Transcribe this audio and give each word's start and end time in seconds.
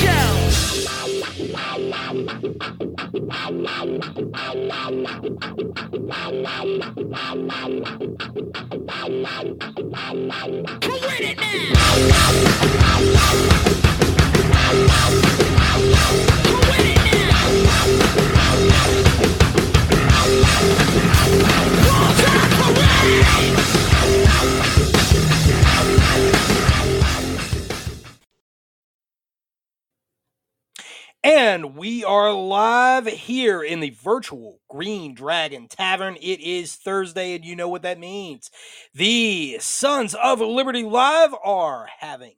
Shells. 0.00 0.40
And 31.50 31.74
we 31.74 32.04
are 32.04 32.32
live 32.32 33.08
here 33.08 33.60
in 33.60 33.80
the 33.80 33.90
virtual 33.90 34.60
Green 34.68 35.14
Dragon 35.14 35.66
Tavern. 35.66 36.16
It 36.22 36.38
is 36.38 36.76
Thursday, 36.76 37.34
and 37.34 37.44
you 37.44 37.56
know 37.56 37.68
what 37.68 37.82
that 37.82 37.98
means. 37.98 38.52
The 38.94 39.58
Sons 39.58 40.14
of 40.14 40.40
Liberty 40.40 40.84
Live 40.84 41.34
are 41.42 41.88
having 41.98 42.36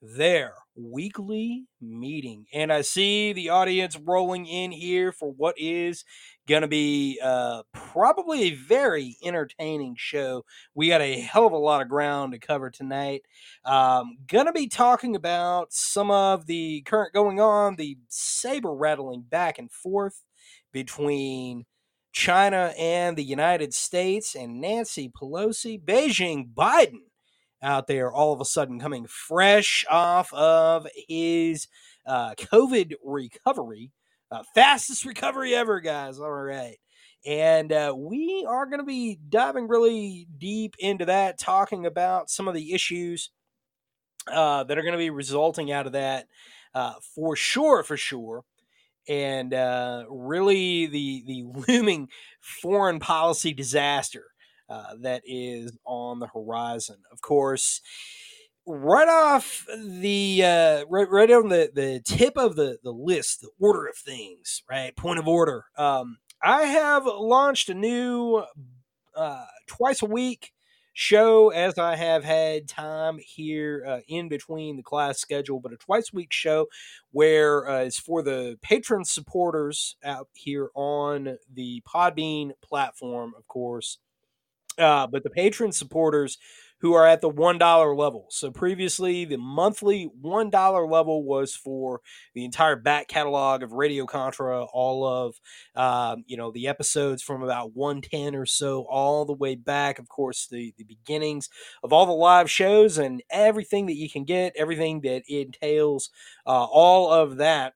their 0.00 0.54
weekly 0.74 1.66
meeting. 1.82 2.46
And 2.54 2.72
I 2.72 2.80
see 2.80 3.34
the 3.34 3.50
audience 3.50 3.98
rolling 3.98 4.46
in 4.46 4.72
here 4.72 5.12
for 5.12 5.30
what 5.30 5.56
is 5.58 6.02
going 6.50 6.62
to 6.62 6.68
be 6.68 7.18
uh, 7.22 7.62
probably 7.72 8.42
a 8.42 8.54
very 8.54 9.16
entertaining 9.22 9.94
show. 9.96 10.44
We 10.74 10.88
got 10.88 11.00
a 11.00 11.20
hell 11.20 11.46
of 11.46 11.52
a 11.52 11.56
lot 11.56 11.80
of 11.80 11.88
ground 11.88 12.32
to 12.32 12.38
cover 12.38 12.68
tonight. 12.68 13.22
Um, 13.64 14.18
going 14.26 14.46
to 14.46 14.52
be 14.52 14.68
talking 14.68 15.14
about 15.14 15.72
some 15.72 16.10
of 16.10 16.46
the 16.46 16.82
current 16.82 17.14
going 17.14 17.40
on, 17.40 17.76
the 17.76 17.96
saber 18.08 18.74
rattling 18.74 19.22
back 19.22 19.58
and 19.58 19.70
forth 19.70 20.24
between 20.72 21.64
China 22.12 22.74
and 22.76 23.16
the 23.16 23.24
United 23.24 23.72
States, 23.72 24.34
and 24.34 24.60
Nancy 24.60 25.08
Pelosi, 25.08 25.80
Beijing, 25.80 26.52
Biden 26.52 27.04
out 27.62 27.86
there 27.86 28.12
all 28.12 28.32
of 28.32 28.40
a 28.40 28.44
sudden 28.44 28.80
coming 28.80 29.06
fresh 29.06 29.84
off 29.88 30.32
of 30.32 30.86
his 31.08 31.68
uh, 32.06 32.34
COVID 32.34 32.94
recovery. 33.04 33.92
Uh, 34.30 34.42
fastest 34.54 35.04
recovery 35.04 35.54
ever, 35.54 35.80
guys. 35.80 36.20
All 36.20 36.30
right. 36.30 36.76
And 37.26 37.72
uh, 37.72 37.94
we 37.96 38.46
are 38.48 38.66
going 38.66 38.78
to 38.78 38.86
be 38.86 39.18
diving 39.28 39.68
really 39.68 40.26
deep 40.38 40.74
into 40.78 41.04
that, 41.06 41.38
talking 41.38 41.84
about 41.84 42.30
some 42.30 42.48
of 42.48 42.54
the 42.54 42.72
issues 42.72 43.30
uh, 44.32 44.64
that 44.64 44.78
are 44.78 44.82
going 44.82 44.92
to 44.92 44.98
be 44.98 45.10
resulting 45.10 45.72
out 45.72 45.86
of 45.86 45.92
that 45.92 46.26
uh, 46.74 46.94
for 47.14 47.36
sure, 47.36 47.82
for 47.82 47.96
sure. 47.96 48.44
And 49.08 49.52
uh, 49.52 50.04
really 50.08 50.86
the, 50.86 51.24
the 51.26 51.44
looming 51.68 52.08
foreign 52.40 53.00
policy 53.00 53.52
disaster 53.52 54.26
uh, 54.68 54.94
that 55.00 55.22
is 55.26 55.76
on 55.84 56.20
the 56.20 56.28
horizon. 56.28 56.98
Of 57.10 57.20
course, 57.20 57.80
right 58.66 59.08
off 59.08 59.66
the 59.76 60.42
uh, 60.44 60.84
right, 60.88 61.08
right 61.10 61.30
on 61.30 61.48
the, 61.48 61.70
the 61.74 62.00
tip 62.04 62.36
of 62.36 62.56
the, 62.56 62.78
the 62.82 62.92
list, 62.92 63.40
the 63.40 63.50
order 63.58 63.86
of 63.86 63.96
things, 63.96 64.62
right? 64.70 64.94
Point 64.96 65.18
of 65.18 65.28
order. 65.28 65.64
Um, 65.76 66.18
I 66.42 66.62
have 66.62 67.06
launched 67.06 67.68
a 67.68 67.74
new 67.74 68.42
uh, 69.14 69.44
twice 69.66 70.02
a 70.02 70.06
week 70.06 70.52
show 70.92 71.50
as 71.50 71.78
I 71.78 71.96
have 71.96 72.24
had 72.24 72.68
time 72.68 73.18
here 73.18 73.84
uh, 73.86 74.00
in 74.08 74.28
between 74.28 74.76
the 74.76 74.82
class 74.82 75.18
schedule, 75.18 75.60
but 75.60 75.72
a 75.72 75.76
twice 75.76 76.10
a 76.12 76.16
week 76.16 76.32
show 76.32 76.66
where 77.12 77.68
uh, 77.68 77.78
it's 77.80 77.98
for 77.98 78.22
the 78.22 78.58
patron 78.62 79.04
supporters 79.04 79.96
out 80.04 80.28
here 80.34 80.68
on 80.74 81.38
the 81.52 81.82
Podbean 81.88 82.52
platform, 82.62 83.32
of 83.36 83.46
course. 83.48 83.98
Uh, 84.78 85.06
but 85.06 85.22
the 85.22 85.30
patron 85.30 85.72
supporters 85.72 86.38
who 86.80 86.94
are 86.94 87.06
at 87.06 87.20
the 87.20 87.30
$1 87.30 87.94
level. 87.94 88.26
So 88.30 88.50
previously, 88.50 89.24
the 89.24 89.36
monthly 89.38 90.10
$1 90.22 90.90
level 90.90 91.24
was 91.24 91.54
for 91.54 92.00
the 92.34 92.44
entire 92.44 92.76
back 92.76 93.08
catalog 93.08 93.62
of 93.62 93.72
Radio 93.72 94.06
Contra, 94.06 94.64
all 94.64 95.06
of, 95.06 95.40
um, 95.76 96.24
you 96.26 96.36
know, 96.36 96.50
the 96.50 96.68
episodes 96.68 97.22
from 97.22 97.42
about 97.42 97.74
110 97.74 98.34
or 98.34 98.46
so, 98.46 98.86
all 98.88 99.24
the 99.24 99.32
way 99.32 99.54
back, 99.54 99.98
of 99.98 100.08
course, 100.08 100.46
the, 100.50 100.72
the 100.78 100.84
beginnings 100.84 101.48
of 101.82 101.92
all 101.92 102.06
the 102.06 102.12
live 102.12 102.50
shows 102.50 102.98
and 102.98 103.22
everything 103.30 103.86
that 103.86 103.96
you 103.96 104.08
can 104.08 104.24
get, 104.24 104.54
everything 104.56 105.00
that 105.02 105.22
entails, 105.28 106.10
uh, 106.46 106.64
all 106.64 107.12
of 107.12 107.36
that 107.36 107.74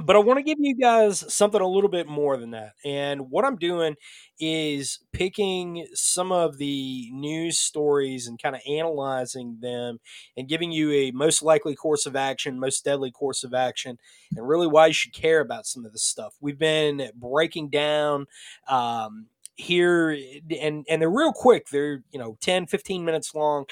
but 0.00 0.16
I 0.16 0.18
want 0.20 0.38
to 0.38 0.42
give 0.42 0.58
you 0.60 0.74
guys 0.74 1.32
something 1.32 1.60
a 1.60 1.66
little 1.66 1.90
bit 1.90 2.06
more 2.06 2.36
than 2.36 2.50
that. 2.52 2.72
And 2.84 3.30
what 3.30 3.44
I'm 3.44 3.56
doing 3.56 3.96
is 4.38 5.00
picking 5.12 5.86
some 5.94 6.32
of 6.32 6.58
the 6.58 7.10
news 7.12 7.58
stories 7.60 8.26
and 8.26 8.40
kind 8.40 8.54
of 8.56 8.62
analyzing 8.68 9.58
them 9.60 9.98
and 10.36 10.48
giving 10.48 10.72
you 10.72 10.90
a 10.92 11.10
most 11.10 11.42
likely 11.42 11.74
course 11.74 12.06
of 12.06 12.16
action, 12.16 12.58
most 12.58 12.84
deadly 12.84 13.10
course 13.10 13.44
of 13.44 13.54
action, 13.54 13.98
and 14.36 14.48
really 14.48 14.66
why 14.66 14.86
you 14.88 14.92
should 14.92 15.12
care 15.12 15.40
about 15.40 15.66
some 15.66 15.84
of 15.84 15.92
this 15.92 16.04
stuff. 16.04 16.34
We've 16.40 16.58
been 16.58 17.10
breaking 17.14 17.70
down 17.70 18.26
um, 18.68 19.26
here 19.56 20.10
and 20.60 20.86
and 20.88 21.02
they're 21.02 21.10
real 21.10 21.32
quick 21.32 21.68
they're 21.68 22.02
you 22.10 22.18
know 22.18 22.38
10 22.40 22.66
15 22.66 23.04
minutes 23.04 23.34
long 23.34 23.66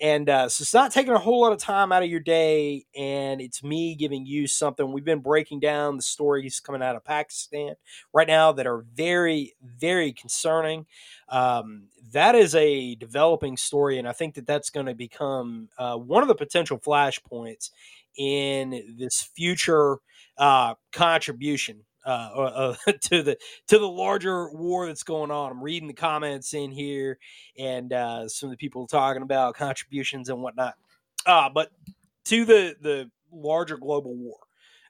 and 0.00 0.28
uh, 0.28 0.48
so 0.48 0.62
it's 0.62 0.74
not 0.74 0.92
taking 0.92 1.14
a 1.14 1.18
whole 1.18 1.40
lot 1.40 1.52
of 1.52 1.58
time 1.58 1.90
out 1.90 2.02
of 2.02 2.10
your 2.10 2.20
day, 2.20 2.84
and 2.96 3.40
it's 3.40 3.62
me 3.62 3.94
giving 3.94 4.26
you 4.26 4.46
something. 4.46 4.92
We've 4.92 5.04
been 5.04 5.20
breaking 5.20 5.60
down 5.60 5.96
the 5.96 6.02
stories 6.02 6.60
coming 6.60 6.82
out 6.82 6.96
of 6.96 7.04
Pakistan 7.04 7.74
right 8.12 8.28
now 8.28 8.52
that 8.52 8.66
are 8.66 8.84
very, 8.94 9.54
very 9.62 10.12
concerning. 10.12 10.86
Um, 11.28 11.84
that 12.12 12.34
is 12.34 12.54
a 12.54 12.94
developing 12.96 13.56
story, 13.56 13.98
and 13.98 14.06
I 14.06 14.12
think 14.12 14.34
that 14.34 14.46
that's 14.46 14.70
going 14.70 14.86
to 14.86 14.94
become 14.94 15.70
uh, 15.78 15.96
one 15.96 16.22
of 16.22 16.28
the 16.28 16.34
potential 16.34 16.78
flashpoints 16.78 17.70
in 18.18 18.96
this 18.98 19.22
future 19.22 19.98
uh, 20.38 20.74
contribution 20.92 21.84
uh, 22.06 22.74
uh, 22.86 22.92
to 23.02 23.22
the 23.22 23.36
to 23.68 23.78
the 23.78 23.88
larger 23.88 24.50
war 24.52 24.86
that's 24.86 25.02
going 25.02 25.30
on. 25.30 25.50
I'm 25.50 25.62
reading 25.62 25.88
the 25.88 25.94
comments 25.94 26.54
in 26.54 26.70
here 26.70 27.18
and 27.58 27.92
uh, 27.92 28.28
some 28.28 28.48
of 28.48 28.52
the 28.52 28.56
people 28.56 28.86
talking 28.86 29.22
about 29.22 29.56
contributions 29.56 30.28
and 30.28 30.40
whatnot. 30.40 30.74
Uh, 31.26 31.50
but 31.52 31.70
to 32.26 32.44
the 32.44 32.76
the 32.80 33.10
larger 33.32 33.76
global 33.76 34.14
war 34.14 34.38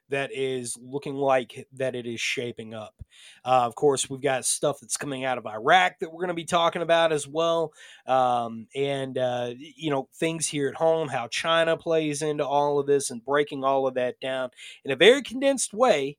that 0.09 0.31
is 0.33 0.77
looking 0.81 1.15
like 1.15 1.67
that 1.73 1.93
it 1.93 2.05
is 2.05 2.21
shaping 2.21 2.73
up. 2.73 2.95
Uh, 3.43 3.65
of 3.65 3.75
course, 3.75 4.09
we've 4.09 4.21
got 4.21 4.45
stuff 4.45 4.79
that's 4.79 4.95
coming 4.95 5.25
out 5.25 5.37
of 5.37 5.45
Iraq 5.45 5.99
that 5.99 6.11
we're 6.11 6.21
going 6.21 6.29
to 6.29 6.33
be 6.33 6.45
talking 6.45 6.81
about 6.81 7.11
as 7.11 7.27
well, 7.27 7.73
um, 8.05 8.67
and 8.75 9.17
uh, 9.17 9.51
you 9.57 9.89
know 9.89 10.07
things 10.15 10.47
here 10.47 10.69
at 10.69 10.75
home, 10.75 11.07
how 11.09 11.27
China 11.27 11.75
plays 11.75 12.21
into 12.21 12.45
all 12.45 12.79
of 12.79 12.87
this, 12.87 13.09
and 13.09 13.25
breaking 13.25 13.63
all 13.63 13.87
of 13.87 13.95
that 13.95 14.19
down 14.19 14.49
in 14.85 14.91
a 14.91 14.95
very 14.95 15.21
condensed 15.21 15.73
way 15.73 16.17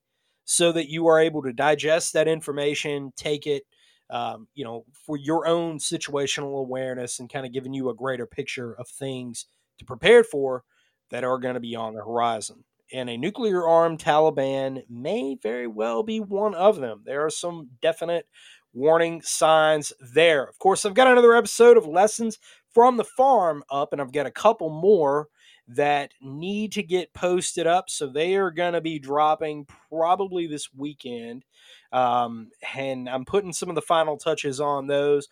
so 0.50 0.72
that 0.72 0.88
you 0.88 1.06
are 1.06 1.20
able 1.20 1.42
to 1.42 1.52
digest 1.52 2.14
that 2.14 2.26
information, 2.26 3.12
take 3.18 3.46
it, 3.46 3.64
um, 4.08 4.48
you 4.54 4.64
know, 4.64 4.86
for 5.04 5.18
your 5.18 5.46
own 5.46 5.78
situational 5.78 6.58
awareness 6.58 7.20
and 7.20 7.30
kind 7.30 7.44
of 7.44 7.52
giving 7.52 7.74
you 7.74 7.90
a 7.90 7.94
greater 7.94 8.24
picture 8.24 8.72
of 8.72 8.88
things 8.88 9.44
to 9.78 9.84
prepare 9.84 10.24
for 10.24 10.64
that 11.10 11.22
are 11.22 11.36
going 11.36 11.52
to 11.52 11.60
be 11.60 11.76
on 11.76 11.92
the 11.92 12.00
horizon. 12.00 12.64
And 12.94 13.10
a 13.10 13.18
nuclear 13.18 13.68
armed 13.68 13.98
Taliban 13.98 14.84
may 14.88 15.36
very 15.42 15.66
well 15.66 16.02
be 16.02 16.18
one 16.18 16.54
of 16.54 16.80
them. 16.80 17.02
There 17.04 17.26
are 17.26 17.30
some 17.30 17.68
definite 17.82 18.26
warning 18.72 19.20
signs 19.20 19.92
there. 20.00 20.44
Of 20.44 20.58
course, 20.58 20.86
I've 20.86 20.94
got 20.94 21.08
another 21.08 21.34
episode 21.34 21.76
of 21.76 21.86
Lessons 21.86 22.38
from 22.72 22.96
the 22.96 23.04
Farm 23.04 23.62
up, 23.70 23.92
and 23.92 24.00
I've 24.00 24.12
got 24.12 24.24
a 24.24 24.30
couple 24.30 24.70
more 24.70 25.28
that 25.68 26.12
need 26.22 26.72
to 26.72 26.82
get 26.82 27.12
posted 27.12 27.66
up. 27.66 27.90
So 27.90 28.06
they 28.06 28.36
are 28.36 28.50
going 28.50 28.72
to 28.72 28.80
be 28.80 28.98
dropping 28.98 29.66
probably 29.90 30.46
this 30.46 30.72
weekend. 30.74 31.44
Um, 31.92 32.50
and 32.74 33.08
I'm 33.08 33.24
putting 33.24 33.52
some 33.52 33.68
of 33.68 33.74
the 33.74 33.82
final 33.82 34.16
touches 34.16 34.60
on 34.60 34.86
those. 34.86 35.28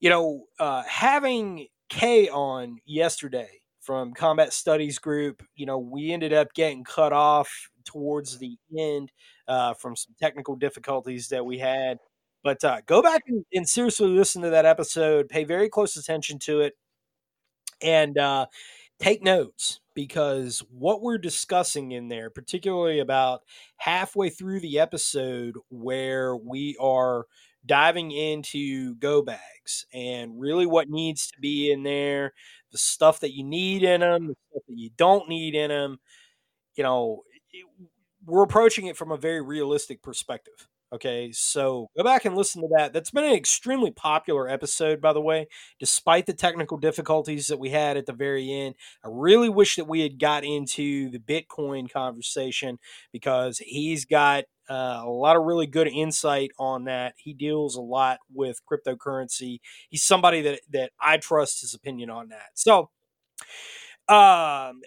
You 0.00 0.10
know, 0.10 0.44
uh, 0.58 0.82
having 0.88 1.66
Kay 1.90 2.28
on 2.28 2.78
yesterday 2.86 3.60
from 3.80 4.14
Combat 4.14 4.52
Studies 4.52 4.98
Group, 4.98 5.42
you 5.54 5.66
know, 5.66 5.78
we 5.78 6.12
ended 6.12 6.32
up 6.32 6.54
getting 6.54 6.84
cut 6.84 7.12
off 7.12 7.68
towards 7.84 8.38
the 8.38 8.56
end 8.78 9.12
uh, 9.48 9.74
from 9.74 9.96
some 9.96 10.14
technical 10.20 10.56
difficulties 10.56 11.28
that 11.28 11.44
we 11.44 11.58
had. 11.58 11.98
But 12.42 12.64
uh, 12.64 12.80
go 12.86 13.02
back 13.02 13.22
and, 13.26 13.44
and 13.52 13.68
seriously 13.68 14.08
listen 14.08 14.40
to 14.42 14.50
that 14.50 14.64
episode. 14.64 15.28
Pay 15.28 15.44
very 15.44 15.68
close 15.68 15.96
attention 15.96 16.38
to 16.40 16.60
it, 16.60 16.74
and 17.82 18.16
uh, 18.16 18.46
take 19.00 19.22
notes 19.22 19.80
because 19.94 20.62
what 20.70 21.02
we're 21.02 21.18
discussing 21.18 21.92
in 21.92 22.08
there, 22.08 22.30
particularly 22.30 23.00
about 23.00 23.42
halfway 23.78 24.30
through 24.30 24.60
the 24.60 24.78
episode, 24.78 25.56
where 25.70 26.36
we 26.36 26.76
are 26.80 27.26
diving 27.66 28.10
into 28.10 28.94
go 28.96 29.22
bags 29.22 29.86
and 29.92 30.40
really 30.40 30.66
what 30.66 30.88
needs 30.88 31.28
to 31.30 31.40
be 31.40 31.70
in 31.72 31.82
there, 31.82 32.32
the 32.72 32.78
stuff 32.78 33.20
that 33.20 33.34
you 33.34 33.44
need 33.44 33.82
in 33.82 34.00
them, 34.00 34.28
the 34.28 34.36
stuff 34.50 34.62
that 34.68 34.78
you 34.78 34.90
don't 34.96 35.28
need 35.28 35.54
in 35.54 35.70
them. 35.70 35.98
You 36.76 36.84
know, 36.84 37.24
it, 37.52 37.66
we're 38.26 38.44
approaching 38.44 38.86
it 38.86 38.96
from 38.96 39.12
a 39.12 39.18
very 39.18 39.42
realistic 39.42 40.02
perspective. 40.02 40.68
Okay, 40.92 41.30
so 41.30 41.88
go 41.96 42.02
back 42.02 42.24
and 42.24 42.36
listen 42.36 42.62
to 42.62 42.68
that. 42.76 42.92
That's 42.92 43.12
been 43.12 43.22
an 43.24 43.34
extremely 43.34 43.92
popular 43.92 44.48
episode, 44.48 45.00
by 45.00 45.12
the 45.12 45.20
way, 45.20 45.46
despite 45.78 46.26
the 46.26 46.32
technical 46.32 46.78
difficulties 46.78 47.46
that 47.46 47.60
we 47.60 47.70
had 47.70 47.96
at 47.96 48.06
the 48.06 48.12
very 48.12 48.52
end. 48.52 48.74
I 49.04 49.08
really 49.12 49.48
wish 49.48 49.76
that 49.76 49.86
we 49.86 50.00
had 50.00 50.18
got 50.18 50.42
into 50.44 51.08
the 51.10 51.20
Bitcoin 51.20 51.88
conversation 51.88 52.80
because 53.12 53.58
he's 53.58 54.04
got 54.04 54.44
uh, 54.68 55.02
a 55.04 55.08
lot 55.08 55.36
of 55.36 55.44
really 55.44 55.68
good 55.68 55.86
insight 55.86 56.50
on 56.58 56.84
that. 56.84 57.14
He 57.16 57.34
deals 57.34 57.76
a 57.76 57.80
lot 57.80 58.18
with 58.32 58.60
cryptocurrency. 58.66 59.60
He's 59.90 60.02
somebody 60.02 60.42
that 60.42 60.60
that 60.72 60.90
I 61.00 61.18
trust 61.18 61.60
his 61.60 61.72
opinion 61.72 62.10
on 62.10 62.30
that. 62.30 62.50
So, 62.54 62.90
um, 64.08 64.80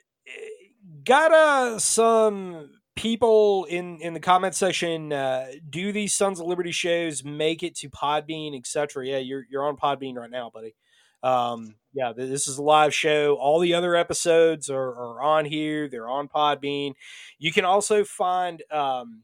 got 1.04 1.32
uh, 1.32 1.80
some 1.80 2.72
people 2.96 3.66
in 3.66 4.00
in 4.02 4.14
the 4.14 4.20
comment 4.20 4.56
section 4.56 5.12
uh, 5.12 5.48
do 5.70 5.92
these 5.92 6.14
sons 6.14 6.40
of 6.40 6.46
liberty 6.46 6.72
shows 6.72 7.24
make 7.24 7.64
it 7.64 7.76
to 7.76 7.90
podbean 7.90 8.58
etc 8.58 9.06
yeah 9.06 9.18
you're 9.18 9.46
you're 9.50 9.68
on 9.68 9.76
podbean 9.76 10.16
right 10.16 10.30
now 10.30 10.52
buddy. 10.54 10.76
Um 11.24 11.76
yeah 11.94 12.14
this 12.16 12.48
is 12.48 12.58
a 12.58 12.64
live 12.64 12.94
show. 12.94 13.36
All 13.36 13.60
the 13.60 13.74
other 13.74 13.96
episodes 13.96 14.70
are, 14.70 14.90
are 14.90 15.22
on 15.22 15.46
here. 15.46 15.88
They're 15.88 16.10
on 16.10 16.28
podbean. 16.28 16.94
You 17.40 17.52
can 17.52 17.66
also 17.66 18.04
find 18.04 18.62
um 18.72 19.24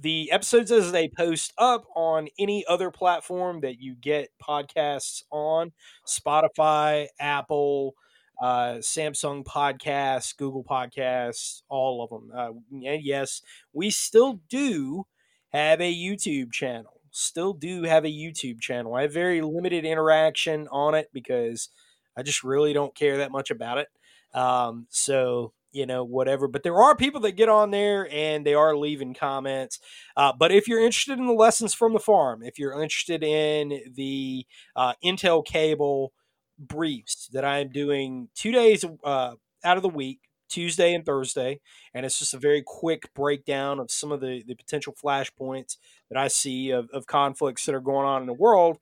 the 0.00 0.30
episodes 0.30 0.70
as 0.70 0.92
they 0.92 1.08
post 1.08 1.52
up 1.58 1.86
on 1.94 2.28
any 2.38 2.64
other 2.66 2.90
platform 2.90 3.60
that 3.60 3.80
you 3.80 3.94
get 3.94 4.28
podcasts 4.42 5.22
on. 5.30 5.72
Spotify 6.06 7.06
apple 7.18 7.94
uh, 8.40 8.76
Samsung 8.80 9.44
Podcasts, 9.44 10.36
Google 10.36 10.64
Podcasts, 10.64 11.62
all 11.68 12.02
of 12.02 12.10
them. 12.10 12.30
Uh, 12.36 12.86
and 12.86 13.02
yes, 13.02 13.42
we 13.72 13.90
still 13.90 14.40
do 14.48 15.06
have 15.52 15.80
a 15.80 15.94
YouTube 15.94 16.52
channel. 16.52 17.00
Still 17.10 17.54
do 17.54 17.84
have 17.84 18.04
a 18.04 18.08
YouTube 18.08 18.60
channel. 18.60 18.94
I 18.94 19.02
have 19.02 19.12
very 19.12 19.40
limited 19.40 19.84
interaction 19.84 20.68
on 20.70 20.94
it 20.94 21.08
because 21.12 21.70
I 22.16 22.22
just 22.22 22.44
really 22.44 22.72
don't 22.72 22.94
care 22.94 23.18
that 23.18 23.32
much 23.32 23.50
about 23.50 23.78
it. 23.78 23.88
Um, 24.34 24.86
so 24.90 25.52
you 25.72 25.84
know 25.84 26.02
whatever 26.02 26.48
but 26.48 26.62
there 26.62 26.80
are 26.80 26.96
people 26.96 27.20
that 27.20 27.32
get 27.32 27.50
on 27.50 27.70
there 27.70 28.08
and 28.10 28.46
they 28.46 28.54
are 28.54 28.74
leaving 28.74 29.12
comments 29.12 29.78
uh, 30.16 30.32
but 30.36 30.50
if 30.50 30.66
you're 30.66 30.80
interested 30.80 31.18
in 31.18 31.26
the 31.26 31.32
lessons 31.32 31.74
from 31.74 31.92
the 31.92 31.98
farm 31.98 32.42
if 32.42 32.58
you're 32.58 32.80
interested 32.80 33.22
in 33.22 33.92
the 33.94 34.46
uh, 34.74 34.94
intel 35.04 35.44
cable 35.44 36.12
briefs 36.58 37.28
that 37.32 37.44
I'm 37.44 37.70
doing 37.70 38.28
two 38.34 38.52
days 38.52 38.84
uh, 39.04 39.34
out 39.64 39.76
of 39.76 39.82
the 39.82 39.88
week, 39.88 40.20
Tuesday 40.48 40.94
and 40.94 41.04
Thursday, 41.04 41.60
and 41.92 42.06
it's 42.06 42.18
just 42.18 42.34
a 42.34 42.38
very 42.38 42.62
quick 42.64 43.12
breakdown 43.14 43.78
of 43.78 43.90
some 43.90 44.12
of 44.12 44.20
the, 44.20 44.42
the 44.46 44.54
potential 44.54 44.94
flashpoints 44.94 45.76
that 46.10 46.18
I 46.18 46.28
see 46.28 46.70
of, 46.70 46.88
of 46.92 47.06
conflicts 47.06 47.66
that 47.66 47.74
are 47.74 47.80
going 47.80 48.06
on 48.06 48.22
in 48.22 48.26
the 48.26 48.32
world. 48.32 48.78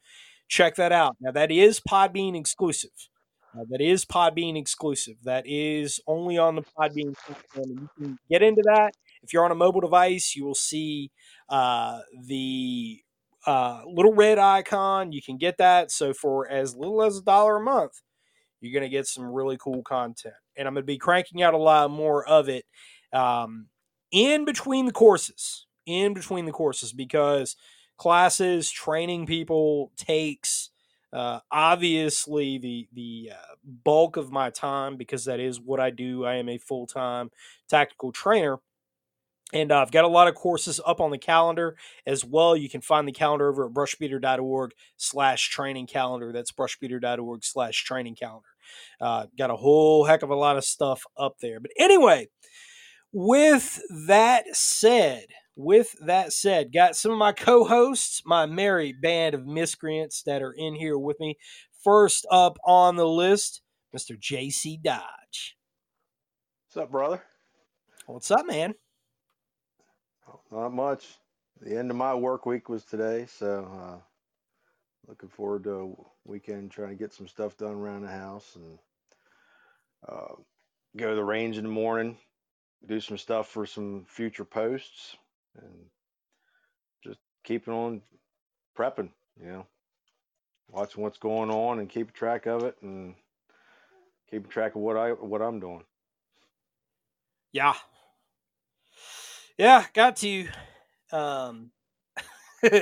Check 0.48 0.76
that 0.76 0.92
out. 0.92 1.16
Now, 1.20 1.32
that 1.32 1.50
is 1.50 1.80
Podbean 1.80 2.38
exclusive. 2.38 2.90
Uh, 3.56 3.64
that 3.70 3.80
is 3.80 4.04
Podbean 4.04 4.58
exclusive. 4.58 5.16
That 5.22 5.44
is 5.46 6.00
only 6.06 6.36
on 6.36 6.56
the 6.56 6.62
Podbean 6.62 7.14
platform. 7.14 7.70
You 7.70 7.88
can 7.96 8.18
get 8.28 8.42
into 8.42 8.62
that. 8.66 8.94
If 9.22 9.32
you're 9.32 9.44
on 9.44 9.52
a 9.52 9.56
mobile 9.56 9.80
device, 9.80 10.34
you 10.36 10.44
will 10.44 10.54
see 10.54 11.10
uh, 11.48 12.00
the 12.26 13.00
uh, 13.46 13.82
little 13.86 14.14
red 14.14 14.38
icon. 14.38 15.12
You 15.12 15.22
can 15.22 15.36
get 15.36 15.58
that. 15.58 15.90
So 15.90 16.12
for 16.12 16.48
as 16.48 16.76
little 16.76 17.02
as 17.02 17.18
a 17.18 17.22
dollar 17.22 17.56
a 17.56 17.60
month, 17.60 18.00
you're 18.60 18.72
going 18.72 18.88
to 18.88 18.94
get 18.94 19.06
some 19.06 19.24
really 19.24 19.56
cool 19.58 19.82
content. 19.82 20.34
And 20.56 20.66
I'm 20.66 20.74
going 20.74 20.82
to 20.82 20.86
be 20.86 20.98
cranking 20.98 21.42
out 21.42 21.54
a 21.54 21.58
lot 21.58 21.90
more 21.90 22.26
of 22.26 22.48
it 22.48 22.64
um, 23.12 23.66
in 24.10 24.44
between 24.44 24.86
the 24.86 24.92
courses. 24.92 25.66
In 25.86 26.14
between 26.14 26.46
the 26.46 26.52
courses, 26.52 26.94
because 26.94 27.56
classes, 27.98 28.70
training 28.70 29.26
people 29.26 29.92
takes 29.96 30.70
uh, 31.14 31.38
obviously 31.52 32.58
the 32.58 32.88
the 32.92 33.30
uh, 33.32 33.54
bulk 33.84 34.16
of 34.16 34.32
my 34.32 34.50
time 34.50 34.96
because 34.96 35.26
that 35.26 35.38
is 35.38 35.60
what 35.60 35.78
I 35.78 35.90
do. 35.90 36.24
I 36.24 36.36
am 36.36 36.48
a 36.48 36.58
full 36.58 36.86
time 36.86 37.30
tactical 37.68 38.10
trainer 38.10 38.58
and 39.52 39.70
uh, 39.70 39.80
I've 39.80 39.92
got 39.92 40.04
a 40.04 40.08
lot 40.08 40.28
of 40.28 40.34
courses 40.34 40.80
up 40.84 41.00
on 41.00 41.10
the 41.10 41.18
calendar 41.18 41.76
as 42.06 42.24
well. 42.24 42.56
You 42.56 42.68
can 42.68 42.80
find 42.80 43.06
the 43.06 43.12
calendar 43.12 43.48
over 43.48 43.66
at 43.66 43.72
brushbeater.org 43.72 44.72
slash 44.96 45.48
training 45.50 45.86
calendar. 45.86 46.32
That's 46.32 46.52
brushbeater.org 46.52 47.44
slash 47.44 47.84
training 47.84 48.16
calendar. 48.16 48.48
Uh, 49.00 49.26
got 49.36 49.50
a 49.50 49.56
whole 49.56 50.04
heck 50.04 50.22
of 50.22 50.30
a 50.30 50.34
lot 50.34 50.56
of 50.56 50.64
stuff 50.64 51.04
up 51.16 51.38
there. 51.40 51.60
But 51.60 51.72
anyway, 51.78 52.28
with 53.12 53.80
that 54.08 54.56
said, 54.56 55.26
with 55.56 55.94
that 56.00 56.32
said, 56.32 56.72
got 56.72 56.96
some 56.96 57.12
of 57.12 57.18
my 57.18 57.32
co-hosts, 57.32 58.22
my 58.24 58.46
merry 58.46 58.92
band 58.92 59.34
of 59.34 59.46
miscreants 59.46 60.22
that 60.22 60.42
are 60.42 60.52
in 60.52 60.74
here 60.74 60.98
with 60.98 61.20
me. 61.20 61.36
First 61.84 62.26
up 62.30 62.58
on 62.64 62.96
the 62.96 63.06
list, 63.06 63.60
Mr. 63.94 64.18
JC 64.18 64.82
Dodge. 64.82 65.56
What's 66.66 66.82
up, 66.82 66.90
brother? 66.90 67.22
What's 68.06 68.30
up, 68.30 68.46
man? 68.46 68.74
Not 70.50 70.72
much. 70.72 71.18
The 71.60 71.76
end 71.78 71.90
of 71.90 71.96
my 71.96 72.14
work 72.14 72.46
week 72.46 72.68
was 72.68 72.84
today, 72.84 73.26
so 73.26 73.68
uh, 73.72 73.98
looking 75.08 75.28
forward 75.28 75.64
to 75.64 75.96
a 75.98 76.28
weekend 76.28 76.70
trying 76.70 76.90
to 76.90 76.94
get 76.94 77.12
some 77.12 77.28
stuff 77.28 77.56
done 77.56 77.74
around 77.74 78.02
the 78.02 78.08
house 78.08 78.56
and 78.56 78.78
uh, 80.08 80.34
go 80.96 81.10
to 81.10 81.14
the 81.16 81.24
range 81.24 81.56
in 81.58 81.64
the 81.64 81.70
morning, 81.70 82.16
do 82.86 83.00
some 83.00 83.18
stuff 83.18 83.48
for 83.48 83.66
some 83.66 84.04
future 84.08 84.44
posts, 84.44 85.16
and 85.56 85.86
just 87.02 87.20
keeping 87.44 87.74
on 87.74 88.02
prepping. 88.76 89.10
You 89.40 89.46
know, 89.46 89.66
watching 90.68 91.02
what's 91.02 91.18
going 91.18 91.50
on 91.50 91.78
and 91.78 91.88
keeping 91.88 92.12
track 92.12 92.46
of 92.46 92.62
it 92.64 92.76
and 92.82 93.14
keeping 94.30 94.50
track 94.50 94.74
of 94.74 94.82
what 94.82 94.96
I 94.96 95.10
what 95.10 95.42
I'm 95.42 95.60
doing. 95.60 95.84
Yeah, 97.52 97.74
yeah, 99.58 99.86
got 99.94 100.16
to. 100.16 100.48
Um, 101.12 101.70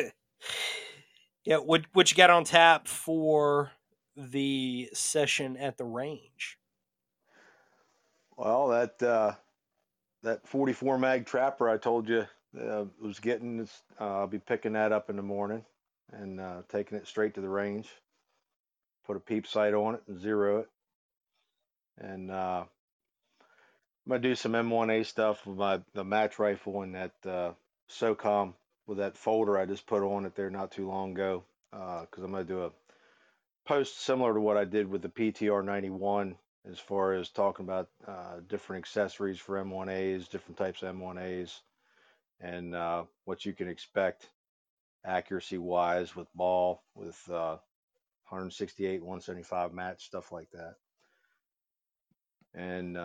yeah, 1.44 1.56
what 1.58 1.84
what 1.92 2.10
you 2.10 2.16
got 2.16 2.30
on 2.30 2.44
tap 2.44 2.88
for 2.88 3.72
the 4.16 4.88
session 4.92 5.56
at 5.56 5.76
the 5.76 5.84
range? 5.84 6.58
Well, 8.36 8.68
that 8.68 9.02
uh, 9.02 9.34
that 10.22 10.46
44 10.46 10.98
mag 10.98 11.26
trapper 11.26 11.68
I 11.68 11.76
told 11.76 12.08
you 12.08 12.26
uh, 12.58 12.84
was 13.00 13.20
getting, 13.20 13.68
uh, 14.00 14.20
I'll 14.20 14.26
be 14.26 14.38
picking 14.38 14.72
that 14.72 14.92
up 14.92 15.10
in 15.10 15.16
the 15.16 15.22
morning 15.22 15.64
and 16.12 16.40
uh, 16.40 16.62
taking 16.68 16.98
it 16.98 17.06
straight 17.06 17.34
to 17.34 17.40
the 17.40 17.48
range. 17.48 17.88
Put 19.06 19.16
a 19.16 19.20
peep 19.20 19.46
sight 19.46 19.74
on 19.74 19.94
it 19.94 20.02
and 20.06 20.20
zero 20.20 20.60
it, 20.60 20.68
and 21.98 22.30
uh, 22.30 22.64
I'm 24.06 24.10
gonna 24.10 24.22
do 24.22 24.34
some 24.34 24.52
M1A 24.52 25.06
stuff 25.06 25.46
with 25.46 25.58
my 25.58 25.80
the 25.94 26.04
match 26.04 26.38
rifle 26.38 26.82
and 26.82 26.94
that 26.94 27.12
uh, 27.24 27.52
SOCOM 27.90 28.54
with 28.86 28.98
that 28.98 29.16
folder 29.16 29.58
I 29.58 29.66
just 29.66 29.86
put 29.86 30.02
on 30.02 30.24
it 30.26 30.34
there 30.34 30.50
not 30.50 30.72
too 30.72 30.88
long 30.88 31.12
ago. 31.12 31.44
Because 31.70 32.18
uh, 32.18 32.24
I'm 32.24 32.32
gonna 32.32 32.44
do 32.44 32.64
a 32.64 32.72
post 33.64 34.00
similar 34.00 34.34
to 34.34 34.40
what 34.40 34.56
I 34.56 34.64
did 34.64 34.88
with 34.88 35.02
the 35.02 35.08
PTR 35.08 35.64
91 35.64 36.36
as 36.70 36.78
far 36.78 37.14
as 37.14 37.28
talking 37.28 37.64
about 37.64 37.88
uh, 38.06 38.40
different 38.48 38.82
accessories 38.84 39.38
for 39.38 39.62
M1As, 39.62 40.28
different 40.28 40.58
types 40.58 40.82
of 40.82 40.94
M1As, 40.94 41.52
and 42.40 42.74
uh, 42.74 43.04
what 43.24 43.44
you 43.44 43.52
can 43.52 43.68
expect 43.68 44.28
accuracy 45.04 45.58
wise 45.58 46.14
with 46.14 46.32
ball, 46.34 46.82
with 46.94 47.18
uh, 47.30 47.56
168, 48.28 49.00
175 49.00 49.72
match, 49.72 50.04
stuff 50.04 50.30
like 50.32 50.48
that. 50.52 50.74
and 52.54 52.96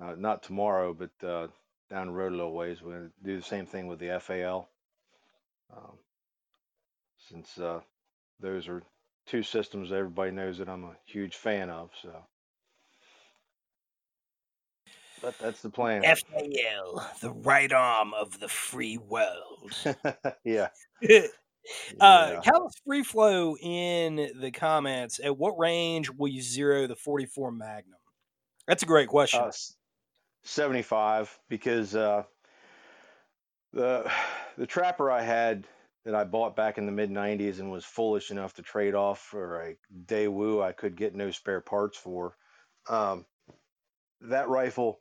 uh, 0.00 0.14
not 0.16 0.42
tomorrow, 0.42 0.94
but 0.94 1.26
uh, 1.26 1.48
down 1.90 2.06
the 2.06 2.12
road 2.12 2.32
a 2.32 2.36
little 2.36 2.54
ways, 2.54 2.82
we're 2.82 2.94
gonna 2.94 3.10
do 3.24 3.36
the 3.36 3.42
same 3.42 3.66
thing 3.66 3.86
with 3.86 3.98
the 3.98 4.18
FAL. 4.20 4.68
Um, 5.76 5.98
since 7.28 7.58
uh, 7.58 7.80
those 8.40 8.68
are 8.68 8.82
two 9.26 9.42
systems 9.42 9.90
that 9.90 9.96
everybody 9.96 10.30
knows 10.30 10.58
that 10.58 10.68
I'm 10.68 10.84
a 10.84 10.96
huge 11.04 11.36
fan 11.36 11.70
of. 11.70 11.90
So, 12.00 12.10
but 15.22 15.38
that's 15.38 15.62
the 15.62 15.70
plan. 15.70 16.02
FAL, 16.02 17.10
the 17.20 17.30
right 17.30 17.72
arm 17.72 18.14
of 18.14 18.40
the 18.40 18.48
free 18.48 18.98
world. 18.98 19.72
yeah, 20.44 20.68
uh, 21.02 21.28
yeah. 22.00 22.40
Callus 22.42 22.74
Free 22.86 23.04
Flow 23.04 23.56
in 23.60 24.30
the 24.40 24.50
comments. 24.50 25.20
At 25.22 25.36
what 25.36 25.58
range 25.58 26.10
will 26.10 26.28
you 26.28 26.42
zero 26.42 26.86
the 26.86 26.96
44 26.96 27.52
Magnum? 27.52 27.98
That's 28.66 28.82
a 28.82 28.86
great 28.86 29.08
question. 29.08 29.40
Uh, 29.40 29.52
75 30.42 31.38
because 31.48 31.94
uh, 31.94 32.24
the 33.72 34.10
the 34.56 34.66
trapper 34.66 35.10
I 35.10 35.22
had 35.22 35.66
that 36.04 36.14
I 36.14 36.24
bought 36.24 36.56
back 36.56 36.78
in 36.78 36.86
the 36.86 36.92
mid 36.92 37.10
90s 37.10 37.60
and 37.60 37.70
was 37.70 37.84
foolish 37.84 38.30
enough 38.30 38.54
to 38.54 38.62
trade 38.62 38.94
off 38.94 39.20
for 39.20 39.60
a 39.60 39.76
Daewoo 40.06 40.62
I 40.62 40.72
could 40.72 40.96
get 40.96 41.14
no 41.14 41.30
spare 41.30 41.60
parts 41.60 41.96
for. 41.96 42.36
Um, 42.88 43.26
that 44.22 44.48
rifle, 44.48 45.00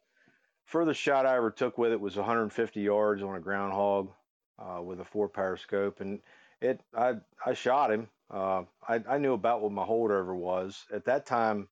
furthest 0.65 0.99
shot 0.99 1.25
I 1.25 1.37
ever 1.37 1.51
took 1.51 1.77
with 1.77 1.91
it 1.91 2.01
was 2.01 2.15
150 2.15 2.81
yards 2.81 3.23
on 3.23 3.35
a 3.35 3.39
groundhog 3.39 4.11
uh, 4.59 4.81
with 4.81 4.99
a 4.99 5.05
four 5.05 5.29
power 5.29 5.57
scope, 5.57 6.01
and 6.01 6.19
it 6.61 6.81
I 6.95 7.15
I 7.45 7.53
shot 7.53 7.91
him. 7.91 8.09
Uh, 8.29 8.63
I 8.87 9.01
I 9.09 9.17
knew 9.17 9.33
about 9.33 9.61
what 9.61 9.71
my 9.71 9.85
holdover 9.85 10.35
was 10.35 10.85
at 10.93 11.05
that 11.05 11.25
time. 11.25 11.69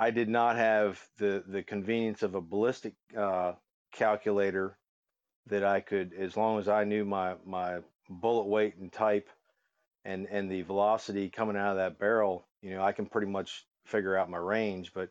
I 0.00 0.10
did 0.10 0.30
not 0.30 0.56
have 0.56 0.98
the 1.18 1.44
the 1.46 1.62
convenience 1.62 2.22
of 2.22 2.34
a 2.34 2.40
ballistic 2.40 2.94
uh, 3.14 3.52
calculator 3.92 4.78
that 5.48 5.62
I 5.62 5.80
could, 5.80 6.14
as 6.14 6.38
long 6.38 6.58
as 6.58 6.68
I 6.68 6.84
knew 6.84 7.04
my 7.04 7.34
my 7.44 7.80
bullet 8.08 8.46
weight 8.46 8.76
and 8.76 8.90
type 8.90 9.28
and 10.06 10.26
and 10.30 10.50
the 10.50 10.62
velocity 10.62 11.28
coming 11.28 11.54
out 11.54 11.72
of 11.72 11.76
that 11.76 11.98
barrel, 11.98 12.48
you 12.62 12.70
know, 12.70 12.82
I 12.82 12.92
can 12.92 13.04
pretty 13.04 13.26
much 13.26 13.66
figure 13.84 14.16
out 14.16 14.30
my 14.30 14.38
range. 14.38 14.92
But 14.94 15.10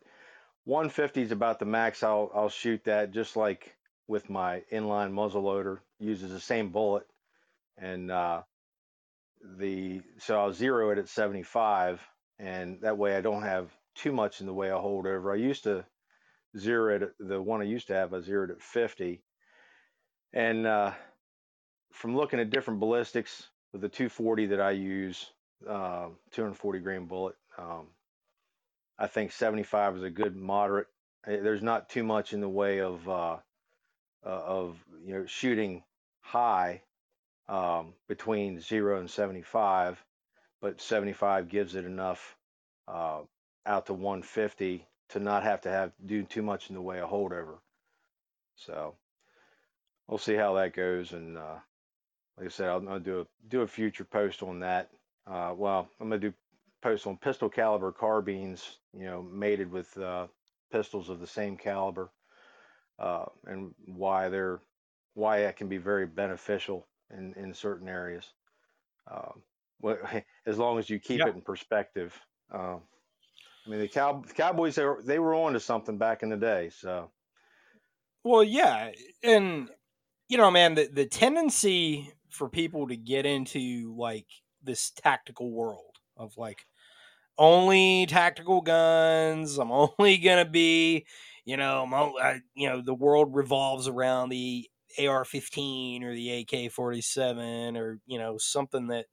150 0.64 1.22
is 1.22 1.30
about 1.30 1.60
the 1.60 1.66
max 1.66 2.02
I'll 2.02 2.28
I'll 2.34 2.48
shoot 2.48 2.82
that, 2.86 3.12
just 3.12 3.36
like 3.36 3.76
with 4.08 4.28
my 4.28 4.64
inline 4.72 5.12
muzzle 5.12 5.42
loader, 5.42 5.82
uses 6.00 6.32
the 6.32 6.40
same 6.40 6.70
bullet, 6.70 7.06
and 7.78 8.10
uh, 8.10 8.42
the 9.56 10.02
so 10.18 10.40
I'll 10.40 10.52
zero 10.52 10.90
it 10.90 10.98
at 10.98 11.08
75, 11.08 12.04
and 12.40 12.80
that 12.80 12.98
way 12.98 13.16
I 13.16 13.20
don't 13.20 13.42
have 13.42 13.70
too 13.94 14.12
much 14.12 14.40
in 14.40 14.46
the 14.46 14.54
way 14.54 14.70
of 14.70 14.82
holdover. 14.82 15.32
I 15.32 15.36
used 15.36 15.64
to 15.64 15.84
zero 16.56 16.96
it 16.96 17.14
the 17.18 17.40
one 17.40 17.60
I 17.60 17.64
used 17.64 17.88
to 17.88 17.94
have, 17.94 18.14
I 18.14 18.20
zeroed 18.20 18.50
at 18.50 18.62
50, 18.62 19.22
and 20.32 20.66
uh, 20.66 20.92
from 21.92 22.16
looking 22.16 22.40
at 22.40 22.50
different 22.50 22.80
ballistics 22.80 23.48
with 23.72 23.82
the 23.82 23.88
240 23.88 24.46
that 24.46 24.60
I 24.60 24.72
use, 24.72 25.30
uh, 25.68 26.08
240 26.32 26.78
grain 26.80 27.06
bullet, 27.06 27.36
um, 27.58 27.86
I 28.98 29.06
think 29.06 29.32
75 29.32 29.96
is 29.96 30.02
a 30.02 30.10
good 30.10 30.36
moderate. 30.36 30.88
eh, 31.26 31.40
There's 31.40 31.62
not 31.62 31.88
too 31.88 32.04
much 32.04 32.32
in 32.32 32.40
the 32.40 32.48
way 32.48 32.80
of 32.80 33.08
uh, 33.08 33.36
uh, 34.24 34.28
of 34.28 34.76
you 35.04 35.14
know 35.14 35.26
shooting 35.26 35.82
high 36.20 36.82
um, 37.48 37.94
between 38.08 38.60
zero 38.60 39.00
and 39.00 39.10
75, 39.10 40.02
but 40.60 40.80
75 40.80 41.48
gives 41.48 41.74
it 41.74 41.84
enough 41.84 42.36
uh, 42.88 43.20
out 43.66 43.86
to 43.86 43.94
150 43.94 44.86
to 45.10 45.20
not 45.20 45.42
have 45.44 45.60
to 45.62 45.70
have 45.70 45.92
do 46.04 46.24
too 46.24 46.42
much 46.42 46.68
in 46.70 46.74
the 46.76 46.82
way 46.82 47.00
of 47.00 47.10
holdover. 47.10 47.60
So 48.56 48.96
we'll 50.06 50.18
see 50.18 50.34
how 50.34 50.54
that 50.54 50.72
goes, 50.74 51.12
and 51.12 51.36
uh, 51.38 51.60
like 52.36 52.46
I 52.46 52.50
said, 52.50 52.68
I'm 52.68 52.84
gonna 52.86 53.00
do 53.00 53.20
a 53.20 53.26
do 53.48 53.62
a 53.62 53.66
future 53.68 54.04
post 54.04 54.42
on 54.42 54.60
that. 54.60 54.90
Uh, 55.26 55.54
well, 55.56 55.88
I'm 56.00 56.08
gonna 56.08 56.20
do 56.20 56.34
post 56.82 57.06
on 57.06 57.18
pistol 57.18 57.48
caliber 57.50 57.92
carbines, 57.92 58.78
you 58.92 59.04
know, 59.06 59.22
mated 59.22 59.70
with 59.70 59.96
uh, 59.98 60.28
pistols 60.72 61.08
of 61.10 61.20
the 61.20 61.26
same 61.26 61.56
caliber, 61.56 62.12
uh, 62.98 63.26
and 63.46 63.74
why 63.86 64.28
they're 64.28 64.60
why 65.14 65.42
that 65.42 65.56
can 65.56 65.68
be 65.68 65.78
very 65.78 66.06
beneficial 66.06 66.86
in 67.10 67.34
in 67.34 67.54
certain 67.54 67.88
areas. 67.88 68.34
Um, 69.10 69.42
what, 69.78 70.00
as 70.46 70.58
long 70.58 70.78
as 70.78 70.90
you 70.90 71.00
keep 71.00 71.26
Yeah. 71.26 71.26
it 71.26 71.34
in 71.34 71.42
perspective. 71.42 72.20
I 73.66 73.70
mean, 73.70 73.80
the, 73.80 73.88
cow, 73.88 74.20
the 74.26 74.32
Cowboys 74.34 74.74
they 74.74 74.84
were, 74.84 75.02
they 75.02 75.18
were 75.18 75.34
on 75.34 75.52
to 75.54 75.60
something 75.60 75.98
back 75.98 76.22
in 76.22 76.28
the 76.30 76.36
day. 76.36 76.70
So 76.70 77.12
Well, 78.24 78.44
yeah, 78.44 78.92
and 79.22 79.70
you 80.28 80.36
know, 80.38 80.50
man, 80.50 80.74
the 80.74 80.86
the 80.88 81.06
tendency 81.06 82.12
for 82.30 82.48
people 82.48 82.88
to 82.88 82.96
get 82.96 83.26
into 83.26 83.94
like 83.96 84.26
this 84.62 84.90
tactical 84.90 85.50
world 85.52 85.96
of 86.16 86.36
like 86.36 86.66
only 87.38 88.06
tactical 88.06 88.62
guns. 88.62 89.58
I'm 89.58 89.72
only 89.72 90.18
gonna 90.18 90.48
be, 90.50 91.06
you 91.46 91.56
know, 91.56 91.84
I'm 91.84 91.94
o- 91.94 92.18
I, 92.18 92.40
you 92.54 92.68
know, 92.68 92.82
the 92.82 92.94
world 92.94 93.34
revolves 93.34 93.88
around 93.88 94.30
the 94.30 94.70
AR-15 94.98 96.04
or 96.04 96.14
the 96.14 96.30
AK-47 96.32 97.76
or 97.76 98.00
you 98.06 98.18
know 98.18 98.38
something 98.38 98.88
that 98.88 99.06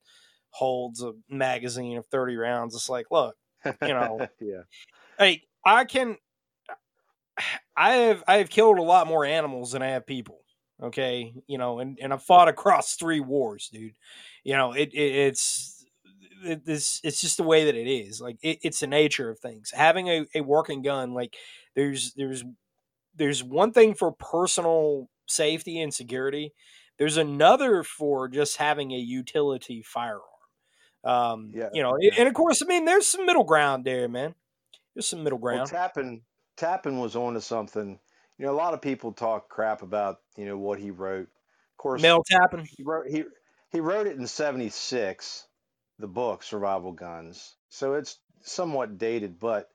holds 0.51 1.03
a 1.03 1.13
magazine 1.29 1.97
of 1.97 2.07
30 2.07 2.35
rounds. 2.37 2.75
It's 2.75 2.89
like, 2.89 3.07
look, 3.11 3.37
You 3.81 3.93
know, 3.93 4.27
yeah, 4.41 4.61
hey, 5.17 5.43
I 5.65 5.85
can. 5.85 6.17
I 7.75 7.91
have 7.93 8.23
I 8.27 8.37
have 8.37 8.49
killed 8.49 8.79
a 8.79 8.83
lot 8.83 9.07
more 9.07 9.23
animals 9.25 9.71
than 9.71 9.81
I 9.81 9.89
have 9.89 10.07
people. 10.07 10.39
Okay, 10.81 11.33
you 11.47 11.57
know, 11.57 11.79
and 11.79 11.97
and 12.01 12.13
I've 12.13 12.23
fought 12.23 12.47
across 12.47 12.95
three 12.95 13.19
wars, 13.19 13.69
dude. 13.71 13.95
You 14.43 14.55
know, 14.55 14.73
it, 14.73 14.93
it 14.93 15.15
it's 15.15 15.85
it, 16.43 16.65
this 16.65 16.99
it's 17.03 17.21
just 17.21 17.37
the 17.37 17.43
way 17.43 17.65
that 17.65 17.75
it 17.75 17.89
is. 17.89 18.21
Like 18.21 18.37
it, 18.41 18.59
it's 18.63 18.79
the 18.79 18.87
nature 18.87 19.29
of 19.29 19.39
things. 19.39 19.71
Having 19.71 20.07
a, 20.07 20.25
a 20.35 20.41
working 20.41 20.81
gun, 20.81 21.13
like 21.13 21.35
there's 21.75 22.13
there's 22.13 22.43
there's 23.15 23.43
one 23.43 23.71
thing 23.71 23.93
for 23.93 24.11
personal 24.11 25.09
safety 25.27 25.81
and 25.81 25.93
security. 25.93 26.53
There's 26.97 27.17
another 27.17 27.83
for 27.83 28.27
just 28.27 28.57
having 28.57 28.91
a 28.91 28.97
utility 28.97 29.83
firearm. 29.83 30.21
Um, 31.03 31.51
Yeah, 31.53 31.69
you 31.73 31.83
know, 31.83 31.97
yeah. 31.99 32.11
and 32.17 32.27
of 32.27 32.33
course, 32.33 32.61
I 32.61 32.65
mean, 32.65 32.85
there's 32.85 33.07
some 33.07 33.25
middle 33.25 33.43
ground 33.43 33.85
there, 33.85 34.07
man. 34.07 34.35
There's 34.93 35.07
some 35.07 35.23
middle 35.23 35.39
Well, 35.39 35.55
ground. 35.55 35.69
Tappan 35.69 36.21
Tappan 36.57 36.99
was 36.99 37.15
on 37.15 37.35
to 37.35 37.41
something. 37.41 37.99
You 38.37 38.45
know, 38.45 38.51
a 38.51 38.55
lot 38.55 38.73
of 38.73 38.81
people 38.81 39.11
talk 39.13 39.49
crap 39.49 39.81
about 39.81 40.19
you 40.35 40.45
know 40.45 40.57
what 40.57 40.79
he 40.79 40.91
wrote. 40.91 41.27
Of 41.27 41.77
course, 41.77 42.01
Mel 42.01 42.23
Tappan. 42.23 42.65
he 42.65 42.83
wrote 42.83 43.07
he 43.07 43.23
he 43.71 43.79
wrote 43.79 44.07
it 44.07 44.17
in 44.17 44.27
'76, 44.27 45.47
the 45.99 46.07
book 46.07 46.43
Survival 46.43 46.91
Guns. 46.91 47.55
So 47.69 47.93
it's 47.93 48.19
somewhat 48.41 48.97
dated, 48.97 49.39
but 49.39 49.69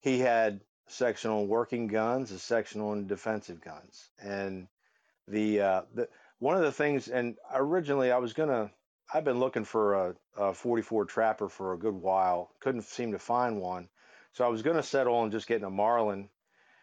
he 0.00 0.18
had 0.18 0.60
a 0.88 0.90
section 0.92 1.30
on 1.30 1.48
working 1.48 1.86
guns, 1.86 2.30
a 2.30 2.38
section 2.38 2.80
on 2.80 3.06
defensive 3.06 3.60
guns, 3.60 4.10
and 4.20 4.68
the 5.28 5.60
uh, 5.60 5.82
the 5.94 6.08
one 6.38 6.56
of 6.56 6.62
the 6.62 6.72
things. 6.72 7.08
And 7.08 7.36
originally, 7.52 8.12
I 8.12 8.18
was 8.18 8.32
gonna. 8.32 8.70
I've 9.14 9.24
been 9.24 9.40
looking 9.40 9.64
for 9.64 9.94
a, 9.94 10.14
a 10.38 10.54
44 10.54 11.04
trapper 11.04 11.48
for 11.48 11.74
a 11.74 11.78
good 11.78 11.94
while. 11.94 12.54
Couldn't 12.60 12.82
seem 12.82 13.12
to 13.12 13.18
find 13.18 13.60
one, 13.60 13.90
so 14.32 14.44
I 14.44 14.48
was 14.48 14.62
gonna 14.62 14.82
settle 14.82 15.16
on 15.16 15.30
just 15.30 15.46
getting 15.46 15.66
a 15.66 15.70
Marlin, 15.70 16.30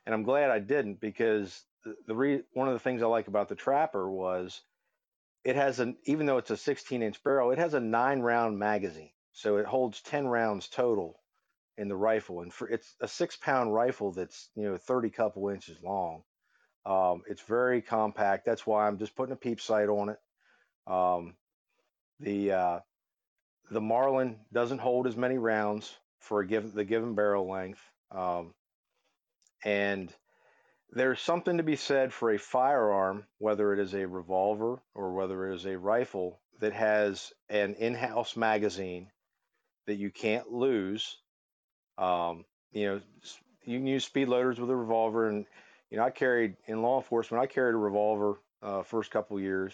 and 0.05 0.13
I'm 0.13 0.23
glad 0.23 0.51
I 0.51 0.59
didn't 0.59 0.99
because 0.99 1.63
the, 1.83 1.95
the 2.05 2.15
re, 2.15 2.43
one 2.53 2.67
of 2.67 2.73
the 2.75 2.79
things 2.79 3.01
I 3.01 3.07
like 3.07 3.27
about 3.27 3.49
the 3.49 3.55
trapper 3.55 4.09
was 4.09 4.61
it 5.43 5.55
has 5.55 5.79
an 5.79 5.97
even 6.05 6.27
though 6.27 6.37
it's 6.37 6.51
a 6.51 6.57
16 6.57 7.01
inch 7.01 7.23
barrel, 7.23 7.51
it 7.51 7.57
has 7.57 7.73
a 7.73 7.79
nine 7.79 8.19
round 8.19 8.59
magazine, 8.59 9.11
so 9.33 9.57
it 9.57 9.65
holds 9.65 10.01
10 10.01 10.27
rounds 10.27 10.67
total 10.67 11.19
in 11.77 11.87
the 11.87 11.95
rifle, 11.95 12.41
and 12.41 12.53
for 12.53 12.67
it's 12.69 12.95
a 13.01 13.07
six 13.07 13.37
pound 13.37 13.73
rifle 13.73 14.11
that's 14.11 14.49
you 14.55 14.63
know 14.69 14.77
30 14.77 15.09
couple 15.09 15.49
inches 15.49 15.81
long. 15.81 16.23
Um, 16.85 17.23
it's 17.27 17.41
very 17.41 17.81
compact. 17.81 18.45
That's 18.45 18.67
why 18.67 18.87
I'm 18.87 18.99
just 18.99 19.15
putting 19.15 19.33
a 19.33 19.37
peep 19.37 19.59
sight 19.61 19.89
on 19.89 20.09
it. 20.09 20.19
Um, 20.87 21.35
the 22.19 22.51
uh, 22.51 22.79
the 23.71 23.81
Marlin 23.81 24.37
doesn't 24.51 24.79
hold 24.79 25.07
as 25.07 25.15
many 25.15 25.37
rounds 25.37 25.95
for 26.19 26.41
a 26.41 26.47
given 26.47 26.71
the 26.73 26.85
given 26.85 27.15
barrel 27.15 27.49
length, 27.49 27.81
um, 28.11 28.53
and 29.63 30.13
there's 30.91 31.21
something 31.21 31.57
to 31.57 31.63
be 31.63 31.75
said 31.75 32.11
for 32.11 32.31
a 32.31 32.39
firearm, 32.39 33.25
whether 33.37 33.73
it 33.73 33.79
is 33.79 33.93
a 33.93 34.07
revolver 34.07 34.81
or 34.95 35.13
whether 35.13 35.49
it 35.49 35.55
is 35.55 35.65
a 35.65 35.77
rifle, 35.77 36.39
that 36.59 36.73
has 36.73 37.31
an 37.49 37.75
in-house 37.75 38.35
magazine 38.35 39.11
that 39.85 39.95
you 39.95 40.09
can't 40.09 40.51
lose. 40.51 41.17
Um, 41.97 42.45
you 42.71 42.87
know, 42.87 43.01
you 43.65 43.77
can 43.77 43.87
use 43.87 44.05
speed 44.05 44.27
loaders 44.27 44.59
with 44.59 44.69
a 44.69 44.75
revolver, 44.75 45.27
and 45.27 45.45
you 45.89 45.97
know, 45.97 46.03
I 46.03 46.09
carried 46.09 46.55
in 46.67 46.81
law 46.81 46.97
enforcement. 46.97 47.43
I 47.43 47.47
carried 47.47 47.75
a 47.75 47.77
revolver 47.77 48.39
uh, 48.61 48.83
first 48.83 49.11
couple 49.11 49.39
years, 49.39 49.73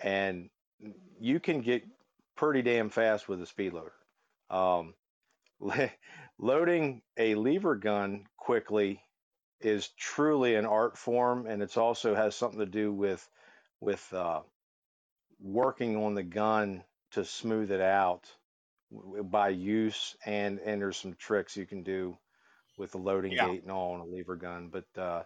and 0.00 0.48
you 1.20 1.40
can 1.40 1.60
get 1.60 1.84
pretty 2.36 2.62
damn 2.62 2.90
fast 2.90 3.28
with 3.28 3.40
a 3.40 3.46
speed 3.46 3.72
loader. 3.72 3.94
Um, 4.50 4.94
loading 6.38 7.02
a 7.16 7.34
lever 7.34 7.76
gun 7.76 8.26
quickly 8.36 9.02
is 9.60 9.88
truly 9.88 10.54
an 10.54 10.66
art 10.66 10.98
form, 10.98 11.46
and 11.46 11.62
it's 11.62 11.76
also 11.76 12.14
has 12.14 12.36
something 12.36 12.60
to 12.60 12.66
do 12.66 12.92
with 12.92 13.28
with 13.80 14.12
uh, 14.12 14.42
working 15.40 15.96
on 15.96 16.14
the 16.14 16.22
gun 16.22 16.84
to 17.12 17.24
smooth 17.24 17.70
it 17.70 17.80
out 17.80 18.30
by 19.24 19.48
use, 19.48 20.16
and 20.26 20.58
and 20.60 20.80
there's 20.80 20.96
some 20.98 21.14
tricks 21.14 21.56
you 21.56 21.66
can 21.66 21.82
do 21.82 22.16
with 22.76 22.92
the 22.92 22.98
loading 22.98 23.32
Yeah. 23.32 23.46
gate 23.48 23.62
and 23.62 23.72
all 23.72 23.94
on 23.94 24.00
a 24.00 24.04
lever 24.04 24.36
gun, 24.36 24.68
but 24.68 24.86
uh, 24.98 25.24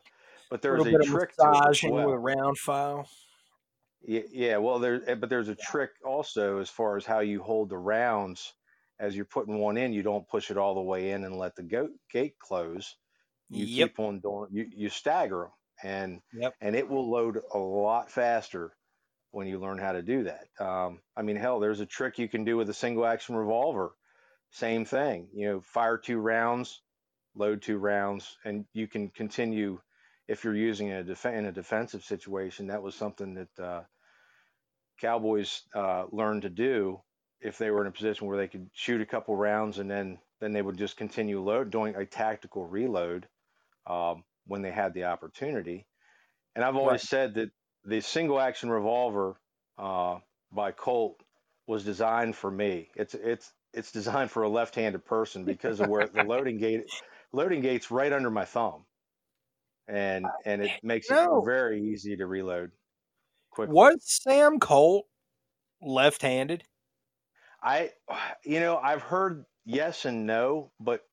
but 0.49 0.63
A 0.63 0.63
there's 0.63 0.79
little 0.79 0.87
a 0.87 0.99
bit 0.99 1.01
of 1.01 1.07
trick 1.07 1.37
to 1.37 1.55
it 1.55 1.67
as 1.69 1.83
massaging 1.83 1.93
with 1.93 2.05
a 2.07 2.19
round 2.19 2.59
file. 2.59 3.09
Yeah, 4.03 4.23
yeah. 4.31 4.57
Well, 4.59 4.79
there, 4.79 5.09
eh, 5.09 5.15
but 5.15 5.29
there's 5.29 5.49
a 5.49 5.55
trick 5.55 5.91
also 6.05 6.59
as 6.59 6.71
far 6.71 6.97
as 6.97 7.05
how 7.05 7.21
you 7.21 7.43
hold 7.43 7.69
the 7.69 7.79
rounds 7.79 8.55
as 8.99 9.15
you're 9.15 9.25
putting 9.27 9.59
one 9.59 9.77
in. 9.77 9.93
You 9.93 10.03
don't 10.03 10.29
push 10.29 10.51
it 10.51 10.57
all 10.57 10.75
the 10.75 10.81
way 10.83 11.11
in 11.11 11.25
and 11.25 11.37
let 11.37 11.55
the 11.57 11.63
go- 11.63 11.95
gate 12.11 12.39
close. 12.39 12.97
You 13.51 13.69
Yep. 13.77 13.91
keep 13.91 13.99
on 13.99 14.21
doing. 14.21 14.49
You 14.53 14.69
you 14.73 14.89
stagger 14.91 15.43
them, 15.45 15.53
and 15.83 16.23
Yep. 16.33 16.57
and 16.61 16.77
it 16.77 16.89
will 16.89 17.11
load 17.11 17.41
a 17.53 17.59
lot 17.59 18.11
faster 18.11 18.77
when 19.33 19.47
you 19.49 19.61
learn 19.61 19.79
how 19.79 19.93
to 19.93 20.03
do 20.03 20.25
that. 20.25 20.49
Um, 20.61 21.03
I 21.17 21.23
mean, 21.23 21.37
hell, 21.37 21.61
there's 21.61 21.81
a 21.81 21.87
trick 21.87 22.19
you 22.19 22.29
can 22.29 22.45
do 22.45 22.57
with 22.57 22.71
a 22.71 22.75
single 22.75 23.07
action 23.07 23.37
revolver. 23.37 23.97
Same 24.51 24.85
thing. 24.87 25.31
You 25.35 25.47
know, 25.49 25.61
fire 25.63 25.99
two 25.99 26.19
rounds, 26.21 26.83
load 27.35 27.63
two 27.63 27.79
rounds, 27.79 28.39
and 28.45 28.67
you 28.75 28.89
can 28.89 29.11
continue 29.11 29.81
if 30.31 30.45
you're 30.45 30.57
using 30.57 30.89
in 30.89 30.97
a, 30.99 31.05
def- 31.05 31.27
in 31.27 31.47
a 31.47 31.53
defensive 31.53 32.05
situation. 32.05 32.69
That 32.69 32.83
was 32.83 32.97
something 32.97 33.35
that 33.35 33.61
uh, 33.61 33.85
Cowboys 35.01 35.63
uh, 35.75 36.07
learned 36.13 36.43
to 36.43 36.51
do 36.51 37.03
if 37.41 37.59
they 37.59 37.71
were 37.71 37.83
in 37.83 37.89
a 37.89 37.93
position 37.93 38.27
where 38.29 38.39
they 38.39 38.49
could 38.49 38.71
shoot 38.75 39.01
a 39.03 39.07
couple 39.07 39.37
rounds 39.37 39.79
and 39.79 39.91
then 39.91 40.21
then 40.41 40.53
they 40.53 40.63
would 40.63 40.79
just 40.79 40.97
continue 40.99 41.41
load 41.43 41.71
doing 41.71 41.97
a 41.97 42.07
tactical 42.07 42.67
reload 42.67 43.29
um, 43.87 44.25
when 44.47 44.63
they 44.63 44.73
had 44.73 44.95
the 44.95 45.05
opportunity. 45.05 45.87
And 46.55 46.65
I've 46.65 46.77
always 46.77 47.03
Right. 47.03 47.05
said 47.05 47.35
that 47.35 47.53
the 47.85 48.01
single 48.03 48.41
action 48.41 48.71
revolver 48.71 49.41
uh, 49.79 50.21
by 50.53 50.73
Colt 50.73 51.23
was 51.67 51.85
designed 51.85 52.37
for 52.37 52.51
me. 52.51 52.91
It's 52.97 53.15
it's 53.15 53.53
it's 53.75 53.93
designed 53.93 54.31
for 54.33 54.45
a 54.45 54.51
left-handed 54.51 55.05
person 55.07 55.47
because 55.47 55.81
of 55.81 55.89
where 55.89 56.09
the 56.09 56.21
loading 56.23 56.59
gate 56.59 56.87
loading 57.33 57.63
gate's 57.63 57.91
right 57.91 58.13
under 58.13 58.31
my 58.31 58.45
thumb, 58.47 58.87
and 59.89 60.33
and 60.45 60.63
it 60.63 60.75
makes 60.83 61.11
it 61.11 61.21
very 61.33 61.83
easy 61.83 62.17
to 62.17 62.27
reload 62.27 62.73
quickly. 63.51 63.75
Was 63.75 64.03
Sam 64.05 64.59
Colt 64.61 65.07
left-handed? 65.83 66.65
I 67.63 67.93
you 68.45 68.61
know 68.61 68.77
I've 68.79 69.03
heard 69.03 69.47
yes 69.65 70.05
and 70.05 70.27
no, 70.27 70.73
but 70.79 71.07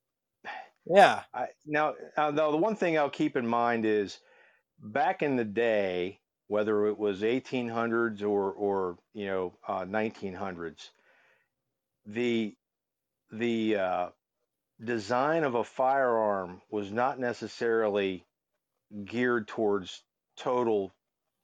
Yeah. 0.86 1.24
I, 1.34 1.50
now, 1.66 1.96
uh, 2.16 2.32
now 2.32 2.52
the 2.52 2.58
one 2.58 2.76
thing 2.76 2.98
I'll 2.98 3.10
keep 3.10 3.36
in 3.36 3.46
mind 3.48 3.86
is 3.86 4.20
back 4.80 5.22
in 5.24 5.36
the 5.38 5.46
day, 5.46 6.22
whether 6.48 6.88
it 6.88 6.98
was 6.98 7.24
1800s 7.24 8.24
or 8.24 8.52
or 8.54 9.00
you 9.14 9.26
know 9.28 9.60
uh, 9.68 9.86
1900s, 9.86 10.92
the 12.06 12.58
the 13.32 13.78
uh, 13.78 14.12
design 14.84 15.46
of 15.46 15.56
a 15.56 15.66
firearm 15.66 16.62
was 16.70 16.92
not 16.92 17.20
necessarily 17.20 18.27
geared 19.06 19.48
towards 19.48 20.04
total 20.38 20.94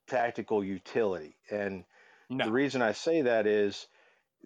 tactical 0.08 0.64
utility, 0.64 1.36
and 1.50 1.84
the 2.30 2.52
reason 2.52 2.82
I 2.82 2.94
say 2.94 3.24
that 3.24 3.48
is 3.48 3.88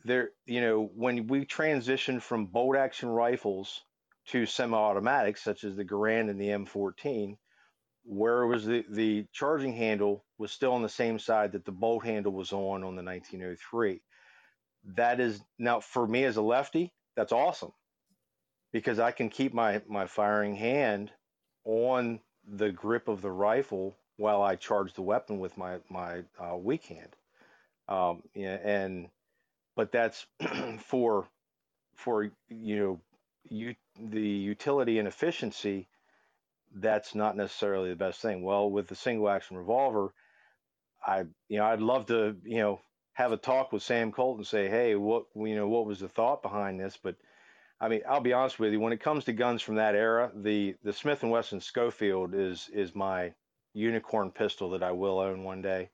there, 0.03 0.31
you 0.45 0.61
know, 0.61 0.89
when 0.95 1.27
we 1.27 1.45
transitioned 1.45 2.21
from 2.21 2.47
bolt 2.47 2.75
action 2.75 3.09
rifles 3.09 3.83
to 4.27 4.45
semi-automatics, 4.45 5.41
such 5.41 5.63
as 5.63 5.75
the 5.75 5.85
Garand 5.85 6.29
and 6.29 6.39
the 6.39 6.49
M14, 6.49 7.37
where 8.03 8.45
was 8.45 8.65
the, 8.65 8.85
the 8.89 9.25
charging 9.33 9.73
handle 9.73 10.25
was 10.37 10.51
still 10.51 10.73
on 10.73 10.81
the 10.81 10.89
same 10.89 11.19
side 11.19 11.51
that 11.53 11.65
the 11.65 11.71
bolt 11.71 12.05
handle 12.05 12.31
was 12.31 12.53
on 12.53 12.83
on 12.83 12.95
the 12.95 13.03
1903. 13.03 14.01
That 14.95 15.19
is 15.19 15.41
now 15.59 15.79
for 15.79 16.07
me 16.07 16.23
as 16.23 16.37
a 16.37 16.41
lefty, 16.41 16.93
that's 17.15 17.33
awesome 17.33 17.71
because 18.71 18.99
I 18.99 19.11
can 19.11 19.29
keep 19.29 19.53
my 19.53 19.81
my 19.87 20.07
firing 20.07 20.55
hand 20.55 21.11
on 21.65 22.19
the 22.47 22.71
grip 22.71 23.07
of 23.07 23.21
the 23.21 23.31
rifle 23.31 23.95
while 24.17 24.41
I 24.41 24.55
charge 24.55 24.93
the 24.93 25.01
weapon 25.01 25.39
with 25.39 25.57
my 25.57 25.77
my 25.89 26.23
uh, 26.39 26.57
weak 26.57 26.85
hand. 26.85 27.15
Um, 27.87 28.23
and 28.35 29.09
but 29.75 29.91
that's 29.91 30.25
for 30.79 31.27
for 31.95 32.29
you 32.49 32.77
know 32.77 32.99
you 33.49 33.75
the 33.99 34.21
utility 34.21 34.99
and 34.99 35.07
efficiency 35.07 35.87
that's 36.75 37.15
not 37.15 37.35
necessarily 37.35 37.89
the 37.89 37.95
best 37.95 38.21
thing 38.21 38.43
well 38.43 38.69
with 38.69 38.87
the 38.87 38.95
single 38.95 39.29
action 39.29 39.57
revolver 39.57 40.13
i 41.05 41.19
you 41.47 41.57
know 41.57 41.65
i'd 41.65 41.79
love 41.81 42.05
to 42.05 42.35
you 42.43 42.59
know 42.59 42.79
have 43.13 43.31
a 43.31 43.37
talk 43.37 43.71
with 43.71 43.81
sam 43.81 44.11
colt 44.11 44.37
and 44.37 44.45
say 44.47 44.67
hey 44.69 44.95
what 44.95 45.25
you 45.35 45.55
know 45.55 45.67
what 45.67 45.85
was 45.85 45.99
the 45.99 46.07
thought 46.09 46.41
behind 46.41 46.79
this 46.79 46.97
but 47.01 47.15
i 47.79 47.87
mean 47.87 48.01
i'll 48.07 48.21
be 48.21 48.33
honest 48.33 48.59
with 48.59 48.71
you 48.71 48.79
when 48.79 48.93
it 48.93 48.99
comes 49.01 49.25
to 49.25 49.33
guns 49.33 49.61
from 49.61 49.75
that 49.75 49.95
era 49.95 50.31
the 50.35 50.75
the 50.83 50.93
smith 50.93 51.23
and 51.23 51.31
wesson 51.31 51.59
schofield 51.59 52.33
is 52.33 52.69
is 52.73 52.95
my 52.95 53.33
unicorn 53.73 54.31
pistol 54.31 54.69
that 54.69 54.83
i 54.83 54.91
will 54.91 55.19
own 55.19 55.43
one 55.43 55.61
day 55.61 55.89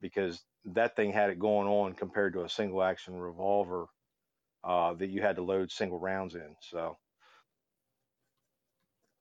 because 0.00 0.44
that 0.64 0.96
thing 0.96 1.12
had 1.12 1.30
it 1.30 1.38
going 1.38 1.68
on 1.68 1.94
compared 1.94 2.32
to 2.34 2.44
a 2.44 2.48
single 2.48 2.82
action 2.82 3.14
revolver 3.14 3.86
uh, 4.64 4.94
that 4.94 5.08
you 5.08 5.22
had 5.22 5.36
to 5.36 5.42
load 5.42 5.70
single 5.72 5.98
rounds 6.00 6.34
in. 6.34 6.56
So 6.60 6.98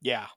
Yeah. 0.01 0.27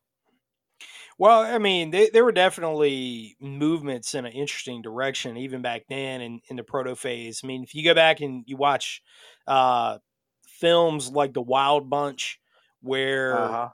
Well, 1.19 1.41
I 1.43 1.59
mean, 1.59 1.91
they, 1.91 2.11
there 2.11 2.25
were 2.25 2.33
definitely 2.33 3.37
movements 3.41 4.15
in 4.15 4.25
an 4.27 4.33
interesting 4.33 4.83
direction 4.83 5.37
even 5.37 5.63
back 5.63 5.83
then 5.89 6.21
in, 6.21 6.41
in 6.49 6.57
the 6.57 6.65
proto 6.65 6.97
phase. 6.97 7.41
I 7.43 7.47
mean, 7.47 7.63
if 7.63 7.75
you 7.75 7.85
go 7.85 7.95
back 7.95 8.21
and 8.21 8.45
you 8.47 8.57
watch 8.57 9.03
uh, 9.47 9.99
films 10.61 11.11
like 11.11 11.33
The 11.35 11.43
Wild 11.43 11.89
Bunch, 11.91 12.41
where 12.81 13.39
uh-huh. 13.39 13.69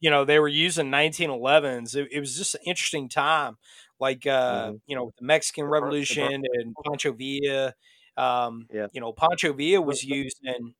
you 0.00 0.10
know 0.10 0.24
they 0.24 0.38
were 0.38 0.48
using 0.48 0.86
1911s, 0.90 1.94
it, 1.96 2.08
it 2.12 2.20
was 2.20 2.36
just 2.36 2.54
an 2.54 2.60
interesting 2.66 3.08
time. 3.08 3.56
Like 4.00 4.26
uh, 4.26 4.70
Mhm. 4.72 4.80
you 4.86 4.96
know, 4.96 5.04
with 5.04 5.16
the 5.16 5.24
Mexican 5.24 5.64
The 5.64 5.70
bur- 5.70 5.76
the 5.76 5.80
bur- 5.80 5.84
Revolution 5.86 6.44
and 6.54 6.74
Pancho 6.84 7.12
Villa. 7.12 7.74
Um, 8.16 8.66
Yeah. 8.72 8.88
you 8.92 9.00
know, 9.00 9.12
Pancho 9.12 9.52
Villa 9.52 9.80
was 9.80 10.02
used 10.04 10.40
in. 10.44 10.74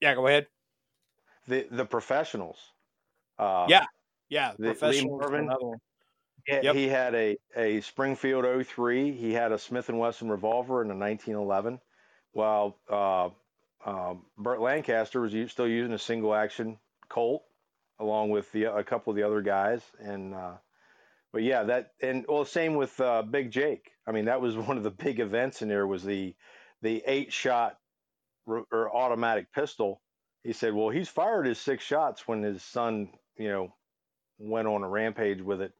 Yeah, 0.00 0.14
go 0.14 0.26
ahead. 0.26 0.46
the 1.48 1.66
the 1.70 1.84
professionals. 1.84 2.58
Uh, 3.38 3.66
Yeah, 3.68 3.84
yeah, 4.28 4.52
the- 4.58 4.74
professionals. 4.74 5.20
Marvin? 5.20 5.48
Yep. 6.48 6.74
he 6.74 6.88
had 6.88 7.14
a 7.14 7.36
a 7.56 7.80
Springfield 7.82 8.44
03. 8.66 9.12
He 9.12 9.32
had 9.32 9.52
a 9.52 9.58
Smith 9.58 9.88
and 9.88 9.98
Wesson 9.98 10.28
revolver 10.28 10.82
in 10.82 10.90
a 10.90 10.94
1911, 10.94 11.80
while 12.32 12.78
uh, 12.88 13.30
um, 13.84 14.22
Burt 14.38 14.60
Lancaster 14.60 15.20
was 15.20 15.32
still 15.50 15.68
using 15.68 15.92
a 15.92 15.98
single 15.98 16.34
action 16.34 16.78
Colt, 17.08 17.42
along 17.98 18.30
with 18.30 18.50
the 18.52 18.64
a 18.64 18.84
couple 18.84 19.10
of 19.10 19.16
the 19.16 19.24
other 19.24 19.42
guys. 19.42 19.82
And 20.00 20.34
uh, 20.34 20.54
but 21.32 21.42
yeah, 21.42 21.64
that 21.64 21.92
and 22.00 22.24
well, 22.28 22.44
same 22.44 22.74
with 22.74 22.98
uh, 23.00 23.22
Big 23.22 23.50
Jake. 23.50 23.90
I 24.06 24.12
mean, 24.12 24.26
that 24.26 24.40
was 24.40 24.56
one 24.56 24.76
of 24.76 24.82
the 24.82 24.90
big 24.90 25.20
events 25.20 25.62
in 25.62 25.68
there 25.68 25.86
was 25.86 26.02
the 26.04 26.34
the 26.80 27.02
eight 27.06 27.32
shot 27.32 27.78
r- 28.46 28.66
or 28.72 28.94
automatic 28.94 29.52
pistol. 29.52 30.00
He 30.42 30.52
said, 30.52 30.74
well, 30.74 30.88
he's 30.88 31.08
fired 31.08 31.46
his 31.46 31.58
six 31.58 31.84
shots 31.84 32.26
when 32.26 32.42
his 32.42 32.62
son, 32.64 33.10
you 33.36 33.48
know, 33.48 33.74
went 34.38 34.66
on 34.66 34.82
a 34.82 34.88
rampage 34.88 35.40
with 35.40 35.60
it, 35.60 35.72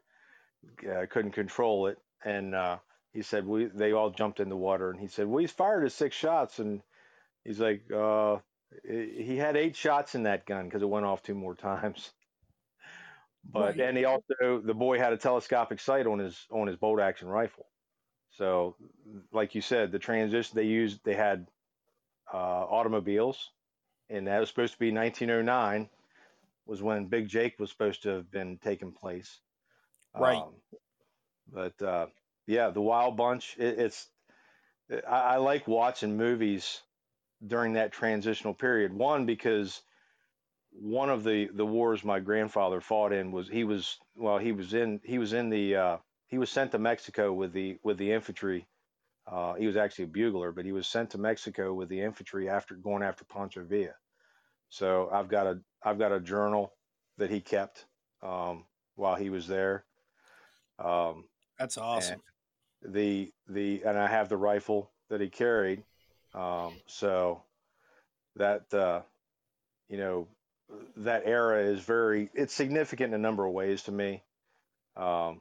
uh, 0.89 1.07
couldn't 1.11 1.33
control 1.33 1.89
it, 1.89 1.99
and 2.25 2.55
uh, 2.55 2.79
he 3.13 3.23
said 3.23 3.47
we 3.47 3.65
they 3.67 3.93
all 3.93 4.11
jumped 4.11 4.39
in 4.39 4.49
the 4.49 4.57
water, 4.57 4.91
and 4.91 5.01
he 5.01 5.09
said, 5.09 5.27
well, 5.27 5.41
he's 5.41 5.51
fired 5.51 5.83
his 5.83 5.95
six 5.95 6.15
shots, 6.15 6.59
and 6.59 6.83
he's 7.45 7.61
like, 7.61 7.91
uh, 7.93 8.39
he 8.85 9.37
had 9.37 9.57
eight 9.57 9.77
shots 9.77 10.15
in 10.15 10.25
that 10.25 10.47
gun 10.47 10.67
because 10.67 10.83
it 10.83 10.89
went 10.89 11.07
off 11.07 11.23
two 11.23 11.35
more 11.35 11.55
times. 11.55 12.13
But 13.45 13.79
Right. 13.79 13.81
and 13.81 13.97
he 13.97 14.05
also 14.05 14.61
the 14.63 14.75
boy 14.75 14.99
had 14.99 15.13
a 15.13 15.17
telescopic 15.17 15.81
sight 15.81 16.07
on 16.07 16.19
his 16.19 16.47
on 16.51 16.67
his 16.69 16.77
bolt 16.77 17.01
action 17.01 17.29
rifle. 17.29 17.67
So, 18.31 18.77
like 19.33 19.55
you 19.55 19.61
said, 19.61 19.93
the 19.93 19.99
transition 19.99 20.57
they 20.57 20.65
used 20.65 21.05
they 21.05 21.15
had 21.15 21.49
uh, 22.33 22.37
automobiles, 22.37 23.51
and 24.09 24.27
that 24.27 24.41
was 24.41 24.49
supposed 24.49 24.75
to 24.75 24.79
be 24.79 24.93
1909 24.93 25.91
was 26.67 26.83
when 26.83 27.09
Big 27.09 27.29
Jake 27.29 27.59
was 27.59 27.71
supposed 27.71 28.03
to 28.05 28.11
have 28.11 28.31
been 28.31 28.59
taking 28.59 28.93
place. 28.93 29.41
Right. 30.17 30.43
Um, 30.43 30.55
but 31.53 31.83
uh, 31.83 32.07
yeah, 32.47 32.71
the 32.71 32.81
Wild 32.83 33.17
Bunch. 33.17 33.57
It, 33.59 33.79
it's 33.81 34.11
I, 34.91 35.21
I 35.21 35.37
like 35.39 35.67
watching 35.69 36.17
movies 36.17 36.83
during 37.47 37.73
that 37.75 37.93
transitional 37.93 38.55
period. 38.55 38.93
One 38.93 39.27
because 39.27 39.83
one 40.71 41.11
of 41.11 41.25
the 41.25 41.49
the 41.55 41.67
wars 41.67 42.05
my 42.05 42.21
grandfather 42.21 42.81
fought 42.81 43.13
in 43.13 43.31
was 43.31 43.49
he 43.49 43.65
was 43.65 43.99
well 44.17 44.39
he 44.39 44.53
was 44.53 44.75
in 44.75 45.01
he 45.05 45.19
was 45.19 45.33
in 45.33 45.51
the 45.51 45.77
uh, 45.77 45.97
he 46.29 46.39
was 46.39 46.51
sent 46.51 46.73
to 46.73 46.79
Mexico 46.79 47.33
with 47.33 47.53
the 47.53 47.79
with 47.83 47.99
the 47.99 48.13
infantry. 48.13 48.67
Uh, 49.31 49.55
he 49.55 49.67
was 49.67 49.77
actually 49.77 50.05
a 50.05 50.09
bugler, 50.09 50.51
but 50.51 50.65
he 50.65 50.73
was 50.73 50.87
sent 50.89 51.11
to 51.11 51.19
Mexico 51.19 51.73
with 51.73 51.89
the 51.89 52.01
infantry 52.01 52.49
after 52.49 52.75
going 52.75 53.03
after 53.03 53.25
Pancho 53.25 53.65
Villa. 53.65 53.95
So 54.69 55.09
I've 55.13 55.29
got 55.29 55.47
a 55.47 55.61
I've 55.83 55.99
got 55.99 56.13
a 56.13 56.21
journal 56.21 56.73
that 57.19 57.31
he 57.31 57.41
kept 57.41 57.85
um, 58.23 58.65
while 58.97 59.15
he 59.15 59.31
was 59.31 59.47
there. 59.47 59.85
Um, 60.79 61.25
That's 61.59 61.79
awesome. 61.79 62.23
the 62.83 63.33
the 63.49 63.83
and 63.85 63.99
I 63.99 64.09
have 64.09 64.29
the 64.29 64.37
rifle 64.37 64.91
that 65.11 65.21
he 65.21 65.29
carried. 65.29 65.85
Um, 66.35 66.75
so 66.87 67.43
that 68.37 68.73
uh, 68.73 69.03
you 69.89 69.99
know 69.99 70.29
that 70.97 71.23
era 71.27 71.63
is 71.63 71.81
very 71.81 72.31
it's 72.35 72.55
significant 72.55 73.13
in 73.13 73.21
a 73.21 73.23
number 73.23 73.45
of 73.45 73.53
ways 73.53 73.83
to 73.83 73.93
me. 73.93 74.23
Um, 74.97 75.41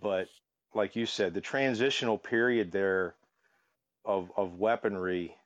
but 0.00 0.28
like 0.74 0.96
you 0.96 1.06
said, 1.06 1.34
the 1.34 1.40
transitional 1.40 2.18
period 2.18 2.72
there 2.72 3.14
of 4.04 4.30
of 4.36 4.58
weaponry, 4.58 5.36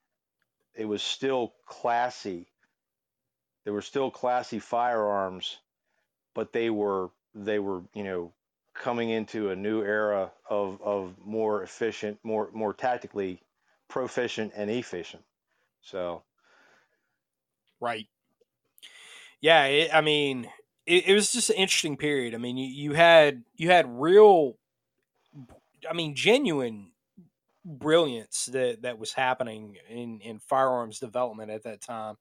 it 0.75 0.85
was 0.85 1.03
still 1.03 1.53
classy. 1.67 2.47
There 3.65 3.73
were 3.73 3.83
still 3.83 4.11
classy 4.11 4.59
firearms, 4.59 5.57
but 6.35 6.53
they 6.53 6.71
were 6.71 7.11
they 7.35 7.59
were 7.59 7.83
you 7.95 8.05
know 8.05 8.33
coming 8.75 9.11
into 9.11 9.51
a 9.51 9.57
new 9.57 9.83
era 9.83 10.31
of 10.49 10.81
of 10.83 11.15
more 11.25 11.63
efficient, 11.63 12.19
more 12.23 12.51
more 12.53 12.75
tactically 12.75 13.41
proficient 13.89 14.53
and 14.57 14.71
efficient. 14.71 15.25
So 15.83 16.25
Right. 17.81 18.09
Yeah, 19.41 19.65
it, 19.65 19.91
I 19.95 20.01
mean, 20.01 20.49
it, 20.87 21.09
it 21.09 21.15
was 21.15 21.33
just 21.33 21.51
an 21.51 21.57
interesting 21.57 21.97
period. 21.97 22.35
I 22.35 22.39
mean, 22.39 22.57
you, 22.57 22.67
you 22.67 22.93
had 22.93 23.45
you 23.57 23.71
had 23.71 23.87
real, 23.89 24.57
I 25.89 25.93
mean, 25.93 26.15
genuine 26.15 26.93
brilliance 27.65 28.47
that 28.47 28.83
that 28.83 28.99
was 28.99 29.13
happening 29.15 29.77
in 29.89 30.21
in 30.21 30.39
firearms 30.41 31.01
development 31.01 31.51
at 31.51 31.65
that 31.65 31.81
time. 31.83 32.17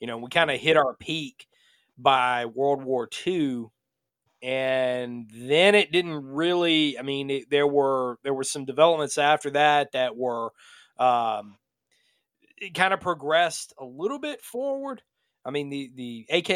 You 0.00 0.06
know, 0.06 0.18
we 0.18 0.28
kind 0.30 0.50
of 0.50 0.60
hit 0.60 0.76
our 0.76 0.94
peak 0.96 1.48
by 1.98 2.46
World 2.46 2.84
War 2.84 3.08
II, 3.08 3.72
and 4.42 5.30
then 5.34 5.74
it 5.74 5.92
didn't 5.92 6.24
really. 6.24 6.98
I 6.98 7.02
mean, 7.02 7.30
it, 7.30 7.50
there 7.50 7.66
were 7.68 8.18
there 8.24 8.34
were 8.34 8.44
some 8.44 8.64
developments 8.64 9.18
after 9.18 9.50
that 9.52 9.92
that 9.92 10.16
were. 10.16 10.52
Um, 10.98 11.56
it 12.60 12.74
kind 12.74 12.92
of 12.92 13.00
progressed 13.00 13.72
a 13.78 13.84
little 13.84 14.18
bit 14.18 14.42
forward. 14.42 15.02
I 15.44 15.50
mean, 15.50 15.70
the 15.70 15.90
the 15.94 16.26
AK 16.30 16.50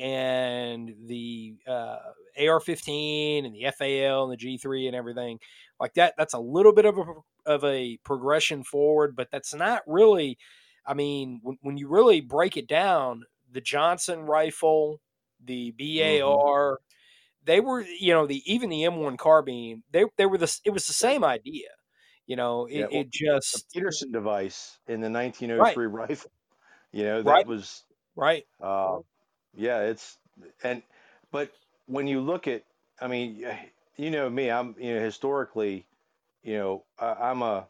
and 0.00 0.94
the 1.06 1.56
uh, 1.66 1.98
AR-15 2.38 3.46
and 3.46 3.54
the 3.54 3.66
FAL 3.76 4.24
and 4.24 4.32
the 4.32 4.36
G3 4.36 4.88
and 4.88 4.96
everything 4.96 5.38
like 5.80 5.94
that. 5.94 6.14
That's 6.18 6.34
a 6.34 6.38
little 6.38 6.72
bit 6.72 6.84
of 6.84 6.98
a 6.98 7.04
of 7.46 7.64
a 7.64 7.98
progression 8.04 8.64
forward, 8.64 9.16
but 9.16 9.30
that's 9.30 9.54
not 9.54 9.82
really. 9.86 10.38
I 10.84 10.94
mean, 10.94 11.40
when, 11.42 11.58
when 11.62 11.76
you 11.76 11.88
really 11.88 12.20
break 12.20 12.56
it 12.56 12.68
down, 12.68 13.24
the 13.50 13.60
Johnson 13.60 14.20
rifle, 14.20 15.00
the 15.44 15.72
BAR, 15.72 16.78
they 17.44 17.60
were 17.60 17.82
you 17.82 18.12
know 18.12 18.26
the 18.26 18.42
even 18.52 18.70
the 18.70 18.82
M1 18.82 19.18
carbine. 19.18 19.82
They 19.92 20.04
they 20.18 20.26
were 20.26 20.38
the 20.38 20.60
it 20.64 20.70
was 20.70 20.86
the 20.86 20.92
same 20.92 21.24
idea. 21.24 21.68
You 22.26 22.36
know, 22.36 22.66
it, 22.66 22.74
Yeah, 22.74 22.88
well, 22.88 23.04
it 23.04 23.10
just 23.10 23.46
the 23.52 23.62
Pedersen 23.74 24.12
device 24.12 24.78
in 24.86 25.00
the 25.00 25.10
1903 25.10 25.86
rifle, 25.86 26.30
you 26.92 27.04
know, 27.04 27.22
that 27.22 27.44
Right. 27.44 27.46
was 27.46 27.84
right. 28.16 28.46
Uh, 28.60 29.00
yeah, 29.54 29.82
it's 29.82 30.18
and 30.64 30.82
but 31.32 31.52
when 31.86 32.06
you 32.08 32.20
look 32.20 32.48
at, 32.48 32.64
I 33.00 33.08
mean, 33.08 33.46
you 33.96 34.10
know 34.10 34.30
me, 34.30 34.50
I'm 34.50 34.76
you 34.78 34.94
know 34.94 35.00
historically, 35.00 35.86
you 36.42 36.58
know, 36.58 36.86
I, 36.98 37.30
I'm 37.30 37.42
a 37.42 37.68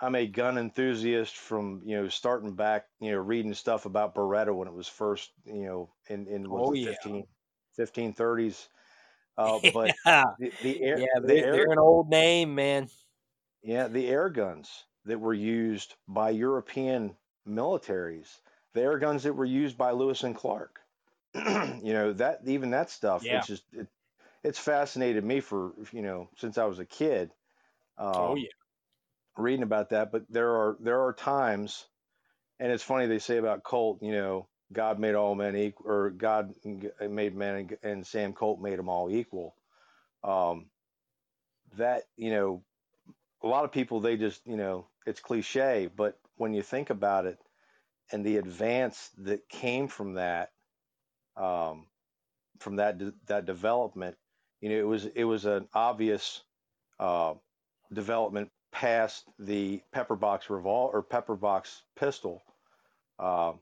I'm 0.00 0.14
a 0.16 0.26
gun 0.26 0.58
enthusiast 0.58 1.36
from 1.36 1.82
you 1.86 1.96
know 1.96 2.08
starting 2.08 2.54
back, 2.56 2.88
you 3.00 3.12
know, 3.12 3.18
reading 3.18 3.54
stuff 3.54 3.86
about 3.86 4.14
Beretta 4.16 4.54
when 4.54 4.68
it 4.68 4.74
was 4.74 4.88
first, 4.88 5.32
you 5.46 5.64
know, 5.66 5.94
in 6.08 6.28
in 6.28 6.46
Oh, 6.48 6.72
yeah. 6.74 6.94
15 6.96 7.26
1530s. 7.76 8.68
Uh, 9.38 9.60
but 9.60 9.94
yeah, 10.06 10.24
the, 10.38 10.52
the 10.60 10.82
air, 10.82 11.02
yeah, 11.02 11.20
the 11.22 11.32
they, 11.32 11.42
air, 11.42 11.60
they're 11.62 11.72
an 11.72 11.78
old 11.78 12.08
name, 12.08 12.54
man. 12.54 12.88
Yeah, 13.62 13.88
the 13.88 14.08
air 14.08 14.28
guns 14.28 14.84
that 15.04 15.20
were 15.20 15.34
used 15.34 15.94
by 16.08 16.30
European 16.30 17.16
militaries, 17.48 18.28
the 18.74 18.82
air 18.82 18.98
guns 18.98 19.22
that 19.24 19.34
were 19.34 19.44
used 19.44 19.76
by 19.76 19.92
Lewis 19.92 20.22
and 20.22 20.36
Clark. 20.36 20.80
you 21.34 21.92
know 21.92 22.12
that 22.12 22.40
even 22.46 22.70
that 22.70 22.90
stuff. 22.90 23.24
Yeah. 23.24 23.38
It's 23.38 23.46
just 23.46 23.64
it, 23.72 23.86
it's 24.44 24.58
fascinated 24.58 25.24
me 25.24 25.40
for 25.40 25.72
you 25.92 26.02
know 26.02 26.28
since 26.36 26.58
I 26.58 26.64
was 26.64 26.78
a 26.78 26.84
kid. 26.84 27.30
Um, 27.98 28.12
oh 28.14 28.34
yeah, 28.34 28.48
reading 29.36 29.62
about 29.62 29.90
that. 29.90 30.12
But 30.12 30.24
there 30.28 30.50
are 30.50 30.76
there 30.80 31.00
are 31.02 31.12
times, 31.12 31.86
and 32.60 32.70
it's 32.70 32.82
funny 32.82 33.06
they 33.06 33.18
say 33.18 33.38
about 33.38 33.62
Colt. 33.62 33.98
You 34.02 34.12
know, 34.12 34.48
God 34.72 34.98
made 34.98 35.14
all 35.14 35.34
men 35.34 35.56
equal, 35.56 35.90
or 35.90 36.10
God 36.10 36.54
made 37.00 37.34
men, 37.34 37.54
and, 37.56 37.76
and 37.82 38.06
Sam 38.06 38.32
Colt 38.32 38.60
made 38.60 38.78
them 38.78 38.88
all 38.88 39.10
equal. 39.10 39.54
Um, 40.22 40.66
that 41.76 42.02
you 42.16 42.30
know, 42.30 42.62
a 43.42 43.46
lot 43.46 43.64
of 43.64 43.72
people 43.72 44.00
they 44.00 44.16
just 44.16 44.46
you 44.46 44.56
know 44.56 44.86
it's 45.06 45.20
cliche, 45.20 45.90
but 45.94 46.18
when 46.36 46.54
you 46.54 46.62
think 46.62 46.90
about 46.90 47.26
it, 47.26 47.38
and 48.10 48.24
the 48.24 48.36
advance 48.36 49.10
that 49.18 49.48
came 49.48 49.88
from 49.88 50.14
that, 50.14 50.50
um, 51.36 51.86
from 52.58 52.76
that 52.76 52.98
de- 52.98 53.14
that 53.26 53.46
development, 53.46 54.16
you 54.60 54.68
know, 54.68 54.76
it 54.76 54.86
was 54.86 55.06
it 55.06 55.24
was 55.24 55.44
an 55.44 55.68
obvious 55.74 56.42
uh, 57.00 57.34
development 57.92 58.50
past 58.72 59.24
the 59.38 59.82
pepper 59.92 60.16
box 60.16 60.46
revol 60.46 60.92
or 60.92 61.02
pepper 61.02 61.36
box 61.36 61.82
pistol, 61.96 62.42
uh, 63.18 63.52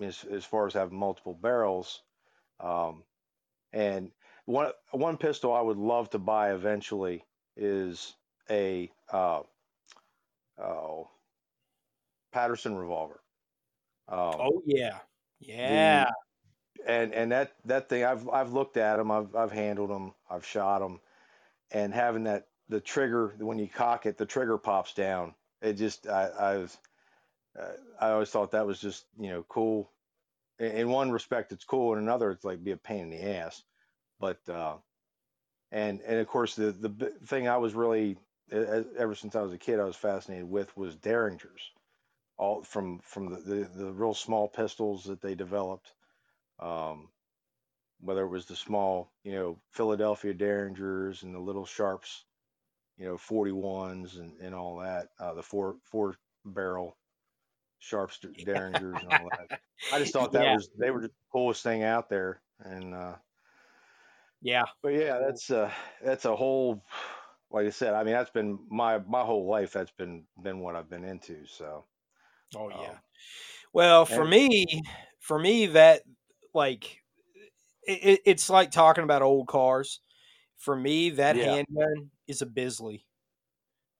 as 0.00 0.24
as 0.30 0.44
far 0.44 0.66
as 0.66 0.74
having 0.74 0.98
multiple 0.98 1.34
barrels, 1.34 2.02
um, 2.60 3.02
and 3.72 4.10
one 4.46 4.72
one 4.90 5.16
pistol 5.16 5.54
I 5.54 5.60
would 5.60 5.78
love 5.78 6.10
to 6.10 6.18
buy 6.18 6.52
eventually 6.52 7.24
is 7.56 8.14
a 8.50 8.90
uh, 9.12 9.42
oh, 10.58 11.08
Paterson 12.32 12.76
revolver. 12.76 13.20
Um, 14.08 14.34
oh 14.38 14.62
yeah, 14.66 14.98
yeah. 15.38 16.10
and 16.86 17.14
and 17.14 17.32
that 17.32 17.52
that 17.64 17.88
thing 17.88 18.04
I've 18.04 18.28
I've 18.28 18.52
looked 18.52 18.76
at 18.76 18.96
them, 18.96 19.10
I've 19.10 19.34
I've 19.34 19.52
handled 19.52 19.90
them, 19.90 20.14
I've 20.30 20.46
shot 20.46 20.80
them, 20.80 21.00
and 21.70 21.94
having 21.94 22.24
that 22.24 22.48
the 22.68 22.80
trigger 22.80 23.34
when 23.38 23.58
you 23.58 23.68
cock 23.68 24.06
it, 24.06 24.18
the 24.18 24.26
trigger 24.26 24.58
pops 24.58 24.94
down. 24.94 25.34
It 25.62 25.74
just 25.74 26.08
I 26.08 26.26
I 26.26 26.56
was 26.56 26.78
uh, 27.58 27.72
I 28.00 28.10
always 28.10 28.30
thought 28.30 28.52
that 28.52 28.66
was 28.66 28.80
just 28.80 29.04
you 29.18 29.30
know 29.30 29.44
cool. 29.48 29.90
In, 30.58 30.72
in 30.72 30.88
one 30.88 31.10
respect, 31.10 31.52
it's 31.52 31.64
cool. 31.64 31.92
In 31.92 31.98
another, 31.98 32.30
it's 32.30 32.44
like 32.44 32.64
be 32.64 32.72
a 32.72 32.76
pain 32.76 33.04
in 33.04 33.10
the 33.10 33.36
ass. 33.36 33.62
But 34.18 34.38
uh, 34.48 34.76
and 35.70 36.00
and 36.06 36.18
of 36.18 36.26
course 36.26 36.54
the 36.54 36.72
the 36.72 37.12
thing 37.26 37.48
I 37.48 37.58
was 37.58 37.74
really 37.74 38.16
ever 38.52 39.14
since 39.14 39.34
I 39.36 39.42
was 39.42 39.52
a 39.52 39.58
kid 39.58 39.80
I 39.80 39.84
was 39.84 39.96
fascinated 39.96 40.48
with 40.48 40.76
was 40.76 40.96
Derringers, 40.96 41.72
all 42.38 42.62
from 42.62 43.00
from 43.00 43.30
the 43.30 43.36
the, 43.40 43.64
the 43.64 43.92
real 43.92 44.14
small 44.14 44.48
pistols 44.48 45.04
that 45.04 45.20
they 45.20 45.34
developed 45.34 45.94
um, 46.60 47.10
whether 48.00 48.22
it 48.24 48.28
was 48.28 48.46
the 48.46 48.56
small, 48.56 49.12
you 49.24 49.32
know, 49.32 49.60
Philadelphia 49.70 50.34
Derringers 50.34 51.22
and 51.22 51.34
the 51.34 51.38
little 51.40 51.66
Sharps, 51.66 52.24
you 52.96 53.06
know, 53.06 53.16
41s 53.18 54.18
and, 54.18 54.38
and 54.40 54.54
all 54.54 54.78
that, 54.78 55.08
uh, 55.18 55.34
the 55.34 55.42
four 55.42 55.78
four 55.84 56.16
barrel 56.44 56.98
Sharps 57.78 58.20
Derringers 58.44 59.02
and 59.02 59.10
all 59.10 59.30
that. 59.36 59.48
I 59.90 59.98
just 59.98 60.12
thought 60.12 60.32
that 60.32 60.48
Yeah. 60.48 60.50
was 60.50 60.70
they 60.78 60.90
were 60.90 61.02
just 61.02 61.14
the 61.14 61.26
coolest 61.32 61.62
thing 61.62 61.82
out 61.84 62.08
there. 62.08 62.42
And 62.60 62.94
uh, 62.94 63.16
Yeah, 64.42 64.64
but 64.82 64.88
yeah, 64.94 65.18
that's 65.18 65.50
uh 65.50 65.72
that's 66.02 66.24
a 66.24 66.34
whole 66.36 66.82
like 67.50 67.66
I 67.66 67.70
said, 67.70 67.94
I 67.94 68.04
mean 68.04 68.14
that's 68.14 68.30
been 68.30 68.58
my 68.70 68.98
my 68.98 69.22
whole 69.22 69.48
life 69.48 69.72
that's 69.72 69.90
been 69.92 70.24
been 70.42 70.60
what 70.60 70.76
I've 70.76 70.90
been 70.90 71.04
into. 71.04 71.46
So 71.46 71.84
Oh 72.56 72.66
Um, 72.70 72.80
yeah. 72.82 72.98
Well, 73.72 74.04
for 74.06 74.22
and- 74.22 74.30
me, 74.30 74.82
for 75.20 75.38
me, 75.38 75.66
that 75.66 76.02
like 76.54 77.02
it, 77.84 77.92
it, 78.04 78.20
it's 78.26 78.50
like 78.50 78.70
talking 78.70 79.04
about 79.04 79.22
old 79.22 79.48
cars. 79.48 80.00
For 80.58 80.76
me, 80.76 81.10
that 81.10 81.36
Yeah. 81.36 81.54
handgun 81.54 82.10
is 82.28 82.42
a 82.42 82.46
Bisley. 82.46 83.06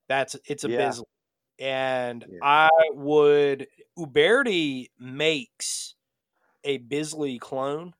That's 0.08 0.36
it's 0.46 0.64
a 0.64 0.70
Yeah. 0.70 0.78
Bisley, 0.78 1.06
and 1.60 2.24
Yeah. 2.28 2.38
I 2.42 2.70
would 2.92 3.68
Uberti 3.98 4.90
makes 4.98 5.94
a 6.64 6.78
Bisley 6.78 7.38
clone, 7.38 7.94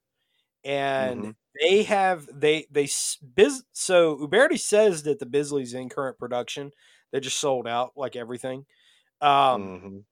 and 0.64 1.24
Mhm. 1.24 1.36
They 1.58 1.82
have 1.84 2.28
they 2.32 2.66
they 2.70 2.88
Biz. 3.34 3.64
So 3.72 4.16
Uberti 4.18 4.58
says 4.58 5.02
that 5.04 5.18
the 5.18 5.26
Bisley's 5.26 5.74
in 5.74 5.88
current 5.88 6.18
production. 6.18 6.72
They 7.12 7.20
just 7.20 7.40
sold 7.40 7.66
out 7.66 7.92
like 7.96 8.16
everything. 8.16 8.66
Um, 9.20 9.72
mhm. 9.82 10.04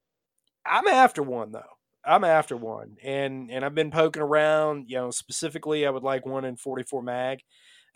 I'm 0.65 0.87
after 0.89 1.23
one 1.23 1.53
though. 1.53 1.63
I'm 2.05 2.25
after 2.25 2.57
one, 2.57 2.97
and 3.03 3.51
and 3.51 3.65
I've 3.65 3.75
been 3.75 3.91
poking 3.91 4.23
around. 4.23 4.89
You 4.89 4.97
know, 4.99 5.11
specifically, 5.11 5.87
I 5.87 5.91
would 5.91 6.03
like 6.03 6.27
one 6.27 6.45
in 6.45 6.57
44 6.57 7.03
mag. 7.03 7.41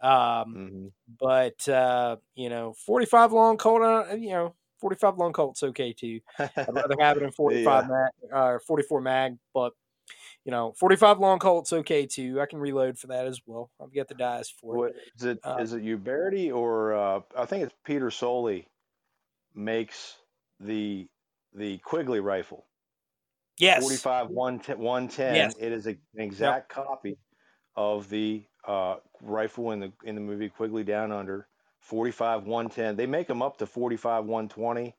Um, 0.02 0.46
Mhm. 0.54 0.92
but 1.20 1.68
uh, 1.68 2.16
you 2.34 2.50
know, 2.50 2.74
45 2.74 3.32
long 3.32 3.56
Colt. 3.58 3.82
Uh, 3.82 4.14
you 4.16 4.30
know, 4.30 4.54
45 4.80 5.18
long 5.18 5.32
Colt's 5.32 5.62
okay 5.62 5.92
too. 5.92 6.20
I'd 6.68 6.74
rather 6.74 6.96
have 7.00 7.16
it 7.18 7.22
in 7.24 7.32
45 7.32 7.86
mag, 7.86 8.10
uh, 8.32 8.58
44 8.66 9.00
mag. 9.00 9.38
But 9.54 9.72
you 10.44 10.50
know, 10.50 10.72
45 10.72 11.18
long 11.18 11.38
Colt's 11.38 11.72
okay 11.72 12.06
too. 12.06 12.40
I 12.40 12.46
can 12.46 12.58
reload 12.58 12.98
for 12.98 13.06
that 13.08 13.26
as 13.26 13.40
well. 13.46 13.70
I've 13.80 13.94
got 13.94 14.08
the 14.08 14.14
dies 14.14 14.50
for 14.50 14.74
it. 14.74 14.78
What 14.78 14.92
is 15.16 15.24
it? 15.24 15.38
Uh, 15.44 15.58
Is 15.60 15.72
it 15.72 15.84
Uberti 15.84 16.52
or 16.52 16.94
uh, 16.94 17.20
I 17.36 17.44
think 17.46 17.64
it's 17.64 17.74
Pedersoli 17.86 18.66
makes 19.54 20.16
the 20.58 21.08
the 21.54 21.78
Quigley 21.78 22.20
rifle. 22.20 22.66
Yes. 23.58 23.82
45 23.82 24.30
110, 24.30 24.78
110 24.78 25.34
Yes. 25.34 25.54
it 25.60 25.72
is 25.72 25.86
a, 25.86 25.90
an 25.90 25.98
exact 26.20 26.70
copy 26.70 27.18
of 27.76 28.08
the 28.08 28.42
uh, 28.66 28.96
rifle 29.20 29.72
in 29.72 29.80
the 29.80 29.92
in 30.04 30.14
the 30.14 30.20
movie 30.20 30.48
Quigley 30.48 30.82
Down 30.84 31.12
Under 31.12 31.46
45 31.80 32.44
110 32.44 32.96
they 32.96 33.06
make 33.06 33.26
them 33.26 33.42
up 33.42 33.58
to 33.58 33.66
45 33.66 34.24
120 34.24 34.94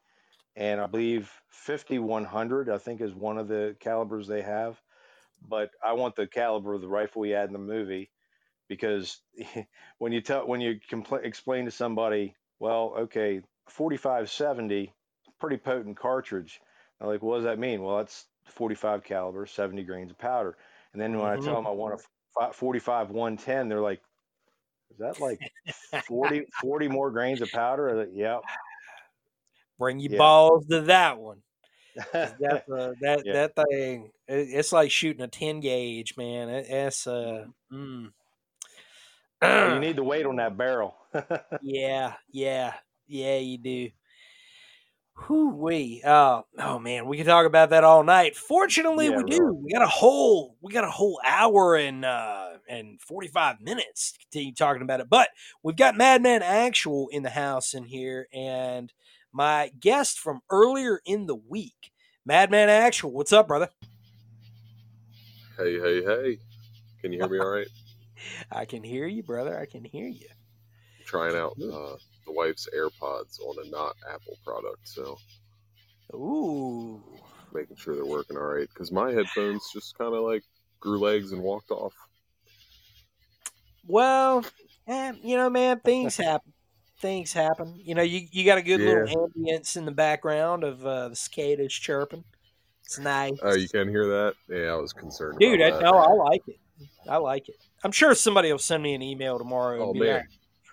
and 0.55 0.79
I 0.79 0.85
believe 0.85 1.31
5100 1.49 2.69
I 2.69 2.77
think 2.77 3.01
is 3.01 3.13
one 3.13 3.37
of 3.37 3.47
the 3.47 3.75
calibers 3.79 4.27
they 4.27 4.41
have 4.41 4.79
but 5.47 5.71
I 5.85 5.93
want 5.93 6.15
the 6.15 6.27
caliber 6.27 6.73
of 6.73 6.81
the 6.81 6.87
rifle 6.87 7.21
we 7.21 7.31
had 7.31 7.47
in 7.47 7.53
the 7.53 7.59
movie 7.59 8.11
because 8.69 9.21
when 9.97 10.11
you 10.11 10.21
tell 10.21 10.47
when 10.47 10.61
you 10.61 10.79
compl- 10.91 11.23
explain 11.23 11.65
to 11.65 11.71
somebody 11.71 12.35
well 12.59 12.93
okay 12.97 13.41
45 13.67 14.29
70 14.29 14.93
pretty 15.39 15.57
potent 15.57 15.97
cartridge 15.97 16.59
I'm 17.03 17.09
like, 17.09 17.21
what 17.21 17.35
does 17.35 17.43
that 17.45 17.59
mean? 17.59 17.83
Well, 17.83 17.97
that's 17.97 18.25
45 18.45 19.03
caliber, 19.03 19.45
70 19.45 19.83
grains 19.83 20.11
of 20.11 20.17
powder. 20.17 20.55
And 20.93 21.01
then 21.01 21.17
when 21.17 21.27
I 21.27 21.35
mm-hmm. 21.35 21.45
tell 21.45 21.55
them 21.55 21.67
I 21.67 21.71
want 21.71 21.99
a 22.39 22.53
45 22.53 23.09
110, 23.09 23.67
they're 23.67 23.81
like, 23.81 24.01
is 24.91 24.99
that 24.99 25.19
like 25.19 25.39
40, 26.07 26.45
40 26.61 26.87
more 26.87 27.11
grains 27.11 27.41
of 27.41 27.51
powder? 27.51 27.93
Like, 27.95 28.09
yep. 28.13 28.41
Bring 29.77 29.99
your 29.99 30.13
Yeah. 30.13 30.17
balls 30.17 30.65
to 30.67 30.81
that 30.81 31.19
one. 31.19 31.41
That's 31.95 32.69
uh, 32.69 32.93
that 33.01 33.23
Yeah. 33.25 33.33
that 33.33 33.55
thing. 33.55 34.11
it- 34.27 34.49
it's 34.51 34.71
like 34.73 34.91
shooting 34.91 35.21
a 35.23 35.27
10 35.27 35.59
gauge, 35.59 36.15
man. 36.17 36.49
It, 36.49 36.67
it's 36.69 37.07
uh, 37.07 37.45
mm. 37.71 38.11
you 39.41 39.79
need 39.79 39.95
the 39.97 40.03
weight 40.03 40.25
on 40.25 40.37
that 40.37 40.57
barrel. 40.57 40.95
yeah, 41.61 42.13
yeah, 42.31 42.73
yeah. 43.07 43.37
You 43.37 43.57
do. 43.57 43.89
Whoo 45.29 45.49
wee. 45.49 46.01
Uh, 46.03 46.41
oh 46.57 46.79
man, 46.79 47.05
we 47.05 47.17
can 47.17 47.25
talk 47.27 47.45
about 47.45 47.69
that 47.69 47.83
all 47.83 48.03
night. 48.03 48.35
Fortunately, 48.35 49.05
Yeah, 49.09 49.17
we 49.17 49.23
really. 49.23 49.37
do. 49.37 49.53
We 49.61 49.71
got 49.71 49.83
a 49.83 49.87
whole 49.87 50.55
we 50.59 50.73
got 50.73 50.83
a 50.85 50.89
whole 50.89 51.21
hour 51.25 51.75
and 51.75 52.03
uh 52.03 52.49
and 52.67 52.99
45 52.99 53.61
minutes 53.61 54.13
to 54.13 54.19
continue 54.19 54.53
talking 54.55 54.81
about 54.81 55.01
it. 55.01 55.09
But 55.09 55.29
we've 55.61 55.75
got 55.75 55.95
Madman 55.95 56.41
Actual 56.41 57.09
in 57.09 57.21
the 57.21 57.29
house 57.29 57.75
in 57.75 57.83
here, 57.83 58.27
and 58.33 58.91
my 59.33 59.71
guest 59.79 60.19
from 60.19 60.41
earlier 60.49 61.01
in 61.05 61.25
the 61.25 61.35
week, 61.35 61.91
Madman 62.25 62.69
Actual. 62.69 63.11
What's 63.11 63.33
up, 63.33 63.47
brother? 63.47 63.69
Hey, 65.57 65.79
hey, 65.79 66.03
hey. 66.03 66.37
Can 67.01 67.11
you 67.11 67.19
hear 67.19 67.29
me 67.29 67.39
all 67.39 67.49
right? 67.49 67.67
I 68.51 68.65
can 68.65 68.83
hear 68.83 69.07
you, 69.07 69.23
brother. 69.23 69.59
I 69.59 69.65
can 69.65 69.83
hear 69.83 70.07
you. 70.07 70.27
Trying 71.05 71.35
out 71.35 71.51
uh, 71.61 71.97
the 72.25 72.31
wife's 72.31 72.69
AirPods 72.73 73.39
on 73.41 73.65
a 73.65 73.69
not 73.69 73.95
Apple 74.09 74.37
product, 74.45 74.87
so 74.87 75.17
Ooh. 76.13 77.03
making 77.53 77.75
sure 77.75 77.95
they're 77.95 78.05
working 78.05 78.37
all 78.37 78.43
right. 78.43 78.69
Because 78.69 78.91
my 78.91 79.11
headphones 79.11 79.69
just 79.73 79.97
kind 79.97 80.13
of 80.13 80.23
like 80.23 80.43
grew 80.79 80.99
legs 80.99 81.33
and 81.33 81.41
walked 81.41 81.71
off. 81.71 81.93
Well, 83.85 84.45
eh, 84.87 85.13
you 85.21 85.35
know, 85.35 85.49
man, 85.49 85.81
things 85.81 86.15
happen. 86.17 86.52
Things 86.99 87.33
happen. 87.33 87.75
You 87.83 87.95
know, 87.95 88.01
you, 88.01 88.27
you 88.31 88.45
got 88.45 88.57
a 88.57 88.61
good 88.61 88.79
little 88.79 89.29
ambience 89.29 89.75
in 89.75 89.85
the 89.85 89.91
background 89.91 90.63
of 90.63 90.85
uh, 90.85 91.09
the 91.09 91.15
cicadas 91.15 91.73
chirping. 91.73 92.23
It's 92.85 92.99
nice. 92.99 93.33
Oh, 93.41 93.55
you 93.55 93.67
can't 93.67 93.89
hear 93.89 94.07
that? 94.07 94.35
Yeah, 94.49 94.73
I 94.73 94.75
was 94.75 94.93
concerned. 94.93 95.39
Dude, 95.39 95.61
I, 95.61 95.79
no, 95.81 95.97
I 95.97 96.11
like 96.13 96.47
it. 96.47 96.59
I 97.09 97.17
like 97.17 97.49
it. 97.49 97.55
I'm 97.83 97.91
sure 97.91 98.13
somebody 98.15 98.51
will 98.51 98.59
send 98.59 98.83
me 98.83 98.93
an 98.93 99.01
email 99.01 99.37
tomorrow. 99.37 99.89
Oh 99.89 99.93
man, 99.93 100.15
like, 100.15 100.25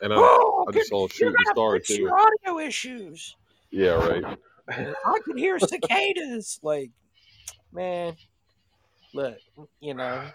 and 0.02 0.12
I, 0.12 0.16
oh, 0.18 0.66
I 0.68 0.72
just 0.72 0.90
saw 0.90 1.08
shooting 1.08 1.34
star 1.50 1.78
too. 1.78 2.08
audio 2.08 2.58
issues. 2.58 3.36
Yeah, 3.70 3.90
right. 3.90 4.38
I 4.68 5.18
can 5.24 5.36
hear 5.36 5.58
cicadas. 5.58 6.60
like, 6.62 6.90
man, 7.72 8.16
look, 9.12 9.36
you 9.80 9.94
know, 9.94 10.28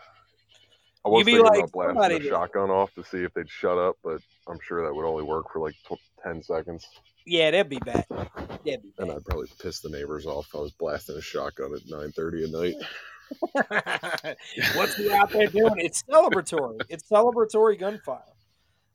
I 1.05 1.09
was 1.09 1.19
You 1.19 1.25
be 1.25 1.31
thinking 1.33 1.45
like 1.45 1.59
about 1.59 1.71
blasting 1.71 1.95
somebody 1.95 2.19
the 2.19 2.29
shotgun 2.29 2.69
off 2.71 2.93
to 2.95 3.03
see 3.03 3.23
if 3.23 3.33
they'd 3.33 3.49
shut 3.49 3.77
up, 3.77 3.97
but 4.03 4.21
I'm 4.47 4.59
sure 4.59 4.83
that 4.85 4.93
would 4.93 5.05
only 5.05 5.23
work 5.23 5.51
for 5.53 5.59
like 5.59 5.75
tw- 5.87 5.99
ten 6.23 6.41
seconds, 6.41 6.87
yeah, 7.25 7.51
that'd 7.51 7.69
be 7.69 7.79
bad. 7.79 8.05
That'd 8.09 8.83
be 8.83 8.93
and 8.97 9.07
bad. 9.07 9.17
I'd 9.17 9.25
probably 9.25 9.47
piss 9.59 9.79
the 9.79 9.89
neighbors 9.89 10.25
off. 10.25 10.47
if 10.47 10.55
I 10.55 10.59
was 10.59 10.71
blasting 10.71 11.17
a 11.17 11.21
shotgun 11.21 11.73
at 11.73 11.81
9:30 11.81 12.43
at 12.43 12.51
night. 12.51 14.35
What's 14.75 14.95
he 14.95 15.11
out 15.11 15.31
there 15.31 15.47
doing? 15.47 15.73
It's 15.77 16.03
celebratory. 16.03 16.81
It's 16.89 17.09
celebratory 17.09 17.79
gunfire. 17.79 18.21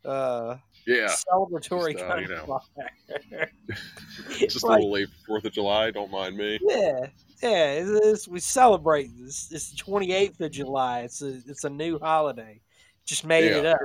Uh, 0.05 0.57
Yeah, 0.87 1.09
celebratory 1.31 1.93
Just, 1.93 2.05
uh, 2.05 2.17
you 2.17 2.29
know. 2.29 2.61
just 4.39 4.63
a 4.65 4.67
little 4.67 4.91
late 4.91 5.09
Fourth 5.27 5.45
of 5.45 5.53
July. 5.53 5.91
Don't 5.91 6.11
mind 6.11 6.37
me. 6.37 6.59
yeah, 6.63 7.07
yeah. 7.43 7.73
It's, 7.73 7.91
it's, 8.07 8.29
we 8.29 8.41
celebrate 8.41 9.11
this. 9.19 9.51
It's 9.53 9.71
the 9.71 9.77
twenty 9.77 10.13
eighth 10.13 10.41
of 10.41 10.51
July. 10.51 11.01
It's 11.01 11.23
a 11.23 11.41
it's 11.47 11.65
a 11.65 11.71
new 11.71 11.99
holiday. 11.99 12.61
Just 13.05 13.25
made 13.25 13.45
it 13.45 13.67
up. 13.67 13.79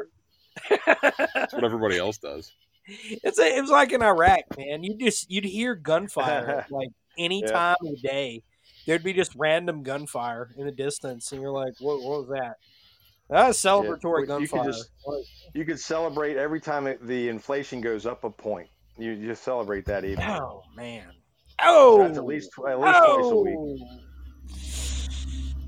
That's 1.33 1.53
what 1.53 1.63
everybody 1.63 1.97
else 1.97 2.17
does. 2.17 2.51
It's 2.87 3.39
a, 3.39 3.57
it 3.57 3.61
was 3.61 3.71
like 3.71 3.91
in 3.91 4.01
Iraq, 4.03 4.43
man. 4.57 4.83
You 4.83 4.95
just 4.95 5.29
you'd 5.29 5.43
hear 5.45 5.75
gunfire 5.75 6.65
like 6.71 6.89
any 7.17 7.41
Yeah. 7.41 7.51
time 7.51 7.75
of 7.81 7.89
the 8.01 8.07
day. 8.07 8.43
There'd 8.85 9.03
be 9.03 9.13
just 9.13 9.33
random 9.35 9.81
gunfire 9.83 10.53
in 10.57 10.65
the 10.65 10.71
distance, 10.71 11.31
and 11.31 11.41
you're 11.41 11.51
like, 11.51 11.73
"What? 11.79 12.01
What 12.03 12.27
was 12.27 12.29
that?" 12.39 12.57
That's 13.29 13.59
celebratory 13.61 14.27
Well, 14.27 14.39
you 14.41 14.47
could 14.47 14.55
gunfire. 14.57 14.71
just- 14.71 14.91
You 15.53 15.65
could 15.65 15.79
celebrate 15.79 16.37
every 16.37 16.59
time 16.61 16.87
it, 16.87 17.05
the 17.05 17.27
inflation 17.29 17.81
goes 17.81 18.05
up 18.05 18.23
a 18.23 18.29
point. 18.29 18.69
You 18.97 19.11
you 19.11 19.27
just 19.27 19.43
celebrate 19.43 19.85
that 19.85 20.05
even. 20.05 20.23
Oh 20.23 20.63
man! 20.75 21.11
Oh, 21.63 21.99
That's 21.99 22.17
at 22.17 22.25
least 22.25 22.51
at 22.67 22.79
least 22.79 22.97
twice 22.97 23.25
a 23.25 23.35
week. 23.35 23.55
oh. 23.57 23.77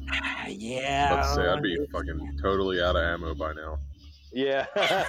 Yeah, 0.49 1.11
Let's 1.13 1.35
say 1.35 1.45
I'd 1.45 1.61
be 1.61 1.75
fucking 1.91 2.39
totally 2.41 2.81
out 2.81 2.95
of 2.95 3.03
ammo 3.03 3.35
by 3.35 3.51
now. 3.51 3.79
Yeah. 4.31 4.65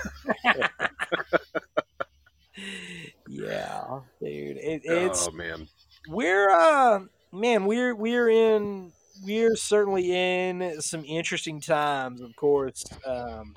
yeah, 3.29 4.01
dude. 4.21 4.57
It, 4.57 4.83
it's 4.85 5.29
oh 5.29 5.33
man, 5.33 5.69
we're 6.09 6.51
uh 6.51 7.01
man 7.33 7.67
we're 7.67 7.95
we're 7.95 8.29
in 8.31 8.93
we're 9.25 9.57
certainly 9.57 10.13
in 10.13 10.81
some 10.81 11.05
interesting 11.05 11.61
times 11.61 12.21
of 12.21 12.35
course. 12.37 12.85
Um 13.07 13.55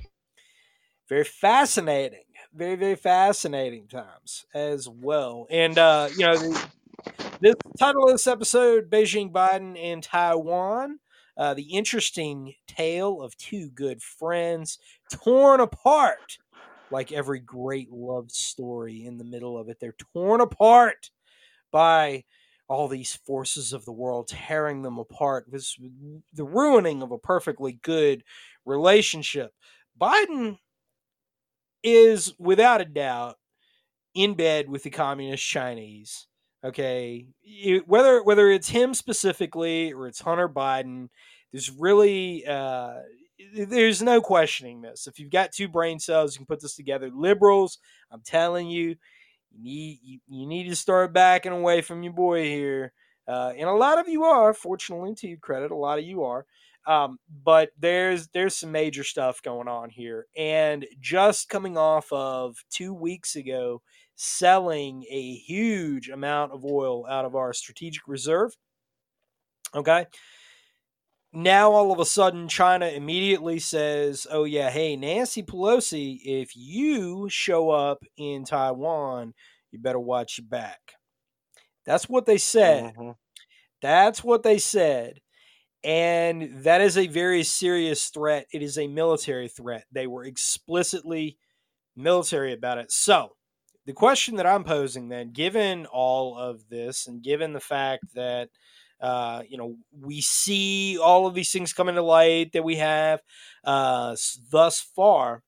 very 1.09 1.23
fascinating 1.23 2.23
very 2.53 2.75
very 2.75 2.95
fascinating 2.95 3.87
times 3.87 4.45
as 4.53 4.87
well. 4.87 5.47
And 5.49 5.77
uh 5.77 6.09
you 6.15 6.25
know 6.25 6.35
the, 6.37 6.67
this 7.39 7.55
title 7.79 8.05
of 8.05 8.11
this 8.11 8.27
episode 8.27 8.89
beijing 8.89 9.31
biden 9.31 9.77
and 9.81 10.03
taiwan 10.03 10.99
uh, 11.37 11.53
the 11.53 11.63
interesting 11.63 12.53
tale 12.67 13.21
of 13.21 13.35
two 13.37 13.69
good 13.69 14.01
friends 14.01 14.77
torn 15.09 15.59
apart 15.59 16.37
like 16.91 17.11
every 17.11 17.39
great 17.39 17.91
love 17.91 18.31
story 18.31 19.05
in 19.05 19.17
the 19.17 19.23
middle 19.23 19.57
of 19.57 19.69
it. 19.69 19.77
They're 19.79 19.95
torn 20.13 20.41
apart 20.41 21.09
by 21.71 22.25
all 22.71 22.87
these 22.87 23.15
forces 23.15 23.73
of 23.73 23.83
the 23.85 23.91
world 23.91 24.29
tearing 24.29 24.81
them 24.81 24.97
apart 24.97 25.45
was 25.51 25.77
the 26.33 26.45
ruining 26.45 27.01
of 27.01 27.11
a 27.11 27.17
perfectly 27.17 27.73
good 27.83 28.23
relationship. 28.65 29.53
Biden 29.99 30.57
is 31.83 32.33
without 32.39 32.81
a 32.81 32.85
doubt 32.85 33.37
in 34.13 34.33
bed 34.35 34.69
with 34.69 34.83
the 34.83 34.89
communist 34.89 35.43
chinese 35.45 36.27
okay? 36.63 37.27
You- 37.41 37.83
whether 37.87 38.23
whether 38.23 38.49
it's 38.51 38.69
him 38.69 38.93
specifically 38.93 39.93
or 39.93 40.07
it's 40.07 40.21
hunter 40.21 40.49
biden 40.49 41.09
there's 41.51 41.71
really 41.71 42.45
uh 42.45 42.95
there's 43.55 44.03
no 44.03 44.21
questioning 44.21 44.81
this. 44.81 45.07
If 45.07 45.19
you've 45.19 45.31
got 45.31 45.51
two 45.51 45.67
brain 45.67 45.99
cells 45.99 46.35
you 46.35 46.39
can 46.39 46.45
put 46.45 46.61
this 46.61 46.75
together. 46.75 47.09
Liberals 47.13 47.79
i'm 48.11 48.21
telling 48.23 48.69
you 48.69 48.95
you 49.51 49.63
need 49.63 49.99
you, 50.03 50.19
you 50.27 50.47
need 50.47 50.69
to 50.69 50.75
start 50.75 51.13
backing 51.13 51.51
away 51.51 51.81
from 51.81 52.03
your 52.03 52.13
boy 52.13 52.43
here. 52.45 52.93
Uh, 53.27 53.53
and 53.57 53.69
a 53.69 53.73
lot 53.73 53.99
of 53.99 54.07
you 54.07 54.23
are 54.23 54.53
fortunately 54.53 55.13
to 55.15 55.27
your 55.27 55.37
credit 55.37 55.71
a 55.71 55.75
lot 55.75 55.99
of 55.99 56.05
you 56.05 56.23
are. 56.23 56.45
Um, 56.87 57.19
but 57.43 57.69
there's 57.79 58.27
there's 58.29 58.55
some 58.55 58.71
major 58.71 59.03
stuff 59.03 59.41
going 59.41 59.67
on 59.67 59.89
here. 59.89 60.25
And 60.35 60.85
just 60.99 61.49
coming 61.49 61.77
off 61.77 62.11
of 62.11 62.57
two 62.69 62.93
weeks 62.93 63.35
ago 63.35 63.81
selling 64.15 65.03
a 65.09 65.33
huge 65.33 66.09
amount 66.09 66.51
of 66.51 66.65
oil 66.65 67.07
out 67.07 67.25
of 67.25 67.35
our 67.35 67.53
strategic 67.53 68.07
reserve 68.07 68.55
okay 69.73 70.05
now 71.33 71.71
all 71.71 71.91
of 71.91 71.99
a 71.99 72.05
sudden 72.05 72.47
china 72.47 72.87
immediately 72.87 73.59
says 73.59 74.27
oh 74.31 74.43
yeah 74.43 74.69
hey 74.69 74.95
nancy 74.95 75.41
pelosi 75.41 76.19
if 76.25 76.55
you 76.55 77.29
show 77.29 77.69
up 77.69 78.03
in 78.17 78.43
taiwan 78.43 79.33
you 79.71 79.79
better 79.79 79.99
watch 79.99 80.37
your 80.37 80.47
back 80.47 80.93
that's 81.85 82.09
what 82.09 82.25
they 82.25 82.37
said 82.37 82.87
Mhm. 82.95 83.15
that's 83.81 84.23
what 84.23 84.43
they 84.43 84.59
said 84.59 85.21
And 85.83 86.63
that 86.65 86.81
is 86.81 86.97
a 86.97 87.07
very 87.07 87.43
serious 87.43 88.09
threat. 88.09 88.47
It 88.53 88.61
is 88.63 88.77
a 88.77 88.87
military 88.87 89.47
threat. 89.49 89.85
They 89.91 90.07
were 90.07 90.25
explicitly 90.25 91.37
military 91.95 92.53
about 92.53 92.77
it. 92.79 92.91
So, 92.91 93.35
the 93.85 93.93
question 93.93 94.35
that 94.37 94.45
I'm 94.47 94.63
posing 94.63 95.09
then, 95.09 95.31
given 95.33 95.85
all 95.87 96.37
of 96.37 96.69
this 96.69 97.07
and 97.07 97.23
given 97.23 97.53
the 97.53 97.59
fact 97.61 98.13
that 98.15 98.49
uh, 99.01 99.41
you 99.49 99.57
know, 99.57 99.75
we 99.99 100.21
see 100.21 100.97
all 100.99 101.25
of 101.25 101.33
these 101.33 101.51
things 101.51 101.73
coming 101.73 101.95
to 101.95 102.01
light 102.01 102.53
that 102.53 102.63
we 102.63 102.75
have 102.75 103.21
uh, 103.63 104.15
thus 104.51 104.79
far. 104.79 105.41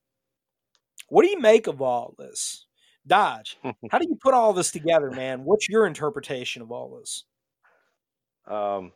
What 1.09 1.23
do 1.23 1.29
you 1.29 1.39
make 1.39 1.67
of 1.67 1.81
all 1.81 2.15
this, 2.17 2.65
Dodge? 3.05 3.57
How 3.91 3.99
do 3.99 4.07
you 4.09 4.17
put 4.21 4.33
all 4.33 4.53
this 4.53 4.71
together, 4.71 5.11
man? 5.11 5.43
What's 5.43 5.69
your 5.69 5.85
interpretation 5.85 6.61
of 6.61 6.71
all 6.71 6.97
this? 6.97 7.25
Um, 8.47 8.91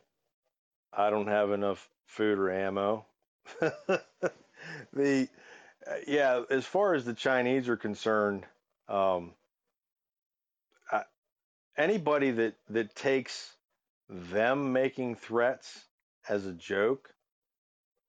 I 0.92 1.10
don't 1.10 1.28
have 1.28 1.52
enough 1.52 1.88
food 2.06 2.38
or 2.38 2.50
ammo. 2.50 3.06
the 4.92 5.28
uh, 5.86 5.94
yeah, 6.06 6.42
as 6.50 6.64
far 6.64 6.94
as 6.94 7.04
the 7.04 7.14
Chinese 7.14 7.68
are 7.68 7.76
concerned, 7.76 8.44
um, 8.88 9.32
I, 10.90 11.02
anybody 11.76 12.32
that 12.32 12.54
that 12.68 12.94
takes 12.96 13.54
them 14.08 14.72
making 14.72 15.16
threats 15.16 15.84
as 16.28 16.46
a 16.46 16.52
joke, 16.52 17.14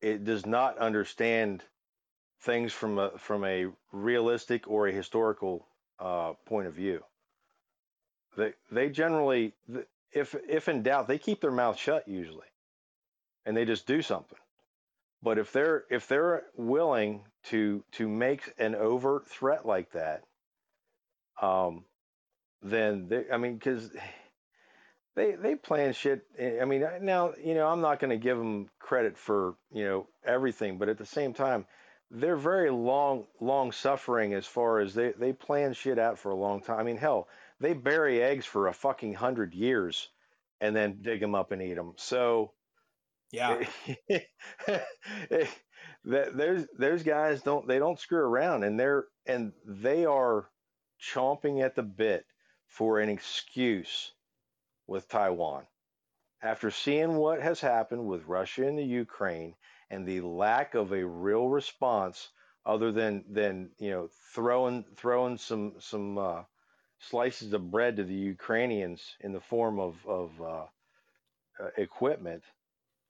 it 0.02 0.24
does 0.24 0.46
not 0.46 0.78
understand 0.78 1.64
things 2.42 2.72
from 2.72 2.98
a 2.98 3.18
from 3.18 3.44
a 3.44 3.68
realistic 3.92 4.68
or 4.68 4.88
a 4.88 4.92
historical 4.94 5.68
uh, 6.00 6.34
point 6.46 6.68
of 6.68 6.74
view. 6.74 7.04
They 8.38 8.54
they 8.72 8.90
generally, 8.90 9.54
if 10.14 10.36
if 10.48 10.70
in 10.70 10.84
doubt, 10.84 11.08
they 11.08 11.18
keep 11.18 11.42
their 11.42 11.52
mouth 11.52 11.78
shut 11.78 12.08
usually, 12.08 12.48
and 13.46 13.56
they 13.56 13.66
just 13.66 13.88
do 13.88 14.02
something. 14.02 14.40
But 15.22 15.38
if 15.38 15.52
they're 15.52 15.84
if 15.90 16.08
they're 16.08 16.44
willing 16.56 17.26
to 17.46 17.84
to 17.94 18.08
make 18.08 18.54
an 18.58 18.76
overt 18.76 19.28
threat 19.28 19.66
like 19.66 19.92
that, 19.92 20.24
um, 21.42 21.84
then 22.62 23.08
they, 23.10 23.26
I 23.32 23.38
mean, 23.38 23.56
because 23.56 23.92
they 25.20 25.34
they 25.34 25.56
plan 25.56 25.92
shit. 25.92 26.26
eh, 26.38 26.60
I 26.62 26.66
mean, 26.66 26.86
now 27.02 27.34
you 27.44 27.54
know 27.54 27.68
I'm 27.68 27.82
not 27.82 28.00
going 28.00 28.12
to 28.12 28.18
give 28.18 28.38
them 28.38 28.70
credit 28.80 29.18
for 29.18 29.56
you 29.72 29.84
know 29.84 30.08
everything, 30.24 30.78
but 30.78 30.88
at 30.88 30.98
the 30.98 31.06
same 31.06 31.34
time, 31.34 31.66
they're 32.10 32.38
very 32.38 32.70
long 32.70 33.26
long 33.42 33.74
suffering 33.74 34.34
as 34.34 34.46
far 34.46 34.80
as 34.80 34.94
they 34.94 35.12
they 35.12 35.34
plan 35.34 35.74
shit 35.74 36.00
out 36.00 36.18
for 36.18 36.32
a 36.32 36.36
long 36.36 36.62
time. 36.62 36.80
I 36.80 36.84
mean, 36.84 36.98
hell, 36.98 37.28
they 37.60 37.74
bury 37.74 38.24
eggs 38.24 38.46
for 38.46 38.68
a 38.68 38.74
fucking 38.74 39.14
hundred 39.14 39.54
years 39.54 40.08
and 40.62 40.74
then 40.74 41.02
dig 41.02 41.20
them 41.20 41.36
up 41.36 41.52
and 41.52 41.62
eat 41.62 41.76
them. 41.76 41.94
So 41.98 42.54
Yeah, 43.32 43.62
that 46.06 46.38
those 46.38 46.66
those 46.78 47.04
guys 47.04 47.42
don't 47.42 47.68
they 47.68 47.78
don't 47.78 48.00
screw 48.00 48.20
around 48.20 48.64
and 48.64 48.80
they're 48.80 49.06
and 49.26 49.52
they 49.66 50.06
are 50.06 50.50
chomping 51.02 51.62
at 51.62 51.76
the 51.76 51.84
bit 51.84 52.26
for 52.68 53.00
an 53.00 53.10
excuse 53.10 54.14
with 54.90 55.10
Taiwan 55.10 55.68
after 56.42 56.72
seeing 56.72 57.16
what 57.16 57.42
has 57.42 57.62
happened 57.62 58.08
with 58.08 58.26
Russia 58.26 58.68
and 58.68 58.80
the 58.80 58.84
Ukraine 58.86 59.56
and 59.90 60.08
the 60.08 60.22
lack 60.22 60.76
of 60.76 60.94
a 60.94 61.06
real 61.06 61.50
response 61.50 62.32
other 62.66 62.92
than 62.92 63.26
than 63.34 63.72
you 63.80 63.92
know 63.92 64.10
throwing 64.36 64.86
throwing 64.98 65.38
some 65.38 65.82
some 65.82 66.18
uh, 66.20 66.44
slices 67.00 67.54
of 67.54 67.72
bread 67.72 67.98
to 67.98 68.06
the 68.06 68.16
Ukrainians 68.16 69.18
in 69.22 69.34
the 69.34 69.42
form 69.42 69.80
of 69.80 70.06
of 70.08 70.42
uh, 70.42 70.68
uh, 71.62 71.72
equipment 71.78 72.46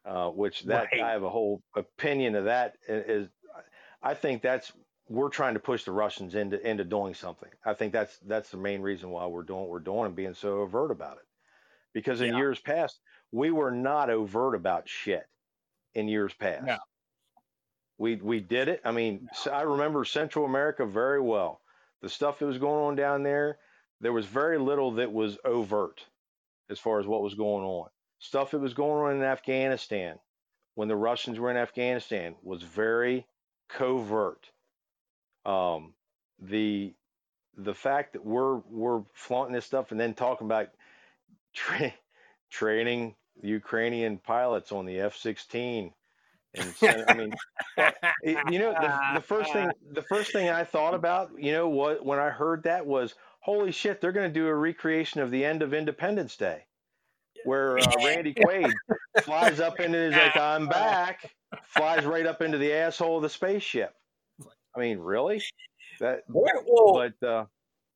uh, 0.05 0.29
which 0.31 0.63
that 0.63 0.91
Right. 0.91 0.99
I 0.99 1.11
have 1.11 1.23
a 1.23 1.29
whole 1.31 1.63
opinion 1.75 2.35
of 2.35 2.45
that 2.45 2.77
i- 2.89 3.29
I 4.03 4.15
think 4.15 4.43
that's 4.43 4.73
we're 5.09 5.29
trying 5.29 5.55
to 5.55 5.61
push 5.61 5.85
the 5.85 5.93
Russians 5.93 6.35
into 6.35 6.59
into 6.67 6.85
doing 6.85 7.15
something. 7.15 7.51
I 7.65 7.75
think 7.75 7.93
that's 7.93 8.19
that's 8.19 8.51
the 8.51 8.57
main 8.57 8.81
reason 8.83 9.11
why 9.11 9.27
we're 9.27 9.43
doing 9.43 9.61
what 9.61 9.71
we're 9.71 9.81
doing 9.81 10.07
and 10.07 10.15
being 10.17 10.35
so 10.35 10.59
overt 10.61 10.91
about 10.91 11.19
it. 11.19 11.28
Because 11.93 12.21
in 12.21 12.31
Yeah. 12.31 12.37
years 12.37 12.59
past, 12.59 13.01
we 13.31 13.51
were 13.51 13.71
not 13.71 14.09
overt 14.09 14.55
about 14.55 14.87
shit. 14.87 15.27
In 15.95 16.07
years 16.07 16.33
past, 16.35 16.65
No. 16.65 16.77
we 17.97 18.15
we 18.17 18.39
did 18.39 18.67
it. 18.67 18.81
I 18.85 18.91
mean, 18.91 19.27
so 19.33 19.51
I 19.51 19.63
remember 19.63 20.05
Central 20.05 20.45
America 20.45 20.85
very 20.85 21.19
well. 21.19 21.61
The 22.01 22.09
stuff 22.09 22.39
that 22.39 22.45
was 22.45 22.59
going 22.59 22.85
on 22.85 22.95
down 22.95 23.23
there, 23.23 23.59
there 23.99 24.13
was 24.13 24.27
very 24.27 24.59
little 24.59 24.91
that 24.93 25.11
was 25.11 25.37
overt 25.43 26.05
as 26.69 26.79
far 26.79 26.99
as 26.99 27.07
what 27.07 27.23
was 27.23 27.33
going 27.33 27.65
on. 27.65 27.89
Stuff 28.19 28.51
that 28.51 28.59
was 28.59 28.73
going 28.75 29.03
on 29.03 29.15
in 29.17 29.23
Afghanistan 29.23 30.19
when 30.75 30.87
the 30.87 30.95
Russians 30.95 31.39
were 31.39 31.49
in 31.49 31.57
Afghanistan 31.57 32.37
was 32.43 32.61
very 32.61 33.27
covert. 33.67 34.51
Um, 35.45 35.95
the 36.37 36.95
the 37.57 37.73
fact 37.73 38.13
that 38.13 38.23
we're 38.23 38.57
we're 38.59 39.03
flaunting 39.13 39.53
this 39.55 39.65
stuff 39.65 39.91
and 39.91 39.99
then 39.99 40.13
talking 40.13 40.45
about 40.45 40.69
tra- 41.53 41.93
training 42.51 43.15
Ukrainian 43.41 44.17
pilots 44.17 44.71
on 44.71 44.85
the 44.85 44.99
F-16 44.99 45.91
and 46.55 46.75
send- 46.75 47.05
I 47.07 47.13
mean 47.13 47.33
you 48.49 48.59
know 48.59 48.73
the, 48.73 48.99
the 49.15 49.21
first 49.21 49.53
thing 49.53 49.69
the 49.91 50.01
first 50.03 50.31
thing 50.31 50.49
I 50.49 50.63
thought 50.63 50.93
about 50.93 51.31
you 51.37 51.51
know 51.51 51.69
what 51.69 52.05
when 52.05 52.19
I 52.19 52.29
heard 52.29 52.63
that 52.63 52.85
was 52.85 53.13
holy 53.39 53.71
shit 53.71 54.01
they're 54.01 54.11
going 54.11 54.27
to 54.27 54.33
do 54.33 54.47
a 54.47 54.55
recreation 54.55 55.21
of 55.21 55.31
the 55.31 55.45
end 55.45 55.61
of 55.61 55.73
Independence 55.73 56.35
Day 56.35 56.65
where 57.45 57.77
uh, 57.77 57.85
Randy 58.03 58.33
Quaid 58.33 58.71
flies 59.21 59.59
up 59.59 59.79
into 59.79 59.97
his 59.97 60.13
like 60.13 60.35
I'm 60.35 60.67
back 60.67 61.29
flies 61.65 62.05
right 62.05 62.25
up 62.25 62.41
into 62.41 62.57
the 62.57 62.73
asshole 62.73 63.17
of 63.17 63.23
the 63.23 63.29
spaceship. 63.29 63.93
I 64.75 64.79
mean 64.79 64.99
really? 64.99 65.41
That 65.99 66.23
well, 66.27 66.93
but 66.93 67.27
uh, 67.27 67.45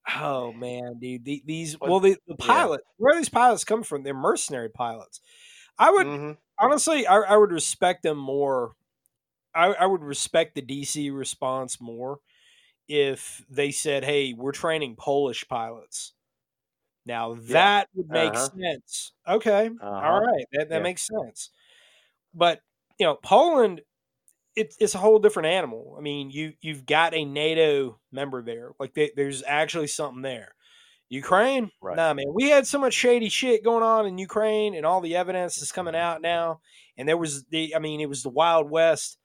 oh 0.10 0.54
man, 0.54 1.00
dude, 1.00 1.26
the, 1.26 1.44
these 1.46 1.80
well, 1.80 2.00
the, 2.00 2.18
the 2.28 2.36
yeah. 2.38 2.68
pilot, 2.68 2.82
where 2.98 3.14
are 3.14 3.18
these 3.18 3.30
pilots 3.30 3.64
come 3.64 3.84
from? 3.84 4.04
They're 4.04 4.14
mercenary 4.14 4.70
pilots. 4.70 5.22
I 5.78 5.92
would 5.92 6.08
mhm. 6.08 6.38
honestly, 6.60 7.08
I, 7.08 7.18
I 7.18 7.38
would 7.38 7.52
respect 7.52 8.04
them 8.04 8.18
more. 8.18 8.74
I, 9.56 9.68
I 9.74 9.86
would 9.88 10.04
respect 10.04 10.56
the 10.56 10.62
DC 10.62 11.12
response 11.12 11.82
more 11.82 12.20
if 12.90 13.46
they 13.50 13.72
said, 13.72 14.06
"Hey, 14.06 14.34
we're 14.34 14.54
training 14.54 14.96
Polish 14.98 15.48
pilots." 15.48 16.14
Now 17.06 17.34
that 17.36 17.90
would 17.96 18.10
make 18.10 18.36
Uh-huh. 18.36 18.50
sense. 18.56 19.14
Okay, 19.28 19.70
Uh-huh. 19.80 20.00
all 20.02 20.22
right, 20.22 20.46
that 20.54 20.70
that 20.70 20.82
Yeah. 20.82 20.84
makes 20.84 21.08
sense. 21.08 21.50
But 22.34 22.62
you 23.00 23.06
know, 23.08 23.16
Poland, 23.16 23.82
it, 24.56 24.76
it's 24.80 24.96
a 24.96 25.00
whole 25.00 25.20
different 25.20 25.48
animal. 25.48 25.96
I 25.98 26.02
mean, 26.02 26.30
you 26.30 26.54
you've 26.62 26.86
got 26.86 27.14
a 27.14 27.26
NATO 27.26 28.00
member 28.12 28.42
there. 28.42 28.72
Like 28.80 28.94
they, 28.94 29.12
there's 29.16 29.44
actually 29.46 29.88
something 29.88 30.22
there. 30.22 30.56
Ukraine, 31.10 31.70
Right. 31.82 31.96
nah, 31.96 32.14
man. 32.14 32.26
We 32.34 32.50
had 32.50 32.66
so 32.66 32.80
much 32.80 32.94
shady 32.94 33.30
shit 33.30 33.64
going 33.64 33.84
on 33.84 34.08
in 34.08 34.18
Ukraine, 34.18 34.74
and 34.74 34.86
all 34.86 35.00
the 35.00 35.16
evidence 35.16 35.62
is 35.62 35.72
coming 35.72 35.94
mm-hmm. 35.94 36.02
out 36.02 36.22
now. 36.22 36.62
And 36.98 37.08
there 37.08 37.18
was 37.18 37.44
the, 37.46 37.76
I 37.76 37.80
mean, 37.80 38.02
it 38.02 38.10
was 38.10 38.24
the 38.24 38.30
Wild 38.30 38.70
West. 38.70 39.18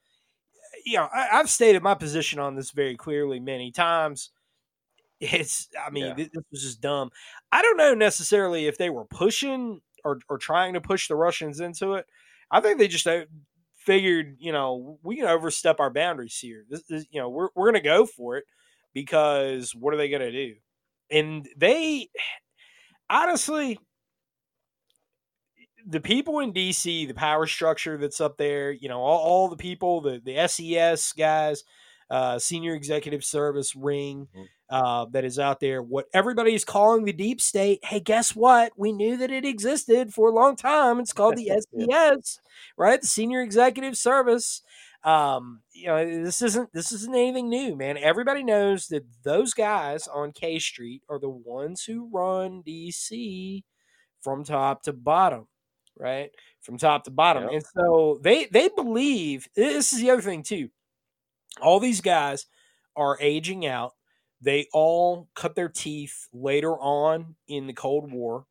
You 0.85 0.97
know, 0.97 1.09
I, 1.13 1.39
I've 1.39 1.49
stated 1.49 1.81
my 1.81 1.95
position 1.95 2.39
on 2.39 2.55
this 2.55 2.71
very 2.71 2.95
clearly 2.95 3.39
many 3.39 3.71
times. 3.71 4.31
It's, 5.21 5.67
I 5.85 5.89
mean, 5.89 6.05
Yeah. 6.05 6.13
this, 6.13 6.29
this 6.33 6.43
was 6.49 6.61
just 6.61 6.81
dumb. 6.81 7.09
I 7.51 7.61
don't 7.61 7.75
know 7.75 7.93
necessarily 7.93 8.67
if 8.67 8.77
they 8.77 8.89
were 8.89 9.03
pushing 9.03 9.81
or, 10.05 10.19
or 10.29 10.37
trying 10.37 10.75
to 10.75 10.81
push 10.81 11.09
the 11.09 11.15
Russians 11.17 11.59
into 11.59 11.95
it. 11.95 12.05
I 12.49 12.61
think 12.61 12.79
they 12.79 12.87
just 12.87 13.05
figured, 13.79 14.35
you 14.39 14.51
know, 14.51 14.99
we 15.03 15.15
can 15.17 15.25
overstep 15.25 15.79
our 15.79 15.89
boundaries 15.89 16.37
here. 16.37 16.65
This 16.69 16.83
is, 16.89 17.07
you 17.09 17.19
know, 17.19 17.29
we're, 17.29 17.49
we're 17.55 17.71
going 17.71 17.81
to 17.81 17.87
go 17.87 18.05
for 18.05 18.37
it 18.37 18.43
because 18.93 19.73
what 19.73 19.93
are 19.93 19.97
they 19.97 20.09
going 20.09 20.21
to 20.21 20.31
do? 20.31 20.55
And 21.09 21.47
they, 21.57 22.09
honestly, 23.09 23.79
the 25.87 26.01
people 26.01 26.39
in 26.39 26.53
DC, 26.53 27.07
the 27.07 27.13
power 27.13 27.47
structure 27.47 27.97
that's 27.97 28.21
up 28.21 28.37
there, 28.37 28.71
you 28.71 28.89
know, 28.89 28.99
all, 28.99 29.19
all 29.19 29.49
the 29.49 29.57
people, 29.57 30.01
the, 30.01 30.21
the 30.23 30.47
SES 30.47 31.13
guys, 31.13 31.63
uh, 32.09 32.39
senior 32.39 32.73
executive 32.75 33.23
service 33.23 33.75
ring 33.75 34.27
Mhm. 34.35 34.45
uh, 34.69 35.05
that 35.11 35.25
is 35.25 35.39
out 35.39 35.59
there, 35.59 35.81
what 35.81 36.07
everybody 36.13 36.53
is 36.53 36.65
calling 36.65 37.05
the 37.05 37.13
deep 37.13 37.41
state. 37.41 37.79
Hey, 37.83 37.99
guess 37.99 38.35
what? 38.35 38.71
We 38.77 38.91
knew 38.91 39.17
that 39.17 39.31
it 39.31 39.45
existed 39.45 40.13
for 40.13 40.29
a 40.29 40.33
long 40.33 40.55
time. 40.55 40.99
It's 40.99 41.13
called 41.13 41.35
the 41.35 41.49
SES, 41.49 42.39
right? 42.77 43.01
The 43.01 43.07
senior 43.07 43.41
executive 43.41 43.97
service. 43.97 44.61
Um, 45.03 45.61
you 45.71 45.87
know, 45.87 46.23
this 46.23 46.41
isn't 46.41 46.73
this 46.73 46.91
isn't 46.91 47.15
anything 47.15 47.49
new, 47.49 47.75
man. 47.75 47.97
Everybody 47.97 48.43
knows 48.43 48.87
that 48.87 49.05
those 49.23 49.53
guys 49.53 50.07
on 50.07 50.33
K 50.33 50.59
Street 50.59 51.03
are 51.09 51.19
the 51.19 51.29
ones 51.29 51.83
who 51.85 52.09
run 52.11 52.61
DC 52.65 53.63
from 54.21 54.43
top 54.43 54.83
to 54.83 54.93
bottom, 54.93 55.47
right? 55.97 56.31
From 56.61 56.77
top 56.77 57.05
to 57.05 57.11
bottom. 57.11 57.43
Yep. 57.43 57.53
And 57.53 57.63
so 57.77 58.19
they 58.21 58.45
they 58.47 58.69
believe 58.69 59.47
this 59.55 59.93
is 59.93 60.01
the 60.01 60.11
other 60.11 60.21
thing 60.21 60.43
too. 60.43 60.69
All 61.61 61.79
these 61.79 62.01
guys 62.01 62.45
are 62.95 63.17
aging 63.21 63.65
out. 63.65 63.93
They 64.41 64.67
all 64.73 65.29
cut 65.35 65.55
their 65.55 65.69
teeth 65.69 66.27
later 66.33 66.73
on 66.79 67.35
in 67.47 67.67
the 67.67 67.73
Cold 67.73 68.11
War. 68.11 68.45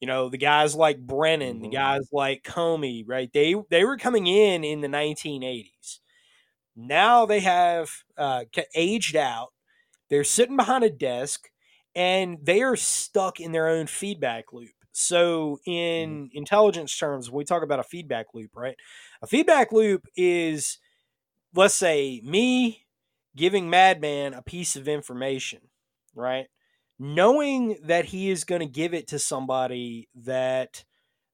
You 0.00 0.06
know, 0.08 0.28
the 0.28 0.38
guys 0.38 0.74
like 0.74 1.00
Brennan, 1.00 1.62
the 1.62 1.68
Mhm. 1.68 1.72
guys 1.72 2.08
like 2.12 2.42
Comey, 2.44 3.04
right? 3.06 3.30
They 3.32 3.54
they 3.70 3.84
were 3.84 3.96
coming 3.98 4.26
in 4.26 4.64
in 4.64 4.80
the 4.80 4.88
1980s. 4.88 6.00
Now 6.76 7.26
they 7.26 7.40
have 7.40 7.90
uh, 8.16 8.44
aged 8.74 9.16
out. 9.16 9.48
They're 10.10 10.24
sitting 10.24 10.56
behind 10.56 10.84
a 10.84 10.90
desk, 10.90 11.48
and 11.94 12.38
they 12.42 12.62
are 12.62 12.76
stuck 12.76 13.40
in 13.40 13.52
their 13.52 13.68
own 13.68 13.86
feedback 13.86 14.52
loop. 14.52 14.70
So, 14.92 15.60
in 15.66 16.30
intelligence 16.32 16.96
terms, 16.96 17.30
we 17.30 17.44
talk 17.44 17.62
about 17.62 17.80
a 17.80 17.84
feedback 17.84 18.26
loop, 18.34 18.56
right? 18.56 18.76
A 19.22 19.26
feedback 19.26 19.72
loop 19.72 20.06
is, 20.16 20.78
let's 21.58 21.74
say, 21.74 22.20
me 22.24 22.86
giving 23.34 23.68
Madman 23.68 24.32
a 24.32 24.42
piece 24.42 24.76
of 24.76 24.86
information, 24.86 25.58
right? 26.14 26.46
Knowing 27.00 27.78
that 27.82 28.04
he 28.04 28.30
is 28.30 28.44
going 28.44 28.60
to 28.60 28.66
give 28.66 28.94
it 28.94 29.08
to 29.08 29.18
somebody 29.18 30.08
that 30.14 30.84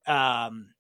um, 0.07 0.70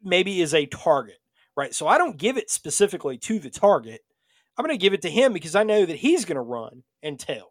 maybe 0.00 0.40
is 0.40 0.54
a 0.54 0.66
target, 0.66 1.18
right? 1.56 1.74
So 1.74 1.88
I 1.88 1.98
don't 1.98 2.16
give 2.16 2.36
it 2.36 2.48
specifically 2.48 3.18
to 3.18 3.40
the 3.40 3.50
target. 3.50 4.02
I'm 4.56 4.64
going 4.64 4.78
to 4.78 4.80
give 4.80 4.94
it 4.94 5.02
to 5.02 5.10
him 5.10 5.32
because 5.32 5.56
I 5.56 5.64
know 5.64 5.84
that 5.84 5.96
he's 5.96 6.24
going 6.24 6.36
to 6.36 6.40
run 6.40 6.84
and 7.02 7.18
tell, 7.18 7.50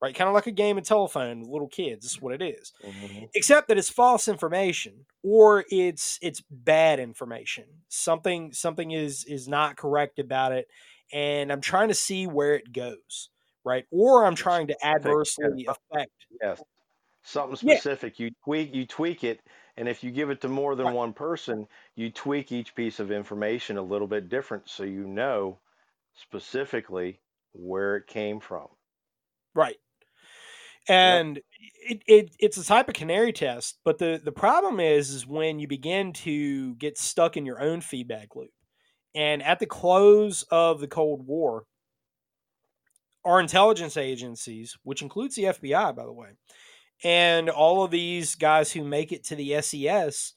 right? 0.00 0.14
Kind 0.14 0.28
of 0.28 0.34
like 0.34 0.46
a 0.46 0.52
game 0.52 0.78
of 0.78 0.84
telephone 0.84 1.40
with 1.40 1.48
little 1.50 1.68
kids. 1.68 2.06
That's 2.06 2.20
what 2.22 2.34
it 2.34 2.42
is 2.42 2.72
Mhm. 2.82 3.28
except 3.34 3.68
that 3.68 3.78
it's 3.78 3.90
false 3.90 4.28
information 4.28 5.06
or 5.22 5.64
it's 5.70 6.18
it's 6.22 6.42
bad 6.50 7.00
information 7.00 7.64
something 7.88 8.52
something 8.52 8.90
is 8.92 9.24
is 9.24 9.48
not 9.48 9.76
correct 9.76 10.18
about 10.18 10.52
it 10.52 10.66
and 11.12 11.52
i'm 11.52 11.60
trying 11.60 11.88
to 11.88 11.94
see 11.94 12.26
where 12.26 12.54
it 12.54 12.72
goes 12.72 13.30
right 13.64 13.86
or 13.90 14.24
i'm 14.24 14.34
trying 14.34 14.66
to 14.68 14.86
adversely 14.86 15.66
affect 15.68 16.12
Yes. 16.42 16.64
Something 17.22 17.56
Yeah. 17.60 17.80
specific. 17.80 18.18
You 18.20 18.30
tweak 18.44 18.74
you 18.74 18.86
tweak 18.86 19.24
it, 19.24 19.42
and 19.76 19.88
if 19.88 20.04
you 20.04 20.10
give 20.12 20.30
it 20.30 20.40
to 20.42 20.48
more 20.48 20.74
than 20.76 20.90
Right. 20.90 20.94
one 20.94 21.14
person, 21.14 21.68
you 21.96 22.10
tweak 22.12 22.52
each 22.52 22.74
piece 22.74 23.00
of 23.00 23.10
information 23.12 23.78
a 23.78 23.82
little 23.82 24.08
bit 24.08 24.28
different 24.28 24.68
so 24.70 24.84
you 24.84 25.06
know 25.06 25.60
specifically 26.14 27.20
where 27.52 27.96
it 27.96 28.06
came 28.08 28.40
from. 28.40 28.68
right 29.54 29.78
and 30.88 31.40
it, 31.80 32.02
it 32.06 32.36
it's 32.38 32.56
a 32.56 32.64
type 32.64 32.88
of 32.88 32.94
canary 32.94 33.32
test 33.32 33.78
but 33.84 33.98
the 33.98 34.20
the 34.24 34.32
problem 34.32 34.80
is 34.80 35.10
is 35.10 35.26
when 35.26 35.58
you 35.58 35.68
begin 35.68 36.12
to 36.12 36.74
get 36.76 36.98
stuck 36.98 37.36
in 37.36 37.46
your 37.46 37.60
own 37.60 37.80
feedback 37.80 38.34
loop. 38.34 38.50
And 39.14 39.42
at 39.42 39.58
the 39.58 39.66
close 39.66 40.44
of 40.50 40.80
the 40.80 40.88
cold 40.88 41.26
war 41.26 41.64
our 43.24 43.40
intelligence 43.40 43.96
agencies 43.96 44.76
which 44.82 45.02
includes 45.02 45.34
the 45.34 45.44
fbi 45.44 45.94
by 45.94 46.04
the 46.04 46.12
way 46.12 46.30
and 47.04 47.48
all 47.48 47.84
of 47.84 47.90
these 47.90 48.34
guys 48.34 48.72
who 48.72 48.84
make 48.84 49.12
it 49.12 49.24
to 49.24 49.36
the 49.36 49.60
ses 49.60 50.34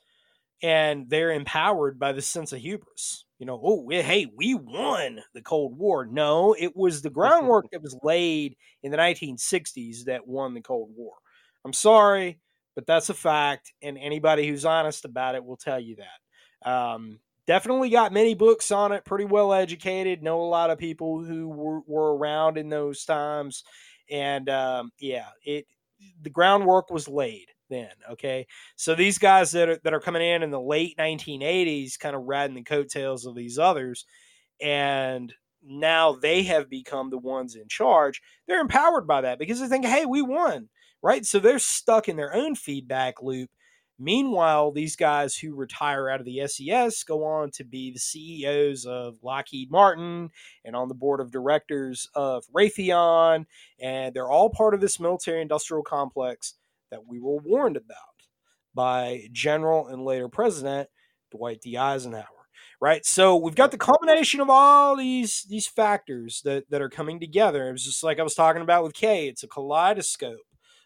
and 0.62 1.10
they're 1.10 1.32
empowered 1.32 2.00
by 2.00 2.12
the 2.12 2.22
sense 2.22 2.54
of 2.54 2.60
hubris. 2.60 3.26
You 3.40 3.46
know 3.48 3.60
oh 3.64 3.88
hey 3.90 4.28
we 4.36 4.54
won 4.54 5.22
the 5.34 5.42
cold 5.42 5.78
war. 5.78 6.06
No 6.06 6.56
it 6.58 6.76
was 6.76 7.02
the 7.02 7.10
groundwork 7.10 7.72
that 7.72 7.82
was 7.82 7.98
laid 8.04 8.56
in 8.84 8.92
the 8.92 8.98
1960s 8.98 10.06
that 10.06 10.28
won 10.28 10.54
the 10.54 10.62
cold 10.62 10.92
war. 10.96 11.14
I'm 11.66 11.74
sorry 11.74 12.40
but 12.76 12.86
that's 12.86 13.10
a 13.10 13.14
fact 13.14 13.74
and 13.82 13.98
anybody 13.98 14.48
who's 14.48 14.66
honest 14.66 15.06
about 15.06 15.36
it 15.36 15.44
will 15.44 15.58
tell 15.58 15.80
you 15.80 15.98
that. 15.98 16.70
Um, 16.70 17.20
definitely 17.48 17.90
got 17.90 18.14
many 18.14 18.36
books 18.36 18.72
on 18.72 18.92
it 18.92 19.04
pretty 19.04 19.26
well 19.26 19.52
educated 19.52 20.22
know 20.22 20.42
a 20.42 20.44
lot 20.44 20.70
of 20.70 20.78
people 20.78 21.24
who 21.24 21.50
were, 21.50 21.82
were 21.88 22.16
around 22.16 22.58
in 22.58 22.70
those 22.70 23.04
times 23.04 23.64
and 24.10 24.48
um, 24.50 24.92
yeah 25.00 25.26
it 25.44 25.66
the 26.22 26.30
groundwork 26.30 26.92
was 26.92 27.08
laid 27.08 27.48
then 27.72 27.90
okay? 28.12 28.46
So 28.76 28.94
these 28.94 29.18
guys 29.18 29.52
that 29.54 29.70
are, 29.70 29.80
that 29.84 29.94
are 29.94 30.00
coming 30.00 30.22
in 30.22 30.44
in 30.44 30.52
the 30.52 30.62
late 30.62 30.96
1980s 31.00 31.98
kind 31.98 32.16
of 32.16 32.24
riding 32.26 32.56
the 32.56 32.64
coattails 32.64 33.26
of 33.26 33.34
these 33.36 33.58
others 33.58 34.06
and 34.62 35.34
now 35.64 36.14
they 36.14 36.44
have 36.44 36.70
become 36.70 37.10
the 37.10 37.18
ones 37.18 37.56
in 37.56 37.68
charge 37.68 38.22
they're 38.48 38.62
empowered 38.62 39.08
by 39.08 39.22
that 39.22 39.40
because 39.40 39.60
they 39.60 39.68
think 39.68 39.86
hey 39.86 40.06
we 40.06 40.22
won 40.22 40.70
right? 41.02 41.26
So 41.26 41.40
they're 41.40 41.60
stuck 41.60 42.08
in 42.08 42.18
their 42.18 42.34
own 42.34 42.56
feedback 42.56 43.22
loop. 43.22 43.50
Meanwhile 44.00 44.72
these 44.72 44.96
guys 44.96 45.36
who 45.36 45.54
retire 45.54 46.10
out 46.10 46.20
of 46.20 46.26
the 46.26 46.42
ses 46.48 47.04
go 47.04 47.24
on 47.24 47.52
to 47.52 47.64
be 47.64 47.92
the 47.92 48.00
ceos 48.00 48.86
of 48.86 49.18
lockheed 49.22 49.70
martin 49.70 50.32
and 50.66 50.76
on 50.76 50.88
the 50.88 50.96
board 50.96 51.20
of 51.20 51.32
directors 51.32 52.10
of 52.16 52.44
raytheon 52.56 53.46
and 53.80 54.16
they're 54.16 54.30
all 54.30 54.50
part 54.50 54.74
of 54.74 54.82
this 54.82 55.00
military 55.00 55.40
industrial 55.40 55.84
complex 55.84 56.56
that 56.92 57.08
we 57.08 57.20
were 57.20 57.38
warned 57.38 57.78
about 57.78 57.98
by 58.74 59.28
General 59.32 59.88
and 59.88 60.06
later 60.06 60.30
President 60.30 60.90
Dwight 61.32 61.62
D. 61.62 61.78
Eisenhower. 61.78 62.26
Right, 62.80 63.06
so 63.06 63.36
we've 63.36 63.56
got 63.56 63.70
the 63.72 63.78
combination 63.78 64.42
of 64.42 64.50
all 64.50 64.96
these 64.96 65.46
these 65.48 65.68
factors 65.68 66.42
that 66.46 66.70
that 66.72 66.82
are 66.82 66.90
coming 66.90 67.20
together. 67.20 67.70
It 67.70 67.74
was 67.74 67.86
just 67.86 68.04
like 68.04 68.20
I 68.20 68.24
was 68.24 68.34
talking 68.34 68.64
about 68.64 68.84
with 68.84 68.94
Kay. 68.94 69.28
It's 69.28 69.44
a 69.44 69.48
kaleidoscope 69.48 70.40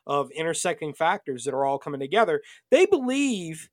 of 0.06 0.30
intersecting 0.32 0.94
factors 0.94 1.46
that 1.46 1.54
are 1.54 1.66
all 1.66 1.80
coming 1.80 2.00
together. 2.00 2.42
They 2.70 2.86
believe 2.86 3.70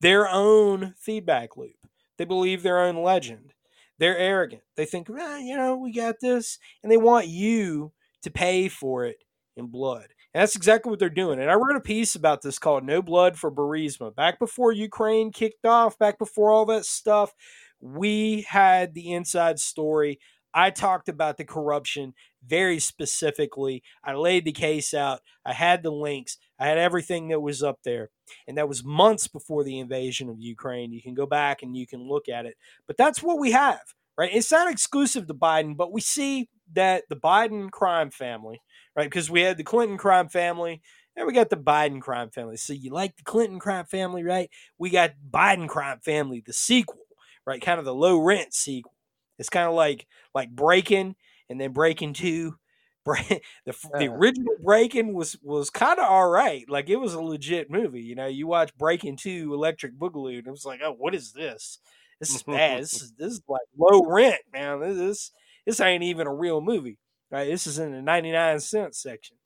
their 0.00 0.28
own 0.28 0.94
feedback 0.98 1.56
loop. 1.56 1.76
They 2.16 2.24
believe 2.24 2.62
their 2.62 2.80
own 2.80 3.02
legend. 3.02 3.52
They're 3.98 4.18
arrogant. 4.18 4.62
They 4.76 4.86
think, 4.86 5.08
ah, 5.10 5.38
you 5.38 5.56
know, 5.56 5.76
we 5.76 5.92
got 5.92 6.16
this, 6.20 6.58
and 6.82 6.90
they 6.90 6.96
want 6.96 7.28
you 7.28 7.92
to 8.22 8.30
pay 8.30 8.68
for 8.68 9.04
it 9.04 9.18
in 9.56 9.66
blood. 9.66 10.08
And 10.34 10.42
that's 10.42 10.56
exactly 10.56 10.90
what 10.90 10.98
they're 10.98 11.08
doing. 11.08 11.40
And 11.40 11.50
I 11.50 11.54
wrote 11.54 11.76
a 11.76 11.80
piece 11.80 12.16
about 12.16 12.42
this 12.42 12.58
called 12.58 12.84
No 12.84 13.00
Blood 13.00 13.38
for 13.38 13.52
Burisma. 13.52 14.14
Back 14.14 14.40
before 14.40 14.72
Ukraine 14.72 15.30
kicked 15.30 15.64
off, 15.64 15.96
back 15.96 16.18
before 16.18 16.50
all 16.50 16.66
that 16.66 16.84
stuff, 16.84 17.32
we 17.80 18.44
had 18.48 18.94
the 18.94 19.12
inside 19.12 19.60
story. 19.60 20.18
I 20.52 20.70
talked 20.70 21.08
about 21.08 21.36
the 21.36 21.44
corruption 21.44 22.14
very 22.46 22.78
specifically. 22.78 23.82
I 24.04 24.14
laid 24.14 24.44
the 24.44 24.52
case 24.52 24.94
out. 24.94 25.20
I 25.44 25.52
had 25.52 25.82
the 25.82 25.90
links. 25.90 26.38
I 26.58 26.66
had 26.66 26.78
everything 26.78 27.28
that 27.28 27.40
was 27.40 27.62
up 27.62 27.80
there. 27.84 28.10
And 28.48 28.56
that 28.58 28.68
was 28.68 28.84
months 28.84 29.28
before 29.28 29.64
the 29.64 29.78
invasion 29.78 30.28
of 30.28 30.40
Ukraine. 30.40 30.92
You 30.92 31.02
can 31.02 31.14
go 31.14 31.26
back 31.26 31.62
and 31.62 31.76
you 31.76 31.86
can 31.86 32.00
look 32.00 32.28
at 32.28 32.46
it. 32.46 32.56
But 32.86 32.96
that's 32.96 33.22
what 33.22 33.38
we 33.38 33.52
have, 33.52 33.80
right? 34.16 34.30
It's 34.32 34.52
not 34.52 34.70
exclusive 34.70 35.26
to 35.26 35.34
Biden, 35.34 35.76
but 35.76 35.92
we 35.92 36.00
see 36.00 36.48
that 36.72 37.04
the 37.08 37.16
Biden 37.16 37.70
crime 37.70 38.10
family, 38.10 38.60
right? 38.96 39.08
Because 39.08 39.30
we 39.30 39.42
had 39.42 39.56
the 39.56 39.64
Clinton 39.64 39.98
crime 39.98 40.28
family 40.28 40.82
and 41.16 41.26
we 41.26 41.32
got 41.32 41.50
the 41.50 41.56
Biden 41.56 42.00
crime 42.00 42.30
family. 42.30 42.56
So 42.56 42.72
you 42.72 42.90
like 42.90 43.16
the 43.16 43.22
Clinton 43.22 43.58
crime 43.58 43.86
family, 43.86 44.24
right? 44.24 44.50
We 44.78 44.90
got 44.90 45.12
Biden 45.30 45.68
crime 45.68 46.00
family, 46.00 46.42
the 46.44 46.52
sequel, 46.52 47.06
right? 47.46 47.62
Kind 47.62 47.78
of 47.78 47.84
the 47.84 47.94
low 47.94 48.18
rent 48.18 48.52
sequel. 48.54 48.94
It's 49.38 49.48
kind 49.48 49.68
of 49.68 49.74
like 49.74 50.06
like 50.34 50.50
Breakin' 50.50 51.16
and 51.48 51.60
then 51.60 51.72
Breakin' 51.72 52.14
Two. 52.14 52.56
Break, 53.04 53.44
the 53.66 53.74
the 53.98 54.06
original 54.06 54.54
Breakin' 54.62 55.12
was 55.12 55.36
was 55.42 55.68
kind 55.68 55.98
of 55.98 56.06
all 56.06 56.26
right. 56.26 56.64
Like 56.70 56.88
it 56.88 56.96
was 56.96 57.12
a 57.12 57.20
legit 57.20 57.70
movie. 57.70 58.00
You 58.00 58.14
know, 58.14 58.26
you 58.26 58.46
watch 58.46 58.74
Breakin' 58.78 59.16
Two, 59.16 59.52
Electric 59.52 59.98
Boogaloo, 59.98 60.38
and 60.38 60.46
it 60.46 60.50
was 60.50 60.64
like, 60.64 60.80
oh, 60.82 60.94
what 60.96 61.14
is 61.14 61.32
this? 61.32 61.80
This 62.18 62.34
is 62.34 62.42
bad. 62.44 62.80
this 62.80 62.94
is 63.02 63.12
this 63.18 63.32
is 63.34 63.42
like 63.46 63.60
low 63.76 64.06
rent, 64.06 64.40
man. 64.54 64.80
This 64.80 64.96
this, 64.96 65.32
this 65.66 65.80
ain't 65.80 66.02
even 66.02 66.26
a 66.26 66.32
real 66.34 66.62
movie. 66.62 66.96
Right? 67.34 67.48
This 67.48 67.66
is 67.66 67.80
in 67.80 67.90
the 67.90 68.00
ninety 68.00 68.30
nine 68.30 68.60
cent 68.60 68.94
section. 68.94 69.36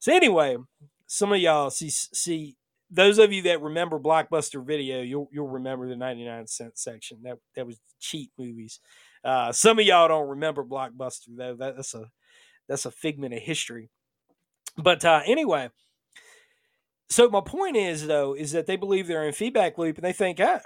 So 0.00 0.10
anyway, 0.10 0.56
some 1.06 1.34
of 1.34 1.38
y'all 1.38 1.68
see 1.68 1.90
see 1.90 2.56
those 2.90 3.18
of 3.18 3.30
you 3.30 3.42
that 3.42 3.60
remember 3.60 3.98
Blockbuster 3.98 4.64
Video, 4.64 5.02
you'll 5.02 5.28
you'll 5.30 5.48
remember 5.48 5.86
the 5.86 5.96
ninety 5.96 6.24
nine 6.24 6.46
cent 6.46 6.78
section. 6.78 7.18
That 7.24 7.36
that 7.54 7.66
was 7.66 7.78
cheap 8.00 8.30
movies. 8.38 8.80
Uh, 9.22 9.52
some 9.52 9.78
of 9.78 9.84
y'all 9.84 10.08
don't 10.08 10.30
remember 10.30 10.64
Blockbuster 10.64 11.36
though. 11.36 11.56
That, 11.56 11.76
that's 11.76 11.92
a 11.92 12.10
that's 12.70 12.86
a 12.86 12.90
figment 12.90 13.34
of 13.34 13.42
history. 13.42 13.90
But 14.78 15.04
uh, 15.04 15.20
anyway, 15.26 15.68
so 17.10 17.28
my 17.28 17.42
point 17.42 17.76
is 17.76 18.06
though 18.06 18.32
is 18.32 18.52
that 18.52 18.66
they 18.66 18.76
believe 18.76 19.08
they're 19.08 19.26
in 19.26 19.34
feedback 19.34 19.76
loop 19.76 19.98
and 19.98 20.06
they 20.06 20.14
think, 20.14 20.40
ah, 20.40 20.62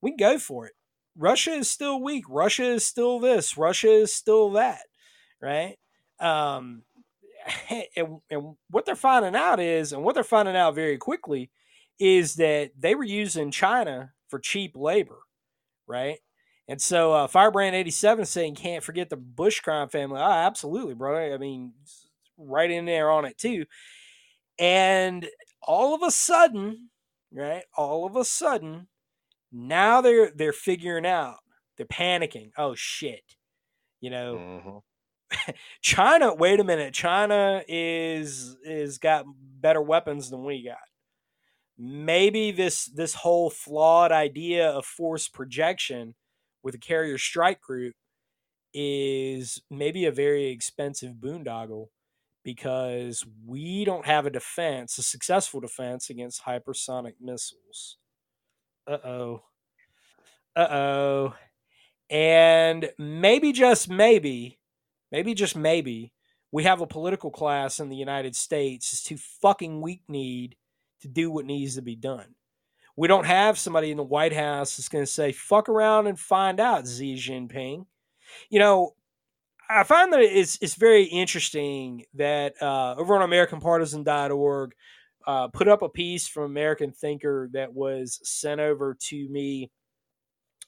we 0.00 0.12
can 0.12 0.16
go 0.16 0.38
for 0.38 0.66
it. 0.66 0.74
Russia 1.18 1.50
is 1.54 1.68
still 1.68 2.00
weak. 2.00 2.24
Russia 2.28 2.66
is 2.66 2.86
still 2.86 3.18
this. 3.18 3.58
Russia 3.58 3.90
is 3.90 4.14
still 4.14 4.52
that. 4.52 4.82
Right. 5.42 5.76
Um, 6.20 6.82
and, 7.96 8.20
and 8.30 8.56
what 8.70 8.86
they're 8.86 8.96
finding 8.96 9.34
out 9.36 9.60
is, 9.60 9.92
and 9.92 10.02
what 10.04 10.14
they're 10.14 10.24
finding 10.24 10.56
out 10.56 10.74
very 10.74 10.98
quickly, 10.98 11.50
is 11.98 12.36
that 12.36 12.72
they 12.78 12.94
were 12.94 13.04
using 13.04 13.50
China 13.50 14.12
for 14.28 14.38
cheap 14.38 14.72
labor, 14.76 15.18
right? 15.86 16.18
And 16.68 16.80
so 16.80 17.12
uh, 17.12 17.26
Firebrand 17.26 17.76
eighty 17.76 17.90
seven 17.90 18.24
saying 18.24 18.54
can't 18.56 18.84
forget 18.84 19.10
the 19.10 19.16
Bush 19.16 19.60
crime 19.60 19.88
family. 19.88 20.20
Oh, 20.20 20.24
absolutely, 20.30 20.94
bro. 20.94 21.34
I 21.34 21.38
mean, 21.38 21.74
right 22.38 22.70
in 22.70 22.86
there 22.86 23.10
on 23.10 23.24
it 23.26 23.38
too. 23.38 23.66
And 24.58 25.28
all 25.62 25.94
of 25.94 26.02
a 26.02 26.10
sudden, 26.10 26.90
right? 27.32 27.64
All 27.76 28.06
of 28.06 28.16
a 28.16 28.24
sudden, 28.24 28.88
now 29.52 30.00
they're 30.00 30.30
they're 30.34 30.52
figuring 30.52 31.06
out. 31.06 31.38
They're 31.76 31.86
panicking. 31.86 32.52
Oh 32.58 32.74
shit! 32.74 33.36
You 34.00 34.10
know, 34.10 34.36
Mhm. 34.36 34.82
China, 35.82 36.34
wait 36.34 36.60
a 36.60 36.64
minute. 36.64 36.94
China 36.94 37.62
is 37.68 38.56
is 38.64 38.98
got 38.98 39.26
better 39.60 39.82
weapons 39.82 40.30
than 40.30 40.44
we 40.44 40.64
got. 40.64 40.78
maybe 41.78 42.52
this 42.52 42.86
this 42.86 43.14
whole 43.14 43.50
flawed 43.50 44.12
idea 44.12 44.68
of 44.70 44.84
force 44.86 45.28
projection 45.28 46.14
with 46.62 46.74
a 46.74 46.78
carrier 46.78 47.18
strike 47.18 47.60
group 47.60 47.94
is 48.74 49.62
maybe 49.70 50.06
a 50.06 50.12
very 50.12 50.46
expensive 50.48 51.14
boondoggle 51.14 51.86
because 52.44 53.24
we 53.46 53.84
don't 53.84 54.06
have 54.06 54.26
a 54.26 54.30
defense, 54.30 54.98
a 54.98 55.02
successful 55.02 55.60
defense 55.60 56.10
against 56.10 56.44
hypersonic 56.44 57.14
missiles. 57.20 57.98
Uh 58.86 58.98
oh. 59.04 59.42
Uh 60.56 60.68
oh. 60.70 61.34
And 62.10 62.90
maybe 62.98 63.52
just 63.52 63.88
maybe, 63.90 64.58
maybe 65.14 65.32
just 65.32 65.54
maybe, 65.54 66.12
we 66.50 66.64
have 66.64 66.80
a 66.80 66.88
political 66.88 67.30
class 67.30 67.78
in 67.78 67.88
the 67.88 67.94
United 67.94 68.34
States 68.34 68.92
is 68.92 69.00
too 69.00 69.16
fucking 69.16 69.80
weak 69.80 70.02
kneed 70.08 70.56
to 71.02 71.06
do 71.06 71.30
what 71.30 71.44
needs 71.44 71.76
to 71.76 71.82
be 71.82 71.94
done. 71.94 72.34
We 72.96 73.06
don't 73.06 73.26
have 73.26 73.56
somebody 73.56 73.92
in 73.92 73.96
the 73.96 74.02
White 74.02 74.32
House 74.32 74.76
that's 74.76 74.88
going 74.88 75.04
to 75.04 75.10
say, 75.10 75.30
fuck 75.30 75.68
around 75.68 76.08
and 76.08 76.18
find 76.18 76.58
out, 76.58 76.88
Xi 76.88 77.14
Jinping. 77.14 77.86
You 78.50 78.58
know, 78.58 78.96
I 79.70 79.84
find 79.84 80.12
that 80.12 80.20
it's, 80.20 80.58
it's 80.60 80.74
very 80.74 81.04
interesting 81.04 82.06
that 82.14 82.60
uh, 82.60 82.96
over 82.98 83.16
on 83.16 83.30
AmericanPartisan.org, 83.30 84.72
uh, 85.28 85.46
put 85.48 85.68
up 85.68 85.82
a 85.82 85.88
piece 85.88 86.26
from 86.26 86.42
American 86.42 86.90
Thinker 86.90 87.48
that 87.52 87.72
was 87.72 88.18
sent 88.24 88.60
over 88.60 88.96
to 89.00 89.28
me 89.28 89.70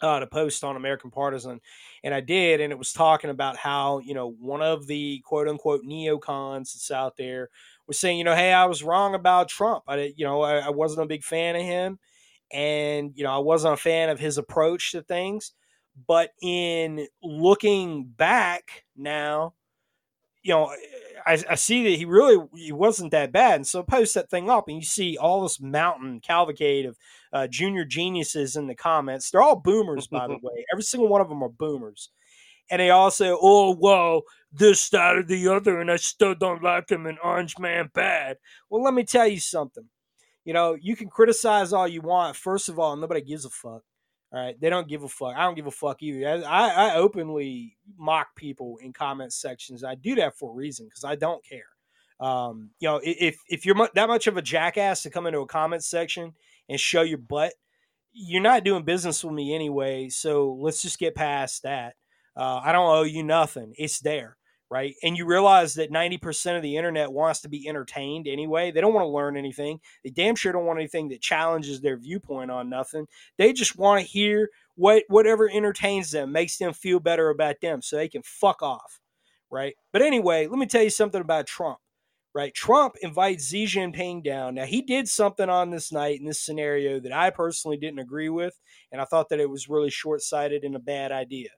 uh, 0.01 0.21
to 0.21 0.27
post 0.27 0.65
on 0.65 0.77
American 0.77 1.11
Partisan, 1.11 1.61
and 2.05 2.15
I 2.15 2.21
did, 2.21 2.61
and 2.61 2.73
it 2.73 2.79
was 2.79 2.93
talking 2.93 3.31
about 3.31 3.57
how 3.57 3.99
you 4.01 4.15
know 4.15 4.31
one 4.41 4.63
of 4.63 4.87
the 4.87 5.21
quote 5.25 5.49
unquote 5.49 5.83
neocons 5.85 6.73
that's 6.75 6.91
out 6.91 7.17
there 7.17 7.49
was 7.87 7.99
saying, 7.99 8.19
you 8.19 8.25
know, 8.25 8.35
hey, 8.35 8.53
I 8.53 8.67
was 8.67 8.83
wrong 8.83 9.15
about 9.15 9.49
Trump. 9.49 9.85
I 9.89 10.13
you 10.17 10.25
know 10.25 10.43
I, 10.43 10.59
I 10.59 10.71
wasn't 10.71 11.05
a 11.05 11.09
big 11.09 11.25
fan 11.25 11.57
of 11.57 11.63
him, 11.63 11.99
and 12.53 13.13
you 13.15 13.25
know 13.25 13.33
I 13.35 13.39
wasn't 13.39 13.75
a 13.75 13.79
fan 13.79 14.09
of 14.11 14.19
his 14.21 14.39
approach 14.39 14.93
to 14.93 15.03
things. 15.03 15.53
But 16.07 16.33
in 16.43 17.07
looking 17.23 18.05
back 18.05 18.85
now, 18.97 19.55
you 20.43 20.53
know, 20.55 20.73
I, 21.27 21.43
I 21.51 21.55
see 21.57 21.83
that 21.83 21.99
he 21.99 22.05
really 22.05 22.39
he 22.55 22.73
wasn't 22.73 23.11
that 23.11 23.33
bad. 23.33 23.57
And 23.57 23.67
so 23.67 23.81
I 23.81 23.83
post 23.83 24.15
that 24.15 24.31
thing 24.31 24.49
up, 24.49 24.69
and 24.69 24.77
you 24.77 24.85
see 24.85 25.19
all 25.19 25.43
this 25.43 25.61
mountain 25.61 26.21
cavalcade 26.21 26.87
of 26.87 26.97
uh, 27.33 27.49
junior 27.49 27.85
geniuses 27.85 28.55
in 28.55 28.69
the 28.69 28.75
comments. 28.77 29.31
They're 29.31 29.43
all 29.43 29.57
boomers, 29.57 30.07
by 30.07 30.29
the 30.29 30.35
way. 30.43 30.65
Every 30.73 30.85
single 30.85 31.09
one 31.09 31.21
of 31.21 31.29
them 31.29 31.43
are 31.43 31.49
boomers. 31.49 32.11
And 32.71 32.81
they 32.81 32.91
all 32.91 33.13
say, 33.13 33.31
oh, 33.31 33.77
well, 33.79 34.23
this, 34.53 34.89
that, 34.91 35.17
or 35.17 35.23
the 35.23 35.47
other, 35.49 35.81
and 35.81 35.91
I 35.91 35.97
still 35.97 36.35
don't 36.35 36.63
like 36.63 36.91
him, 36.91 37.07
and 37.07 37.19
Orange 37.23 37.59
Man 37.59 37.91
bad. 37.95 38.39
Well, 38.69 38.83
let 38.83 38.95
me 38.95 39.05
tell 39.05 39.27
you 39.27 39.39
something. 39.39 39.85
You 40.45 40.53
know, 40.53 40.77
you 40.81 40.97
can 40.97 41.09
criticize 41.09 41.73
all 41.73 41.87
you 41.87 42.01
want. 42.01 42.37
First 42.37 42.69
of 42.69 42.79
all, 42.79 42.97
nobody 42.97 43.21
gives 43.21 43.45
a 43.45 43.51
fuck. 43.51 43.83
All 44.33 44.41
right, 44.41 44.61
they 44.61 44.71
don't 44.71 44.89
give 44.89 45.05
a 45.05 45.09
fuck. 45.09 45.35
I 45.37 45.45
don't 45.45 45.55
give 45.55 45.69
a 45.69 45.71
fuck 45.71 46.03
either. 46.03 46.45
I, 46.47 46.69
I 46.69 46.95
openly 46.97 47.77
mock 47.97 48.35
people 48.35 48.77
in 48.83 48.93
comment 48.93 49.33
sections. 49.33 49.85
I 49.85 49.95
do 49.95 50.17
that 50.17 50.37
for 50.37 50.51
a 50.51 50.55
reason 50.55 50.87
because 50.87 51.05
I 51.05 51.15
don't 51.15 51.45
care. 51.45 51.69
Um, 52.19 52.71
you 52.81 52.89
know, 52.89 53.01
if 53.03 53.39
if 53.49 53.65
you're 53.65 53.89
that 53.95 54.09
much 54.09 54.27
of 54.27 54.37
a 54.37 54.43
jackass 54.43 55.03
to 55.03 55.11
come 55.11 55.27
into 55.27 55.41
a 55.41 55.47
comment 55.47 55.85
section 55.85 56.33
and 56.69 56.81
show 56.81 57.03
your 57.03 57.19
butt, 57.19 57.53
you're 58.13 58.43
not 58.43 58.65
doing 58.65 58.85
business 58.85 59.23
with 59.23 59.35
me 59.35 59.55
anyway. 59.55 60.09
So 60.09 60.57
let's 60.61 60.83
just 60.83 60.99
get 60.99 61.15
past 61.15 61.63
that. 61.63 61.95
Uh, 62.37 62.61
I 62.65 62.73
don't 62.73 62.89
owe 62.89 63.03
you 63.03 63.23
nothing. 63.23 63.75
It's 63.77 64.01
there, 64.01 64.37
right? 64.71 64.95
And 65.03 65.17
you 65.17 65.27
realize 65.27 65.75
that 65.75 65.93
90% 65.93 66.57
of 66.57 66.63
the 66.63 66.77
internet 66.77 67.13
wants 67.13 67.41
to 67.41 67.49
be 67.49 67.69
entertained 67.69 68.27
anyway. 68.27 68.71
They 68.71 68.81
don't 68.81 68.95
want 68.95 69.05
to 69.05 69.11
learn 69.11 69.37
anything. 69.37 69.81
They 70.03 70.11
damn 70.11 70.35
sure 70.35 70.53
don't 70.53 70.67
want 70.67 70.79
anything 70.79 71.09
that 71.09 71.21
challenges 71.21 71.81
their 71.81 71.97
viewpoint 71.97 72.51
on 72.51 72.69
nothing. 72.69 73.07
They 73.39 73.53
just 73.53 73.77
want 73.77 74.01
to 74.01 74.07
hear 74.07 74.51
what 74.75 75.05
whatever 75.09 75.49
entertains 75.49 76.11
them, 76.11 76.33
makes 76.33 76.59
them 76.59 76.73
feel 76.73 77.01
better 77.01 77.31
about 77.31 77.61
them, 77.63 77.81
so 77.81 77.97
they 77.97 78.09
can 78.09 78.23
fuck 78.25 78.63
off, 78.63 79.01
right? 79.51 79.75
But 79.93 80.03
anyway, 80.03 80.47
let 80.47 80.59
me 80.59 80.67
tell 80.67 80.83
you 80.83 80.91
something 80.91 81.21
about 81.21 81.47
Trump. 81.47 81.79
Right, 82.35 82.53
Trump 82.53 82.97
invites 83.01 83.49
Xi 83.49 83.65
Jinping 83.65 84.23
down. 84.23 84.57
Now 84.57 84.67
he 84.67 84.83
did 84.83 85.09
something 85.09 85.49
on 85.49 85.71
this 85.71 85.91
night 85.91 86.21
in 86.21 86.27
this 86.27 86.45
scenario 86.45 87.01
that 87.01 87.13
I 87.13 87.31
personally 87.31 87.79
didn't 87.79 88.01
agree 88.01 88.29
with, 88.29 88.61
and 88.93 89.01
I 89.01 89.07
thought 89.07 89.31
that 89.31 89.41
it 89.41 89.49
was 89.49 89.71
really 89.71 89.89
short-sighted 89.89 90.63
and 90.63 90.77
a 90.77 90.79
bad 90.79 91.13
idea. 91.13 91.49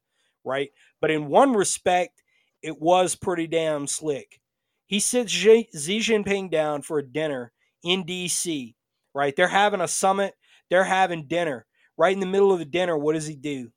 Right, 0.44 0.70
but 1.00 1.10
in 1.10 1.26
one 1.26 1.54
respect, 1.54 2.22
it 2.62 2.80
was 2.80 3.14
pretty 3.14 3.46
damn 3.46 3.86
slick. 3.86 4.40
He 4.86 5.00
sits 5.00 5.32
Xi 5.32 5.68
Jinping 5.74 6.50
down 6.50 6.82
for 6.82 6.98
a 6.98 7.06
dinner 7.06 7.52
in 7.82 8.04
D.C. 8.04 8.74
Right, 9.14 9.34
they're 9.36 9.48
having 9.48 9.80
a 9.80 9.88
summit. 9.88 10.34
They're 10.70 10.84
having 10.84 11.26
dinner. 11.26 11.66
Right 11.96 12.12
in 12.12 12.20
the 12.20 12.26
middle 12.26 12.52
of 12.52 12.58
the 12.58 12.64
dinner, 12.64 12.96
what 12.96 13.14
does 13.14 13.26
he 13.26 13.34
do? 13.34 13.70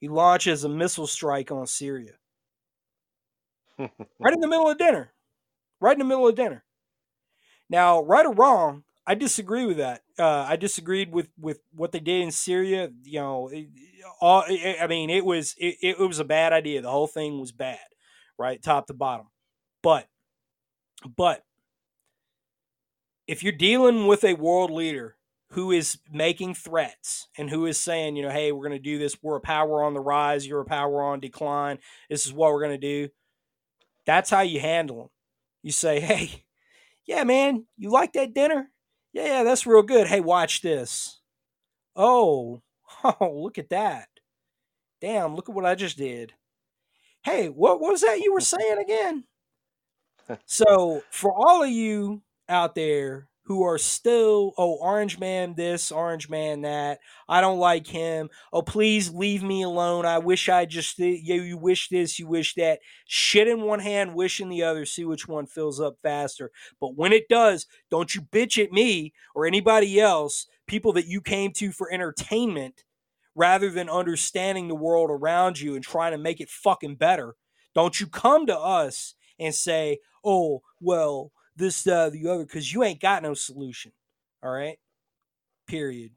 He 0.00 0.08
launches 0.08 0.64
a 0.64 0.68
missile 0.68 1.06
strike 1.06 1.50
on 1.50 1.66
Syria. 1.66 2.12
Right 4.20 4.32
in 4.34 4.40
the 4.40 4.48
middle 4.48 4.70
of 4.70 4.78
dinner. 4.78 5.12
Right 5.80 5.92
in 5.94 5.98
the 5.98 6.04
middle 6.04 6.28
of 6.28 6.34
dinner. 6.34 6.64
Now, 7.68 8.02
right 8.02 8.26
or 8.26 8.34
wrong, 8.34 8.84
I 9.06 9.14
disagree 9.14 9.66
with 9.66 9.78
that. 9.78 10.02
Uh, 10.18 10.46
I 10.48 10.56
disagreed 10.56 11.12
with 11.12 11.28
with 11.38 11.60
what 11.72 11.92
they 11.92 12.00
did 12.00 12.22
in 12.22 12.30
Syria. 12.30 12.90
You 13.02 13.20
know, 13.20 13.50
all, 14.20 14.44
I 14.48 14.78
I 14.82 14.86
mean, 14.86 15.10
it 15.10 15.24
was 15.24 15.54
it, 15.58 15.76
it 15.82 15.98
was 15.98 16.18
a 16.18 16.24
bad 16.24 16.52
idea. 16.52 16.80
The 16.82 16.90
whole 16.90 17.06
thing 17.06 17.40
was 17.40 17.52
bad, 17.52 17.78
right, 18.38 18.62
top 18.62 18.86
to 18.86 18.94
bottom. 18.94 19.26
But, 19.82 20.06
but 21.16 21.42
if 23.26 23.42
you're 23.42 23.52
dealing 23.52 24.06
with 24.06 24.24
a 24.24 24.34
world 24.34 24.70
leader 24.70 25.16
who 25.50 25.70
is 25.70 25.98
making 26.10 26.54
threats 26.54 27.28
and 27.38 27.48
who 27.48 27.66
is 27.66 27.78
saying, 27.78 28.16
you 28.16 28.22
know, 28.22 28.30
hey, 28.30 28.50
we're 28.50 28.66
going 28.66 28.78
to 28.78 28.82
do 28.82 28.98
this. 28.98 29.16
We're 29.22 29.36
a 29.36 29.40
power 29.40 29.84
on 29.84 29.94
the 29.94 30.00
rise. 30.00 30.46
You're 30.46 30.62
a 30.62 30.66
power 30.66 31.02
on 31.02 31.20
decline. 31.20 31.78
This 32.10 32.26
is 32.26 32.32
what 32.32 32.52
we're 32.52 32.64
going 32.64 32.80
to 32.80 33.06
do. 33.06 33.08
That's 34.06 34.30
how 34.30 34.40
you 34.40 34.60
handle 34.60 34.96
them. 34.98 35.08
You 35.62 35.72
say, 35.72 36.00
hey, 36.00 36.44
yeah, 37.06 37.24
man, 37.24 37.66
you 37.76 37.90
like 37.90 38.14
that 38.14 38.34
dinner? 38.34 38.70
Yeah, 39.12 39.26
yeah, 39.26 39.42
that's 39.44 39.66
real 39.66 39.82
good. 39.82 40.08
Hey, 40.08 40.20
watch 40.20 40.60
this. 40.60 41.20
Oh, 41.94 42.62
oh, 43.04 43.40
look 43.42 43.58
at 43.58 43.70
that. 43.70 44.08
Damn, 45.00 45.36
look 45.36 45.48
at 45.48 45.54
what 45.54 45.66
I 45.66 45.74
just 45.74 45.96
did. 45.96 46.32
Hey, 47.24 47.48
what, 47.48 47.80
was 47.80 48.02
that 48.02 48.20
you 48.20 48.34
were 48.34 48.40
saying 48.40 48.78
again? 48.78 49.24
so, 50.46 51.02
for 51.10 51.32
all 51.32 51.62
of 51.62 51.70
you 51.70 52.22
out 52.48 52.74
there 52.74 53.28
who 53.44 53.62
are 53.62 53.78
still, 53.78 54.52
oh, 54.58 54.76
Orange 54.76 55.18
Man 55.18 55.54
this, 55.54 55.90
Orange 55.90 56.28
Man 56.28 56.62
that, 56.62 56.98
I 57.28 57.40
don't 57.40 57.58
like 57.58 57.86
him. 57.86 58.28
Oh, 58.52 58.62
please 58.62 59.10
leave 59.10 59.42
me 59.42 59.62
alone. 59.62 60.04
I 60.06 60.18
wish 60.18 60.48
I 60.48 60.66
just, 60.66 60.98
you, 60.98 61.42
you 61.42 61.56
wish 61.56 61.88
this, 61.88 62.18
you 62.18 62.26
wish 62.26 62.54
that. 62.54 62.80
Shit 63.06 63.48
in 63.48 63.62
one 63.62 63.80
hand, 63.80 64.14
wish 64.14 64.40
in 64.40 64.48
the 64.50 64.62
other, 64.62 64.84
see 64.84 65.04
which 65.04 65.26
one 65.26 65.46
fills 65.46 65.80
up 65.80 65.96
faster. 66.02 66.50
But 66.80 66.96
when 66.96 67.12
it 67.12 67.28
does, 67.28 67.66
don't 67.90 68.14
you 68.14 68.22
bitch 68.22 68.62
at 68.62 68.72
me 68.72 69.12
or 69.34 69.46
anybody 69.46 70.00
else, 70.00 70.46
people 70.66 70.92
that 70.94 71.06
you 71.06 71.20
came 71.20 71.52
to 71.52 71.72
for 71.72 71.92
entertainment 71.92 72.84
rather 73.34 73.70
than 73.70 73.88
understanding 73.88 74.68
the 74.68 74.74
world 74.74 75.10
around 75.10 75.60
you 75.60 75.74
and 75.74 75.84
trying 75.84 76.12
to 76.12 76.18
make 76.18 76.40
it 76.40 76.48
fucking 76.48 76.96
better. 76.96 77.34
Don't 77.74 77.98
you 78.00 78.06
come 78.06 78.46
to 78.46 78.58
us 78.58 79.14
and 79.38 79.54
say, 79.54 79.98
oh, 80.24 80.62
well, 80.80 81.32
this, 81.56 81.86
uh, 81.86 82.10
the 82.10 82.28
other, 82.28 82.44
because 82.44 82.72
you 82.72 82.84
ain't 82.84 83.00
got 83.00 83.22
no 83.22 83.34
solution. 83.34 83.92
All 84.42 84.50
right. 84.50 84.78
Period. 85.66 86.12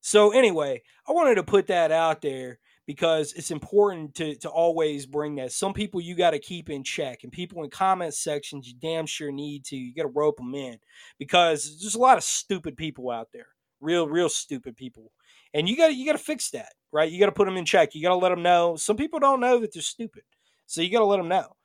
So, 0.00 0.30
anyway, 0.30 0.82
I 1.08 1.12
wanted 1.12 1.34
to 1.36 1.42
put 1.42 1.66
that 1.66 1.92
out 1.92 2.22
there 2.22 2.58
because 2.86 3.32
it's 3.34 3.50
important 3.50 4.14
to, 4.16 4.34
to 4.36 4.48
always 4.48 5.06
bring 5.06 5.36
that. 5.36 5.52
Some 5.52 5.72
people 5.72 6.00
you 6.00 6.14
got 6.14 6.30
to 6.30 6.38
keep 6.38 6.70
in 6.70 6.82
check, 6.82 7.20
and 7.22 7.30
people 7.30 7.62
in 7.62 7.70
comment 7.70 8.14
sections, 8.14 8.66
you 8.66 8.74
damn 8.80 9.06
sure 9.06 9.30
need 9.30 9.64
to. 9.66 9.76
You 9.76 9.94
got 9.94 10.02
to 10.02 10.08
rope 10.08 10.38
them 10.38 10.54
in 10.54 10.78
because 11.18 11.78
there's 11.80 11.94
a 11.94 12.00
lot 12.00 12.16
of 12.16 12.24
stupid 12.24 12.76
people 12.76 13.10
out 13.10 13.28
there, 13.32 13.48
real, 13.80 14.08
real 14.08 14.28
stupid 14.28 14.76
people 14.76 15.12
and 15.54 15.68
you 15.68 15.76
got 15.76 15.88
to 15.88 15.94
you 15.94 16.06
got 16.06 16.12
to 16.12 16.18
fix 16.18 16.50
that, 16.50 16.72
right? 16.92 17.10
You 17.10 17.18
got 17.18 17.26
to 17.26 17.32
put 17.32 17.46
them 17.46 17.56
in 17.56 17.64
check. 17.64 17.94
You 17.94 18.02
got 18.02 18.10
to 18.10 18.16
let 18.16 18.30
them 18.30 18.42
know. 18.42 18.76
Some 18.76 18.96
people 18.96 19.20
don't 19.20 19.40
know 19.40 19.60
that 19.60 19.72
they're 19.72 19.82
stupid, 19.82 20.22
so 20.66 20.82
you 20.82 20.90
got 20.90 21.00
to 21.00 21.04
let 21.06 21.18
them 21.18 21.28
know, 21.28 21.56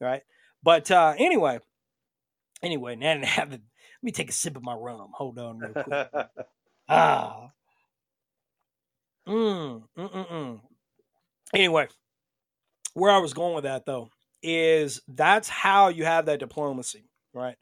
right? 0.00 0.22
But 0.62 0.90
uh, 0.90 1.14
anyway, 1.18 1.58
anyway, 2.62 2.96
now 2.96 3.14
that 3.14 3.24
I 3.24 3.26
have 3.26 3.52
it, 3.52 3.60
let 3.60 4.02
me 4.02 4.12
take 4.12 4.30
a 4.30 4.32
sip 4.32 4.56
of 4.56 4.62
my 4.62 4.74
rum. 4.74 5.10
Hold 5.14 5.38
on, 5.38 5.58
real 5.58 5.74
quick. 5.74 6.08
ah, 6.88 7.50
mm, 9.28 9.82
mm, 9.96 10.12
mm, 10.12 10.28
mm. 10.28 10.60
Anyway, 11.52 11.88
where 12.94 13.12
I 13.12 13.18
was 13.18 13.34
going 13.34 13.54
with 13.54 13.64
that 13.64 13.86
though 13.86 14.08
is 14.42 15.00
that's 15.08 15.48
how 15.48 15.88
you 15.88 16.04
have 16.04 16.26
that 16.26 16.38
diplomacy, 16.38 17.04
right? 17.32 17.56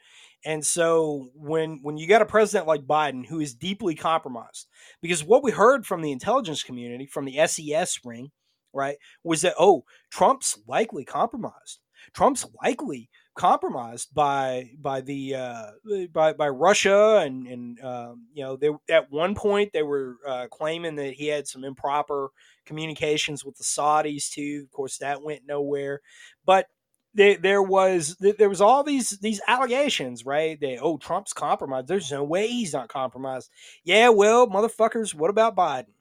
And 0.44 0.64
so 0.64 1.30
when 1.34 1.80
when 1.82 1.96
you 1.96 2.06
got 2.06 2.22
a 2.22 2.26
president 2.26 2.66
like 2.66 2.82
Biden 2.82 3.26
who 3.26 3.40
is 3.40 3.54
deeply 3.54 3.94
compromised, 3.94 4.66
because 5.00 5.24
what 5.24 5.42
we 5.42 5.52
heard 5.52 5.86
from 5.86 6.02
the 6.02 6.12
intelligence 6.12 6.62
community, 6.62 7.06
from 7.06 7.24
the 7.24 7.46
SES 7.46 8.00
ring, 8.04 8.30
right, 8.72 8.96
was 9.22 9.42
that 9.42 9.54
oh, 9.58 9.84
Trump's 10.10 10.58
likely 10.66 11.04
compromised. 11.04 11.80
Trump's 12.12 12.44
likely 12.62 13.08
compromised 13.34 14.12
by 14.12 14.70
by 14.80 15.00
the 15.00 15.34
uh, 15.34 15.66
by 16.12 16.32
by 16.32 16.48
Russia 16.48 17.22
and 17.24 17.46
and 17.46 17.80
um, 17.80 18.26
you 18.34 18.42
know 18.42 18.56
they 18.56 18.70
at 18.90 19.10
one 19.10 19.34
point 19.34 19.72
they 19.72 19.82
were 19.82 20.16
uh, 20.26 20.46
claiming 20.50 20.96
that 20.96 21.14
he 21.14 21.28
had 21.28 21.46
some 21.46 21.64
improper 21.64 22.30
communications 22.66 23.44
with 23.44 23.56
the 23.56 23.64
Saudis 23.64 24.30
too. 24.30 24.62
Of 24.64 24.72
course, 24.72 24.98
that 24.98 25.22
went 25.22 25.46
nowhere. 25.46 26.00
But 26.44 26.66
there, 27.14 27.36
there 27.36 27.62
was 27.62 28.16
there 28.18 28.48
was 28.48 28.60
all 28.60 28.82
these 28.82 29.10
these 29.18 29.40
allegations, 29.46 30.24
right? 30.24 30.58
That 30.60 30.78
oh 30.80 30.96
Trump's 30.96 31.32
compromised. 31.32 31.88
There's 31.88 32.10
no 32.10 32.24
way 32.24 32.46
he's 32.46 32.72
not 32.72 32.88
compromised. 32.88 33.50
Yeah, 33.84 34.08
well, 34.10 34.48
motherfuckers, 34.48 35.14
what 35.14 35.30
about 35.30 35.56
Biden? 35.56 35.92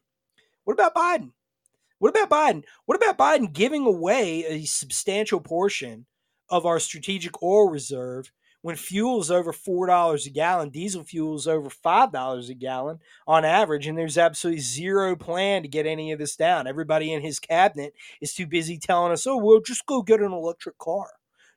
What 0.64 0.74
about 0.74 0.96
Biden? 0.96 1.32
What 2.00 2.10
about 2.10 2.30
Biden? 2.30 2.64
What 2.86 2.96
about 2.96 3.18
Biden 3.18 3.54
giving 3.54 3.86
away 3.86 4.46
a 4.46 4.66
substantial 4.66 5.40
portion 5.40 6.06
of 6.50 6.66
our 6.66 6.80
strategic 6.80 7.42
oil 7.44 7.70
reserve 7.70 8.32
when 8.62 8.76
fuel 8.76 9.20
is 9.20 9.32
over 9.32 9.52
four 9.52 9.88
dollars 9.88 10.26
a 10.26 10.30
gallon, 10.30 10.70
diesel 10.70 11.04
fuel 11.04 11.36
is 11.36 11.48
over 11.48 11.70
five 11.70 12.12
dollars 12.12 12.50
a 12.50 12.54
gallon 12.54 13.00
on 13.28 13.46
average, 13.46 13.88
and 13.88 13.98
there's 13.98 14.18
absolutely 14.18 14.62
zero 14.62 15.16
plan 15.16 15.64
to 15.64 15.68
get 15.68 15.86
any 15.86 16.12
of 16.12 16.20
this 16.20 16.36
down. 16.36 16.68
Everybody 16.68 17.14
in 17.14 17.22
his 17.22 17.40
cabinet 17.40 17.94
is 18.22 18.34
too 18.34 18.46
busy 18.46 18.78
telling 18.78 19.12
us, 19.12 19.26
"Oh, 19.26 19.38
well, 19.38 19.60
just 19.60 19.86
go 19.86 20.02
get 20.02 20.22
an 20.22 20.32
electric 20.32 20.78
car. 20.78 21.10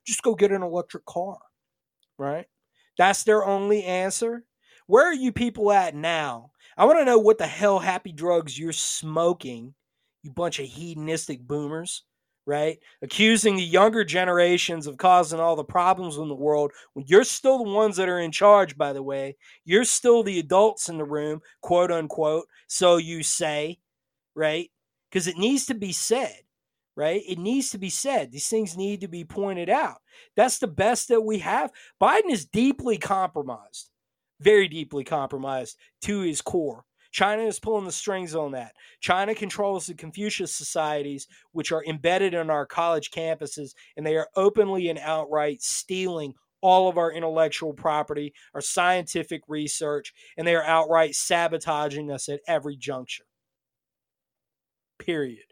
Just 0.05 0.23
go 0.23 0.35
get 0.35 0.51
an 0.51 0.63
electric 0.63 1.05
car." 1.05 1.37
Right? 2.17 2.47
That's 2.97 3.23
their 3.23 3.45
only 3.45 3.83
answer. 3.83 4.45
Where 4.87 5.05
are 5.05 5.13
you 5.13 5.31
people 5.31 5.71
at 5.71 5.95
now? 5.95 6.51
I 6.77 6.85
want 6.85 6.99
to 6.99 7.05
know 7.05 7.19
what 7.19 7.37
the 7.37 7.47
hell 7.47 7.79
happy 7.79 8.11
drugs 8.11 8.57
you're 8.57 8.71
smoking, 8.73 9.73
you 10.23 10.31
bunch 10.31 10.59
of 10.59 10.65
hedonistic 10.65 11.41
boomers 11.41 12.03
right? 12.45 12.77
Accusing 13.01 13.55
the 13.55 13.63
younger 13.63 14.03
generations 14.03 14.87
of 14.87 14.97
causing 14.97 15.39
all 15.39 15.55
the 15.55 15.63
problems 15.63 16.17
in 16.17 16.27
the 16.27 16.35
world 16.35 16.71
when 16.93 17.05
you're 17.07 17.23
still 17.23 17.57
the 17.57 17.69
ones 17.69 17.97
that 17.97 18.09
are 18.09 18.19
in 18.19 18.31
charge, 18.31 18.77
by 18.77 18.93
the 18.93 19.03
way. 19.03 19.35
You're 19.63 19.83
still 19.83 20.23
the 20.23 20.39
adults 20.39 20.89
in 20.89 20.97
the 20.97 21.05
room, 21.05 21.41
quote 21.61 21.91
unquote. 21.91 22.45
So 22.67 22.97
you 22.97 23.23
say, 23.23 23.79
right? 24.35 24.69
Because 25.09 25.27
it 25.27 25.37
needs 25.37 25.65
to 25.67 25.73
be 25.73 25.91
said, 25.91 26.41
right? 26.95 27.21
It 27.27 27.39
needs 27.39 27.71
to 27.71 27.77
be 27.77 27.89
said. 27.89 28.31
These 28.31 28.49
things 28.49 28.77
need 28.77 29.01
to 29.01 29.07
be 29.07 29.23
pointed 29.23 29.69
out. 29.69 29.97
That's 30.35 30.59
the 30.59 30.67
best 30.67 31.07
that 31.07 31.21
we 31.21 31.39
have. 31.39 31.71
Biden 32.01 32.29
is 32.29 32.45
deeply 32.45 32.97
compromised, 32.97 33.89
very 34.39 34.67
deeply 34.67 35.03
compromised 35.03 35.77
to 36.01 36.19
his 36.21 36.41
core. 36.41 36.85
China 37.15 37.43
is 37.43 37.61
pulling 37.61 37.85
the 37.85 37.93
strings 37.93 38.35
on 38.35 38.51
that. 38.51 38.73
China 38.99 39.33
controls 39.33 39.85
the 39.85 39.93
Confucius 39.93 40.53
societies, 40.53 41.29
which 41.53 41.71
are 41.71 41.81
embedded 41.85 42.33
in 42.33 42.49
our 42.49 42.65
college 42.65 43.09
campuses, 43.09 43.73
and 43.95 44.05
they 44.05 44.17
are 44.17 44.27
openly 44.35 44.89
and 44.89 44.99
outright 44.99 45.61
stealing 45.61 46.33
all 46.59 46.89
of 46.89 46.97
our 46.97 47.13
intellectual 47.13 47.71
property, 47.71 48.33
our 48.53 48.59
scientific 48.59 49.43
research, 49.47 50.11
and 50.35 50.45
they 50.45 50.55
are 50.55 50.65
outright 50.65 51.15
sabotaging 51.15 52.11
us 52.11 52.27
at 52.27 52.41
every 52.49 52.75
juncture. 52.75 53.23
Period. 54.99 55.45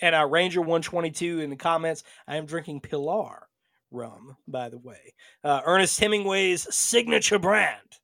And 0.00 0.14
our 0.14 0.26
Ranger 0.26 0.62
122 0.62 1.40
in 1.40 1.50
the 1.50 1.56
comments, 1.56 2.02
I 2.26 2.36
am 2.36 2.46
drinking 2.46 2.80
Pilar 2.80 3.48
rum, 3.90 4.38
by 4.48 4.70
the 4.70 4.78
way. 4.78 5.12
Uh, 5.44 5.60
Ernest 5.66 6.00
Hemingway's 6.00 6.74
signature 6.74 7.38
brand. 7.38 7.98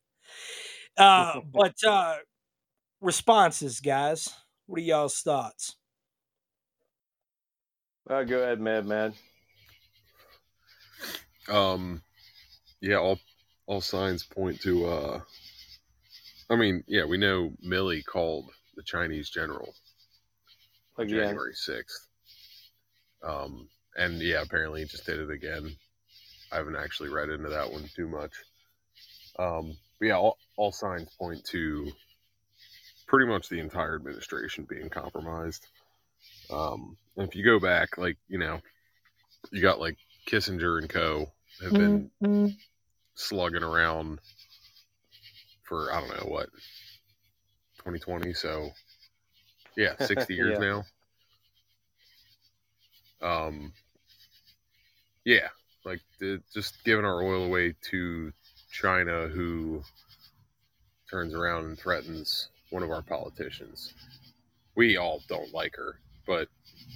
Uh, 0.99 1.41
but 1.51 1.77
uh, 1.87 2.17
responses, 3.03 3.81
guys. 3.81 4.33
What 4.67 4.79
are 4.79 4.85
y'all's 4.85 5.21
thoughts? 5.21 5.77
Uh, 8.09 8.23
go 8.23 8.43
ahead, 8.43 8.61
Mad 8.61 8.87
Man. 8.87 9.13
Um, 11.49 12.03
yeah, 12.81 12.97
all 12.97 13.19
all 13.67 13.81
signs 13.81 14.25
point 14.25 14.61
to. 14.63 14.87
uh 14.87 15.21
I 16.51 16.57
mean, 16.57 16.85
yeah, 16.87 17.05
we 17.05 17.17
know 17.19 17.53
Milley 17.67 18.05
called 18.05 18.51
the 18.77 18.83
Chinese 18.83 19.31
general 19.31 19.75
on 20.99 21.07
Again. 21.07 21.19
January 21.19 21.55
sixth. 21.55 22.09
Um, 23.23 23.69
and 23.97 24.21
yeah, 24.21 24.43
apparently 24.43 24.81
he 24.81 24.87
just 24.87 25.07
did 25.07 25.19
it 25.21 25.31
again. 25.31 25.75
I 26.51 26.57
haven't 26.57 26.77
actually 26.77 27.09
read 27.09 27.31
into 27.31 27.49
that 27.49 27.71
one 27.71 27.85
too 27.95 28.09
much. 28.09 28.33
Um, 29.39 29.77
but 29.99 30.07
yeah, 30.07 30.17
all, 30.19 30.37
all 30.57 30.73
signs 30.73 31.09
point 31.19 31.45
to 31.47 31.91
pretty 33.13 33.31
much 33.31 33.51
the 33.51 33.61
entire 33.61 33.95
administration 33.95 34.65
being 34.67 34.89
compromised. 34.89 35.67
Um, 36.51 36.97
and 37.15 37.29
if 37.29 37.37
you 37.37 37.45
go 37.45 37.61
back, 37.61 37.99
like 37.99 38.17
you 38.27 38.39
know, 38.39 38.59
you 39.51 39.61
got 39.61 39.79
like 39.79 39.99
Kissinger 40.27 40.79
and 40.79 40.89
Co. 40.89 41.31
have 41.63 41.75
been 41.75 42.11
slugging 43.15 43.63
around 43.63 44.19
for 45.63 45.93
I 45.93 46.01
don't 46.01 46.09
know 46.09 46.31
what 46.33 46.49
2020. 47.85 48.33
So 48.33 48.71
yeah, 49.77 49.95
60 49.99 50.35
years 50.35 50.59
Yeah. 50.59 50.83
now. 53.21 53.47
Um, 53.47 53.75
yeah, 55.27 55.49
like 55.85 56.01
the, 56.19 56.41
just 56.55 56.83
giving 56.83 57.05
our 57.05 57.23
oil 57.23 57.45
away 57.45 57.75
to 57.91 58.33
China, 58.73 59.29
who 59.29 59.83
turns 61.11 61.35
around 61.35 61.67
and 61.67 61.79
threatens 61.79 62.49
one 62.73 62.83
of 62.83 62.91
our 62.91 63.03
politicians. 63.03 63.93
We 64.75 64.97
all 64.97 65.23
don't 65.29 65.53
like 65.53 65.77
her, 65.77 66.01
but 66.27 66.49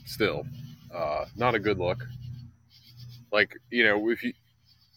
still, 0.07 0.47
uh, 0.95 1.27
not 1.37 1.55
a 1.55 1.59
good 1.59 1.79
look. 1.79 2.03
Like 3.31 3.55
you 3.71 3.85
know, 3.85 4.09
if 4.11 4.23
you 4.23 4.33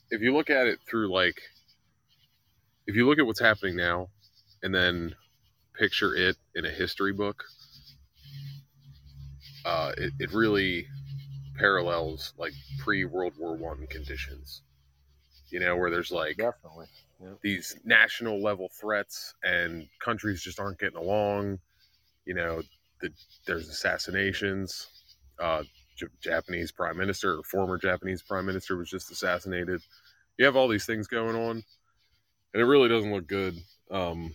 if 0.09 0.21
you 0.21 0.33
look 0.33 0.49
at 0.49 0.67
it 0.67 0.79
through 0.89 1.11
like 1.11 1.41
if 2.87 2.95
you 2.95 3.07
look 3.07 3.19
at 3.19 3.25
what's 3.25 3.39
happening 3.39 3.75
now, 3.75 4.07
and 4.63 4.73
then 4.73 5.15
picture 5.77 6.15
it 6.15 6.37
in 6.55 6.65
a 6.65 6.69
history 6.69 7.13
book, 7.13 7.43
uh, 9.65 9.91
it, 9.97 10.13
it 10.19 10.33
really 10.33 10.87
parallels 11.57 12.33
like 12.37 12.53
pre 12.79 13.03
World 13.03 13.33
War 13.37 13.55
One 13.55 13.85
conditions. 13.87 14.61
You 15.49 15.59
know, 15.59 15.75
where 15.75 15.89
there's 15.89 16.11
like 16.11 16.37
Definitely. 16.37 16.87
These 17.41 17.75
national 17.83 18.41
level 18.41 18.69
threats 18.79 19.33
and 19.43 19.87
countries 19.99 20.41
just 20.41 20.59
aren't 20.59 20.79
getting 20.79 20.97
along. 20.97 21.59
You 22.25 22.33
know, 22.35 22.61
the, 23.01 23.11
there's 23.45 23.69
assassinations. 23.69 24.87
Uh, 25.39 25.63
J- 25.95 26.07
Japanese 26.21 26.71
prime 26.71 26.97
minister 26.97 27.39
or 27.39 27.43
former 27.43 27.77
Japanese 27.77 28.21
prime 28.21 28.45
minister 28.45 28.77
was 28.77 28.89
just 28.89 29.11
assassinated. 29.11 29.81
You 30.37 30.45
have 30.45 30.55
all 30.55 30.67
these 30.67 30.85
things 30.85 31.07
going 31.07 31.35
on, 31.35 31.63
and 32.53 32.61
it 32.61 32.65
really 32.65 32.89
doesn't 32.89 33.11
look 33.11 33.27
good 33.27 33.57
um, 33.91 34.33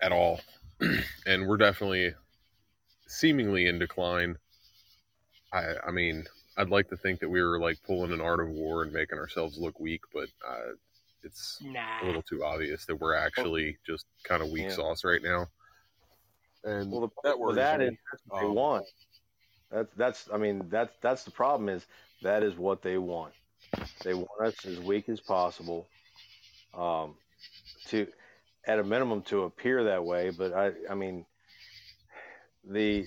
at 0.00 0.12
all. 0.12 0.40
and 1.26 1.46
we're 1.46 1.56
definitely 1.56 2.14
seemingly 3.06 3.66
in 3.66 3.78
decline. 3.78 4.36
I, 5.52 5.74
I 5.86 5.90
mean, 5.90 6.24
I'd 6.56 6.70
like 6.70 6.88
to 6.88 6.96
think 6.96 7.20
that 7.20 7.28
we 7.28 7.42
were 7.42 7.60
like 7.60 7.78
pulling 7.86 8.12
an 8.12 8.20
art 8.20 8.40
of 8.40 8.48
war 8.48 8.82
and 8.82 8.92
making 8.92 9.18
ourselves 9.18 9.58
look 9.58 9.78
weak, 9.78 10.02
but 10.12 10.28
uh, 10.46 10.72
it's 11.26 11.62
a 12.02 12.06
little 12.06 12.22
too 12.22 12.44
obvious 12.44 12.86
that 12.86 12.96
we're 12.96 13.14
actually 13.14 13.76
just 13.86 14.06
kind 14.24 14.42
of 14.42 14.50
weak 14.50 14.70
Yeah. 14.70 14.74
sauce 14.74 15.04
right 15.04 15.22
now. 15.22 15.48
And 16.64 16.90
Well, 16.92 17.02
the 17.02 17.08
that 17.24 17.38
problem 17.38 17.46
with 17.48 17.56
worries 17.56 17.56
that 17.56 17.80
me. 17.80 17.86
is 17.86 17.92
that's 18.10 18.22
what 18.26 18.40
they 18.40 18.46
want. 18.48 18.86
That's 19.70 19.94
that's 19.96 20.28
I 20.32 20.38
mean 20.38 20.68
that's 20.70 20.92
that's 21.02 21.24
the 21.24 21.30
problem 21.30 21.68
is 21.68 21.84
that 22.22 22.42
is 22.42 22.56
what 22.56 22.82
they 22.82 22.96
want. 22.98 23.34
They 24.04 24.14
want 24.14 24.40
us 24.42 24.64
as 24.64 24.78
weak 24.80 25.08
as 25.08 25.20
possible, 25.20 25.86
um, 26.74 27.14
to 27.86 28.06
at 28.66 28.78
a 28.78 28.84
minimum 28.84 29.22
to 29.22 29.42
appear 29.42 29.84
that 29.84 30.04
way. 30.04 30.30
But 30.30 30.52
I 30.52 30.72
I 30.88 30.94
mean 30.94 31.26
the 32.64 33.06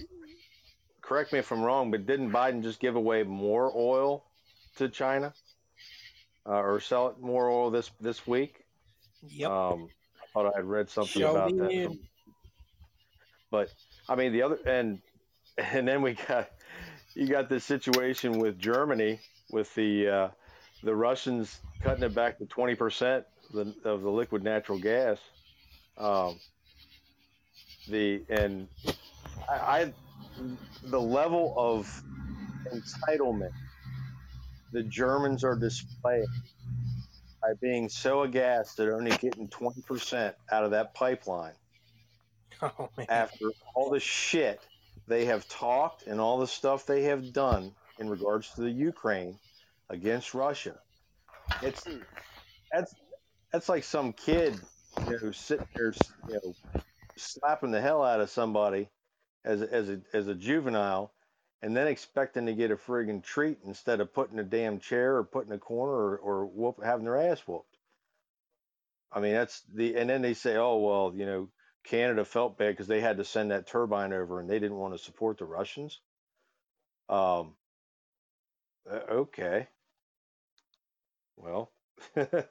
correct 1.01 1.33
me 1.33 1.39
if 1.39 1.51
I'm 1.51 1.61
wrong, 1.61 1.91
but 1.91 2.05
didn't 2.05 2.31
Biden 2.31 2.61
just 2.61 2.79
give 2.79 2.95
away 2.95 3.23
more 3.23 3.71
oil 3.75 4.23
to 4.75 4.89
China 4.89 5.33
uh, 6.49 6.53
or 6.53 6.79
sell 6.79 7.09
it 7.09 7.19
more 7.21 7.49
oil 7.49 7.69
this 7.69 7.91
this 8.01 8.25
week? 8.25 8.65
Yep. 9.27 9.51
Um, 9.51 9.89
I 10.21 10.25
thought 10.33 10.53
I 10.53 10.57
had 10.57 10.65
read 10.65 10.89
something 10.89 11.21
Show 11.21 11.31
about 11.31 11.55
that. 11.57 11.83
From, 11.83 11.99
but 13.51 13.71
I 14.07 14.15
mean, 14.15 14.33
the 14.33 14.41
other 14.41 14.57
and 14.65 14.99
and 15.57 15.87
then 15.87 16.01
we 16.01 16.13
got 16.27 16.49
you 17.13 17.27
got 17.27 17.49
this 17.49 17.63
situation 17.63 18.39
with 18.39 18.57
Germany 18.57 19.19
with 19.51 19.73
the 19.75 20.07
uh, 20.07 20.29
the 20.83 20.95
Russians 20.95 21.59
cutting 21.81 22.03
it 22.03 22.15
back 22.15 22.39
to 22.39 22.45
twenty 22.45 22.75
percent 22.75 23.25
of 23.49 23.55
the, 23.55 23.89
of 23.89 24.01
the 24.01 24.09
liquid 24.09 24.43
natural 24.43 24.79
gas. 24.79 25.19
Um, 25.97 26.39
the 27.87 28.21
and 28.29 28.67
I, 29.49 29.53
I 29.53 29.93
the 30.83 30.99
level 30.99 31.53
of 31.57 32.03
entitlement 32.73 33.51
the 34.71 34.83
Germans 34.83 35.43
are 35.43 35.57
displaying 35.57 36.27
by 37.41 37.49
being 37.61 37.89
so 37.89 38.23
aghast 38.23 38.77
they're 38.77 38.95
only 38.95 39.15
getting 39.15 39.49
20% 39.49 40.35
out 40.51 40.65
of 40.65 40.71
that 40.71 40.93
pipeline 40.95 41.57
oh 42.61 42.89
after 43.09 43.53
all 43.75 43.91
the 43.91 43.99
shit 44.01 44.69
they 45.07 45.25
have 45.25 45.47
talked 45.47 46.03
and 46.03 46.21
all 46.21 46.39
the 46.39 46.47
stuff 46.47 46.85
they 46.85 47.03
have 47.03 47.33
done 47.33 47.75
in 47.97 48.09
regards 48.09 48.55
to 48.55 48.61
the 48.61 48.71
Ukraine 48.71 49.39
against 49.89 50.33
Russia. 50.35 50.83
It's 51.61 51.89
that's 52.71 52.95
that's 53.51 53.69
like 53.69 53.83
some 53.85 54.13
kid 54.13 54.67
you 55.05 55.19
know 55.21 55.31
sitting 55.31 55.67
there 55.75 55.93
you 56.27 56.33
know 56.43 56.57
slapping 57.17 57.71
the 57.71 57.81
hell 57.81 58.03
out 58.03 58.21
of 58.21 58.29
somebody 58.29 58.89
as 59.45 59.61
as 59.61 59.89
a 59.89 60.03
as 60.13 60.27
a 60.27 60.35
juvenile 60.35 61.15
and 61.61 61.75
then 61.75 61.87
expecting 61.87 62.45
to 62.45 62.53
get 62.53 62.71
a 62.71 62.77
friggin' 62.77 63.23
treat 63.23 63.59
instead 63.65 63.99
of 63.99 64.13
putting 64.13 64.39
a 64.39 64.43
damn 64.43 64.79
chair 64.79 65.17
or 65.17 65.23
putting 65.23 65.51
a 65.51 65.57
corner 65.57 65.93
or, 65.93 66.17
or 66.17 66.45
whoop, 66.45 66.81
having 66.83 67.05
their 67.05 67.17
ass 67.17 67.41
whooped. 67.41 67.77
I 69.11 69.19
mean, 69.19 69.33
that's 69.33 69.61
the, 69.73 69.95
and 69.95 70.09
then 70.09 70.21
they 70.21 70.33
say, 70.33 70.55
oh, 70.55 70.77
well, 70.77 71.13
you 71.15 71.25
know, 71.25 71.49
Canada 71.83 72.23
felt 72.23 72.57
bad 72.57 72.73
because 72.73 72.87
they 72.87 73.01
had 73.01 73.17
to 73.17 73.25
send 73.25 73.51
that 73.51 73.67
turbine 73.67 74.13
over 74.13 74.39
and 74.39 74.49
they 74.49 74.59
didn't 74.59 74.77
want 74.77 74.93
to 74.93 75.03
support 75.03 75.37
the 75.37 75.45
Russians. 75.45 75.99
Um, 77.09 77.55
uh, 78.89 78.99
okay. 79.11 79.67
Well, 81.35 81.71
but 82.15 82.49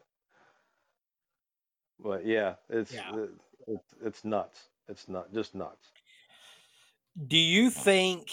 yeah, 2.24 2.54
it's, 2.68 2.92
Yeah. 2.92 3.10
uh, 3.12 3.26
it's, 3.66 3.94
it's 4.02 4.24
nuts. 4.24 4.68
It's 4.88 5.08
not 5.08 5.32
just 5.32 5.54
nuts. 5.54 5.86
Do 7.26 7.36
you 7.36 7.70
think 7.70 8.30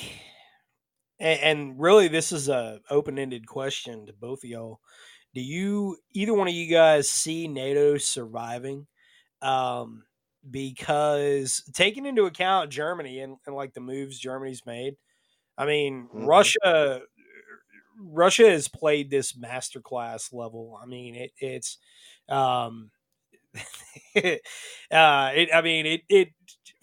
and, 1.20 1.40
and 1.42 1.80
really 1.80 2.08
this 2.08 2.32
is 2.32 2.50
a 2.50 2.82
open-ended 2.90 3.48
question 3.48 4.06
to 4.08 4.14
both 4.14 4.44
of 4.44 4.50
y'all. 4.50 4.80
Do 5.34 5.42
you 5.42 5.98
either 6.14 6.34
one 6.34 6.48
of 6.48 6.54
you 6.54 6.70
guys 6.72 7.10
see 7.10 7.48
NATO 7.48 7.98
surviving? 7.98 8.88
Um 9.42 10.06
because 10.50 11.64
taking 11.74 12.06
into 12.06 12.26
account 12.26 12.72
Germany 12.72 13.20
and, 13.22 13.38
and 13.48 13.56
like 13.56 13.74
the 13.74 13.82
moves 13.82 14.20
Germany's 14.20 14.66
made, 14.66 14.98
I 15.58 15.66
mean, 15.66 16.10
Mhm. 16.14 16.28
Russia 16.28 17.04
Russia 18.00 18.50
has 18.50 18.68
played 18.68 19.10
this 19.10 19.34
masterclass 19.34 20.34
level. 20.34 20.80
I 20.82 20.86
mean, 20.86 21.16
it, 21.16 21.32
it's 21.40 21.78
um 22.30 22.92
uh 24.16 25.32
it 25.36 25.50
I 25.54 25.62
mean 25.64 25.86
it 25.86 26.02
it 26.10 26.30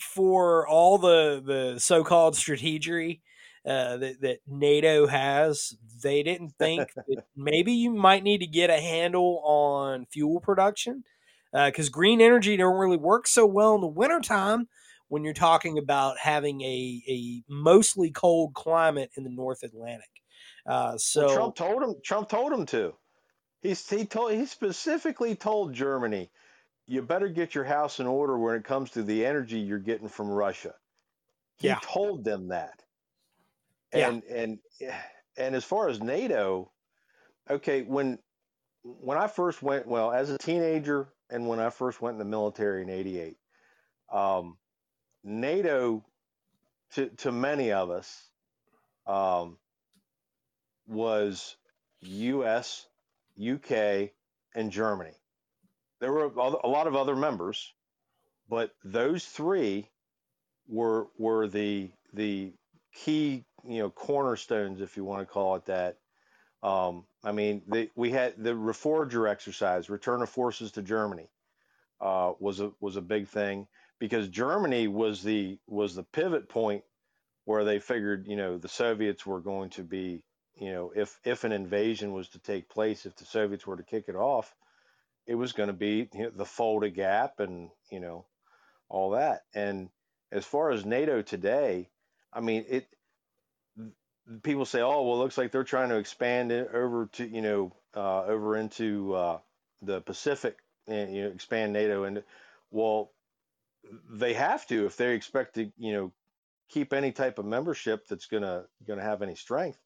for 0.01 0.66
all 0.66 0.99
the 0.99 1.43
the 1.45 1.78
so-called 1.80 2.35
strategery 2.35 3.20
uh, 3.66 3.96
that, 3.98 4.20
that 4.20 4.38
NATO 4.46 5.06
has, 5.06 5.74
they 6.02 6.22
didn't 6.22 6.50
think 6.58 6.88
that 7.06 7.24
maybe 7.36 7.72
you 7.72 7.90
might 7.90 8.22
need 8.22 8.38
to 8.38 8.46
get 8.46 8.70
a 8.70 8.80
handle 8.80 9.40
on 9.44 10.06
fuel 10.06 10.40
production 10.40 11.04
because 11.52 11.88
green 11.88 12.20
energy 12.20 12.56
don't 12.56 12.78
really 12.78 12.96
work 12.96 13.26
so 13.26 13.46
well 13.46 13.74
in 13.74 13.80
the 13.82 13.86
wintertime 13.86 14.68
when 15.08 15.24
you're 15.24 15.34
talking 15.34 15.76
about 15.76 16.16
having 16.18 16.62
a, 16.62 17.02
a 17.06 17.42
mostly 17.46 18.10
cold 18.10 18.54
climate 18.54 19.10
in 19.16 19.24
the 19.24 19.30
North 19.30 19.62
Atlantic. 19.62 20.08
Uh, 20.66 20.96
so 20.96 21.20
Well, 21.20 21.34
Trump 21.34 21.56
told 21.56 21.82
him. 21.82 21.94
Trump 22.02 22.28
told 22.30 22.52
him 22.52 22.64
to. 22.66 22.94
He's 23.60 23.88
he 23.88 24.06
told 24.06 24.32
he 24.32 24.46
specifically 24.46 25.34
told 25.36 25.74
Germany, 25.74 26.30
you 26.86 27.02
better 27.02 27.28
get 27.28 27.54
your 27.54 27.64
house 27.64 28.00
in 28.00 28.06
order 28.06 28.38
when 28.38 28.56
it 28.56 28.64
comes 28.64 28.90
to 28.92 29.02
the 29.02 29.26
energy 29.26 29.58
you're 29.58 29.78
getting 29.78 30.08
from 30.08 30.30
Russia. 30.30 30.74
He 31.58 31.68
Yeah. 31.68 31.78
told 31.82 32.24
them 32.24 32.48
that. 32.48 32.82
And 33.93 34.22
and 34.24 34.59
and 35.36 35.55
as 35.55 35.64
far 35.64 35.88
as 35.88 36.01
NATO, 36.01 36.70
okay, 37.51 37.82
when 37.82 38.18
when 38.82 39.18
I 39.18 39.26
first 39.26 39.62
went, 39.62 39.86
well, 39.86 40.12
as 40.12 40.30
a 40.30 40.38
teenager, 40.38 41.09
and 41.30 41.47
when 41.47 41.61
I 41.61 41.70
first 41.70 42.01
went 42.01 42.14
in 42.14 42.18
the 42.18 42.24
military 42.24 42.82
in 42.82 42.90
'88, 42.90 43.36
um, 44.12 44.57
NATO, 45.24 46.05
to 46.95 47.09
to 47.09 47.32
many 47.32 47.72
of 47.72 47.90
us, 47.90 48.30
um, 49.07 49.59
was 50.86 51.57
U.S., 52.01 52.86
U.K., 53.36 54.12
and 54.55 54.70
Germany. 54.70 55.14
There 56.01 56.12
were 56.12 56.24
a 56.24 56.68
lot 56.68 56.86
of 56.86 56.97
other 56.97 57.16
members, 57.16 57.72
but 58.49 58.74
those 58.84 59.24
three 59.24 59.88
were 60.66 61.09
were 61.18 61.47
the 61.49 61.90
the 62.12 62.53
key, 62.93 63.45
you 63.64 63.78
know, 63.80 63.90
cornerstones, 63.90 64.80
if 64.80 64.97
you 64.97 65.05
want 65.05 65.20
to 65.20 65.32
call 65.32 65.57
it 65.57 65.66
that. 65.66 65.99
Um, 66.62 67.05
I 67.24 67.32
mean, 67.32 67.62
the, 67.66 67.90
we 67.97 68.11
had 68.11 68.34
the 68.36 68.51
Reforger 68.51 69.28
exercise, 69.28 69.90
return 69.90 70.22
of 70.22 70.28
forces 70.28 70.72
to 70.72 70.82
Germany, 70.82 71.28
uh, 72.01 72.32
was 72.38 72.61
a 72.61 72.72
was 72.80 72.97
a 72.97 73.01
big 73.01 73.28
thing 73.28 73.66
because 73.99 74.28
Germany 74.28 74.88
was 74.88 75.22
the 75.22 75.59
was 75.68 75.95
the 75.95 76.03
pivot 76.03 76.49
point 76.49 76.82
where 77.45 77.64
they 77.64 77.78
figured, 77.78 78.26
you 78.26 78.36
know, 78.36 78.59
the 78.59 78.68
Soviets 78.68 79.24
were 79.24 79.40
going 79.40 79.70
to 79.70 79.82
be, 79.82 80.24
you 80.55 80.72
know, 80.72 80.93
if 80.95 81.18
if 81.24 81.45
an 81.45 81.53
invasion 81.53 82.12
was 82.12 82.28
to 82.30 82.40
take 82.40 82.68
place, 82.68 83.07
if 83.07 83.16
the 83.16 83.24
Soviets 83.24 83.66
were 83.66 83.76
to 83.76 83.84
kick 83.84 84.05
it 84.09 84.16
off, 84.16 84.55
it 85.26 85.36
was 85.36 85.53
going 85.53 85.68
to 85.68 85.72
be 85.72 86.09
you 86.12 86.24
know, 86.24 86.30
the 86.30 86.45
Fulda 86.45 86.90
Gap 86.90 87.40
and 87.40 87.70
you 87.90 88.01
know 88.01 88.26
all 88.88 89.11
that. 89.11 89.43
And 89.55 89.88
as 90.32 90.45
far 90.45 90.70
as 90.72 90.84
NATO 90.84 91.22
today, 91.22 91.88
I 92.33 92.41
mean, 92.41 92.64
it. 92.68 92.89
People 94.43 94.64
say, 94.64 94.80
"Oh, 94.80 95.03
well, 95.03 95.16
it 95.16 95.18
looks 95.18 95.37
like 95.37 95.51
they're 95.51 95.64
trying 95.64 95.89
to 95.91 95.97
expand 95.97 96.53
it 96.53 96.70
over 96.72 97.07
to 97.14 97.26
you 97.26 97.43
know 97.43 97.72
uh, 97.95 98.24
over 98.24 98.57
into 98.57 99.14
uh, 99.14 99.39
the 99.83 100.01
Pacific 100.01 100.59
and 100.87 101.14
you 101.14 101.24
know 101.24 101.30
expand 101.30 101.72
NATO." 101.72 102.05
And 102.05 102.22
well, 102.70 103.12
they 104.11 104.35
have 104.35 104.66
to 104.68 104.87
if 104.87 104.97
they 104.97 105.14
expect 105.14 105.57
to 105.57 105.72
you 105.76 105.93
know 105.93 106.12
keep 106.68 106.93
any 106.93 107.12
type 107.12 107.39
of 107.39 107.45
membership 107.45 108.07
that's 108.07 108.26
gonna 108.26 108.64
gonna 108.87 109.03
have 109.03 109.22
any 109.22 109.35
strength. 109.35 109.78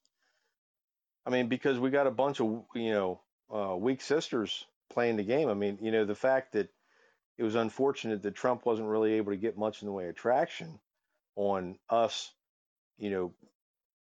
I 1.25 1.31
mean, 1.31 1.49
because 1.49 1.79
we 1.79 1.91
got 1.91 2.07
a 2.07 2.13
bunch 2.13 2.41
of 2.41 2.65
you 2.75 2.93
know 2.93 3.21
uh, 3.53 3.75
weak 3.77 4.01
sisters 4.03 4.67
playing 4.91 5.17
the 5.17 5.25
game. 5.25 5.49
I 5.49 5.55
mean, 5.55 5.79
you 5.81 5.91
know, 5.91 6.05
the 6.05 6.15
fact 6.15 6.53
that 6.53 6.69
it 7.39 7.43
was 7.43 7.55
unfortunate 7.55 8.23
that 8.23 8.35
Trump 8.35 8.65
wasn't 8.65 8.89
really 8.89 9.15
able 9.15 9.33
to 9.33 9.37
get 9.37 9.59
much 9.59 9.83
in 9.83 9.87
the 9.87 9.93
way 9.93 10.09
of 10.09 10.15
traction 10.15 10.79
on 11.37 11.79
us, 11.91 12.35
you 12.99 13.11
know, 13.11 13.37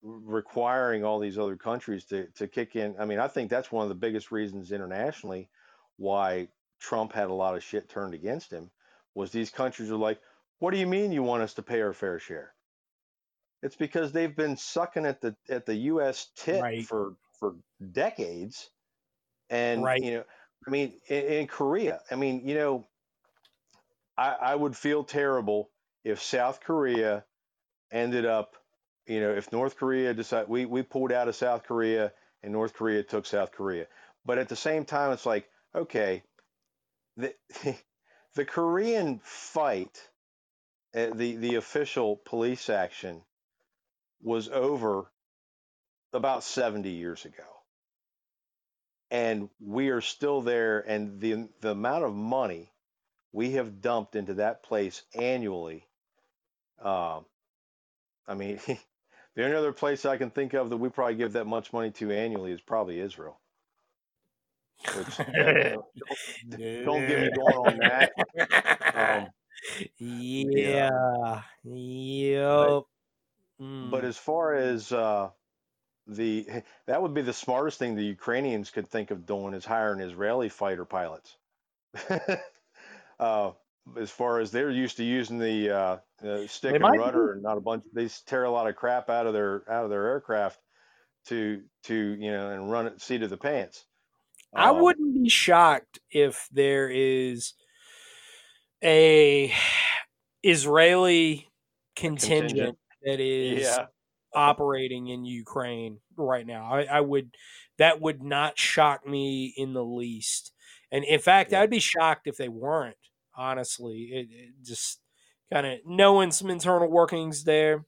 requiring 0.02 1.04
all 1.04 1.20
these 1.20 1.38
other 1.38 1.58
countries 1.58 2.06
to 2.06 2.28
to 2.34 2.48
kick 2.48 2.76
in. 2.76 3.00
I 3.00 3.06
mean, 3.06 3.20
I 3.20 3.28
think 3.28 3.50
that's 3.50 3.72
one 3.72 3.84
of 3.84 3.90
the 3.90 3.96
biggest 3.96 4.32
reasons 4.32 4.72
internationally 4.72 5.52
why 5.98 6.50
Trump 6.80 7.14
had 7.14 7.30
a 7.30 7.34
lot 7.34 7.56
of 7.56 7.64
shit 7.64 7.90
turned 7.90 8.14
against 8.14 8.52
him 8.52 8.72
was 9.16 9.32
these 9.32 9.52
countries 9.52 9.92
are 9.92 9.98
like, 9.98 10.22
"What 10.60 10.72
do 10.72 10.80
you 10.80 10.88
mean 10.88 11.12
you 11.12 11.24
want 11.24 11.44
us 11.44 11.56
to 11.56 11.64
pay 11.64 11.82
our 11.82 11.94
fair 11.94 12.20
share?" 12.20 12.56
It's 13.62 13.76
because 13.76 14.12
they've 14.12 14.36
been 14.36 14.58
sucking 14.58 15.06
at 15.06 15.22
the 15.22 15.36
at 15.50 15.66
the 15.66 15.76
U.S. 15.76 16.32
tit 16.36 16.70
Right. 16.72 16.88
for 16.88 17.18
for 17.40 17.58
decades, 17.92 18.72
and 19.50 19.92
Right. 19.92 20.02
you 20.02 20.12
know, 20.14 20.26
I 20.68 20.72
mean, 20.72 21.02
in, 21.10 21.26
in 21.26 21.48
Korea, 21.48 22.02
I 22.12 22.16
mean, 22.16 22.48
you 22.48 22.56
know, 22.56 22.90
I, 24.18 24.30
I 24.36 24.56
would 24.56 24.76
feel 24.78 25.04
terrible 25.04 25.71
if 26.04 26.22
South 26.22 26.62
Korea 26.62 27.24
ended 27.92 28.26
up, 28.26 28.56
you 29.06 29.20
know, 29.20 29.32
if 29.32 29.52
North 29.52 29.78
Korea 29.78 30.14
decided 30.14 30.50
we 30.50 30.66
we 30.66 30.82
pulled 30.84 31.12
out 31.12 31.28
of 31.28 31.36
South 31.36 31.64
Korea 31.64 32.12
and 32.44 32.52
North 32.54 32.74
Korea 32.74 33.04
took 33.04 33.26
South 33.26 33.52
Korea, 33.52 33.88
but 34.26 34.38
at 34.38 34.50
the 34.50 34.56
same 34.56 34.86
time, 34.86 35.12
it's 35.12 35.26
like, 35.26 35.50
okay, 35.76 36.24
the 37.18 37.34
the 38.36 38.46
Korean 38.46 39.20
fight, 39.24 40.10
uh, 40.96 41.08
the 41.14 41.36
the 41.36 41.56
official 41.56 42.18
police 42.18 42.70
action 42.70 43.22
was 44.22 44.50
over 44.50 45.12
about 46.14 46.44
70 46.44 46.90
years 46.90 47.26
ago. 47.26 47.44
And 49.10 49.50
we 49.60 49.90
are 49.90 50.02
still 50.02 50.42
there 50.42 50.80
and 50.80 51.20
the 51.20 51.50
the 51.60 51.72
amount 51.72 52.06
of 52.06 52.16
money 52.16 52.72
we 53.34 53.52
have 53.52 53.82
dumped 53.82 54.16
into 54.16 54.36
that 54.36 54.64
place 54.64 55.02
annually 55.14 55.86
um 56.82 57.26
I 58.28 58.36
mean 58.36 58.60
the 59.36 59.44
only 59.46 59.56
other 59.58 59.74
place 59.74 60.06
I 60.06 60.18
can 60.18 60.32
think 60.32 60.54
of 60.54 60.70
that 60.70 60.78
we 60.78 60.90
probably 60.90 61.16
give 61.16 61.34
that 61.34 61.48
much 61.48 61.74
money 61.74 61.92
to 61.92 62.12
annually 62.12 62.52
is 62.52 62.62
probably 62.62 63.00
Israel. 63.00 63.40
Which 64.92 65.18
don't, 65.36 66.20
don't 66.84 67.06
get 67.08 67.20
me 67.20 67.30
going 67.30 67.56
on 67.58 67.78
that. 67.78 68.14
Um, 68.94 69.30
yeah. 69.98 71.44
Yep. 71.64 72.78
But 73.82 74.04
Mm. 74.04 74.04
as 74.04 74.18
far 74.18 74.54
as 74.56 74.92
uh, 74.92 75.30
the 76.08 76.48
that 76.88 77.02
would 77.02 77.14
be 77.14 77.22
the 77.22 77.34
smartest 77.34 77.80
thing 77.80 77.96
the 77.96 78.04
Ukrainians 78.04 78.72
could 78.72 78.88
think 78.90 79.12
of 79.12 79.26
doing 79.26 79.54
is 79.54 79.66
hiring 79.66 80.00
Israeli 80.02 80.50
fighter 80.50 80.86
pilots. 80.86 81.38
uh, 83.20 83.52
as 83.98 84.12
far 84.12 84.40
as 84.40 84.52
they're 84.52 84.72
used 84.72 84.98
to 84.98 85.04
using 85.04 85.40
the 85.40 85.70
uh, 85.70 86.48
stick 86.48 86.80
and 86.80 86.96
rudder 86.96 87.34
and 87.34 87.44
not 87.44 87.58
a 87.58 87.62
bunch, 87.62 87.84
they 87.94 88.08
tear 88.26 88.44
a 88.44 88.52
lot 88.52 88.68
of 88.68 88.76
crap 88.76 89.10
out 89.10 89.28
of 89.28 89.34
their 89.34 89.70
out 89.72 89.84
of 89.84 89.90
their 89.90 90.08
aircraft 90.08 90.60
to 91.26 91.64
to 91.84 91.96
you 92.20 92.32
know 92.32 92.52
and 92.52 92.72
run 92.72 92.88
it 92.88 93.02
seat 93.02 93.24
of 93.24 93.30
the 93.30 93.38
pants. 93.38 93.86
I 94.56 94.72
Um, 94.72 94.82
wouldn't 94.82 95.14
be 95.14 95.30
shocked 95.30 96.00
if 96.10 96.48
there 96.52 96.90
is 96.90 97.54
a 98.84 99.54
Israeli 100.44 101.50
contingent, 101.96 102.76
contingent. 102.76 102.78
that 103.04 103.20
is 103.20 103.62
Yeah, 103.68 103.88
operating 104.34 105.08
in 105.08 105.26
Ukraine 105.26 106.00
right 106.16 106.46
now. 106.46 106.66
I, 106.74 106.84
I 106.84 107.02
would 107.02 107.36
that 107.78 108.02
would 108.02 108.22
not 108.24 108.58
shock 108.60 109.06
me 109.08 109.54
in 109.58 109.74
the 109.74 109.84
least. 109.86 110.54
And 110.92 111.04
in 111.06 111.20
fact, 111.20 111.52
Yeah. 111.52 111.62
I'd 111.62 111.70
be 111.70 111.80
shocked 111.80 112.28
if 112.28 112.38
they 112.38 112.50
weren't. 112.50 112.98
Honestly, 113.36 114.04
it, 114.14 114.28
it 114.32 114.54
just 114.64 115.02
kind 115.52 115.66
of 115.68 115.80
knowing 115.86 116.32
some 116.32 116.50
internal 116.50 116.90
workings 116.90 117.44
there. 117.44 117.86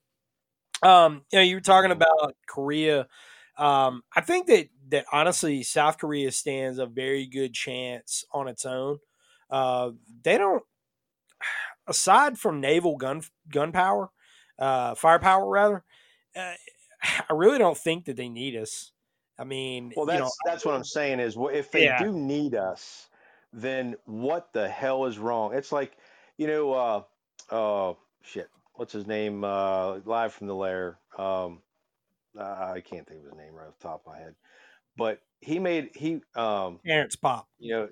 Um, 0.82 1.26
you 1.32 1.40
know, 1.40 1.44
you 1.44 1.56
were 1.58 1.62
talking 1.62 1.92
about 1.92 2.36
Korea. 2.48 3.08
Um, 3.58 4.04
I 4.16 4.22
think 4.22 4.48
that 4.48 4.70
that 4.90 5.06
honestly, 5.12 5.64
South 5.64 5.98
Korea 5.98 6.32
stands 6.32 6.80
a 6.80 6.86
very 6.86 7.28
good 7.28 7.54
chance 7.54 8.26
on 8.32 8.48
its 8.48 8.66
own. 8.66 9.00
Uh, 9.50 9.92
they 10.24 10.38
don't, 10.38 10.64
aside 11.88 12.40
from 12.40 12.62
naval 12.62 12.98
gun 12.98 13.22
gunpower, 13.50 14.10
uh, 14.60 14.96
firepower 14.96 15.48
rather. 15.50 15.84
Uh, 16.36 16.54
I 17.30 17.34
really 17.34 17.58
don't 17.58 17.78
think 17.78 18.06
that 18.06 18.16
they 18.16 18.30
need 18.30 18.56
us. 18.56 18.92
I 19.38 19.44
mean, 19.46 19.96
Well, 19.96 20.06
you 20.06 20.18
that's 20.18 20.20
know, 20.20 20.32
that's 20.44 20.66
what 20.66 20.76
I'm 20.76 20.84
saying 20.84 21.20
is 21.20 21.36
wh- 21.36 21.54
if 21.54 21.72
they 21.72 21.88
Yeah. 21.88 21.94
do 21.94 22.12
need 22.14 22.56
us, 22.56 23.10
then 23.54 23.96
what 24.06 24.52
the 24.54 24.68
hell 24.68 25.06
is 25.06 25.18
wrong? 25.18 25.54
It's 25.54 25.72
like, 25.72 25.96
you 26.38 26.48
know, 26.48 26.74
uh, 26.74 27.04
uh, 27.50 27.94
shit, 28.24 28.50
what's 28.74 28.94
his 28.94 29.08
name? 29.08 29.44
Uh, 29.44 30.00
live 30.06 30.34
from 30.34 30.48
the 30.48 30.56
lair. 30.56 30.98
Um, 31.18 31.62
I 32.38 32.82
can't 32.82 33.08
think 33.08 33.20
of 33.20 33.26
his 33.26 33.38
name 33.38 33.54
right 33.54 33.68
off 33.68 33.78
the 33.78 33.88
top 33.88 34.04
of 34.06 34.14
my 34.14 34.20
head, 34.20 34.36
but 34.98 35.22
he 35.40 35.60
made 35.60 35.92
he, 35.94 36.22
um, 36.36 36.80
parents 36.86 37.16
pop. 37.16 37.48
you 37.60 37.76
know, 37.76 37.90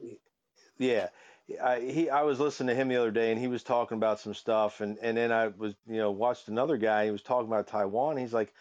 yeah. 0.79 1.09
I, 1.61 1.81
he, 1.81 2.09
I 2.09 2.21
was 2.21 2.39
listening 2.39 2.69
to 2.69 2.81
him 2.81 2.87
the 2.87 2.95
other 2.95 3.11
day, 3.11 3.31
and 3.31 3.39
he 3.39 3.47
was 3.47 3.61
talking 3.61 3.97
about 3.97 4.19
some 4.19 4.33
stuff, 4.33 4.79
and 4.79 4.97
and 5.01 5.17
then 5.17 5.31
I 5.31 5.47
was, 5.47 5.75
you 5.85 5.97
know, 5.97 6.09
watched 6.09 6.47
another 6.47 6.77
guy. 6.77 7.05
He 7.05 7.11
was 7.11 7.21
talking 7.21 7.47
about 7.47 7.67
Taiwan. 7.67 8.17
He's 8.17 8.33
like, 8.33 8.53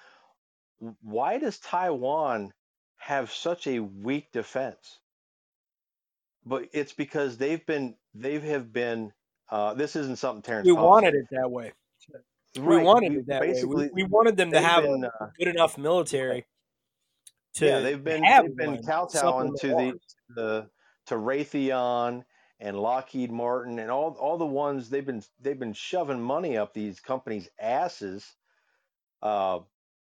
why 1.01 1.39
does 1.39 1.59
Taiwan 1.59 2.53
have 2.97 3.31
such 3.31 3.67
a 3.67 3.79
weak 3.79 4.33
defense? 4.33 4.99
But 6.45 6.68
it's 6.72 6.93
because 6.93 7.36
they've 7.36 7.64
been, 7.66 7.95
they 8.14 8.38
have 8.38 8.72
been. 8.72 9.12
Uh, 9.51 9.74
this 9.74 9.97
isn't 9.97 10.16
something 10.16 10.43
Terrence. 10.43 10.66
We 10.66 10.72
wanted 10.72 11.14
it 11.14 11.26
that 11.32 11.51
way. 11.51 11.72
We 12.57 12.78
wanted 12.78 13.12
we- 13.12 13.18
it 13.18 13.26
that 13.26 13.41
way. 13.41 13.64
We, 13.64 13.91
we 13.93 14.05
wanted 14.05 14.36
them 14.36 14.51
to 14.53 14.61
they've 14.61 14.82
been, 14.82 15.05
a 15.05 15.24
uh, 15.24 15.30
good 15.38 15.49
enough 15.49 15.76
military 15.76 16.47
to 17.55 17.66
yeah, 17.66 17.80
they've 17.80 18.03
been 18.03 18.22
have 18.24 18.45
they've 18.45 18.57
been 18.57 18.82
kowtowing 18.82 19.55
to 19.59 19.68
the 19.68 20.01
the 20.34 20.70
to 21.07 21.14
Raytheon 21.16 22.24
and 22.61 22.78
Lockheed 22.78 23.32
Martin 23.32 23.78
and 23.78 23.91
all 23.91 24.16
all 24.20 24.38
the 24.38 24.47
ones 24.47 24.88
they've 24.88 25.05
been 25.05 25.22
they've 25.41 25.59
been 25.59 25.72
shoving 25.72 26.20
money 26.20 26.57
up 26.57 26.72
these 26.72 27.01
companies' 27.01 27.49
asses, 27.59 28.24
uh, 29.22 29.61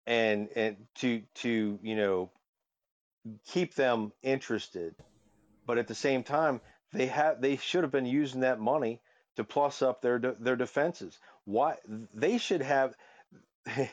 and 0.05 0.49
and 0.55 0.77
to 0.95 1.21
to 1.35 1.79
you 1.81 1.95
know 1.95 2.31
keep 3.45 3.75
them 3.75 4.11
interested, 4.23 4.95
but 5.67 5.77
at 5.77 5.87
the 5.87 5.95
same 5.95 6.23
time 6.23 6.61
they 6.93 7.07
have 7.07 7.41
they 7.41 7.57
should 7.57 7.83
have 7.83 7.91
been 7.91 8.07
using 8.07 8.41
that 8.41 8.59
money 8.59 9.01
to 9.35 9.43
plus 9.43 9.81
up 9.81 10.01
their 10.01 10.17
their 10.17 10.55
defenses. 10.55 11.19
Why 11.45 11.77
they 12.13 12.39
should 12.39 12.63
have. 12.63 12.95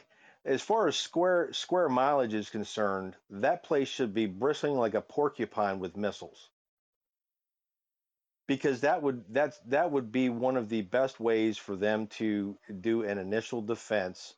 As 0.46 0.60
far 0.60 0.88
as 0.88 0.96
square 0.96 1.54
square 1.54 1.88
mileage 1.88 2.34
is 2.34 2.50
concerned, 2.50 3.16
that 3.30 3.64
place 3.64 3.88
should 3.88 4.12
be 4.12 4.26
bristling 4.26 4.76
like 4.76 4.92
a 4.92 5.00
porcupine 5.00 5.78
with 5.78 5.96
missiles. 5.96 6.50
Because 8.46 8.82
that 8.82 9.00
would 9.00 9.24
that's 9.30 9.58
that 9.68 9.90
would 9.90 10.12
be 10.12 10.28
one 10.28 10.58
of 10.58 10.68
the 10.68 10.82
best 10.82 11.18
ways 11.18 11.56
for 11.56 11.76
them 11.76 12.08
to 12.18 12.58
do 12.82 13.04
an 13.04 13.16
initial 13.16 13.62
defense 13.62 14.34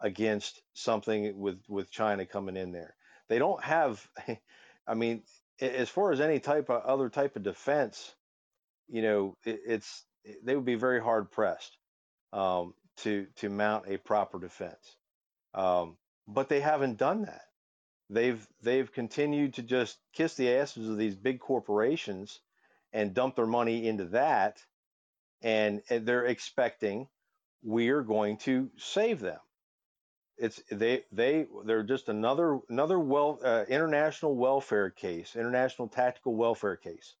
against 0.00 0.62
something 0.72 1.36
with 1.36 1.60
with 1.68 1.90
China 1.90 2.26
coming 2.26 2.56
in 2.56 2.70
there. 2.70 2.94
They 3.28 3.40
don't 3.40 3.62
have 3.64 4.08
I 4.86 4.94
mean 4.94 5.24
as 5.60 5.88
far 5.88 6.12
as 6.12 6.20
any 6.20 6.40
type 6.40 6.70
of 6.70 6.82
other 6.82 7.08
type 7.08 7.36
of 7.36 7.42
defense, 7.42 8.14
you 8.88 9.02
know, 9.02 9.36
it, 9.44 9.60
it's 9.66 10.04
they 10.42 10.56
would 10.56 10.64
be 10.64 10.74
very 10.74 11.00
hard 11.00 11.30
pressed 11.30 11.76
um, 12.32 12.74
to 12.98 13.26
to 13.36 13.48
mount 13.48 13.86
a 13.88 13.96
proper 13.98 14.38
defense. 14.38 14.96
Um, 15.54 15.96
but 16.26 16.48
they 16.48 16.60
haven't 16.60 16.98
done 16.98 17.22
that. 17.22 17.42
They've 18.10 18.46
they've 18.62 18.90
continued 18.92 19.54
to 19.54 19.62
just 19.62 19.98
kiss 20.12 20.34
the 20.34 20.54
asses 20.54 20.88
of 20.88 20.98
these 20.98 21.14
big 21.14 21.40
corporations 21.40 22.40
and 22.92 23.14
dump 23.14 23.36
their 23.36 23.46
money 23.46 23.88
into 23.88 24.04
that, 24.06 24.58
and, 25.42 25.82
and 25.90 26.06
they're 26.06 26.26
expecting 26.26 27.08
we're 27.62 28.02
going 28.02 28.36
to 28.36 28.70
save 28.76 29.20
them. 29.20 29.38
It's 30.36 30.60
they 30.70 31.04
they 31.12 31.46
they're 31.64 31.84
just 31.84 32.08
another 32.08 32.58
another 32.68 32.98
well 32.98 33.38
uh, 33.44 33.64
international 33.68 34.34
welfare 34.36 34.90
case, 34.90 35.36
international 35.36 35.88
tactical 35.88 36.34
welfare 36.34 36.76
case. 36.76 37.14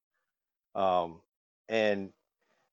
Um, 0.74 1.20
and 1.68 2.12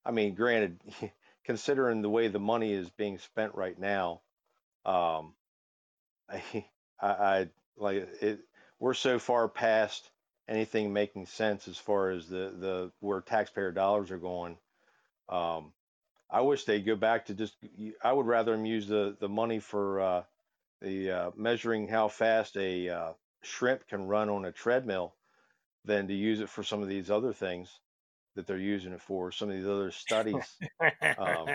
I 0.06 0.12
mean, 0.12 0.36
granted, 0.36 0.80
considering 1.46 2.02
the 2.02 2.10
way 2.10 2.28
the 2.28 2.40
money 2.40 2.74
is 2.74 2.90
being 2.92 3.18
spent 3.20 3.56
right 3.56 3.78
now, 3.80 4.22
um, 4.86 5.34
I, 6.30 6.42
I, 7.02 7.08
I 7.10 7.50
like 7.78 7.98
it. 8.22 8.40
We're 8.80 8.94
so 8.96 9.20
far 9.20 9.48
past 9.48 10.10
anything 10.48 10.92
making 10.92 11.28
sense 11.28 11.68
as 11.68 11.78
far 11.78 12.10
as 12.12 12.28
the 12.28 12.54
the 12.58 12.92
where 13.00 13.22
taxpayer 13.22 13.72
dollars 13.72 14.12
are 14.12 14.18
going. 14.18 14.58
Um, 15.30 15.74
I 16.30 16.42
wish 16.42 16.66
they'd 16.66 16.86
go 16.86 16.96
back 16.96 17.28
to 17.28 17.34
just. 17.34 17.56
I 18.04 18.14
would 18.14 18.26
rather 18.28 18.54
them 18.54 18.66
use 18.66 18.88
the 18.88 19.16
the 19.20 19.30
money 19.30 19.60
for 19.60 20.02
uh, 20.02 20.24
the 20.82 21.12
uh, 21.12 21.32
measuring 21.36 21.88
how 21.88 22.08
fast 22.08 22.58
a 22.58 22.90
uh, 22.90 23.14
shrimp 23.44 23.88
can 23.88 24.08
run 24.08 24.30
on 24.30 24.46
a 24.46 24.52
treadmill 24.52 25.16
than 25.86 26.08
to 26.08 26.14
use 26.14 26.40
it 26.40 26.50
for 26.50 26.64
some 26.64 26.82
of 26.82 26.88
these 26.90 27.10
other 27.12 27.34
things 27.34 27.80
that 28.36 28.48
they're 28.48 28.58
using 28.58 28.94
it 28.94 29.02
for. 29.02 29.32
Some 29.32 29.50
of 29.50 29.56
these 29.56 29.68
other 29.68 29.92
studies. 29.92 30.46
Um, 31.18 31.48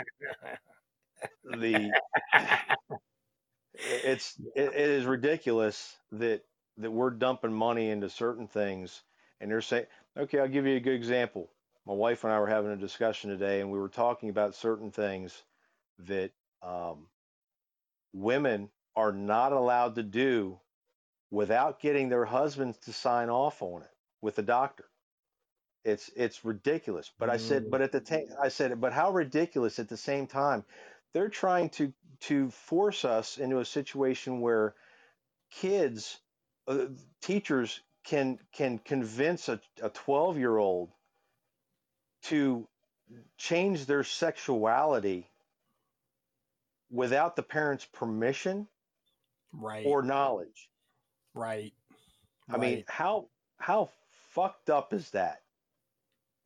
the 1.45 1.93
it's 3.75 4.35
it, 4.55 4.73
it 4.75 4.91
is 4.91 5.05
ridiculous 5.05 5.97
that 6.13 6.43
that 6.79 6.91
we're 6.91 7.11
dumping 7.11 7.53
money 7.53 7.91
into 7.91 8.09
certain 8.09 8.47
things 8.47 9.03
and 9.41 9.51
they're 9.51 9.61
saying 9.61 9.87
okay 10.17 10.39
i'll 10.39 10.49
give 10.49 10.67
you 10.67 10.77
a 10.77 10.81
good 10.81 10.95
example 10.95 11.51
my 11.87 11.93
wife 11.93 12.25
and 12.25 12.33
i 12.33 12.39
were 12.41 12.47
having 12.47 12.71
a 12.71 12.77
discussion 12.77 13.31
today 13.31 13.61
and 13.61 13.71
we 13.71 13.79
were 13.79 13.89
talking 13.89 14.29
about 14.29 14.55
certain 14.55 14.91
things 14.91 15.43
that 15.99 16.31
um, 16.63 17.07
women 18.13 18.69
are 18.97 19.13
not 19.13 19.53
allowed 19.53 19.95
to 19.97 20.03
do 20.03 20.59
without 21.31 21.81
getting 21.81 22.09
their 22.09 22.25
husbands 22.25 22.79
to 22.79 22.93
sign 22.93 23.29
off 23.29 23.63
on 23.63 23.83
it 23.83 23.91
with 24.23 24.37
the 24.37 24.43
doctor. 24.43 24.85
It's 25.85 26.11
it's 26.17 26.45
ridiculous. 26.45 27.13
But 27.19 27.31
i 27.31 27.37
said 27.37 27.71
but 27.71 27.83
at 27.83 27.93
the 27.93 28.01
time 28.01 28.27
i 28.43 28.49
said 28.49 28.81
but 28.81 28.93
how 28.93 29.13
ridiculous 29.13 29.79
at 29.79 29.89
the 29.89 29.97
same 29.97 30.27
time. 30.27 30.65
They're 31.13 31.29
trying 31.29 31.71
to 31.71 31.93
to 32.21 32.51
force 32.51 33.05
us 33.05 33.39
into 33.39 33.59
a 33.61 33.65
situation 33.65 34.41
where 34.41 34.75
kids 35.51 36.19
uh, 36.67 36.87
teachers 37.21 37.81
can 38.05 38.39
can 38.53 38.79
convince 38.79 39.49
a, 39.49 39.61
a 39.83 39.91
12 39.91 40.39
year 40.39 40.57
old 40.57 40.91
to 42.25 42.67
change 43.39 43.87
their 43.87 44.03
sexuality 44.03 45.31
without 46.91 47.37
the 47.37 47.43
parents 47.43 47.87
permission 47.93 48.67
right. 49.57 49.85
or 49.87 50.03
knowledge 50.03 50.69
right. 51.35 51.73
i 52.51 52.57
mean 52.57 52.85
how 52.89 53.27
how 53.59 53.89
fucked 54.31 54.71
up 54.71 54.93
is 54.93 55.11
that 55.11 55.43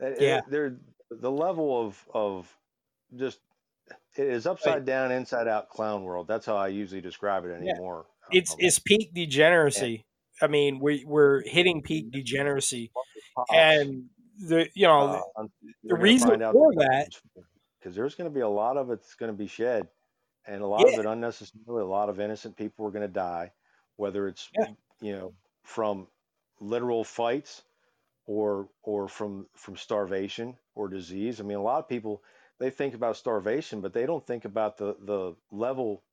Uh, 0.02 0.10
Yeah. 0.18 0.40
they're 0.48 0.76
the 1.10 1.30
level 1.30 1.86
of 1.86 2.08
of 2.14 2.56
just 3.16 3.40
it 4.16 4.28
is 4.28 4.46
upside 4.46 4.84
down 4.84 5.10
inside 5.12 5.48
out 5.48 5.68
clown 5.68 6.04
world 6.04 6.26
that's 6.28 6.46
how 6.46 6.56
i 6.56 6.68
usually 6.68 7.00
describe 7.00 7.44
it 7.44 7.48
Yeah. 7.62 7.72
anymore 7.72 8.06
it's 8.30 8.52
Um, 8.52 8.56
it's 8.60 8.78
peak 8.78 9.12
degeneracy. 9.12 10.06
I 10.40 10.46
mean, 10.46 10.78
we 10.78 11.04
we're 11.04 11.42
hitting 11.42 11.82
peak 11.82 12.12
degeneracy, 12.12 12.92
and 13.52 14.08
the 14.38 14.70
you 14.74 14.86
know 14.86 15.20
Uh, 15.36 15.46
the 15.82 15.96
reason 15.96 16.30
for 16.40 16.72
that- 16.76 17.08
because 17.78 17.94
there's 17.96 18.14
going 18.14 18.30
to 18.30 18.34
be 18.34 18.40
a 18.40 18.48
lot 18.48 18.76
of 18.76 18.90
it's 18.90 19.14
going 19.16 19.32
to 19.32 19.36
be 19.36 19.48
shed, 19.48 19.88
and 20.50 20.62
a 20.62 20.66
lot 20.66 20.88
Yeah. 20.88 20.94
of 20.94 20.98
it 20.98 21.06
unnecessarily. 21.06 21.82
A 21.82 21.86
lot 21.86 22.10
of 22.10 22.20
innocent 22.20 22.56
people 22.56 22.86
are 22.86 22.90
going 22.90 23.06
to 23.08 23.08
die, 23.12 23.52
whether 23.96 24.28
it's 24.28 24.50
Yeah. 24.58 24.66
you 25.00 25.12
know 25.12 25.34
from 25.62 26.08
literal 26.60 27.04
fights 27.04 27.62
or 28.26 28.70
or 28.82 29.08
from 29.08 29.48
from 29.54 29.76
starvation 29.76 30.58
or 30.74 30.88
disease. 30.88 31.40
I 31.40 31.44
mean, 31.44 31.58
a 31.58 31.62
lot 31.62 31.80
of 31.80 31.88
people 31.88 32.22
they 32.58 32.70
think 32.70 32.94
about 32.94 33.16
starvation, 33.16 33.80
but 33.80 33.92
they 33.94 34.06
don't 34.06 34.26
think 34.26 34.44
about 34.44 34.78
the 34.78 34.96
the 35.00 35.36
level 35.50 36.04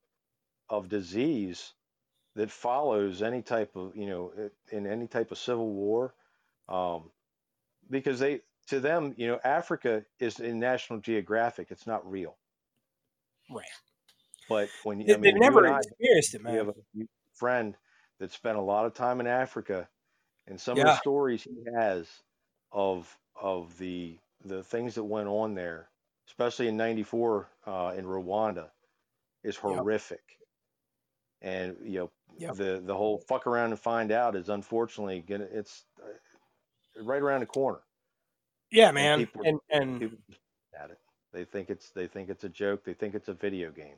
of 0.69 0.89
disease 0.89 1.73
that 2.35 2.51
follows 2.51 3.21
any 3.21 3.41
type 3.43 3.75
of 3.75 3.95
you 3.95 4.07
know 4.07 4.51
in 4.71 4.87
any 4.87 5.07
type 5.07 5.31
of 5.31 5.37
civil 5.37 5.71
war 5.73 6.15
um, 6.69 7.11
because 7.89 8.19
they 8.19 8.41
to 8.67 8.79
them 8.79 9.13
you 9.17 9.27
know 9.27 9.39
africa 9.43 10.05
is 10.19 10.39
in 10.39 10.59
national 10.59 10.99
geographic 10.99 11.71
it's 11.71 11.87
not 11.87 12.09
real 12.09 12.37
right. 13.49 13.67
But 14.49 14.71
when 14.83 14.99
you 15.01 15.07
They, 15.07 15.13
i 15.13 15.17
mean 15.17 15.35
have 15.35 15.39
never 15.39 15.59
you 15.59 15.65
and 15.65 15.69
I, 15.69 15.83
experienced 15.83 16.35
it, 16.35 16.43
we 16.43 16.55
have 16.55 16.69
a 16.69 16.75
friend 17.35 17.75
that 18.19 18.31
spent 18.31 18.57
a 18.57 18.61
lot 18.61 18.85
of 18.85 18.93
time 18.93 19.19
in 19.19 19.27
africa 19.27 19.87
and 20.47 20.59
some 20.59 20.79
of 20.79 20.85
the 20.85 20.91
stories 20.91 21.43
he 21.43 21.55
has 21.75 22.07
of 22.71 23.17
of 23.41 23.77
the 23.77 24.17
the 24.45 24.63
things 24.63 24.95
that 24.95 25.03
went 25.03 25.27
on 25.27 25.55
there, 25.55 25.89
especially 26.27 26.67
in 26.67 26.77
'94 26.77 27.47
uh, 27.65 27.93
in 27.97 28.05
Rwanda, 28.05 28.69
is 29.43 29.55
Yep. 29.65 29.85
horrific. 29.85 30.23
And 31.41 31.77
you 31.83 31.99
know 31.99 32.11
Yep. 32.37 32.57
the 32.57 32.81
the 32.85 32.95
whole 32.95 33.19
fuck 33.19 33.47
around 33.47 33.71
and 33.71 33.79
find 33.79 34.11
out 34.11 34.35
is 34.35 34.49
unfortunately 34.49 35.21
gonna 35.27 35.47
it's 35.51 35.85
uh, 36.03 36.29
right 37.03 37.21
around 37.21 37.41
the 37.41 37.45
corner. 37.47 37.79
Yeah, 38.71 38.91
And 38.97 39.09
man. 39.09 39.27
people 39.27 39.43
And 39.43 39.59
and 39.71 40.01
people 40.01 40.19
at 40.79 40.91
it. 40.91 40.99
They 41.33 41.45
think 41.45 41.69
it's 41.69 41.91
they 41.91 42.07
think 42.07 42.29
it's 42.29 42.43
a 42.43 42.49
joke. 42.49 42.83
They 42.85 42.93
think 42.93 43.15
it's 43.15 43.29
a 43.29 43.33
video 43.33 43.71
game. 43.71 43.97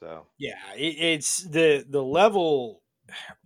So 0.00 0.26
yeah, 0.38 0.56
it, 0.76 0.96
it's 0.98 1.38
the 1.44 1.84
the 1.88 2.02
level 2.02 2.82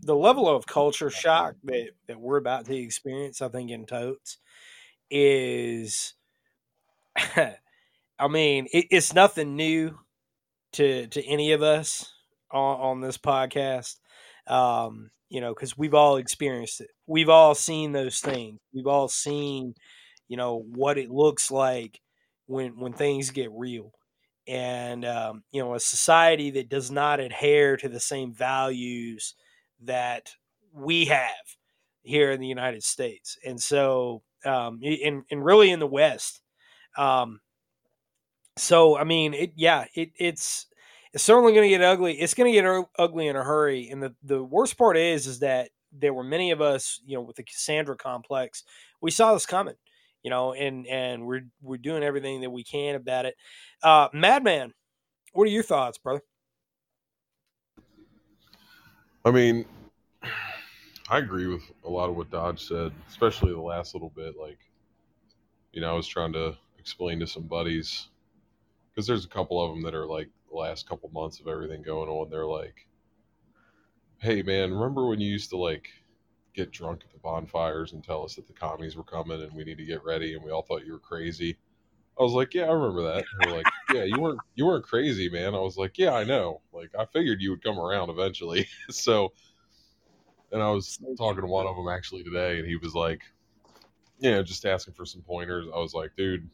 the 0.01 0.17
level 0.17 0.49
of 0.49 0.67
culture 0.67 1.11
shock 1.11 1.55
that 1.65 1.91
that 2.09 2.21
we're 2.21 2.37
about 2.39 2.67
to 2.67 2.77
experience. 2.77 3.43
I 3.43 3.49
think 3.49 3.71
in 3.71 3.87
totes 3.87 4.39
is, 5.11 6.15
I 7.17 8.29
mean, 8.29 8.67
it, 8.73 8.87
it's 8.91 9.15
nothing 9.15 9.57
new 9.57 9.99
to 10.75 11.07
to 11.09 11.25
any 11.25 11.53
of 11.53 11.63
us 11.63 12.13
on, 12.53 12.81
on 12.81 13.01
this 13.01 13.19
podcast. 13.19 13.97
Um, 14.47 15.11
you 15.31 15.41
know, 15.41 15.55
because 15.55 15.77
we've 15.79 15.95
all 15.95 16.17
experienced 16.17 16.81
it. 16.81 16.91
We've 17.07 17.31
all 17.31 17.55
seen 17.55 17.93
those 17.93 18.21
things. 18.21 18.61
We've 18.75 18.87
all 18.87 19.09
seen, 19.09 19.75
you 20.29 20.37
know, 20.37 20.65
what 20.75 20.99
it 20.99 21.11
looks 21.11 21.51
like 21.51 22.01
when 22.47 22.79
when 22.79 22.93
things 22.93 23.31
get 23.31 23.51
real. 23.53 23.93
And 24.47 25.05
um, 25.05 25.43
you 25.53 25.63
know, 25.63 25.75
a 25.75 25.81
society 25.81 26.51
that 26.53 26.69
does 26.69 26.91
not 26.91 27.21
adhere 27.21 27.77
to 27.79 27.89
the 27.89 28.01
same 28.01 28.33
values 28.33 29.35
that 29.83 30.31
we 30.73 31.07
have 31.07 31.31
here 32.03 32.31
in 32.31 32.41
the 32.41 32.47
United 32.47 32.83
States, 32.83 33.39
and 33.47 33.61
so 33.61 34.23
um, 34.45 34.81
in 34.83 35.25
and 35.31 35.45
really 35.45 35.71
in 35.71 35.81
the 35.81 35.87
West. 35.87 36.43
Um, 36.99 37.41
so 38.57 38.97
I 38.97 39.05
mean, 39.05 39.35
it 39.35 39.53
yeah, 39.57 39.87
it, 39.95 40.11
it's 40.19 40.67
it's 41.15 41.25
certainly 41.25 41.53
going 41.53 41.65
to 41.65 41.69
get 41.69 41.83
ugly. 41.83 42.21
It's 42.21 42.35
going 42.35 42.53
to 42.53 42.61
get 42.61 42.89
ugly 42.99 43.29
in 43.29 43.37
a 43.37 43.45
hurry. 43.45 43.89
And 43.89 44.03
the 44.03 44.15
the 44.25 44.43
worst 44.43 44.77
part 44.77 44.97
is, 44.97 45.27
is 45.27 45.39
that 45.39 45.71
there 45.93 46.13
were 46.13 46.25
many 46.25 46.51
of 46.51 46.61
us, 46.61 47.01
you 47.07 47.15
know, 47.17 47.23
with 47.23 47.37
the 47.37 47.45
Cassandra 47.45 47.97
complex, 47.97 48.65
we 49.01 49.13
saw 49.13 49.33
this 49.33 49.47
coming, 49.47 49.77
you 50.25 50.31
know, 50.31 50.55
and 50.55 50.87
and 50.87 51.25
we're 51.25 51.43
we're 51.63 51.77
doing 51.77 52.03
everything 52.03 52.41
that 52.41 52.51
we 52.51 52.65
can 52.65 52.97
about 52.97 53.27
it. 53.27 53.37
Uh, 53.83 54.09
Madman, 54.13 54.73
what 55.35 55.45
are 55.45 55.51
your 55.51 55.63
thoughts, 55.63 55.99
brother? 55.99 56.23
I 59.25 59.31
mean, 59.31 59.67
I 61.09 61.19
agree 61.19 61.47
with 61.47 61.63
a 61.85 61.91
lot 61.91 62.09
of 62.09 62.17
what 62.17 62.31
Dodge 62.31 62.67
said, 62.67 62.93
especially 63.09 63.53
the 63.53 63.61
last 63.61 63.95
little 63.95 64.11
bit. 64.11 64.35
Like, 64.41 64.59
you 65.73 65.81
know, 65.83 65.91
I 65.91 65.95
was 65.95 66.09
trying 66.09 66.33
to 66.33 66.57
explain 66.79 67.21
to 67.21 67.27
some 67.27 67.45
buddies 67.45 68.09
because 68.91 69.07
there's 69.07 69.25
a 69.25 69.29
couple 69.29 69.63
of 69.63 69.75
them 69.75 69.83
that 69.83 69.95
are 69.95 70.07
like 70.07 70.31
the 70.51 70.57
last 70.57 70.89
couple 70.89 71.11
months 71.11 71.39
of 71.41 71.49
everything 71.49 71.83
going 71.83 72.09
on. 72.09 72.31
They're 72.31 72.47
like, 72.47 72.87
"Hey, 74.19 74.43
man, 74.43 74.73
remember 74.73 75.07
when 75.07 75.21
you 75.21 75.31
used 75.31 75.51
to 75.51 75.59
like 75.59 75.91
get 76.55 76.71
drunk 76.71 77.03
at 77.05 77.13
the 77.13 77.19
bonfires 77.19 77.93
and 77.93 78.03
tell 78.03 78.25
us 78.25 78.37
that 78.37 78.47
the 78.47 78.53
commies 78.53 78.97
were 78.97 79.05
coming 79.05 79.43
and 79.43 79.53
we 79.53 79.65
need 79.65 79.79
to 79.79 79.85
get 79.85 80.05
ready 80.05 80.35
and 80.35 80.43
we 80.43 80.51
all 80.51 80.63
thought 80.63 80.87
you 80.87 80.93
were 80.93 80.99
crazy?" 80.99 81.59
I 82.19 82.23
was 82.23 82.33
like, 82.33 82.55
"Yeah, 82.55 82.65
I 82.65 82.73
remember 82.73 83.03
that." 83.03 83.25
And 83.25 83.41
they're 83.41 83.57
like, 83.57 83.67
"Yeah, 83.93 84.05
you 84.05 84.21
weren't 84.21 84.41
you 84.55 84.67
weren't 84.67 84.85
crazy, 84.85 85.29
man." 85.29 85.55
I 85.55 85.59
was 85.59 85.77
like, 85.77 85.99
"Yeah, 85.99 86.15
I 86.15 86.25
know. 86.25 86.61
Like, 86.73 86.91
I 86.99 87.05
figured 87.07 87.43
you 87.43 87.51
would 87.51 87.65
come 87.65 87.79
around 87.79 88.11
eventually." 88.11 88.69
so 88.91 89.33
and 90.55 90.63
I 90.63 90.71
was 90.71 90.99
talking 91.19 91.41
to 91.41 91.49
one 91.49 91.67
of 91.67 91.77
them 91.77 91.89
actually 91.89 92.23
today, 92.23 92.59
and 92.59 92.67
he 92.67 92.77
was 92.77 92.95
like, 92.95 93.23
you 94.21 94.31
know, 94.31 94.43
just 94.43 94.65
asking 94.65 94.95
for 94.95 95.05
some 95.05 95.21
pointers. 95.21 95.67
I 95.75 95.79
was 95.79 95.95
like, 95.95 96.13
dude, 96.17 96.49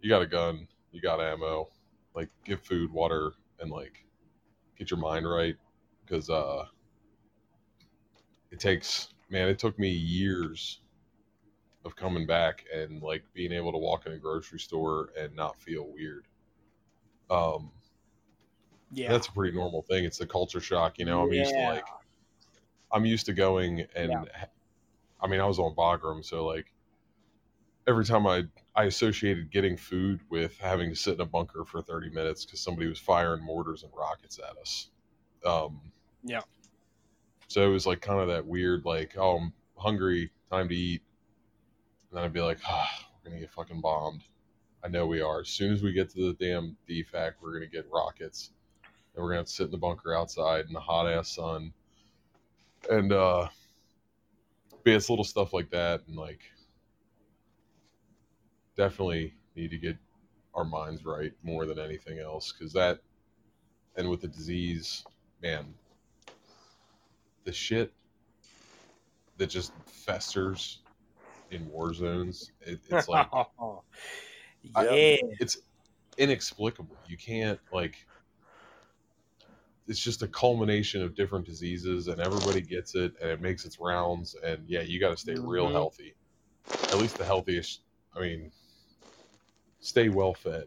you 0.00 0.08
got 0.08 0.22
a 0.22 0.26
gun, 0.26 0.66
you 0.90 1.02
got 1.02 1.20
ammo, 1.20 1.68
like 2.14 2.30
give 2.44 2.62
food, 2.62 2.90
water, 2.90 3.32
and 3.60 3.70
like 3.70 4.06
get 4.78 4.90
your 4.90 4.98
mind 4.98 5.28
right, 5.28 5.56
because 6.04 6.30
uh, 6.30 6.64
it 8.50 8.60
takes, 8.60 9.08
man, 9.28 9.48
it 9.48 9.58
took 9.58 9.78
me 9.78 9.90
years 9.90 10.80
of 11.84 11.94
coming 11.96 12.26
back 12.26 12.64
and 12.74 13.02
like 13.02 13.22
being 13.34 13.52
able 13.52 13.72
to 13.72 13.78
walk 13.78 14.06
in 14.06 14.12
a 14.12 14.18
grocery 14.18 14.58
store 14.60 15.10
and 15.18 15.34
not 15.34 15.60
feel 15.60 15.86
weird. 15.92 16.26
Um, 17.30 17.70
Yeah, 18.90 19.08
that's 19.10 19.28
a 19.28 19.32
pretty 19.32 19.56
normal 19.56 19.82
thing. 19.82 20.04
It's 20.04 20.18
the 20.18 20.26
culture 20.26 20.60
shock, 20.60 20.98
you 20.98 21.04
know. 21.04 21.22
I'm 21.22 21.32
used 21.32 21.54
to 21.54 21.60
like 21.60 21.86
I'm 22.92 23.04
used 23.04 23.26
to 23.26 23.32
going 23.32 23.86
and 23.94 24.10
Yeah. 24.10 24.46
I 25.20 25.26
mean 25.26 25.40
I 25.40 25.46
was 25.46 25.58
on 25.58 25.74
Bagram, 25.74 26.24
so 26.24 26.46
like 26.46 26.72
every 27.86 28.04
time 28.04 28.26
I 28.26 28.44
I 28.74 28.84
associated 28.84 29.50
getting 29.50 29.76
food 29.76 30.20
with 30.30 30.56
having 30.58 30.90
to 30.90 30.96
sit 30.96 31.14
in 31.14 31.20
a 31.20 31.26
bunker 31.26 31.64
for 31.64 31.82
30 31.82 32.10
minutes 32.10 32.44
because 32.44 32.60
somebody 32.60 32.88
was 32.88 32.98
firing 32.98 33.42
mortars 33.42 33.82
and 33.82 33.92
rockets 33.94 34.38
at 34.38 34.56
us. 34.58 34.90
Um, 35.44 35.92
Yeah. 36.22 36.42
So 37.48 37.66
it 37.66 37.72
was 37.72 37.86
like 37.86 38.02
kind 38.02 38.20
of 38.20 38.28
that 38.28 38.46
weird 38.46 38.84
like 38.84 39.16
oh 39.16 39.38
I'm 39.38 39.52
hungry, 39.76 40.30
time 40.50 40.68
to 40.68 40.74
eat, 40.74 41.02
and 42.10 42.16
then 42.16 42.24
I'd 42.24 42.32
be 42.32 42.40
like 42.40 42.58
ah 42.66 43.08
we're 43.24 43.30
gonna 43.30 43.40
get 43.40 43.50
fucking 43.50 43.80
bombed. 43.80 44.22
I 44.84 44.88
know 44.88 45.06
we 45.06 45.20
are. 45.20 45.40
As 45.40 45.48
soon 45.48 45.72
as 45.72 45.82
we 45.82 45.92
get 45.92 46.10
to 46.10 46.32
the 46.32 46.44
damn 46.44 46.76
DFAC, 46.88 47.32
we're 47.42 47.54
gonna 47.54 47.66
get 47.66 47.86
rockets 47.90 48.50
and 49.14 49.24
we're 49.24 49.32
gonna 49.32 49.44
to 49.44 49.50
sit 49.50 49.64
in 49.64 49.70
the 49.70 49.78
bunker 49.78 50.14
outside 50.14 50.66
in 50.66 50.72
the 50.72 50.80
hot 50.80 51.08
ass 51.08 51.34
sun. 51.34 51.72
And 52.90 53.12
uh 53.12 53.48
but 54.84 54.92
it's 54.92 55.10
little 55.10 55.24
stuff 55.24 55.52
like 55.52 55.70
that 55.70 56.02
and 56.06 56.16
like 56.16 56.40
definitely 58.76 59.34
need 59.56 59.70
to 59.70 59.78
get 59.78 59.96
our 60.54 60.64
minds 60.64 61.04
right 61.04 61.32
more 61.42 61.66
than 61.66 61.78
anything 61.78 62.18
else 62.18 62.52
because 62.52 62.72
that 62.74 63.00
and 63.96 64.08
with 64.08 64.20
the 64.20 64.28
disease, 64.28 65.04
man, 65.42 65.74
the 67.48 67.54
shit 67.54 67.94
that 69.38 69.46
just 69.46 69.72
festers 69.86 70.80
in 71.50 71.66
war 71.70 71.94
zones, 71.94 72.52
it, 72.60 72.78
it's 72.90 73.08
like 73.08 73.26
yeah, 74.74 74.80
I- 74.82 75.18
it's 75.40 75.56
inexplicable. 76.18 76.98
You 77.06 77.16
can't 77.16 77.58
like 77.72 78.06
it's 79.86 79.98
just 79.98 80.20
a 80.22 80.28
culmination 80.28 81.02
of 81.02 81.14
different 81.14 81.46
diseases 81.46 82.08
and 82.08 82.20
everybody 82.20 82.60
gets 82.60 82.94
it 82.94 83.14
and 83.22 83.30
it 83.30 83.40
makes 83.40 83.64
its 83.64 83.80
rounds 83.80 84.36
and 84.44 84.62
yeah, 84.68 84.82
you 84.82 85.00
got 85.00 85.08
to 85.10 85.16
stay 85.16 85.36
real 85.38 85.68
Mhm. 85.68 85.72
healthy. 85.72 86.14
At 86.92 86.98
least 86.98 87.16
the 87.16 87.24
healthiest, 87.24 87.80
I 88.14 88.20
mean, 88.20 88.52
stay 89.80 90.10
well 90.10 90.34
fed. 90.34 90.66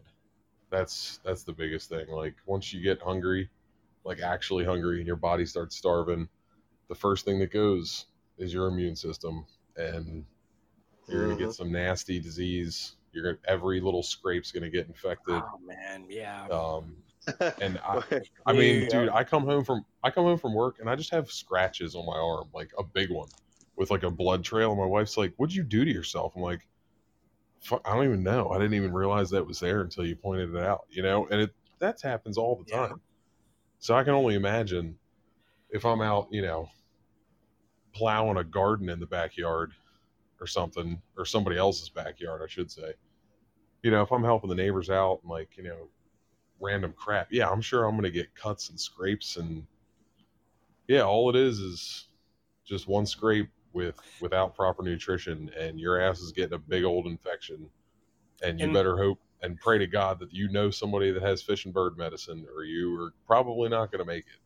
That's 0.71 1.19
that's 1.23 1.43
the 1.43 1.53
biggest 1.53 1.89
thing. 1.89 2.07
Like 2.09 2.35
once 2.47 2.73
you 2.73 2.81
get 2.81 2.99
hungry, 3.03 3.51
like 4.03 4.19
actually 4.21 4.65
hungry 4.65 4.97
and 4.97 5.05
your 5.05 5.15
body 5.15 5.45
starts 5.45 5.75
starving, 5.75 6.27
the 6.91 6.95
first 6.95 7.23
thing 7.23 7.39
that 7.39 7.51
goes 7.53 8.07
is 8.37 8.53
your 8.53 8.67
immune 8.67 8.97
system 8.97 9.45
and 9.77 10.25
you're 11.07 11.25
going 11.25 11.37
to 11.37 11.41
get 11.41 11.53
some 11.53 11.71
nasty 11.71 12.19
disease. 12.19 12.97
You're 13.13 13.23
gonna, 13.23 13.37
every 13.47 13.79
little 13.79 14.03
scrape's 14.03 14.51
going 14.51 14.63
to 14.63 14.69
get 14.69 14.87
infected. 14.87 15.45
oh 15.45 15.57
man, 15.59 16.05
yeah, 16.09 16.49
Um, 16.49 16.97
and 17.61 17.79
I, 17.79 17.99
I 18.45 18.53
mean, 18.53 18.85
dude, 18.87 19.09
I 19.09 19.23
come 19.23 19.45
home 19.45 19.63
from 19.63 19.85
I 20.03 20.11
come 20.11 20.25
home 20.25 20.37
from 20.37 20.53
work 20.53 20.79
and 20.79 20.89
I 20.89 20.95
just 20.95 21.11
have 21.11 21.31
scratches 21.31 21.95
on 21.95 22.05
my 22.05 22.17
arm, 22.17 22.49
like 22.53 22.71
a 22.77 22.83
big 22.83 23.09
one, 23.11 23.29
with 23.77 23.91
like 23.91 24.03
a 24.03 24.11
blood 24.11 24.43
trail. 24.43 24.71
And 24.71 24.79
my 24.81 24.85
wife's 24.87 25.17
like, 25.17 25.33
"What'd 25.37 25.55
you 25.55 25.63
do 25.63 25.85
to 25.85 25.91
yourself?" 25.91 26.35
I'm 26.35 26.41
like, 26.41 26.67
Fuck, 27.61 27.81
"I 27.85 27.95
don't 27.95 28.05
even 28.05 28.23
know. 28.23 28.49
I 28.51 28.57
didn't 28.57 28.73
even 28.75 28.93
realize 28.93 29.29
that 29.31 29.47
was 29.47 29.59
there 29.59 29.81
until 29.81 30.05
you 30.05 30.15
pointed 30.15 30.55
it 30.55 30.63
out." 30.63 30.87
You 30.89 31.03
know, 31.03 31.27
and 31.27 31.41
it 31.41 31.55
that 31.79 32.01
happens 32.01 32.37
all 32.37 32.55
the 32.55 32.65
Yeah. 32.65 32.87
time. 32.87 33.01
So 33.79 33.95
I 33.95 34.03
can 34.03 34.13
only 34.15 34.35
imagine 34.35 34.99
if 35.71 35.85
I'm 35.85 36.01
out, 36.01 36.29
you 36.31 36.41
know, 36.43 36.69
plowing 37.93 38.37
a 38.37 38.43
garden 38.43 38.89
in 38.89 38.99
the 38.99 39.05
backyard 39.05 39.73
or 40.39 40.47
something, 40.47 41.01
or 41.17 41.25
somebody 41.25 41.57
else's 41.57 41.89
backyard, 41.89 42.41
I 42.43 42.47
should 42.47 42.71
say. 42.71 42.93
You 43.83 43.91
know, 43.91 44.01
if 44.01 44.11
I'm 44.11 44.23
helping 44.23 44.49
the 44.49 44.55
neighbors 44.55 44.89
out 44.89 45.19
and 45.21 45.31
like, 45.31 45.49
you 45.57 45.63
know, 45.63 45.87
random 46.59 46.93
crap. 46.95 47.27
Yeah, 47.31 47.49
I'm 47.49 47.61
sure 47.61 47.85
I'm 47.85 47.91
going 47.91 48.03
to 48.03 48.11
get 48.11 48.33
cuts 48.35 48.69
and 48.69 48.79
scrapes 48.79 49.37
and 49.37 49.65
yeah, 50.87 51.01
all 51.01 51.29
it 51.29 51.35
is 51.35 51.59
is 51.59 52.07
just 52.65 52.87
one 52.87 53.05
scrape 53.05 53.49
with 53.73 53.95
without 54.19 54.55
proper 54.55 54.83
nutrition 54.83 55.49
and 55.57 55.79
your 55.79 55.99
ass 56.01 56.19
is 56.19 56.31
getting 56.31 56.53
a 56.53 56.59
big 56.59 56.83
old 56.83 57.07
infection 57.07 57.69
and 58.43 58.59
you 58.59 58.65
And- 58.65 58.73
better 58.73 58.97
hope 58.97 59.19
and 59.41 59.59
pray 59.59 59.79
to 59.79 59.87
God 59.87 60.19
that 60.19 60.31
you 60.33 60.49
know 60.49 60.69
somebody 60.69 61.11
that 61.11 61.23
has 61.23 61.41
fish 61.41 61.65
and 61.65 61.73
bird 61.73 61.97
medicine 61.97 62.45
or 62.55 62.63
you 62.63 62.99
are 63.01 63.13
probably 63.25 63.69
not 63.69 63.91
going 63.91 63.99
to 63.99 64.05
make 64.05 64.25
it. 64.25 64.40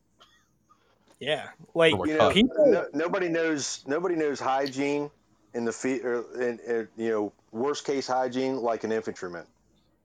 Yeah. 1.20 1.50
Like 1.74 1.94
you 2.06 2.14
know, 2.14 2.30
people, 2.30 2.56
no, 2.66 2.86
nobody 2.94 3.30
knows 3.30 3.84
nobody 3.88 4.16
knows 4.16 4.40
hygiene 4.40 5.12
in 5.54 5.66
the 5.66 5.72
fe- 5.74 6.02
or 6.02 6.24
in, 6.42 6.60
in, 6.60 6.88
you 6.98 7.10
know 7.10 7.34
worst 7.52 7.86
case 7.86 8.08
hygiene 8.08 8.58
like 8.58 8.84
an 8.84 8.92
infantryman 8.92 9.46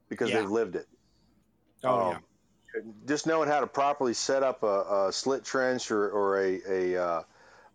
because 0.09 0.31
Yeah. 0.31 0.39
they've 0.41 0.51
lived 0.51 0.77
it. 0.77 0.87
oh 1.85 2.17
Um, 2.17 2.23
Just 3.07 3.27
knowing 3.27 3.49
how 3.49 3.61
to 3.61 3.67
properly 3.67 4.15
set 4.15 4.43
up 4.43 4.63
a, 4.63 5.07
a 5.09 5.13
slit 5.13 5.45
trench 5.45 5.91
or, 5.91 6.11
or 6.11 6.41
a 6.41 6.61
a, 6.69 7.03
uh, 7.03 7.23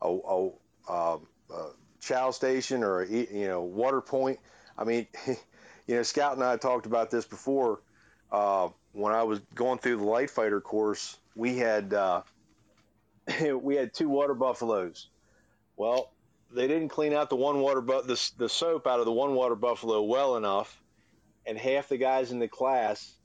a, 0.01 0.07
a 0.09 0.49
uh, 0.89 1.17
uh, 1.53 1.69
chow 2.01 2.31
station 2.31 2.83
or 2.83 3.01
a, 3.01 3.07
you 3.07 3.47
know 3.47 3.61
water 3.61 4.01
point. 4.01 4.39
I 4.77 4.83
mean, 4.85 5.07
you 5.27 5.95
know, 5.95 6.03
Scout 6.03 6.33
and 6.35 6.43
I 6.43 6.57
talked 6.57 6.85
about 6.85 7.11
this 7.11 7.25
before. 7.25 7.81
Uh, 8.31 8.69
when 8.93 9.13
I 9.13 9.23
was 9.23 9.39
going 9.55 9.79
through 9.79 9.97
the 9.97 10.03
light 10.05 10.29
fighter 10.29 10.61
course, 10.61 11.17
we 11.35 11.57
had 11.57 11.93
uh, 11.93 12.21
we 13.61 13.75
had 13.75 13.93
two 13.93 14.09
water 14.09 14.33
buffaloes. 14.33 15.09
Well, 15.77 16.13
they 16.51 16.67
didn't 16.67 16.89
clean 16.89 17.13
out 17.13 17.29
the 17.29 17.35
one 17.35 17.59
water 17.59 17.81
bu- 17.81 18.03
the, 18.03 18.31
the 18.37 18.49
soap 18.49 18.87
out 18.87 18.99
of 18.99 19.05
the 19.05 19.11
one 19.11 19.33
water 19.35 19.55
buffalo 19.55 20.03
well 20.03 20.37
enough, 20.37 20.81
and 21.45 21.57
half 21.57 21.89
the 21.89 21.97
guys 21.97 22.31
in 22.31 22.39
the 22.39 22.47
class 22.47 23.15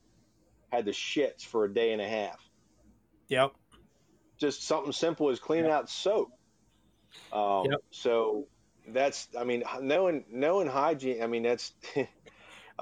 had 0.73 0.85
the 0.85 0.91
shits 0.91 1.45
for 1.45 1.65
a 1.65 1.73
day 1.73 1.93
and 1.93 2.01
a 2.03 2.09
half. 2.09 2.39
Yep. 3.29 3.53
Just 4.39 4.65
something 4.67 4.93
simple 4.93 5.29
as 5.31 5.39
cleaning 5.39 5.71
out 5.71 5.89
soap. 5.89 6.33
Um, 7.33 7.67
Yep. 7.71 7.81
So 7.91 8.47
that's, 8.89 9.29
I 9.39 9.45
mean, 9.45 9.63
knowing 9.81 10.25
knowing 10.31 10.67
hygiene. 10.67 11.23
I 11.23 11.27
mean, 11.27 11.43
that's. 11.43 11.73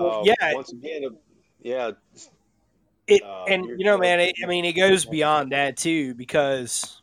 Well, 0.01 0.21
uh, 0.21 0.25
yeah. 0.27 0.55
Once 0.55 0.71
again, 0.71 1.05
uh, 1.07 1.17
yeah. 1.61 1.91
It, 3.09 3.21
Uh, 3.21 3.47
and 3.49 3.65
you're 3.65 3.79
know, 3.79 3.99
man, 3.99 4.21
it, 4.21 4.37
I 4.45 4.47
mean, 4.47 4.65
it 4.65 4.75
goes 4.75 5.05
beyond 5.05 5.51
that 5.51 5.77
too 5.77 6.15
because 6.15 6.98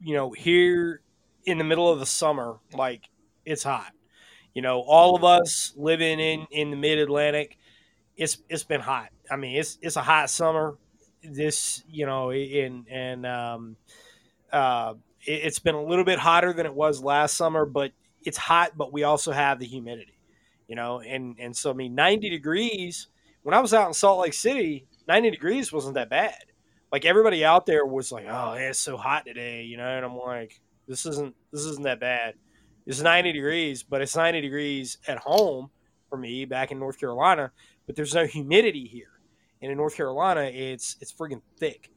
you 0.00 0.14
know 0.14 0.30
here 0.32 1.00
in 1.44 1.58
the 1.58 1.64
middle 1.64 1.90
of 1.90 1.98
the 1.98 2.06
summer, 2.06 2.56
like 2.72 3.08
it's 3.44 3.62
hot. 3.62 3.92
You 4.54 4.62
know, 4.62 4.80
all 4.80 5.14
of 5.14 5.24
us 5.24 5.72
living 5.76 6.20
in 6.20 6.46
in 6.50 6.70
the 6.70 6.76
Mid 6.76 6.98
Atlantic, 6.98 7.58
it's 8.16 8.38
it's 8.48 8.64
been 8.64 8.80
hot. 8.80 9.10
I 9.30 9.36
mean, 9.36 9.56
it's 9.56 9.78
it's 9.82 9.96
a 9.96 10.02
hot 10.02 10.30
summer. 10.30 10.76
This, 11.22 11.82
you 11.88 12.06
know, 12.06 12.32
in 12.32 12.86
and 12.90 13.26
um, 13.26 13.76
uh, 14.52 14.94
it, 15.26 15.32
it's 15.44 15.58
been 15.58 15.74
a 15.74 15.82
little 15.82 16.04
bit 16.04 16.18
hotter 16.18 16.52
than 16.52 16.66
it 16.66 16.74
was 16.74 17.02
last 17.02 17.36
summer, 17.36 17.64
but 17.64 17.92
it's 18.24 18.38
hot. 18.38 18.72
But 18.76 18.92
we 18.92 19.04
also 19.04 19.32
have 19.32 19.58
the 19.58 19.66
humidity. 19.66 20.18
You 20.68 20.76
know, 20.76 21.00
and 21.00 21.36
and 21.38 21.56
so 21.56 21.70
I 21.70 21.74
mean, 21.74 21.94
ninety 21.94 22.30
degrees. 22.30 23.08
When 23.42 23.54
I 23.54 23.60
was 23.60 23.72
out 23.72 23.86
in 23.86 23.94
Salt 23.94 24.20
Lake 24.20 24.34
City, 24.34 24.84
90 25.06 25.30
degrees 25.30 25.72
wasn't 25.72 25.94
that 25.94 26.10
bad. 26.10 26.34
Like 26.90 27.04
everybody 27.04 27.44
out 27.44 27.66
there 27.66 27.84
was 27.84 28.10
like, 28.10 28.24
"Oh, 28.28 28.54
yeah, 28.54 28.70
it's 28.70 28.78
so 28.78 28.96
hot 28.96 29.26
today," 29.26 29.62
you 29.64 29.76
know, 29.76 29.88
and 29.88 30.04
I'm 30.04 30.16
like, 30.16 30.60
"This 30.86 31.04
isn't 31.06 31.34
this 31.52 31.64
isn't 31.64 31.84
that 31.84 32.00
bad." 32.00 32.34
It's 32.86 33.02
90 33.02 33.32
degrees, 33.32 33.82
but 33.82 34.00
it's 34.00 34.16
90 34.16 34.40
degrees 34.40 34.96
at 35.06 35.18
home 35.18 35.70
for 36.08 36.16
me 36.16 36.46
back 36.46 36.70
in 36.70 36.78
North 36.78 36.98
Carolina, 36.98 37.52
but 37.86 37.96
there's 37.96 38.14
no 38.14 38.24
humidity 38.24 38.86
here. 38.86 39.20
And 39.60 39.70
in 39.70 39.76
North 39.76 39.94
Carolina, 39.94 40.42
it's 40.42 40.96
it's 41.00 41.12
freaking 41.12 41.42
thick. 41.58 41.90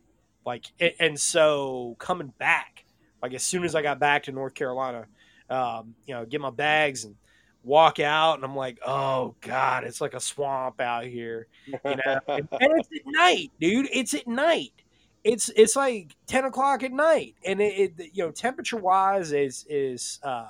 Like 0.45 0.65
and, 0.99 1.19
so 1.19 1.95
coming 1.99 2.33
back, 2.39 2.83
like 3.21 3.33
as 3.33 3.43
soon 3.43 3.63
as 3.63 3.75
I 3.75 3.81
got 3.81 3.99
back 3.99 4.23
to 4.23 4.31
North 4.31 4.55
Carolina, 4.55 5.05
um, 5.49 5.95
you 6.05 6.15
know, 6.15 6.25
get 6.25 6.41
my 6.41 6.49
bags 6.49 7.05
and 7.05 7.15
walk 7.63 7.99
out 7.99 8.35
and 8.35 8.43
I'm 8.43 8.55
like, 8.55 8.79
"Oh 8.85 9.35
god, 9.41 9.83
it's 9.83 10.01
like 10.01 10.15
a 10.15 10.19
swamp 10.19 10.81
out 10.81 11.05
here." 11.05 11.47
you 11.67 11.77
know 11.83 12.19
and 12.27 12.47
it's 12.51 12.89
at 12.91 13.05
night 13.05 13.51
dude 13.59 13.87
it's 13.93 14.13
at 14.13 14.27
night 14.27 14.80
it's 15.23 15.49
it's 15.55 15.75
like 15.75 16.15
10 16.27 16.45
o'clock 16.45 16.83
at 16.83 16.91
night 16.91 17.35
and 17.45 17.61
it, 17.61 17.91
it 17.99 18.09
you 18.13 18.23
know 18.23 18.31
temperature 18.31 18.77
wise 18.77 19.31
is 19.31 19.65
is 19.69 20.19
uh 20.23 20.47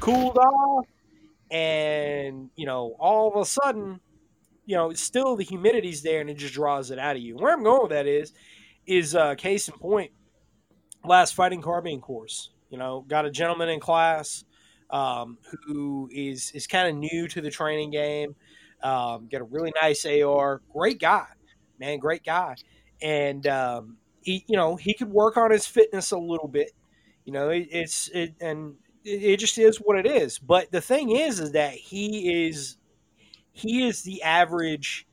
cooled 0.00 0.36
off 0.36 0.86
and 1.50 2.50
you 2.56 2.66
know 2.66 2.94
all 2.98 3.32
of 3.32 3.40
a 3.40 3.44
sudden 3.44 4.00
you 4.66 4.76
know 4.76 4.92
still 4.92 5.36
the 5.36 5.44
humidity's 5.44 6.02
there 6.02 6.20
and 6.20 6.28
it 6.28 6.36
just 6.36 6.54
draws 6.54 6.90
it 6.90 6.98
out 6.98 7.16
of 7.16 7.22
you 7.22 7.36
where 7.36 7.52
i'm 7.52 7.62
going 7.62 7.82
with 7.82 7.90
that 7.90 8.06
is 8.06 8.32
is 8.86 9.14
uh 9.14 9.34
case 9.34 9.68
in 9.68 9.74
point 9.74 10.10
last 11.04 11.34
fighting 11.34 11.62
carbine 11.62 12.00
course 12.00 12.50
you 12.68 12.76
know 12.76 13.04
got 13.08 13.24
a 13.24 13.30
gentleman 13.30 13.68
in 13.68 13.80
class 13.80 14.44
um, 14.90 15.38
who 15.66 16.08
is 16.12 16.52
is 16.52 16.66
kind 16.68 16.88
of 16.88 16.94
new 16.94 17.26
to 17.26 17.40
the 17.40 17.50
training 17.50 17.90
game 17.90 18.36
um, 18.82 19.28
got 19.30 19.40
a 19.40 19.44
really 19.44 19.72
nice 19.80 20.04
AR. 20.04 20.60
Great 20.72 21.00
guy, 21.00 21.26
man. 21.78 21.98
Great 21.98 22.24
guy. 22.24 22.54
And 23.02 23.46
um, 23.46 23.96
he, 24.20 24.44
you 24.48 24.56
know, 24.56 24.76
he 24.76 24.94
could 24.94 25.10
work 25.10 25.36
on 25.36 25.50
his 25.50 25.66
fitness 25.66 26.10
a 26.10 26.18
little 26.18 26.48
bit. 26.48 26.72
You 27.24 27.32
know, 27.32 27.50
it, 27.50 27.68
it's 27.70 28.08
it, 28.14 28.34
and 28.40 28.74
it, 29.04 29.22
it 29.22 29.40
just 29.40 29.58
is 29.58 29.78
what 29.78 29.98
it 29.98 30.06
is. 30.06 30.38
But 30.38 30.70
the 30.70 30.80
thing 30.80 31.10
is, 31.10 31.40
is 31.40 31.52
that 31.52 31.74
he 31.74 32.46
is 32.46 32.76
he 33.52 33.86
is 33.86 34.02
the 34.02 34.22
average 34.22 35.06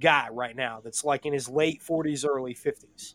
guy 0.00 0.28
right 0.30 0.56
now. 0.56 0.80
That's 0.82 1.04
like 1.04 1.26
in 1.26 1.32
his 1.32 1.48
late 1.48 1.82
forties, 1.82 2.24
early 2.24 2.54
fifties, 2.54 3.14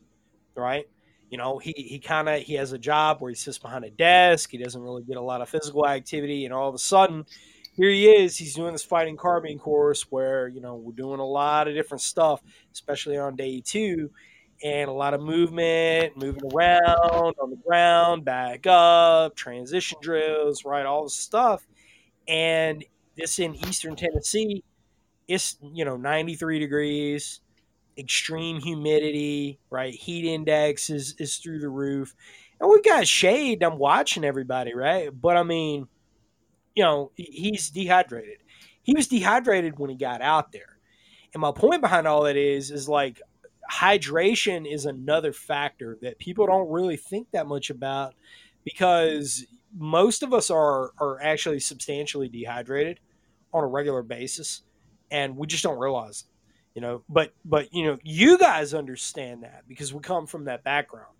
right? 0.55 0.88
You 1.30 1.38
know, 1.38 1.60
he 1.60 1.74
he 1.76 1.99
kind 1.99 2.28
of 2.28 2.41
he 2.41 2.55
has 2.55 2.72
a 2.74 2.78
job 2.78 3.22
where 3.22 3.30
he 3.30 3.36
sits 3.36 3.57
behind 3.57 3.86
a 3.86 3.91
desk. 3.91 4.49
He 4.51 4.57
doesn't 4.57 4.82
really 4.82 5.03
get 5.03 5.18
a 5.18 5.22
lot 5.22 5.41
of 5.41 5.49
physical 5.49 5.88
activity, 5.88 6.45
and 6.45 6.53
all 6.53 6.70
of 6.70 6.76
a 6.76 6.80
sudden 6.80 7.26
here 7.80 7.92
he 7.92 8.08
is. 8.10 8.36
He's 8.38 8.56
doing 8.56 8.74
this 8.74 8.84
fighting 8.84 9.16
carbine 9.16 9.58
course 9.58 10.02
where 10.10 10.50
you 10.50 10.60
know 10.60 10.76
we're 10.76 10.92
doing 10.92 11.22
a 11.22 11.26
lot 11.26 11.70
of 11.70 11.74
different 11.74 12.02
stuff, 12.02 12.42
especially 12.74 13.18
on 13.18 13.38
day 13.38 13.62
two, 13.64 14.12
and 14.62 14.90
a 14.90 14.94
lot 14.94 15.14
of 15.14 15.22
movement, 15.22 16.18
moving 16.18 16.44
around 16.54 17.36
on 17.42 17.50
the 17.50 17.60
ground, 17.66 18.26
back 18.26 18.68
up, 18.68 19.34
transition 19.38 19.98
drills, 20.02 20.66
right, 20.66 20.86
all 20.86 21.04
this 21.04 21.16
stuff. 21.16 21.66
And 22.28 22.84
this 23.16 23.40
in 23.40 23.56
Eastern 23.56 23.96
Tennessee, 23.96 24.62
it's 25.30 25.56
you 25.62 25.86
know 25.86 25.96
93 25.96 26.60
degrees, 26.60 27.40
extreme 27.98 28.60
humidity, 28.60 29.58
right? 29.70 29.94
Heat 29.94 30.30
index 30.30 30.90
is 30.90 31.16
is 31.18 31.38
through 31.38 31.60
the 31.60 31.70
roof, 31.70 32.14
and 32.60 32.70
we've 32.70 32.84
got 32.84 33.08
shade. 33.08 33.64
I'm 33.64 33.78
watching 33.78 34.26
everybody, 34.26 34.76
right? 34.76 35.10
But 35.14 35.38
I 35.38 35.44
mean 35.44 35.88
you 36.80 36.86
know, 36.86 37.12
he's 37.16 37.70
dehydrated. 37.70 38.38
He 38.84 38.96
was 38.96 39.10
dehydrated 39.10 39.78
when 39.78 39.90
he 39.90 39.98
got 39.98 40.22
out 40.22 40.54
there. 40.54 40.78
And 41.34 41.42
my 41.42 41.52
point 41.52 41.82
behind 41.82 42.08
all 42.08 42.24
that 42.24 42.38
is, 42.38 42.72
is 42.72 42.88
like 42.88 43.22
hydration 43.70 44.66
is 44.66 44.86
another 44.86 45.34
factor 45.34 45.98
that 46.02 46.20
people 46.20 46.48
don't 46.48 46.72
really 46.72 46.96
think 46.96 47.32
that 47.32 47.48
much 47.48 47.70
about 47.70 48.16
because 48.64 49.46
most 49.78 50.24
of 50.24 50.34
us 50.34 50.50
are 50.50 50.92
are 51.00 51.22
actually 51.22 51.60
substantially 51.60 52.30
dehydrated 52.30 53.02
on 53.54 53.66
a 53.66 53.68
regular 53.68 54.02
basis 54.02 54.62
and 55.12 55.36
we 55.36 55.48
just 55.48 55.64
don't 55.64 55.78
realize 55.78 56.22
it 56.22 56.76
you 56.76 56.82
know 56.82 57.04
but 57.08 57.34
but 57.46 57.72
you 57.72 57.86
know 57.86 58.00
you 58.04 58.40
guys 58.40 58.74
understand 58.74 59.44
that 59.44 59.64
because 59.68 59.94
we 59.94 60.00
come 60.00 60.26
from 60.26 60.46
that 60.46 60.64
background 60.64 61.14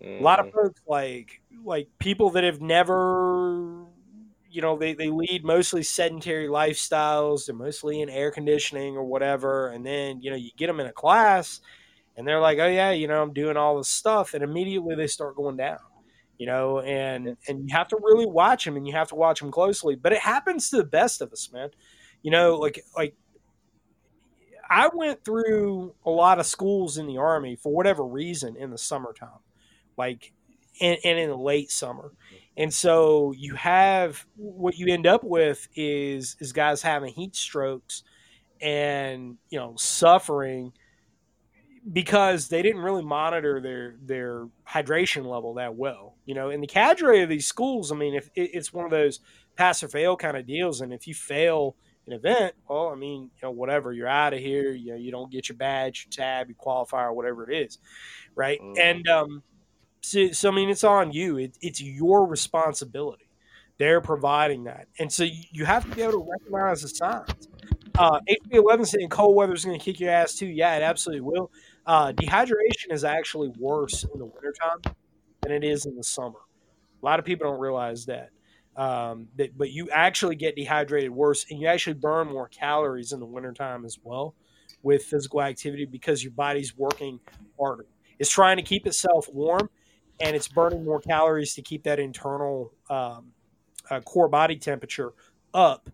a 0.00 0.22
lot 0.22 0.40
of 0.40 0.46
mm. 0.46 0.52
folks 0.52 0.80
like 0.86 1.42
like 1.64 1.88
people 1.98 2.30
that 2.30 2.44
have 2.44 2.62
never 2.62 3.84
you 4.50 4.62
know 4.62 4.78
they, 4.78 4.94
they 4.94 5.10
lead 5.10 5.44
mostly 5.44 5.82
sedentary 5.82 6.48
lifestyles. 6.48 7.46
They're 7.46 7.54
mostly 7.54 8.00
in 8.00 8.08
air 8.08 8.30
conditioning 8.30 8.96
or 8.96 9.04
whatever. 9.04 9.68
And 9.68 9.84
then 9.84 10.20
you 10.22 10.30
know 10.30 10.36
you 10.36 10.50
get 10.56 10.66
them 10.66 10.80
in 10.80 10.86
a 10.86 10.92
class 10.92 11.60
and 12.16 12.26
they're 12.26 12.40
like 12.40 12.58
oh 12.58 12.66
yeah 12.66 12.90
you 12.90 13.06
know 13.06 13.22
i'm 13.22 13.32
doing 13.32 13.56
all 13.56 13.76
this 13.76 13.88
stuff. 13.88 14.34
And 14.34 14.42
immediately 14.42 14.94
they 14.94 15.06
start 15.06 15.36
going 15.36 15.56
down 15.56 15.78
you 16.38 16.46
know 16.46 16.80
and 16.80 17.36
and 17.48 17.68
you 17.68 17.74
have 17.74 17.88
to 17.88 17.98
really 18.02 18.26
watch 18.26 18.64
them 18.64 18.76
and 18.76 18.86
you 18.86 18.94
have 18.94 19.08
to 19.08 19.14
watch 19.14 19.40
them 19.40 19.50
closely. 19.50 19.96
But 19.96 20.12
it 20.12 20.20
happens 20.20 20.70
to 20.70 20.78
the 20.78 20.84
best 20.84 21.20
of 21.20 21.32
us 21.32 21.50
man. 21.52 21.70
You 22.22 22.30
know 22.30 22.56
like 22.56 22.84
like 22.96 23.14
i 24.70 24.88
went 24.92 25.24
through 25.24 25.94
a 26.04 26.10
lot 26.10 26.38
of 26.38 26.46
schools 26.46 26.98
in 26.98 27.06
the 27.06 27.16
army 27.16 27.56
for 27.56 27.72
whatever 27.72 28.04
reason 28.04 28.54
in 28.56 28.70
the 28.70 28.76
summertime 28.76 29.40
like 29.96 30.32
and, 30.80 30.98
and 31.04 31.18
in 31.18 31.30
the 31.30 31.36
late 31.36 31.70
summer 31.70 32.12
and 32.58 32.74
so 32.74 33.32
you 33.38 33.54
have 33.56 34.26
what 34.36 34.78
you 34.78 34.92
end 34.92 35.08
up 35.08 35.24
with 35.24 35.68
is 35.76 36.36
is 36.40 36.52
guys 36.52 36.82
having 36.82 37.14
heat 37.14 37.36
strokes 37.36 38.04
and 38.60 39.36
you 39.50 39.58
know 39.58 39.74
suffering 39.78 40.72
because 41.92 42.48
they 42.48 42.62
didn't 42.62 42.82
really 42.82 43.04
monitor 43.04 43.60
their 43.60 43.96
their 44.04 44.46
hydration 44.68 45.24
level 45.26 45.54
that 45.54 45.74
well. 45.74 46.16
You 46.26 46.34
know, 46.34 46.50
in 46.50 46.60
the 46.60 46.66
cadre 46.66 47.22
of 47.22 47.28
these 47.28 47.46
schools, 47.46 47.92
I 47.92 47.96
mean, 47.96 48.14
if 48.14 48.26
it, 48.34 48.50
it's 48.54 48.72
one 48.72 48.84
of 48.84 48.90
those 48.90 49.20
pass 49.56 49.82
or 49.82 49.88
fail 49.88 50.16
kind 50.16 50.36
of 50.36 50.46
deals, 50.46 50.80
and 50.80 50.92
if 50.92 51.06
you 51.06 51.14
fail 51.14 51.76
an 52.06 52.12
event, 52.12 52.54
well, 52.68 52.88
I 52.88 52.94
mean, 52.94 53.22
you 53.22 53.30
know, 53.42 53.50
whatever, 53.50 53.92
you're 53.92 54.08
out 54.08 54.34
of 54.34 54.40
here. 54.40 54.72
You 54.72 54.92
know, 54.92 54.98
you 54.98 55.10
don't 55.10 55.30
get 55.30 55.48
your 55.48 55.56
badge, 55.56 56.06
your 56.06 56.24
tab, 56.24 56.48
your 56.48 56.56
qualifier, 56.56 57.14
whatever 57.14 57.48
it 57.50 57.56
is, 57.56 57.78
right? 58.34 58.60
Mhm. 58.60 58.78
And 58.78 59.08
um, 59.08 59.42
so, 60.00 60.32
so 60.32 60.50
I 60.50 60.54
mean, 60.54 60.70
it's 60.70 60.84
on 60.84 61.12
you. 61.12 61.38
It, 61.38 61.56
it's 61.60 61.80
your 61.80 62.26
responsibility. 62.26 63.24
They're 63.78 64.00
providing 64.00 64.64
that, 64.64 64.88
and 64.98 65.12
so 65.12 65.24
you, 65.24 65.64
have 65.64 65.88
to 65.88 65.94
be 65.94 66.02
able 66.02 66.24
to 66.24 66.28
recognize 66.30 66.82
the 66.82 66.88
signs. 66.88 67.48
Uh, 67.96 68.20
HB11 68.28 68.86
saying 68.86 69.08
cold 69.08 69.36
weather 69.36 69.54
is 69.54 69.64
going 69.64 69.78
to 69.78 69.84
kick 69.84 70.00
your 70.00 70.10
ass 70.10 70.34
too. 70.34 70.46
Yeah, 70.46 70.76
it 70.76 70.82
absolutely 70.82 71.20
will. 71.20 71.50
Uh, 71.86 72.12
dehydration 72.12 72.90
is 72.90 73.04
actually 73.04 73.52
worse 73.58 74.04
in 74.04 74.18
the 74.18 74.26
wintertime 74.26 74.94
than 75.42 75.52
it 75.52 75.64
is 75.64 75.86
in 75.86 75.96
the 75.96 76.02
summer. 76.02 76.38
A 77.00 77.06
lot 77.06 77.18
of 77.18 77.24
people 77.24 77.50
don't 77.50 77.60
realize 77.60 78.06
that. 78.06 78.30
Um, 78.76 79.28
that 79.36 79.58
but 79.58 79.70
you 79.70 79.90
actually 79.90 80.36
get 80.36 80.54
dehydrated 80.54 81.10
worse 81.10 81.46
and 81.50 81.60
you 81.60 81.66
actually 81.66 81.94
burn 81.94 82.28
more 82.28 82.46
calories 82.48 83.12
in 83.12 83.18
the 83.18 83.26
wintertime 83.26 83.84
as 83.84 83.98
well 84.02 84.34
with 84.82 85.02
physical 85.02 85.42
activity 85.42 85.84
because 85.84 86.22
your 86.22 86.32
body's 86.32 86.76
working 86.76 87.18
harder. 87.58 87.86
It's 88.18 88.30
trying 88.30 88.56
to 88.56 88.62
keep 88.62 88.86
itself 88.86 89.28
warm 89.32 89.68
and 90.20 90.34
it's 90.34 90.48
burning 90.48 90.84
more 90.84 91.00
calories 91.00 91.54
to 91.54 91.62
keep 91.62 91.84
that 91.84 91.98
internal 91.98 92.72
um, 92.90 93.32
uh, 93.90 94.00
core 94.00 94.28
body 94.28 94.56
temperature 94.56 95.12
up. 95.54 95.90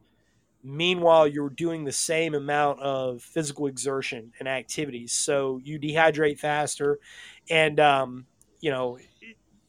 Meanwhile, 0.62 1.28
you're 1.28 1.50
doing 1.50 1.84
the 1.84 1.92
same 1.92 2.34
amount 2.34 2.80
of 2.80 3.22
physical 3.22 3.66
exertion 3.66 4.32
and 4.38 4.48
activities, 4.48 5.12
so 5.12 5.60
you 5.62 5.78
dehydrate 5.78 6.38
faster, 6.38 6.98
and 7.50 7.78
um, 7.80 8.26
you 8.60 8.70
know. 8.70 8.98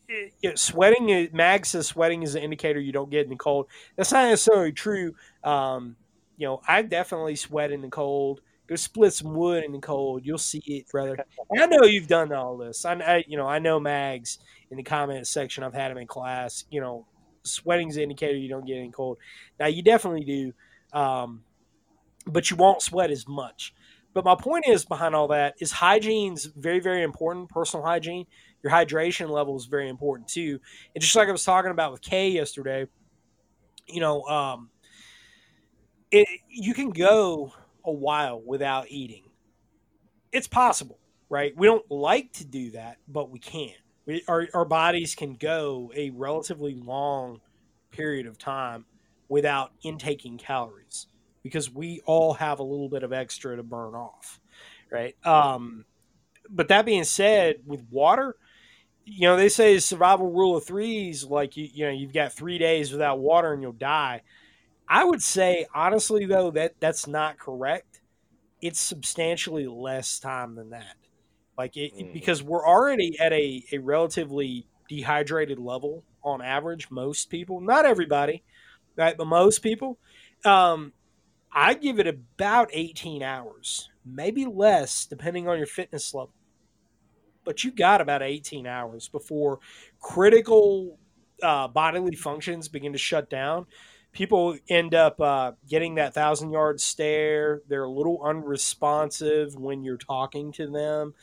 It, 0.08 0.34
it, 0.44 0.60
sweating, 0.60 1.30
Mag 1.34 1.66
says 1.66 1.88
sweating 1.88 2.22
is 2.22 2.36
an 2.36 2.44
indicator 2.44 2.80
you 2.80 2.92
don't 2.92 3.10
get 3.10 3.24
in 3.24 3.32
the 3.32 3.36
cold. 3.36 3.66
That's 3.96 4.12
not 4.12 4.30
necessarily 4.30 4.72
true. 4.72 5.16
Um, 5.44 5.96
you 6.38 6.46
know, 6.46 6.62
I 6.68 6.84
definitely 6.84 7.36
sweat 7.36 7.72
in 7.72 7.82
the 7.82 7.90
cold. 7.90 8.42
Go 8.68 8.76
split 8.76 9.14
some 9.14 9.34
wood 9.36 9.64
in 9.64 9.72
the 9.74 9.80
cold. 9.80 10.26
You'll 10.26 10.38
see 10.38 10.62
it, 10.66 10.88
brother. 10.90 11.18
And 11.52 11.62
I 11.62 11.66
know 11.68 11.84
you've 11.84 12.08
done 12.08 12.34
all 12.34 12.58
this. 12.58 12.84
I, 12.84 12.94
I, 12.94 13.24
you 13.28 13.38
know, 13.38 13.48
I 13.48 13.60
know 13.60 13.80
Mags 13.80 14.40
in 14.72 14.78
the 14.78 14.84
comment 14.84 15.28
section. 15.28 15.64
I've 15.64 15.74
had 15.74 15.92
him 15.92 15.98
in 15.98 16.08
class. 16.08 16.66
You 16.72 16.82
know, 16.82 17.06
sweating's 17.44 17.96
an 17.98 18.04
indicator 18.04 18.36
you 18.36 18.50
don't 18.50 18.66
get 18.66 18.78
any 18.78 18.92
cold. 18.92 19.18
Now 19.60 19.68
you 19.68 19.84
definitely 19.84 20.26
do, 20.26 20.54
um, 20.98 21.44
but 22.26 22.50
you 22.50 22.56
won't 22.56 22.82
sweat 22.82 23.12
as 23.12 23.28
much. 23.28 23.74
But 24.14 24.26
my 24.26 24.36
point 24.36 24.66
is 24.68 24.86
behind 24.86 25.14
all 25.14 25.28
that 25.28 25.56
is 25.60 25.74
hygiene's 25.74 26.46
very, 26.46 26.80
very 26.80 27.04
important. 27.04 27.50
Personal 27.50 27.86
hygiene, 27.86 28.26
your 28.64 28.72
hydration 28.72 29.30
level 29.30 29.58
is 29.58 29.66
very 29.66 29.90
important 29.90 30.30
too. 30.30 30.60
And 30.96 31.02
just 31.02 31.16
like 31.16 31.28
I 31.28 31.32
was 31.32 31.44
talking 31.44 31.70
about 31.70 31.92
with 31.92 32.02
Kay 32.02 32.30
yesterday, 32.30 32.88
you 33.88 34.00
know, 34.00 34.24
um, 34.24 34.70
it, 36.12 36.28
you 36.48 36.74
can 36.74 36.92
go 36.92 37.54
a 37.86 37.92
while 37.92 38.42
without 38.42 38.88
eating. 38.90 39.24
It's 40.32 40.48
possible, 40.48 41.00
right? 41.30 41.56
We 41.56 41.68
don't 41.68 41.90
like 41.90 42.34
to 42.34 42.46
do 42.46 42.72
that, 42.72 42.98
but 43.08 43.30
we 43.30 43.40
can. 43.40 43.74
We, 44.06 44.24
our, 44.28 44.48
our 44.54 44.66
bodies 44.66 45.16
can 45.16 45.36
go 45.36 45.92
a 45.96 46.10
relatively 46.12 46.76
long 46.76 47.42
period 47.92 48.28
of 48.28 48.38
time 48.38 48.86
without 49.30 49.72
intaking 49.84 50.38
calories 50.38 51.08
because 51.44 51.72
we 51.72 52.02
all 52.06 52.34
have 52.34 52.60
a 52.60 52.64
little 52.64 52.90
bit 52.90 53.04
of 53.04 53.14
extra 53.14 53.56
to 53.56 53.64
burn 53.64 53.94
off, 53.94 54.40
right? 54.92 55.16
Um, 55.26 55.86
but 56.50 56.68
that 56.68 56.86
being 56.86 57.04
said, 57.04 57.58
with 57.66 57.84
water, 57.90 58.36
you 59.06 59.28
know, 59.28 59.38
they 59.38 59.50
say 59.50 59.78
survival 59.80 60.32
rule 60.32 60.58
of 60.58 60.66
threes, 60.66 61.24
like 61.24 61.56
you, 61.58 61.70
you 61.72 61.86
know, 61.86 61.92
you've 61.92 62.14
got 62.14 62.34
three 62.34 62.58
days 62.58 62.92
without 62.92 63.20
water 63.20 63.54
and 63.54 63.62
you'll 63.62 63.72
die. 63.72 64.22
I 64.88 65.04
would 65.04 65.24
say, 65.24 65.66
honestly, 65.74 66.26
though, 66.26 66.52
that 66.52 66.76
that's 66.80 67.08
not 67.08 67.40
correct. 67.40 68.02
It's 68.62 68.80
substantially 68.80 69.68
less 69.68 70.20
time 70.20 70.56
than 70.56 70.70
that. 70.72 70.96
Like, 71.58 71.78
it, 71.78 71.94
Mm. 71.96 72.14
because 72.14 72.44
we're 72.44 72.66
already 72.68 73.18
at 73.20 73.34
a, 73.34 73.64
a 73.72 73.78
relatively 73.80 74.68
dehydrated 74.90 75.60
level 75.60 76.04
on 76.24 76.42
average, 76.42 76.90
most 76.92 77.30
people, 77.30 77.62
not 77.62 77.86
everybody, 77.86 78.44
right? 78.96 79.18
But 79.18 79.28
most 79.28 79.60
people. 79.60 79.98
Um, 80.44 80.94
I 81.52 81.74
give 81.74 82.00
it 82.00 82.08
about 82.08 82.70
18 82.74 83.24
hours, 83.24 83.90
maybe 84.06 84.46
less, 84.46 85.06
depending 85.06 85.48
on 85.48 85.58
your 85.58 85.68
fitness 85.68 86.14
level. 86.14 86.34
But 87.44 87.64
you 87.64 87.72
got 87.72 88.02
about 88.02 88.22
18 88.24 88.66
hours 88.68 89.08
before 89.08 89.60
critical 90.02 90.98
uh, 91.44 91.68
bodily 91.68 92.16
functions 92.16 92.68
begin 92.68 92.92
to 92.94 92.98
shut 92.98 93.30
down. 93.30 93.68
People 94.16 94.58
end 94.70 94.96
up 94.96 95.20
uh, 95.20 95.52
getting 95.68 95.96
that 95.96 96.14
thousand 96.14 96.52
yard 96.52 96.80
stare. 96.80 97.62
They're 97.68 97.84
a 97.84 97.90
little 97.90 98.24
unresponsive 98.24 99.56
when 99.56 99.84
you're 99.84 99.98
talking 99.98 100.54
to 100.54 100.68
them. 100.68 101.14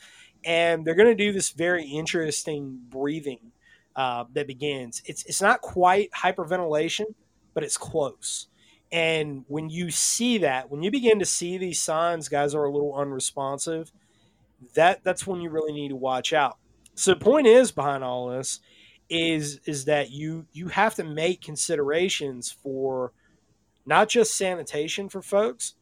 And 0.45 0.85
they're 0.85 0.93
going 0.93 1.09
to 1.09 1.15
do 1.15 1.33
this 1.33 1.49
very 1.49 1.85
interesting 1.85 2.79
breathing 2.89 3.51
uh, 3.95 4.25
that 4.33 4.45
begins. 4.45 5.01
It's, 5.05 5.25
it's 5.25 5.41
not 5.41 5.61
quite 5.61 6.11
hyperventilation, 6.11 7.15
but 7.55 7.63
it's 7.63 7.77
close. 7.77 8.47
And 8.91 9.43
when 9.47 9.71
you 9.71 9.89
see 9.89 10.37
that, 10.39 10.69
when 10.69 10.83
you 10.83 10.91
begin 10.91 11.17
to 11.17 11.25
see 11.25 11.57
these 11.57 11.81
signs, 11.81 12.29
guys 12.29 12.53
are 12.53 12.65
a 12.65 12.71
little 12.71 12.93
unresponsive. 12.93 13.91
That 14.75 15.03
that's 15.03 15.25
when 15.25 15.41
you 15.41 15.49
really 15.49 15.73
need 15.73 15.89
to 15.89 15.95
watch 15.95 16.31
out. 16.31 16.59
So 16.93 17.15
the 17.15 17.19
point 17.19 17.47
is 17.47 17.71
behind 17.71 18.03
all 18.03 18.29
this 18.29 18.59
is 19.13 19.59
is 19.65 19.85
that 19.85 20.09
you 20.09 20.45
you 20.51 20.67
have 20.69 20.95
to 20.95 21.03
make 21.03 21.41
considerations 21.41 22.51
for 22.51 23.13
not 23.85 24.09
just 24.09 24.35
sanitation 24.35 25.07
for 25.07 25.21
folks, 25.21 25.75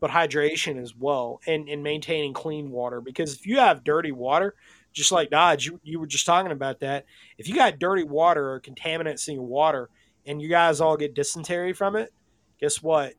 but 0.00 0.10
hydration 0.10 0.80
as 0.80 0.96
well, 0.96 1.40
and 1.46 1.68
and 1.68 1.82
maintaining 1.82 2.32
clean 2.32 2.70
water. 2.70 3.02
Because 3.02 3.34
if 3.34 3.46
you 3.46 3.58
have 3.58 3.84
dirty 3.84 4.10
water, 4.10 4.54
just 4.94 5.12
like 5.12 5.28
Dodge, 5.28 5.66
you, 5.66 5.78
you 5.82 6.00
were 6.00 6.06
just 6.06 6.24
talking 6.24 6.50
about 6.50 6.80
that. 6.80 7.04
If 7.36 7.46
you 7.46 7.54
got 7.54 7.78
dirty 7.78 8.04
water 8.04 8.52
or 8.52 8.60
contaminants 8.60 9.28
in 9.28 9.34
your 9.34 9.44
water, 9.44 9.90
and 10.24 10.40
you 10.40 10.48
guys 10.48 10.80
all 10.80 10.96
get 10.96 11.14
dysentery 11.14 11.74
from 11.74 11.94
it, 11.94 12.10
guess 12.58 12.82
what? 12.82 13.12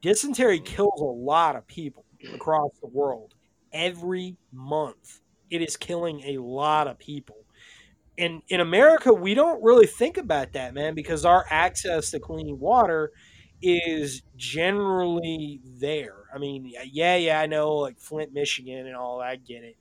Dysentery 0.00 0.60
kills 0.60 1.00
a 1.00 1.04
lot 1.04 1.56
of 1.56 1.66
people 1.66 2.06
across 2.32 2.70
the 2.80 2.88
world 2.88 3.34
every 3.70 4.36
month. 4.50 5.20
It 5.50 5.60
is 5.60 5.76
killing 5.76 6.20
a 6.20 6.38
lot 6.38 6.88
of 6.88 6.98
people. 6.98 7.43
And 8.16 8.42
in 8.48 8.60
America, 8.60 9.12
we 9.12 9.34
don't 9.34 9.62
really 9.62 9.86
think 9.86 10.16
about 10.16 10.52
that, 10.52 10.72
man, 10.72 10.94
because 10.94 11.24
our 11.24 11.44
access 11.50 12.10
to 12.12 12.20
clean 12.20 12.60
water 12.60 13.12
is 13.60 14.22
generally 14.36 15.60
there. 15.64 16.24
I 16.32 16.38
mean, 16.38 16.70
yeah, 16.92 17.16
yeah, 17.16 17.40
I 17.40 17.46
know, 17.46 17.74
like 17.76 17.98
Flint, 17.98 18.32
Michigan, 18.32 18.86
and 18.86 18.94
all. 18.94 19.20
I 19.20 19.36
get 19.36 19.64
it, 19.64 19.76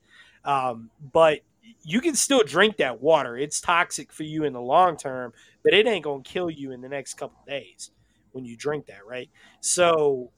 um, 0.45 0.89
but 1.11 1.41
you 1.83 2.01
can 2.01 2.15
still 2.15 2.43
drink 2.43 2.77
that 2.77 3.01
water. 3.01 3.37
It's 3.37 3.59
toxic 3.61 4.11
for 4.11 4.23
you 4.23 4.45
in 4.45 4.53
the 4.53 4.61
long 4.61 4.97
term, 4.97 5.33
but 5.63 5.73
it 5.73 5.85
ain't 5.85 6.03
gonna 6.03 6.23
kill 6.23 6.49
you 6.49 6.71
in 6.71 6.81
the 6.81 6.89
next 6.89 7.15
couple 7.15 7.37
days 7.47 7.91
when 8.31 8.45
you 8.45 8.55
drink 8.57 8.87
that, 8.87 9.05
right? 9.05 9.29
So, 9.59 10.31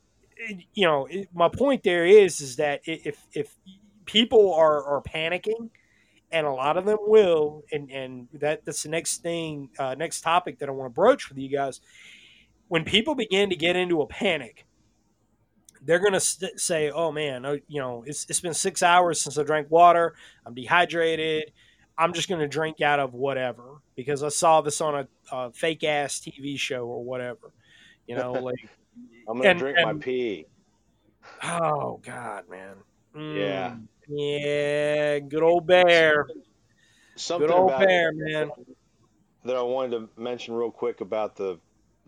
you 0.73 0.85
know, 0.85 1.07
my 1.33 1.49
point 1.49 1.83
there 1.83 2.05
is, 2.05 2.41
is 2.41 2.57
that 2.57 2.81
if 2.85 3.25
if 3.33 3.55
people 4.05 4.53
are 4.53 4.83
are 4.83 5.01
panicking, 5.01 5.69
and 6.31 6.45
a 6.47 6.51
lot 6.51 6.77
of 6.77 6.85
them 6.85 6.97
will, 7.01 7.63
and 7.71 7.89
and 7.91 8.27
that 8.33 8.65
that's 8.65 8.83
the 8.83 8.89
next 8.89 9.17
thing, 9.21 9.69
uh, 9.79 9.95
next 9.95 10.21
topic 10.21 10.59
that 10.59 10.69
I 10.69 10.71
want 10.71 10.91
to 10.91 10.93
broach 10.95 11.29
with 11.29 11.37
you 11.37 11.49
guys. 11.49 11.81
When 12.67 12.83
people 12.83 13.15
begin 13.15 13.49
to 13.51 13.55
get 13.55 13.75
into 13.75 14.01
a 14.01 14.07
panic, 14.07 14.65
they're 15.81 15.99
gonna 15.99 16.19
st- 16.19 16.59
say, 16.59 16.89
"Oh 16.89 17.11
man, 17.11 17.45
oh, 17.45 17.57
you 17.67 17.79
know, 17.79 18.03
it's 18.07 18.25
it's 18.29 18.39
been 18.39 18.53
six 18.53 18.81
hours 18.83 19.21
since 19.21 19.37
I 19.37 19.43
drank 19.43 19.69
water. 19.69 20.15
I'm 20.45 20.53
dehydrated. 20.55 21.51
I'm 21.97 22.11
just 22.11 22.27
gonna 22.27 22.47
drink 22.47 22.81
out 22.81 22.99
of 22.99 23.13
whatever 23.13 23.81
because 23.95 24.23
I 24.23 24.29
saw 24.29 24.61
this 24.61 24.81
on 24.81 24.95
a, 24.95 25.07
a 25.31 25.51
fake 25.53 25.83
ass 25.83 26.19
TV 26.19 26.57
show 26.59 26.85
or 26.85 27.03
whatever." 27.03 27.53
You 28.07 28.15
know, 28.15 28.33
like 28.33 28.67
I'm 29.29 29.37
gonna 29.37 29.49
And- 29.51 29.59
drink 29.59 29.77
and- 29.77 29.97
my 29.99 30.03
pee. 30.03 30.45
oh 31.43 31.99
god, 32.03 32.49
man. 32.49 32.75
Mm, 33.15 33.35
yeah, 33.39 33.75
good 34.07 35.41
old 35.41 35.67
bear, 35.67 36.27
Something 37.15 37.47
good 37.47 37.55
old 37.55 37.77
bear, 37.79 38.11
man. 38.13 38.51
that 39.45 39.55
I 39.55 39.61
wanted 39.61 39.91
to 39.91 40.21
mention 40.21 40.53
real 40.55 40.71
quick 40.71 41.01
about 41.01 41.35
the 41.35 41.59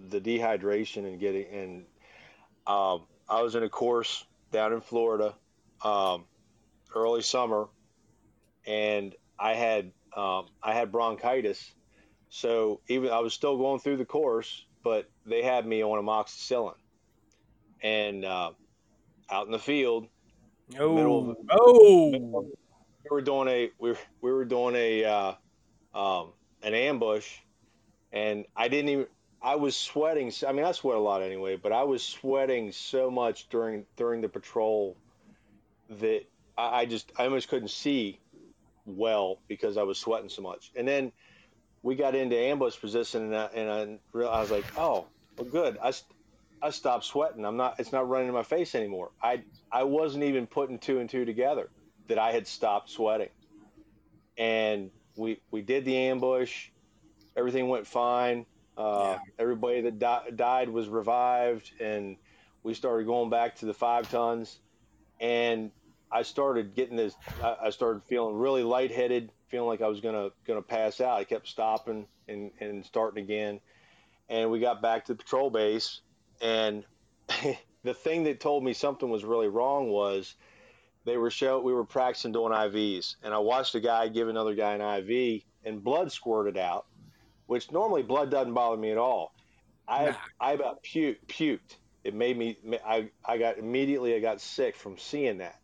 the 0.10 0.22
dehydration 0.22 1.06
and 1.06 1.20
getting 1.20 1.46
and 1.48 1.86
um, 2.68 3.04
I 3.28 3.42
was 3.42 3.56
in 3.56 3.64
a 3.64 3.70
course 3.70 4.26
down 4.52 4.74
in 4.74 4.82
Florida 4.82 5.34
um, 5.84 6.26
early 6.94 7.22
summer 7.22 7.68
and 8.66 9.16
I 9.40 9.54
had 9.54 9.92
um, 10.16 10.48
I 10.62 10.74
had 10.74 10.92
bronchitis. 10.92 11.74
So 12.30 12.82
even 12.90 13.12
I 13.12 13.20
was 13.20 13.34
still 13.34 13.58
going 13.58 13.80
through 13.80 13.98
the 13.98 14.06
course 14.06 14.66
but 14.84 15.10
they 15.26 15.42
had 15.42 15.66
me 15.66 15.84
on 15.84 16.04
amoxicillin. 16.04 16.76
And 17.82 18.24
uh, 18.24 18.52
out 19.30 19.46
in 19.46 19.52
the 19.52 19.60
field 19.60 20.08
Oh, 20.78 20.96
middle 20.96 21.36
oh, 21.52 22.52
we 23.04 23.10
were 23.10 23.22
doing 23.22 23.48
a 23.48 23.72
we 23.80 23.92
were, 23.92 23.98
we 24.22 24.32
were 24.32 24.46
doing 24.46 24.76
a 24.76 25.06
uh, 25.06 25.34
um, 25.94 26.34
an 26.62 26.74
ambush, 26.74 27.38
and 28.12 28.46
I 28.56 28.68
didn't 28.68 28.90
even. 28.90 29.08
I 29.42 29.56
was 29.56 29.78
sweating. 29.78 30.32
I 30.46 30.52
mean, 30.52 30.66
I 30.66 30.72
sweat 30.74 30.98
a 30.98 31.00
lot 31.00 31.22
anyway, 31.22 31.56
but 31.56 31.72
I 31.72 31.84
was 31.84 32.04
sweating 32.04 32.72
so 32.72 33.10
much 33.10 33.48
during 33.50 33.86
during 33.96 34.22
the 34.22 34.28
patrol 34.28 34.98
that 35.90 36.24
I, 36.58 36.82
I 36.82 36.86
just 36.86 37.12
I 37.18 37.26
almost 37.26 37.48
couldn't 37.48 37.70
see 37.70 38.20
well 38.86 39.40
because 39.48 39.78
I 39.78 39.84
was 39.84 39.98
sweating 39.98 40.30
so 40.30 40.42
much. 40.42 40.72
And 40.76 40.88
then 40.88 41.12
we 41.82 41.96
got 41.96 42.16
into 42.16 42.36
ambush 42.36 42.80
position, 42.80 43.26
and 43.26 43.36
I, 43.36 43.46
and 43.54 44.00
I, 44.14 44.20
I 44.20 44.42
was 44.42 44.52
like, 44.52 44.66
oh, 44.78 45.06
well, 45.38 45.48
good. 45.50 45.78
I, 45.82 45.94
I 46.62 46.72
stopped 46.72 47.06
sweating. 47.06 47.46
I'm 47.46 47.58
not. 47.58 47.80
It's 47.80 47.92
not 47.92 48.08
running 48.10 48.28
in 48.28 48.34
my 48.34 48.44
face 48.44 48.76
anymore. 48.76 49.12
I 49.22 49.44
I 49.72 49.84
wasn't 49.84 50.24
even 50.24 50.48
putting 50.48 50.80
two 50.80 51.00
and 51.00 51.10
two 51.10 51.26
together 51.26 51.70
that 52.08 52.18
I 52.18 52.32
had 52.32 52.48
stopped 52.48 52.90
sweating. 52.90 53.30
And 54.38 54.92
we 55.16 55.40
we 55.52 55.62
did 55.62 55.86
the 55.86 55.96
ambush. 55.98 56.70
Everything 57.36 57.68
went 57.68 57.88
fine. 57.88 58.46
Uh, 58.78 59.18
Everybody 59.40 59.82
that 59.82 60.00
di- 60.00 60.30
died 60.36 60.70
was 60.70 60.88
revived, 60.88 61.72
and 61.80 62.18
we 62.64 62.74
started 62.74 63.06
going 63.08 63.30
back 63.30 63.56
to 63.58 63.66
the 63.66 63.74
five 63.74 64.10
tons. 64.10 64.60
And 65.20 65.72
I 66.12 66.22
started 66.22 66.76
getting 66.76 66.96
this. 66.96 67.16
I, 67.44 67.56
I 67.66 67.70
started 67.72 68.04
feeling 68.04 68.36
really 68.36 68.64
lightheaded, 68.64 69.32
feeling 69.48 69.68
like 69.68 69.82
I 69.82 69.88
was 69.88 70.00
gonna 70.02 70.30
gonna 70.46 70.62
pass 70.62 71.02
out. 71.02 71.18
I 71.18 71.24
kept 71.24 71.48
stopping 71.48 72.08
and 72.28 72.52
and 72.60 72.86
starting 72.86 73.24
again, 73.24 73.60
and 74.30 74.52
we 74.52 74.60
got 74.60 74.82
back 74.82 75.06
to 75.06 75.14
the 75.14 75.18
patrol 75.18 75.50
base, 75.50 76.02
and 76.42 76.86
the 77.84 77.94
thing 77.94 78.24
that 78.26 78.40
told 78.40 78.64
me 78.64 78.74
something 78.74 79.10
was 79.10 79.24
really 79.24 79.48
wrong 79.48 79.90
was 79.90 80.36
they 81.06 81.18
were 81.18 81.32
show 81.32 81.60
we 81.62 81.74
were 81.74 81.86
practicing 81.86 82.32
doing 82.32 82.52
IVs, 82.52 83.16
and 83.24 83.34
I 83.34 83.38
watched 83.40 83.76
a 83.76 83.80
guy 83.80 84.08
give 84.10 84.28
another 84.28 84.56
guy 84.56 84.74
an 84.74 84.82
IV, 84.82 85.44
and 85.64 85.84
blood 85.84 86.12
squirted 86.12 86.58
out, 86.58 86.86
which 87.46 87.72
normally 87.72 88.04
blood 88.04 88.30
doesn't 88.30 88.54
bother 88.54 88.78
me 88.78 88.92
at 88.92 88.98
all. 88.98 89.34
I 89.88 90.08
Nah. 90.08 90.16
I 90.40 90.52
about 90.54 90.84
puked, 90.84 91.26
puked. 91.28 91.78
It 92.04 92.14
made 92.14 92.38
me. 92.38 92.58
I 92.86 93.10
I 93.26 93.38
got 93.38 93.58
immediately. 93.58 94.16
I 94.16 94.20
got 94.20 94.42
sick 94.42 94.76
from 94.76 94.98
seeing 94.98 95.38
that. 95.38 95.60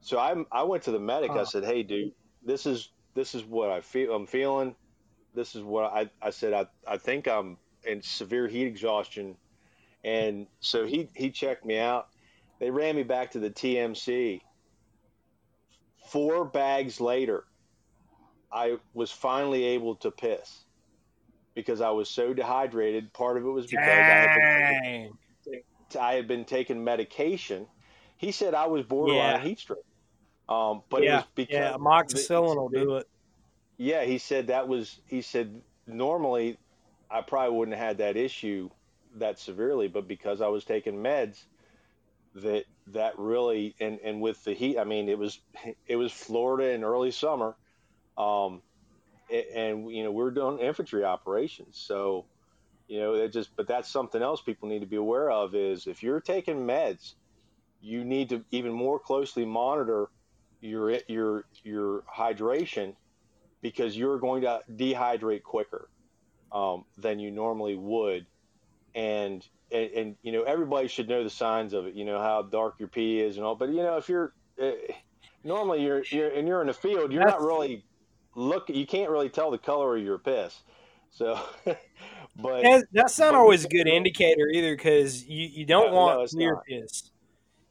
So 0.00 0.18
I 0.18 0.36
I 0.52 0.62
went 0.62 0.84
to 0.84 0.92
the 0.92 1.00
medic. 1.00 1.30
I 1.32 1.44
said, 1.44 1.64
"Hey, 1.64 1.82
dude, 1.82 2.12
this 2.42 2.66
is 2.66 2.90
this 3.14 3.34
is 3.34 3.44
what 3.44 3.70
I 3.70 3.80
feel. 3.80 4.14
I'm 4.14 4.26
feeling. 4.26 4.74
This 5.34 5.54
is 5.54 5.62
what 5.62 5.92
I 5.92 6.10
I 6.22 6.30
said. 6.30 6.52
I 6.52 6.66
I 6.86 6.96
think 6.96 7.26
I'm 7.28 7.58
in 7.84 8.02
severe 8.02 8.46
heat 8.46 8.66
exhaustion." 8.66 9.36
And 10.04 10.46
so 10.60 10.86
he 10.86 11.10
he 11.14 11.30
checked 11.30 11.64
me 11.64 11.78
out. 11.78 12.06
They 12.58 12.70
ran 12.70 12.96
me 12.96 13.02
back 13.02 13.32
to 13.32 13.38
the 13.38 13.50
TMC. 13.50 14.40
Four 16.10 16.44
bags 16.46 17.00
later, 17.00 17.44
I 18.52 18.78
was 18.94 19.12
finally 19.12 19.64
able 19.64 19.96
to 19.96 20.10
piss 20.10 20.64
because 21.54 21.80
I 21.80 21.90
was 21.90 22.08
so 22.08 22.32
dehydrated. 22.34 23.12
Part 23.12 23.36
of 23.36 23.44
it 23.44 23.48
was 23.48 23.66
because 23.66 24.08
I 24.08 24.18
had 24.18 24.34
been 24.34 25.62
I 26.00 26.14
had 26.14 26.28
been 26.28 26.44
taking 26.44 26.84
medication. 26.84 27.66
He 28.16 28.32
said 28.32 28.54
I 28.54 28.66
was 28.66 28.84
borderline 28.84 29.36
Yeah. 29.36 29.44
heat 29.44 29.58
stroke. 29.58 29.84
Um, 30.48 30.82
but 30.90 31.02
it 31.02 31.06
yeah, 31.06 31.16
was 31.16 31.24
because 31.34 31.50
yeah, 31.50 31.76
amoxicillin 31.76 32.56
will 32.56 32.68
do 32.68 32.96
it. 32.96 33.06
Yeah, 33.78 34.04
he 34.04 34.18
said 34.18 34.48
that 34.48 34.68
was. 34.68 35.00
He 35.06 35.22
said 35.22 35.62
normally 35.86 36.58
I 37.10 37.22
probably 37.22 37.56
wouldn't 37.56 37.76
have 37.76 37.86
had 37.86 37.98
that 37.98 38.16
issue 38.16 38.70
that 39.16 39.38
severely, 39.38 39.88
but 39.88 40.06
because 40.08 40.40
I 40.40 40.48
was 40.48 40.64
taking 40.64 40.94
meds, 40.96 41.44
that 42.34 42.64
that 42.88 43.18
really 43.18 43.74
and 43.80 43.98
and 44.04 44.20
with 44.20 44.42
the 44.44 44.54
heat, 44.54 44.78
I 44.78 44.84
mean 44.84 45.08
it 45.08 45.18
was 45.18 45.40
it 45.86 45.96
was 45.96 46.12
Florida 46.12 46.70
in 46.72 46.84
early 46.84 47.10
summer, 47.10 47.56
um, 48.16 48.62
and 49.30 49.90
you 49.90 50.04
know 50.04 50.12
we're 50.12 50.30
doing 50.30 50.58
infantry 50.58 51.04
operations, 51.04 51.76
so 51.78 52.26
you 52.88 53.00
know 53.00 53.14
it 53.14 53.32
just 53.32 53.54
but 53.56 53.66
that's 53.66 53.90
something 53.90 54.22
else 54.22 54.40
people 54.40 54.68
need 54.68 54.80
to 54.80 54.86
be 54.86 54.96
aware 54.96 55.30
of 55.30 55.54
is 55.54 55.86
if 55.86 56.02
you're 56.02 56.20
taking 56.20 56.66
meds, 56.66 57.14
you 57.80 58.04
need 58.04 58.28
to 58.30 58.44
even 58.50 58.72
more 58.72 58.98
closely 58.98 59.44
monitor 59.44 60.08
your 60.60 60.98
your 61.08 61.44
your 61.64 62.02
hydration 62.02 62.94
because 63.62 63.96
you're 63.96 64.18
going 64.18 64.42
to 64.42 64.60
dehydrate 64.74 65.42
quicker 65.42 65.88
um, 66.52 66.84
than 66.96 67.18
you 67.18 67.30
normally 67.30 67.76
would, 67.76 68.26
and, 68.94 69.46
and 69.72 69.90
and 69.92 70.16
you 70.22 70.32
know 70.32 70.42
everybody 70.42 70.88
should 70.88 71.08
know 71.08 71.22
the 71.24 71.30
signs 71.30 71.72
of 71.72 71.86
it. 71.86 71.94
You 71.94 72.04
know 72.04 72.18
how 72.20 72.42
dark 72.42 72.76
your 72.78 72.88
pee 72.88 73.20
is 73.20 73.36
and 73.36 73.44
all, 73.44 73.54
but 73.54 73.68
you 73.70 73.82
know 73.82 73.96
if 73.96 74.08
you're 74.08 74.32
uh, 74.62 74.72
normally 75.44 75.82
you're 75.82 76.02
you're 76.10 76.30
and 76.30 76.46
you're 76.48 76.60
in 76.60 76.66
the 76.66 76.72
field, 76.74 77.12
you're 77.12 77.24
not 77.24 77.40
really 77.40 77.84
look. 78.34 78.68
You 78.68 78.86
can't 78.86 79.10
really 79.10 79.28
tell 79.28 79.50
the 79.50 79.58
color 79.58 79.96
of 79.96 80.02
your 80.02 80.18
piss. 80.18 80.60
So, 81.10 81.38
but 81.64 82.62
That- 82.62 82.84
that's 82.92 83.18
not 83.18 83.32
but- 83.32 83.38
always 83.38 83.64
a 83.64 83.68
good 83.68 83.88
indicator 83.88 84.48
either, 84.48 84.76
because 84.76 85.24
you, 85.26 85.46
you 85.48 85.66
don't 85.66 85.86
No, 85.86 85.90
no, 85.90 85.96
want 85.96 86.22
it's 86.22 86.32
clear 86.34 86.62
piss. 86.68 87.10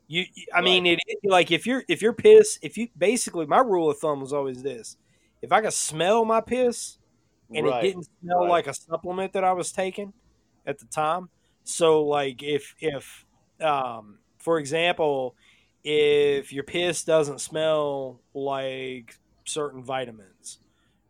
You, 0.07 0.25
you- 0.33 0.45
I 0.53 0.61
mean, 0.61 0.85
it 0.85 0.99
like 1.23 1.51
if 1.51 1.65
you're 1.65 1.83
if 1.87 2.01
you're 2.01 2.13
piss, 2.13 2.59
if 2.61 2.77
you 2.77 2.89
basically 2.97 3.45
my 3.45 3.59
rule 3.59 3.89
of 3.89 3.97
thumb 3.99 4.19
was 4.21 4.33
always 4.33 4.61
this: 4.63 4.97
if 5.41 5.51
I 5.51 5.61
could 5.61 5.73
smell 5.73 6.25
my 6.25 6.41
piss 6.41 6.97
and 7.53 7.65
right, 7.65 7.83
it 7.83 7.87
didn't 7.87 8.07
smell 8.21 8.41
right. 8.41 8.49
like 8.49 8.67
a 8.67 8.73
supplement 8.73 9.33
that 9.33 9.43
I 9.43 9.53
was 9.53 9.71
taking 9.71 10.13
at 10.69 10.79
the 10.79 10.85
time, 10.85 11.29
so 11.63 12.03
like 12.05 12.43
if 12.43 12.75
if 12.79 13.25
um 13.61 14.19
for 14.39 14.59
example, 14.59 15.35
if 15.83 16.53
your 16.53 16.63
piss 16.63 17.03
doesn't 17.03 17.41
smell 17.41 18.21
like 18.33 19.15
certain 19.45 19.83
vitamins, 19.83 20.59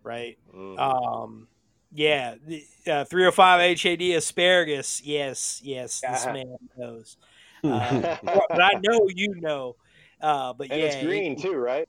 right? 0.03 0.38
Mm. 0.56 0.80
Um, 0.80 1.48
yeah, 1.91 2.36
the, 2.45 2.64
uh, 2.88 3.06
305 3.06 3.80
HAD 3.80 4.02
asparagus. 4.15 5.02
Yes, 5.03 5.61
yes, 5.64 6.02
this 6.02 6.26
Uh-huh. 6.26 6.34
man 6.34 6.57
knows. 6.77 7.18
Uh, 7.64 8.18
but 8.23 8.61
I 8.61 8.72
know 8.81 9.07
you 9.14 9.36
know. 9.41 9.76
Uh, 10.22 10.53
but 10.53 10.72
and 10.72 10.80
yeah, 10.80 10.88
it's 10.88 11.03
green 11.03 11.36
too, 11.36 11.56
right? 11.56 11.88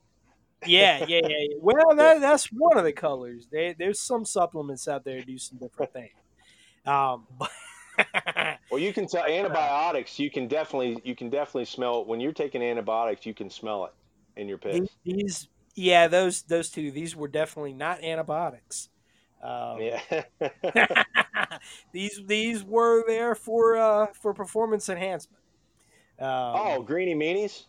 yeah, 0.67 1.05
yeah, 1.07 1.21
yeah. 1.27 1.57
Well, 1.61 1.77
that, 1.97 2.21
that's 2.21 2.47
one 2.53 2.79
of 2.79 2.85
the 2.85 2.93
colors. 2.93 3.49
They, 3.51 3.75
there's 3.79 4.01
some 4.01 4.25
supplements 4.25 4.89
out 4.89 5.05
there 5.05 5.17
that 5.17 5.27
do 5.27 5.39
some 5.39 5.59
different 5.59 5.93
things. 5.93 6.11
Um, 6.87 7.27
but 7.39 7.51
Well, 8.71 8.81
you 8.81 8.93
can 8.93 9.07
tell 9.07 9.25
antibiotics. 9.29 10.19
You 10.19 10.31
can 10.31 10.49
definitely 10.49 11.01
you 11.05 11.15
can 11.15 11.31
definitely 11.31 11.67
smell 11.67 12.01
it 12.01 12.07
when 12.07 12.21
you're 12.21 12.33
taking 12.33 12.63
antibiotics. 12.63 13.27
You 13.27 13.35
can 13.35 13.51
smell 13.51 13.87
it 13.87 13.93
in 14.41 14.49
your 14.49 14.59
piss. 14.59 14.81
these, 15.05 15.17
these, 15.17 15.49
yeah, 15.75 16.09
those 16.09 16.43
those 16.43 16.71
two. 16.71 16.91
These 16.91 17.17
were 17.17 17.29
definitely 17.29 17.73
not 17.73 18.03
antibiotics. 18.03 18.89
Um, 19.43 19.79
Yeah. 19.81 20.23
these 21.93 22.21
these 22.27 22.63
were 22.65 23.05
there 23.07 23.35
for 23.35 23.77
uh, 23.77 24.07
for 24.21 24.35
performance 24.35 24.89
enhancement. 24.89 25.43
Um, 26.19 26.29
oh, 26.29 26.83
greeny 26.83 27.15
meanies. 27.15 27.65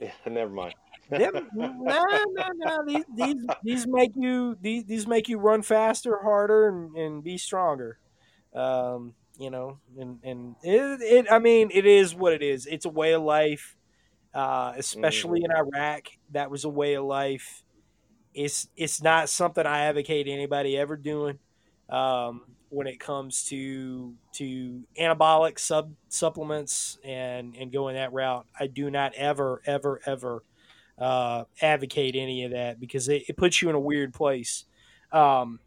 Yeah, 0.00 0.12
never 0.26 0.52
mind. 0.52 0.74
them, 1.10 1.48
no, 1.54 1.72
no, 1.84 2.48
no. 2.54 2.84
These, 2.86 3.04
these 3.14 3.46
these 3.62 3.86
make 3.86 4.12
you 4.16 4.56
these, 4.60 4.84
these 4.84 5.06
make 5.06 5.28
you 5.28 5.38
run 5.38 5.62
faster, 5.62 6.20
harder, 6.22 6.68
and, 6.68 6.96
and 6.96 7.24
be 7.24 7.36
stronger. 7.36 7.98
Um, 8.54 9.14
you 9.38 9.50
know, 9.50 9.78
and 9.98 10.18
and 10.22 10.56
it, 10.62 11.00
it. 11.02 11.26
I 11.30 11.38
mean, 11.38 11.70
it 11.72 11.86
is 11.86 12.14
what 12.14 12.32
it 12.32 12.42
is. 12.42 12.66
It's 12.66 12.84
a 12.84 12.90
way 12.90 13.12
of 13.12 13.22
life. 13.22 13.76
Uh, 14.32 14.72
especially 14.76 15.42
in 15.44 15.52
Iraq, 15.52 16.08
that 16.32 16.50
was 16.50 16.64
a 16.64 16.68
way 16.68 16.94
of 16.94 17.04
life. 17.04 17.62
It's 18.34 18.68
it's 18.76 19.00
not 19.02 19.28
something 19.28 19.64
I 19.64 19.82
advocate 19.82 20.26
anybody 20.26 20.76
ever 20.76 20.96
doing. 20.96 21.38
Um, 21.88 22.42
when 22.68 22.88
it 22.88 22.98
comes 22.98 23.44
to 23.44 24.14
to 24.32 24.82
anabolic 24.98 25.58
sub 25.60 25.92
supplements 26.08 26.98
and 27.04 27.54
and 27.56 27.72
going 27.72 27.94
that 27.94 28.12
route, 28.12 28.46
I 28.58 28.66
do 28.66 28.90
not 28.90 29.14
ever 29.14 29.62
ever 29.66 30.00
ever 30.04 30.42
uh, 30.98 31.44
advocate 31.60 32.16
any 32.16 32.44
of 32.44 32.52
that 32.52 32.80
because 32.80 33.08
it, 33.08 33.24
it 33.28 33.36
puts 33.36 33.62
you 33.62 33.68
in 33.68 33.74
a 33.76 33.80
weird 33.80 34.12
place. 34.12 34.64
Um, 35.12 35.60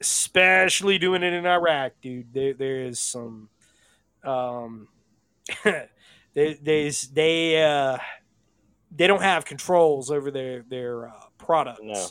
especially 0.00 0.98
doing 0.98 1.22
it 1.22 1.32
in 1.32 1.46
Iraq, 1.46 1.92
dude. 2.02 2.32
There, 2.32 2.54
there 2.54 2.82
is 2.82 3.00
some. 3.00 3.48
Um, 4.24 4.88
there, 5.64 5.88
there's 6.62 7.08
they 7.08 7.62
uh, 7.62 7.98
they 8.94 9.06
don't 9.06 9.22
have 9.22 9.44
controls 9.44 10.10
over 10.10 10.30
their 10.30 10.62
their 10.68 11.08
uh, 11.08 11.12
products 11.38 11.80
No. 11.82 12.06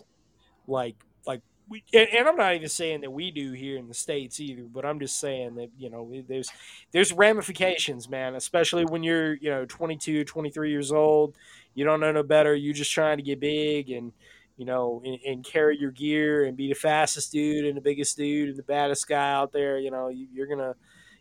like 0.67 0.95
like 1.25 1.41
we, 1.69 1.83
and, 1.93 2.07
and 2.13 2.27
I'm 2.27 2.35
not 2.37 2.55
even 2.55 2.69
saying 2.69 3.01
that 3.01 3.11
we 3.11 3.29
do 3.31 3.51
here 3.51 3.77
in 3.77 3.87
the 3.87 3.93
states 3.93 4.39
either, 4.39 4.63
but 4.63 4.85
I'm 4.85 4.99
just 4.99 5.19
saying 5.19 5.55
that 5.55 5.69
you 5.77 5.89
know 5.89 6.11
there's 6.27 6.49
there's 6.91 7.11
ramifications, 7.13 8.09
man. 8.09 8.35
Especially 8.35 8.85
when 8.85 9.03
you're 9.03 9.35
you 9.35 9.49
know 9.49 9.65
22, 9.65 10.23
23 10.23 10.71
years 10.71 10.91
old, 10.91 11.35
you 11.75 11.85
don't 11.85 11.99
know 11.99 12.11
no 12.11 12.23
better. 12.23 12.55
You're 12.55 12.73
just 12.73 12.91
trying 12.91 13.17
to 13.17 13.23
get 13.23 13.39
big 13.39 13.89
and 13.91 14.13
you 14.57 14.65
know 14.65 15.01
and, 15.05 15.19
and 15.25 15.45
carry 15.45 15.79
your 15.79 15.91
gear 15.91 16.45
and 16.45 16.57
be 16.57 16.67
the 16.67 16.75
fastest 16.75 17.31
dude 17.31 17.65
and 17.65 17.77
the 17.77 17.81
biggest 17.81 18.17
dude 18.17 18.49
and 18.49 18.57
the 18.57 18.63
baddest 18.63 19.07
guy 19.07 19.31
out 19.31 19.51
there. 19.51 19.79
You 19.79 19.91
know 19.91 20.09
you, 20.09 20.27
you're 20.33 20.47
gonna 20.47 20.75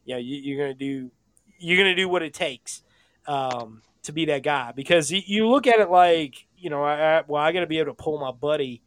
you 0.05 0.15
know 0.15 0.21
you, 0.21 0.37
you're 0.37 0.59
gonna 0.59 0.75
do 0.75 1.11
you're 1.59 1.79
gonna 1.79 1.95
do 1.95 2.09
what 2.09 2.23
it 2.23 2.35
takes 2.35 2.83
um, 3.27 3.83
to 4.03 4.13
be 4.13 4.25
that 4.27 4.43
guy 4.43 4.73
because 4.75 5.11
you, 5.11 5.49
look 5.49 5.67
at 5.67 5.81
it 5.81 5.91
like 5.91 6.47
you 6.57 6.71
know 6.71 6.83
I, 6.83 7.19
I 7.19 7.23
well 7.27 7.43
I 7.43 7.53
got 7.53 7.61
to 7.61 7.67
be 7.67 7.79
able 7.79 7.93
to 7.95 8.03
pull 8.03 8.19
my 8.19 8.33
buddy 8.33 8.83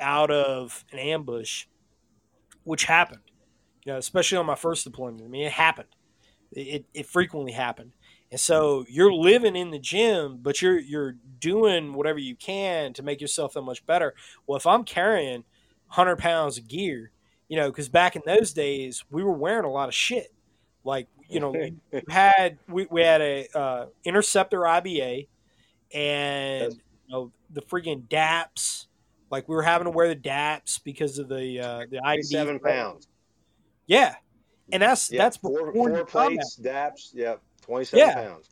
out 0.00 0.30
of 0.30 0.84
an 0.92 0.98
ambush, 0.98 1.66
which 2.64 2.84
happened. 2.84 3.22
You 3.84 3.92
know, 3.92 3.98
especially 3.98 4.38
on 4.38 4.46
my 4.46 4.54
first 4.54 4.84
deployment. 4.84 5.24
I 5.24 5.28
mean, 5.28 5.46
it 5.46 5.52
happened. 5.52 5.88
It, 6.52 6.84
it 6.92 7.06
frequently 7.06 7.52
happened. 7.52 7.92
And 8.30 8.40
so 8.40 8.84
you're 8.88 9.12
living 9.12 9.56
in 9.56 9.70
the 9.70 9.78
gym, 9.78 10.38
but 10.42 10.60
you're 10.60 10.78
you're 10.78 11.16
doing 11.38 11.94
whatever 11.94 12.18
you 12.18 12.36
can 12.36 12.92
to 12.94 13.02
make 13.02 13.20
yourself 13.20 13.54
that 13.54 13.62
much 13.62 13.84
better. 13.86 14.14
Well, 14.46 14.56
if 14.56 14.66
I'm 14.66 14.84
carrying 14.84 15.44
100 15.88 16.18
pounds 16.18 16.58
of 16.58 16.68
gear, 16.68 17.10
you 17.48 17.56
know, 17.56 17.70
because 17.70 17.88
back 17.88 18.16
in 18.16 18.22
those 18.26 18.52
days 18.52 19.04
we 19.10 19.22
were 19.22 19.32
wearing 19.32 19.64
a 19.64 19.70
lot 19.70 19.88
of 19.88 19.94
shit. 19.94 20.32
Like 20.84 21.08
you 21.28 21.40
know, 21.40 21.50
we 21.50 21.74
had 22.08 22.58
we, 22.68 22.86
we 22.90 23.02
had 23.02 23.20
a 23.20 23.48
uh, 23.54 23.86
interceptor 24.04 24.60
IBA, 24.60 25.28
and 25.92 26.72
you 26.72 27.12
know 27.12 27.32
the 27.50 27.62
freaking 27.62 28.08
DAPS. 28.08 28.86
Like 29.30 29.48
we 29.48 29.54
were 29.54 29.62
having 29.62 29.84
to 29.84 29.90
wear 29.90 30.08
the 30.08 30.14
DAPS 30.14 30.78
because 30.78 31.18
of 31.18 31.28
the 31.28 31.60
uh, 31.60 31.86
the 31.90 32.00
ID. 32.04 32.22
Seven 32.22 32.58
pounds. 32.58 33.08
Yeah, 33.86 34.16
and 34.72 34.82
that's 34.82 35.08
that's 35.08 35.36
four, 35.38 35.72
before 35.72 35.90
four 35.90 36.04
plates, 36.04 36.56
DAPS. 36.56 37.12
Yep, 37.14 37.42
twenty-seven 37.68 38.06
Yeah. 38.08 38.14
pounds. 38.14 38.50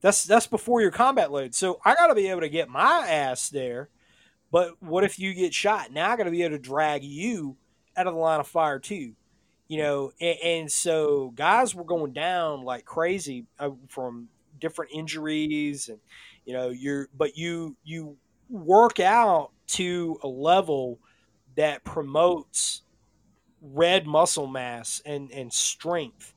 That's 0.00 0.24
that's 0.24 0.46
before 0.46 0.80
your 0.80 0.90
combat 0.90 1.30
load. 1.30 1.54
So 1.54 1.80
I 1.84 1.94
got 1.94 2.08
to 2.08 2.14
be 2.14 2.28
able 2.28 2.40
to 2.40 2.48
get 2.48 2.68
my 2.68 3.06
ass 3.08 3.48
there. 3.48 3.88
But 4.50 4.80
what 4.82 5.04
if 5.04 5.18
you 5.18 5.34
get 5.34 5.54
shot? 5.54 5.92
Now 5.92 6.10
I 6.10 6.16
got 6.16 6.24
to 6.24 6.30
be 6.30 6.42
able 6.42 6.56
to 6.56 6.62
drag 6.62 7.02
you 7.04 7.56
out 7.96 8.06
of 8.06 8.14
the 8.14 8.20
line 8.20 8.40
of 8.40 8.46
fire 8.46 8.78
too. 8.78 9.14
You 9.66 9.78
know, 9.78 10.12
and, 10.20 10.38
and 10.44 10.72
so 10.72 11.32
guys 11.34 11.74
were 11.74 11.84
going 11.84 12.12
down 12.12 12.64
like 12.64 12.84
crazy 12.84 13.46
uh, 13.58 13.70
from 13.88 14.28
different 14.60 14.92
injuries, 14.92 15.88
and 15.88 15.98
you 16.44 16.52
know, 16.52 16.68
you're 16.68 17.08
but 17.16 17.38
you 17.38 17.74
you 17.82 18.16
work 18.50 19.00
out 19.00 19.52
to 19.68 20.18
a 20.22 20.28
level 20.28 20.98
that 21.56 21.82
promotes 21.82 22.82
red 23.62 24.06
muscle 24.06 24.46
mass 24.46 25.00
and 25.06 25.32
and 25.32 25.50
strength 25.50 26.33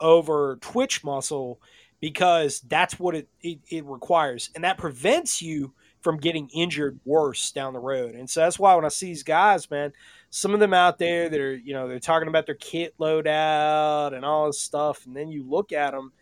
over 0.00 0.58
twitch 0.60 1.02
muscle 1.04 1.60
because 2.00 2.60
that's 2.60 2.98
what 2.98 3.14
it, 3.14 3.28
it, 3.40 3.58
it 3.70 3.84
requires. 3.84 4.50
And 4.54 4.64
that 4.64 4.78
prevents 4.78 5.40
you 5.40 5.72
from 6.00 6.18
getting 6.18 6.48
injured 6.54 7.00
worse 7.04 7.50
down 7.50 7.72
the 7.72 7.80
road. 7.80 8.14
And 8.14 8.28
so 8.28 8.40
that's 8.40 8.58
why 8.58 8.74
when 8.74 8.84
i 8.84 8.88
see 8.88 9.06
these 9.06 9.22
guys 9.22 9.70
man 9.70 9.92
some 10.30 10.54
of 10.54 10.60
them 10.60 10.74
out 10.74 10.98
there 10.98 11.28
that 11.28 11.40
are 11.40 11.56
you 11.56 11.72
know 11.72 11.88
they're 11.88 11.98
talking 11.98 12.28
about 12.28 12.46
their 12.46 12.54
kit 12.56 12.94
loadout 12.98 14.14
and 14.14 14.24
all 14.24 14.46
this 14.46 14.60
stuff. 14.60 15.06
And 15.06 15.16
then 15.16 15.28
you 15.28 15.48
look 15.48 15.72
at 15.72 15.92
them 15.92 16.12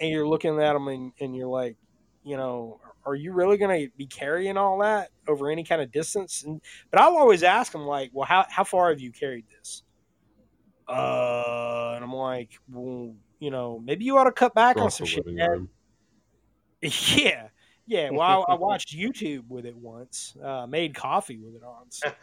and 0.00 0.10
you're 0.10 0.26
looking 0.26 0.58
at 0.60 0.72
them 0.72 0.88
and, 0.88 1.12
and 1.20 1.36
you're 1.36 1.48
like 1.48 1.76
you 2.24 2.36
know 2.36 2.80
are 3.06 3.14
you 3.14 3.32
really 3.32 3.56
going 3.56 3.86
to 3.86 3.90
be 3.96 4.06
carrying 4.06 4.58
all 4.58 4.78
that 4.80 5.08
over 5.26 5.50
any 5.50 5.64
kind 5.64 5.80
of 5.80 5.90
distance? 5.92 6.42
And 6.44 6.60
but 6.90 7.00
i'll 7.00 7.16
always 7.16 7.42
ask 7.42 7.72
them 7.72 7.86
like 7.86 8.10
well 8.12 8.26
how, 8.26 8.46
how 8.48 8.64
far 8.64 8.90
have 8.90 9.00
you 9.00 9.12
carried 9.12 9.44
this 9.48 9.82
uh 10.90 11.92
and 11.94 12.04
i'm 12.04 12.12
like 12.12 12.50
well 12.68 13.14
you 13.38 13.50
know 13.50 13.80
maybe 13.84 14.04
you 14.04 14.16
ought 14.16 14.24
to 14.24 14.32
cut 14.32 14.54
back 14.54 14.76
on 14.76 14.90
some 14.90 15.06
shit 15.06 15.24
yeah 17.16 17.48
yeah 17.86 18.10
well 18.10 18.44
I, 18.48 18.52
I 18.52 18.54
watched 18.58 18.96
youtube 18.96 19.44
with 19.48 19.66
it 19.66 19.76
once 19.76 20.36
uh 20.42 20.66
made 20.66 20.94
coffee 20.94 21.38
with 21.38 21.54
it 21.54 21.62
on 21.62 21.84
so 21.90 22.10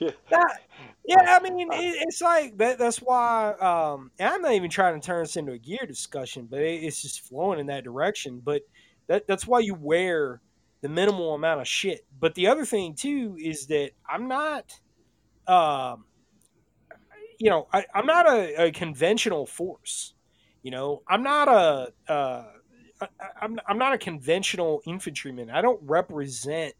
yeah. 0.00 0.10
that, 0.30 0.60
yeah, 1.04 1.38
I 1.40 1.40
mean, 1.40 1.72
it, 1.72 1.96
it's 2.06 2.20
like 2.20 2.56
that. 2.58 2.78
That's 2.78 2.98
why. 2.98 3.52
Um, 3.54 4.10
I'm 4.20 4.42
not 4.42 4.52
even 4.52 4.70
trying 4.70 5.00
to 5.00 5.04
turn 5.04 5.24
this 5.24 5.36
into 5.36 5.52
a 5.52 5.58
gear 5.58 5.84
discussion, 5.86 6.46
but 6.48 6.60
it, 6.60 6.84
it's 6.84 7.02
just 7.02 7.22
flowing 7.22 7.58
in 7.58 7.66
that 7.66 7.82
direction. 7.84 8.40
But 8.44 8.62
that 9.08 9.26
that's 9.26 9.46
why 9.46 9.60
you 9.60 9.74
wear 9.74 10.40
the 10.80 10.88
minimal 10.88 11.34
amount 11.34 11.60
of 11.60 11.66
shit. 11.66 12.04
But 12.20 12.34
the 12.34 12.46
other 12.48 12.64
thing 12.64 12.94
too 12.94 13.36
is 13.40 13.66
that 13.66 13.90
I'm 14.08 14.28
not, 14.28 14.78
um, 15.46 16.04
you 17.38 17.50
know, 17.50 17.68
I, 17.72 17.84
I'm 17.94 18.06
not 18.06 18.28
a, 18.28 18.66
a 18.66 18.72
conventional 18.72 19.46
force. 19.46 20.14
You 20.62 20.70
know, 20.70 21.02
I'm 21.08 21.22
not 21.22 21.48
a. 21.48 21.92
Uh, 22.10 22.44
I, 23.00 23.08
I'm 23.40 23.58
I'm 23.66 23.78
not 23.78 23.92
a 23.94 23.98
conventional 23.98 24.82
infantryman. 24.86 25.50
I 25.50 25.60
don't 25.60 25.80
represent 25.82 26.74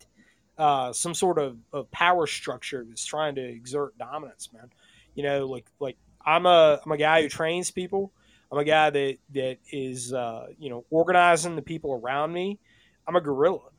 uh, 0.59 0.93
some 0.93 1.15
sort 1.15 1.39
of, 1.39 1.57
of 1.73 1.91
power 1.91 2.27
structure 2.27 2.85
that's 2.89 3.05
trying 3.05 3.35
to 3.35 3.43
exert 3.43 3.97
dominance, 3.99 4.51
man. 4.53 4.71
You 5.15 5.25
know, 5.25 5.47
like 5.47 5.67
like 5.81 5.97
I'm 6.25 6.47
a 6.47 6.81
I'm 6.85 6.93
a 6.93 6.97
guy 6.97 7.23
who 7.23 7.29
trains 7.29 7.71
people. 7.71 8.13
I'm 8.51 8.59
a 8.59 8.65
guy 8.65 8.91
that 8.91 9.17
that 9.35 9.59
is 9.71 10.13
uh, 10.13 10.47
you 10.59 10.71
know 10.71 10.85
organizing 10.91 11.57
the 11.57 11.63
people 11.63 11.93
around 11.93 12.33
me. 12.33 12.59
I'm 13.07 13.17
a 13.17 13.21
guerrilla, 13.21 13.71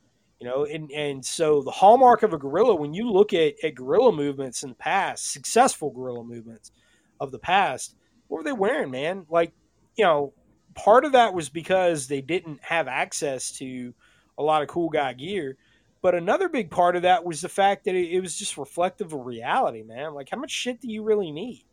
you 0.43 0.49
know, 0.49 0.65
and 0.65 0.91
and 0.91 1.25
so 1.25 1.61
the 1.61 1.71
hallmark 1.71 2.21
of 2.21 2.33
a 2.33 2.37
guerrilla, 2.37 2.75
when 2.75 2.93
you 2.93 3.09
look 3.09 3.31
at, 3.31 3.53
at 3.63 3.75
guerrilla 3.75 4.11
movements 4.11 4.61
in 4.63 4.69
the 4.69 4.75
past, 4.75 5.31
successful 5.31 5.89
guerrilla 5.89 6.25
movements 6.25 6.73
of 7.21 7.31
the 7.31 7.39
past, 7.39 7.95
what 8.27 8.39
were 8.39 8.43
they 8.43 8.51
wearing, 8.51 8.91
man? 8.91 9.25
Like, 9.29 9.53
you 9.95 10.03
know, 10.03 10.33
part 10.75 11.05
of 11.05 11.13
that 11.13 11.33
was 11.33 11.47
because 11.47 12.09
they 12.09 12.19
didn't 12.19 12.59
have 12.61 12.89
access 12.89 13.53
to 13.53 13.93
a 14.37 14.43
lot 14.43 14.61
of 14.61 14.67
cool 14.67 14.89
guy 14.89 15.13
gear. 15.13 15.55
But 16.01 16.13
another 16.13 16.49
big 16.49 16.69
part 16.69 16.97
of 16.97 17.03
that 17.03 17.23
was 17.23 17.39
the 17.39 17.47
fact 17.47 17.85
that 17.85 17.95
it, 17.95 18.11
it 18.11 18.19
was 18.19 18.37
just 18.37 18.57
reflective 18.57 19.13
of 19.13 19.25
reality, 19.25 19.81
man. 19.81 20.13
Like, 20.13 20.27
how 20.29 20.37
much 20.37 20.51
shit 20.51 20.81
do 20.81 20.91
you 20.91 21.03
really 21.03 21.31
need? 21.31 21.63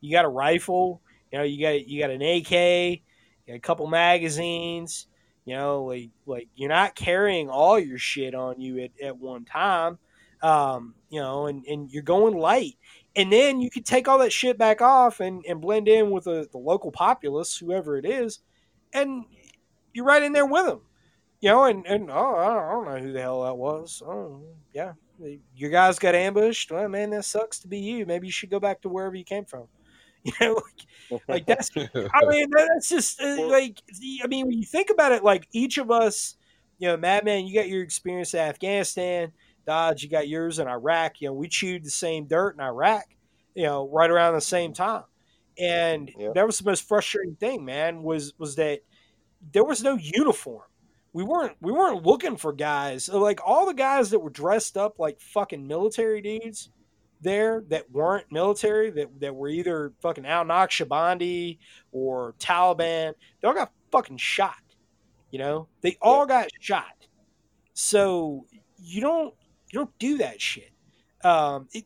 You 0.00 0.12
got 0.12 0.24
a 0.24 0.28
rifle, 0.28 1.02
you 1.32 1.38
know, 1.38 1.44
you 1.44 1.60
got 1.60 1.88
you 1.88 2.00
got 2.00 2.10
an 2.10 2.22
AK, 2.22 2.52
you 2.52 3.00
got 3.48 3.56
a 3.56 3.58
couple 3.58 3.88
magazines, 3.88 5.08
you 5.44 5.54
know, 5.54 5.84
like 5.84 6.10
like 6.26 6.48
you're 6.54 6.68
not 6.68 6.94
carrying 6.94 7.48
all 7.48 7.78
your 7.78 7.98
shit 7.98 8.34
on 8.34 8.60
you 8.60 8.80
at, 8.80 8.90
at 9.02 9.18
one 9.18 9.44
time. 9.44 9.98
Um, 10.42 10.94
you 11.10 11.20
know, 11.20 11.46
and, 11.46 11.66
and 11.66 11.90
you're 11.90 12.02
going 12.02 12.34
light. 12.34 12.78
And 13.14 13.30
then 13.30 13.60
you 13.60 13.68
could 13.68 13.84
take 13.84 14.08
all 14.08 14.18
that 14.20 14.32
shit 14.32 14.56
back 14.56 14.80
off 14.80 15.20
and, 15.20 15.44
and 15.46 15.60
blend 15.60 15.86
in 15.86 16.10
with 16.10 16.24
the, 16.24 16.48
the 16.50 16.56
local 16.56 16.90
populace, 16.90 17.58
whoever 17.58 17.98
it 17.98 18.06
is, 18.06 18.38
and 18.94 19.24
you're 19.92 20.06
right 20.06 20.22
in 20.22 20.32
there 20.32 20.46
with 20.46 20.64
them. 20.64 20.80
You 21.40 21.50
know, 21.50 21.64
and, 21.64 21.86
and 21.86 22.10
oh, 22.10 22.36
I 22.36 22.48
don't, 22.48 22.64
I 22.64 22.70
don't 22.70 22.84
know 22.86 23.06
who 23.06 23.12
the 23.12 23.20
hell 23.20 23.42
that 23.44 23.56
was. 23.56 24.02
Oh, 24.06 24.42
yeah. 24.72 24.92
Your 25.54 25.70
guys 25.70 25.98
got 25.98 26.14
ambushed. 26.14 26.70
Well, 26.70 26.88
man, 26.88 27.10
that 27.10 27.26
sucks 27.26 27.58
to 27.60 27.68
be 27.68 27.78
you. 27.78 28.06
Maybe 28.06 28.26
you 28.26 28.32
should 28.32 28.50
go 28.50 28.60
back 28.60 28.80
to 28.82 28.88
wherever 28.88 29.16
you 29.16 29.24
came 29.24 29.44
from. 29.44 29.66
You 30.24 30.32
know, 30.40 30.60
like, 31.10 31.26
like 31.28 31.46
that's 31.46 31.70
I 31.76 32.26
mean, 32.28 32.48
that's 32.50 32.88
just 32.90 33.20
uh, 33.22 33.46
like 33.48 33.82
I 34.22 34.26
mean, 34.26 34.46
when 34.46 34.58
you 34.58 34.66
think 34.66 34.90
about 34.90 35.12
it, 35.12 35.24
like 35.24 35.48
each 35.52 35.78
of 35.78 35.90
us, 35.90 36.36
you 36.78 36.88
know, 36.88 36.96
Madman, 36.96 37.46
you 37.46 37.54
got 37.54 37.68
your 37.68 37.82
experience 37.82 38.34
in 38.34 38.40
Afghanistan, 38.40 39.32
Dodge, 39.66 40.02
you 40.02 40.10
got 40.10 40.28
yours 40.28 40.58
in 40.58 40.68
Iraq. 40.68 41.20
You 41.20 41.28
know, 41.28 41.34
we 41.34 41.48
chewed 41.48 41.84
the 41.84 41.90
same 41.90 42.26
dirt 42.26 42.54
in 42.54 42.60
Iraq, 42.60 43.04
you 43.54 43.64
know, 43.64 43.88
right 43.90 44.10
around 44.10 44.34
the 44.34 44.40
same 44.42 44.72
time, 44.74 45.04
and 45.58 46.10
Yep. 46.18 46.34
that 46.34 46.46
was 46.46 46.58
the 46.58 46.64
most 46.70 46.86
frustrating 46.86 47.36
thing, 47.36 47.64
man. 47.64 48.02
Was 48.02 48.34
was 48.38 48.56
that 48.56 48.80
there 49.52 49.64
was 49.64 49.82
no 49.82 49.96
uniform. 49.96 50.64
We 51.12 51.24
weren't 51.24 51.56
we 51.60 51.72
weren't 51.72 52.04
looking 52.06 52.36
for 52.36 52.52
guys 52.52 53.08
like 53.08 53.40
all 53.44 53.66
the 53.66 53.74
guys 53.74 54.10
that 54.10 54.20
were 54.20 54.30
dressed 54.30 54.76
up 54.76 54.98
like 54.98 55.20
fucking 55.20 55.66
military 55.66 56.20
dudes 56.20 56.70
there 57.20 57.64
that 57.68 57.90
weren't 57.90 58.30
military 58.30 58.90
that, 58.90 59.08
that 59.20 59.34
were 59.34 59.48
either 59.48 59.92
fucking 60.00 60.26
Al 60.26 60.44
Naqshbandi 60.44 61.58
or 61.92 62.34
Taliban. 62.38 63.14
They 63.40 63.48
all 63.48 63.54
got 63.54 63.72
fucking 63.92 64.18
shot. 64.18 64.56
You 65.30 65.38
know, 65.38 65.68
they 65.82 65.96
all 66.02 66.26
got 66.26 66.48
shot. 66.60 67.06
So 67.74 68.46
you 68.78 69.00
don't 69.00 69.34
you 69.72 69.78
don't 69.80 69.98
do 69.98 70.18
that 70.18 70.40
shit. 70.40 70.70
Um, 71.22 71.68
it, 71.72 71.84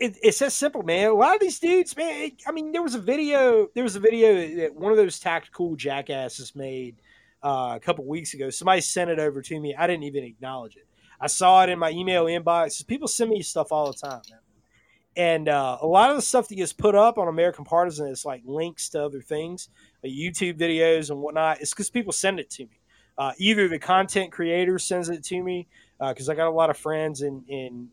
it, 0.00 0.16
it's 0.22 0.38
that 0.38 0.52
simple, 0.52 0.82
man. 0.82 1.08
A 1.10 1.14
lot 1.14 1.34
of 1.34 1.40
these 1.40 1.58
dudes, 1.58 1.96
man. 1.96 2.22
it- 2.26 2.42
I 2.46 2.52
mean, 2.52 2.72
there 2.72 2.82
was 2.82 2.94
a 2.94 3.00
video. 3.00 3.68
There 3.74 3.82
was 3.82 3.96
a 3.96 4.00
video 4.00 4.56
that 4.56 4.74
one 4.74 4.92
of 4.92 4.98
those 4.98 5.18
tactical 5.18 5.74
jackasses 5.74 6.54
made 6.54 6.96
uh, 7.42 7.72
a 7.76 7.80
couple 7.80 8.04
weeks 8.04 8.34
ago. 8.34 8.50
Somebody 8.50 8.80
sent 8.80 9.10
it 9.10 9.18
over 9.18 9.42
to 9.42 9.60
me. 9.60 9.74
I 9.74 9.86
didn't 9.86 10.04
even 10.04 10.24
acknowledge 10.24 10.76
it. 10.76 10.86
I 11.20 11.26
saw 11.26 11.64
it 11.64 11.68
in 11.70 11.78
my 11.80 11.90
email 11.90 12.26
inbox. 12.26 12.86
People 12.86 13.08
send 13.08 13.30
me 13.30 13.42
stuff 13.42 13.72
all 13.72 13.90
the 13.90 13.98
time, 13.98 14.20
man. 14.30 14.38
And 15.18 15.48
uh, 15.48 15.78
a 15.82 15.86
lot 15.86 16.10
of 16.10 16.16
the 16.16 16.22
stuff 16.22 16.46
that 16.48 16.54
gets 16.54 16.72
put 16.72 16.94
up 16.94 17.18
on 17.18 17.26
American 17.26 17.64
Partisan 17.64 18.06
is 18.06 18.24
like 18.24 18.40
links 18.44 18.88
to 18.90 19.04
other 19.04 19.20
things, 19.20 19.68
like 20.02 20.12
YouTube 20.12 20.56
videos 20.56 21.10
and 21.10 21.20
whatnot. 21.20 21.60
It's 21.60 21.70
because 21.70 21.90
people 21.90 22.12
send 22.12 22.38
it 22.38 22.48
to 22.50 22.62
me. 22.62 22.80
Uh, 23.18 23.32
either 23.36 23.66
the 23.66 23.80
content 23.80 24.30
creator 24.30 24.78
sends 24.78 25.08
it 25.08 25.24
to 25.24 25.42
me 25.42 25.66
because 25.98 26.28
I 26.28 26.36
got 26.36 26.46
a 26.46 26.52
lot 26.52 26.70
of 26.70 26.76
friends 26.76 27.22
in 27.22 27.42
in 27.48 27.88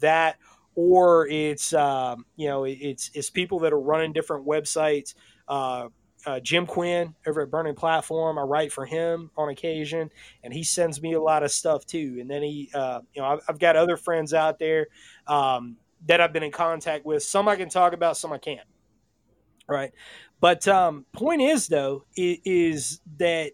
that, 0.00 0.36
or 0.74 1.28
it's 1.28 1.72
um, 1.72 2.26
you 2.34 2.48
know 2.48 2.64
it's 2.64 3.08
it's 3.14 3.30
people 3.30 3.60
that 3.60 3.72
are 3.72 3.80
running 3.80 4.12
different 4.12 4.44
websites. 4.44 5.14
Uh, 5.46 5.90
uh, 6.26 6.40
Jim 6.40 6.66
Quinn 6.66 7.14
over 7.26 7.42
at 7.42 7.50
Burning 7.50 7.74
Platform, 7.74 8.38
I 8.38 8.42
write 8.42 8.72
for 8.72 8.86
him 8.86 9.30
on 9.36 9.50
occasion, 9.50 10.10
and 10.42 10.52
he 10.52 10.64
sends 10.64 11.00
me 11.02 11.12
a 11.12 11.20
lot 11.20 11.42
of 11.42 11.52
stuff 11.52 11.86
too. 11.86 12.16
And 12.18 12.30
then 12.30 12.42
he, 12.42 12.70
uh, 12.74 13.00
you 13.12 13.20
know, 13.20 13.28
I've, 13.28 13.40
I've 13.48 13.58
got 13.58 13.76
other 13.76 13.96
friends 13.96 14.32
out 14.32 14.58
there 14.58 14.88
um, 15.26 15.76
that 16.06 16.20
I've 16.20 16.32
been 16.32 16.42
in 16.42 16.52
contact 16.52 17.04
with. 17.06 17.22
Some 17.22 17.48
I 17.48 17.56
can 17.56 17.68
talk 17.68 17.92
about, 17.92 18.16
some 18.16 18.32
I 18.32 18.38
can't. 18.38 18.66
Right, 19.66 19.92
but 20.40 20.68
um, 20.68 21.06
point 21.14 21.40
is 21.40 21.68
though 21.68 22.04
i- 22.18 22.40
is 22.44 23.00
that 23.16 23.52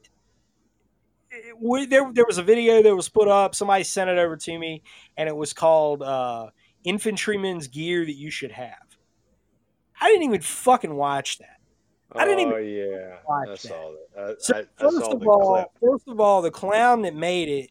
we, 1.60 1.86
there 1.86 2.10
there 2.12 2.24
was 2.26 2.38
a 2.38 2.42
video 2.42 2.82
that 2.82 2.94
was 2.96 3.08
put 3.08 3.28
up. 3.28 3.54
Somebody 3.54 3.84
sent 3.84 4.10
it 4.10 4.18
over 4.18 4.36
to 4.36 4.58
me, 4.58 4.82
and 5.16 5.28
it 5.28 5.36
was 5.36 5.52
called 5.52 6.02
uh, 6.02 6.48
"Infantryman's 6.84 7.68
Gear 7.68 8.04
That 8.04 8.16
You 8.16 8.30
Should 8.30 8.50
Have." 8.52 8.74
I 10.00 10.08
didn't 10.08 10.24
even 10.24 10.40
fucking 10.40 10.94
watch 10.94 11.38
that. 11.38 11.58
I 12.16 12.24
didn't 12.24 12.40
even 12.40 12.52
oh 12.54 12.56
yeah, 12.56 13.16
watch 13.28 13.48
I 13.48 13.52
that. 13.52 13.58
saw 13.60 13.92
that. 13.92 14.20
I, 14.20 14.34
So 14.38 14.54
I, 14.56 14.58
I 14.60 14.64
first 14.80 15.12
of 15.12 15.28
all, 15.28 15.54
clip. 15.54 15.68
first 15.80 16.08
of 16.08 16.20
all, 16.20 16.42
the 16.42 16.50
clown 16.50 17.02
that 17.02 17.14
made 17.14 17.48
it, 17.48 17.70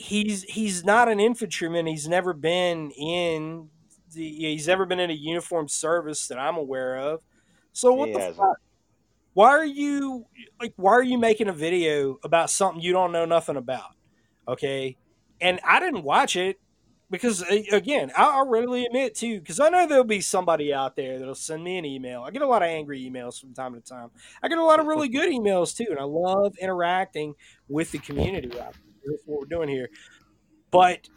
he's 0.00 0.42
he's 0.44 0.84
not 0.84 1.08
an 1.08 1.20
infantryman. 1.20 1.86
He's 1.86 2.08
never 2.08 2.32
been 2.32 2.90
in 2.92 3.68
the. 4.14 4.28
He's 4.28 4.66
never 4.66 4.86
been 4.86 4.98
in 5.00 5.10
a 5.10 5.14
uniformed 5.14 5.70
service 5.70 6.26
that 6.28 6.38
I'm 6.38 6.56
aware 6.56 6.96
of. 6.96 7.20
So 7.72 7.92
what 7.92 8.08
He 8.08 8.14
the 8.14 8.20
hasn't. 8.20 8.36
fuck? 8.38 8.56
Why 9.34 9.50
are 9.50 9.64
you 9.64 10.26
like? 10.60 10.72
Why 10.76 10.92
are 10.92 11.02
you 11.02 11.18
making 11.18 11.48
a 11.48 11.52
video 11.52 12.18
about 12.24 12.50
something 12.50 12.82
you 12.82 12.92
don't 12.92 13.12
know 13.12 13.24
nothing 13.26 13.56
about? 13.56 13.90
Okay, 14.48 14.96
and 15.40 15.60
I 15.64 15.78
didn't 15.80 16.02
watch 16.02 16.34
it. 16.36 16.58
because 17.10 17.42
again, 17.72 18.12
I- 18.16 18.36
I'll 18.38 18.48
readily 18.48 18.86
admit 18.86 19.16
too, 19.16 19.40
because 19.40 19.58
I 19.58 19.68
know 19.68 19.84
there'll 19.86 20.04
be 20.04 20.20
somebody 20.20 20.72
out 20.72 20.94
there 20.94 21.18
that'll 21.18 21.34
send 21.34 21.62
me 21.64 21.76
an 21.76 21.84
email. 21.84 22.22
I 22.22 22.30
get 22.30 22.40
a 22.42 22.46
lot 22.46 22.62
of 22.62 22.68
angry 22.68 23.00
emails 23.08 23.40
from 23.40 23.52
time 23.52 23.74
to 23.74 23.80
time. 23.80 24.10
I 24.42 24.46
get 24.48 24.58
a 24.58 24.64
lot 24.64 24.78
of 24.78 24.86
really 24.86 25.08
good 25.18 25.28
emails 25.28 25.76
too, 25.76 25.86
and 25.90 25.98
I 25.98 26.04
love 26.04 26.54
interacting 26.60 27.34
with 27.68 27.90
the 27.90 27.98
community. 27.98 28.48
out 28.60 28.74
there. 28.74 28.89
That's 29.04 29.22
what 29.26 29.40
we're 29.40 29.46
doing 29.46 29.68
here. 29.68 29.88
But 30.70 31.08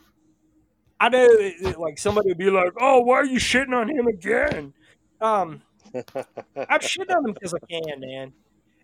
I 0.99 1.09
know, 1.09 1.27
that, 1.27 1.75
like 1.79 1.97
somebody 1.97 2.29
would 2.29 2.37
be 2.37 2.49
like, 2.49 2.71
"Oh, 2.79 3.01
why 3.01 3.15
are 3.15 3.25
you 3.25 3.39
shitting 3.39 3.73
on 3.73 3.89
him 3.89 4.07
again?" 4.07 4.73
Um, 5.21 5.61
I'm 5.95 6.79
shitting 6.79 7.15
on 7.15 7.25
him 7.25 7.33
because 7.33 7.53
I 7.53 7.59
can, 7.69 7.99
man. 7.99 8.33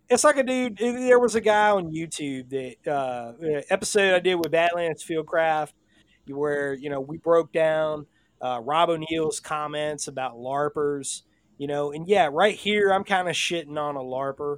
It's 0.09 0.23
like 0.23 0.38
a 0.38 0.43
dude. 0.43 0.77
There 0.77 1.19
was 1.19 1.35
a 1.35 1.41
guy 1.41 1.69
on 1.69 1.93
YouTube 1.93 2.49
that 2.49 2.91
uh, 2.91 3.34
uh, 3.41 3.61
episode 3.69 4.15
I 4.15 4.19
did 4.19 4.35
with 4.35 4.51
Badlands 4.51 5.03
Fieldcraft, 5.03 5.73
where 6.27 6.73
you 6.73 6.89
know 6.89 6.99
we 6.99 7.17
broke 7.17 7.51
down 7.53 8.05
uh, 8.41 8.59
Rob 8.63 8.89
O'Neill's 8.89 9.39
comments 9.39 10.07
about 10.07 10.35
larpers. 10.35 11.21
You 11.57 11.67
know, 11.67 11.91
and 11.91 12.07
yeah, 12.07 12.30
right 12.31 12.55
here 12.55 12.91
I'm 12.91 13.03
kind 13.03 13.30
of 13.30 13.35
shitting 13.35 13.77
on 13.77 13.95
a 13.95 14.01
larper. 14.01 14.57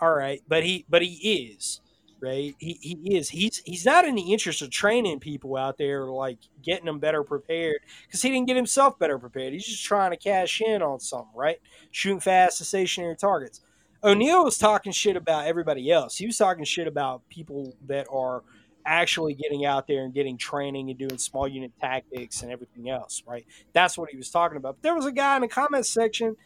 All 0.00 0.14
right, 0.14 0.42
but 0.46 0.64
he 0.64 0.84
but 0.88 1.02
he 1.02 1.50
is 1.50 1.80
right. 2.22 2.54
He 2.58 2.78
he 2.80 3.16
is. 3.16 3.30
He's 3.30 3.62
he's 3.64 3.84
not 3.84 4.04
in 4.04 4.14
the 4.14 4.32
interest 4.32 4.62
of 4.62 4.70
training 4.70 5.20
people 5.20 5.56
out 5.56 5.78
there, 5.78 6.06
like 6.06 6.38
getting 6.62 6.86
them 6.86 6.98
better 6.98 7.22
prepared, 7.22 7.80
because 8.06 8.22
he 8.22 8.30
didn't 8.30 8.46
get 8.46 8.56
himself 8.56 8.98
better 8.98 9.18
prepared. 9.18 9.52
He's 9.52 9.66
just 9.66 9.84
trying 9.84 10.10
to 10.10 10.16
cash 10.16 10.60
in 10.60 10.82
on 10.82 11.00
something, 11.00 11.34
right? 11.34 11.60
Shooting 11.90 12.20
fast 12.20 12.58
to 12.58 12.64
stationary 12.64 13.16
targets. 13.16 13.60
O'Neill 14.02 14.44
was 14.44 14.56
talking 14.56 14.92
shit 14.92 15.16
about 15.16 15.46
everybody 15.46 15.90
else. 15.90 16.16
He 16.16 16.26
was 16.26 16.38
talking 16.38 16.64
shit 16.64 16.86
about 16.86 17.28
people 17.28 17.76
that 17.86 18.06
are 18.10 18.42
actually 18.86 19.34
getting 19.34 19.66
out 19.66 19.86
there 19.86 20.04
and 20.04 20.14
getting 20.14 20.38
training 20.38 20.88
and 20.88 20.98
doing 20.98 21.18
small 21.18 21.46
unit 21.46 21.72
tactics 21.80 22.42
and 22.42 22.50
everything 22.50 22.88
else, 22.88 23.22
right? 23.26 23.44
That's 23.72 23.98
what 23.98 24.10
he 24.10 24.16
was 24.16 24.30
talking 24.30 24.56
about. 24.56 24.76
But 24.76 24.82
there 24.82 24.94
was 24.94 25.04
a 25.04 25.12
guy 25.12 25.36
in 25.36 25.42
the 25.42 25.48
comments 25.48 25.92
section 25.92 26.36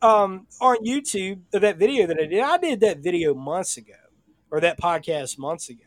um, 0.00 0.46
on 0.60 0.84
YouTube 0.84 1.40
that 1.52 1.78
video 1.78 2.06
that 2.06 2.18
I 2.18 2.26
did. 2.26 2.40
I 2.40 2.58
did 2.58 2.80
that 2.80 2.98
video 2.98 3.34
months 3.34 3.76
ago, 3.76 3.92
or 4.52 4.60
that 4.60 4.80
podcast 4.80 5.38
months 5.38 5.70
ago, 5.70 5.84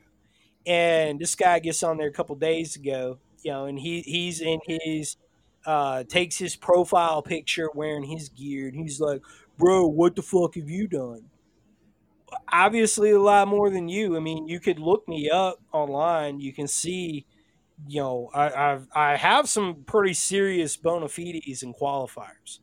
and 0.65 1.19
this 1.19 1.35
guy 1.35 1.59
gets 1.59 1.83
on 1.83 1.97
there 1.97 2.07
a 2.09 2.13
couple 2.13 2.35
days 2.35 2.75
ago, 2.75 3.19
you 3.43 3.51
know, 3.51 3.65
and 3.65 3.79
he 3.79 4.01
he's 4.01 4.41
in 4.41 4.59
his 4.67 5.17
uh, 5.65 6.03
takes 6.03 6.37
his 6.37 6.55
profile 6.55 7.21
picture 7.21 7.69
wearing 7.73 8.03
his 8.03 8.29
gear, 8.29 8.67
and 8.67 8.77
he's 8.77 8.99
like, 8.99 9.21
"Bro, 9.57 9.87
what 9.87 10.15
the 10.15 10.23
fuck 10.23 10.55
have 10.55 10.69
you 10.69 10.87
done?" 10.87 11.29
Obviously, 12.51 13.11
a 13.11 13.19
lot 13.19 13.47
more 13.47 13.69
than 13.69 13.87
you. 13.87 14.17
I 14.17 14.19
mean, 14.19 14.47
you 14.47 14.59
could 14.59 14.79
look 14.79 15.07
me 15.07 15.29
up 15.29 15.59
online. 15.71 16.39
You 16.39 16.53
can 16.53 16.67
see, 16.67 17.25
you 17.87 18.01
know, 18.01 18.29
I, 18.33 18.73
I've 18.73 18.87
I 18.93 19.15
have 19.17 19.49
some 19.49 19.83
pretty 19.85 20.13
serious 20.13 20.77
bona 20.77 21.07
fides 21.09 21.63
and 21.63 21.75
qualifiers, 21.75 22.59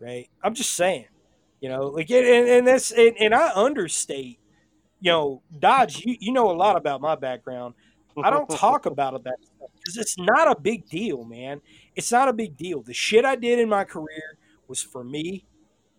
right? 0.00 0.28
I'm 0.42 0.54
just 0.54 0.72
saying, 0.74 1.06
you 1.60 1.70
know, 1.70 1.88
like 1.88 2.10
and, 2.10 2.26
and 2.48 2.68
that's 2.68 2.92
and, 2.92 3.16
and 3.20 3.34
I 3.34 3.52
understate, 3.54 4.39
you 5.00 5.10
know, 5.10 5.42
Dodge. 5.58 6.04
You 6.04 6.16
you 6.20 6.32
know 6.32 6.50
a 6.50 6.52
lot 6.52 6.76
about 6.76 7.00
my 7.00 7.14
background. 7.16 7.74
I 8.22 8.30
don't 8.30 8.48
talk 8.50 8.86
about 8.86 9.22
that 9.24 9.36
stuff 9.42 9.70
because 9.78 9.96
it's 9.96 10.18
not 10.18 10.50
a 10.50 10.60
big 10.60 10.88
deal, 10.88 11.24
man. 11.24 11.60
It's 11.96 12.12
not 12.12 12.28
a 12.28 12.32
big 12.32 12.56
deal. 12.56 12.82
The 12.82 12.92
shit 12.94 13.24
I 13.24 13.36
did 13.36 13.58
in 13.58 13.68
my 13.68 13.84
career 13.84 14.36
was 14.68 14.82
for 14.82 15.02
me, 15.02 15.44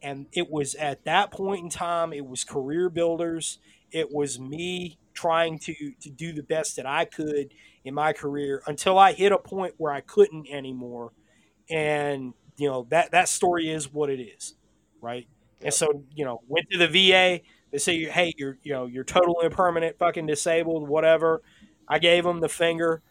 and 0.01 0.27
it 0.33 0.49
was 0.49 0.75
at 0.75 1.03
that 1.05 1.31
point 1.31 1.63
in 1.63 1.69
time. 1.69 2.13
It 2.13 2.25
was 2.25 2.43
career 2.43 2.89
builders. 2.89 3.59
It 3.91 4.11
was 4.11 4.39
me 4.39 4.97
trying 5.13 5.59
to 5.59 5.73
to 6.01 6.09
do 6.09 6.33
the 6.33 6.43
best 6.43 6.75
that 6.77 6.85
I 6.85 7.05
could 7.05 7.53
in 7.83 7.93
my 7.93 8.13
career 8.13 8.61
until 8.67 8.97
I 8.97 9.13
hit 9.13 9.31
a 9.31 9.37
point 9.37 9.73
where 9.77 9.91
I 9.91 10.01
couldn't 10.01 10.47
anymore, 10.49 11.11
and 11.69 12.33
you 12.57 12.69
know 12.69 12.87
that 12.89 13.11
that 13.11 13.29
story 13.29 13.69
is 13.69 13.91
what 13.91 14.09
it 14.09 14.21
is, 14.21 14.55
right? 15.01 15.27
And 15.61 15.73
so 15.73 16.03
you 16.15 16.25
know, 16.25 16.41
went 16.47 16.69
to 16.71 16.77
the 16.77 16.87
VA. 16.87 17.41
They 17.71 17.77
say, 17.77 18.05
hey, 18.05 18.33
you're 18.37 18.57
you 18.63 18.73
know 18.73 18.85
you're 18.85 19.03
totally 19.03 19.49
permanent, 19.49 19.97
fucking 19.97 20.25
disabled, 20.25 20.87
whatever. 20.87 21.41
I 21.87 21.99
gave 21.99 22.23
them 22.23 22.39
the 22.39 22.49
finger, 22.49 23.01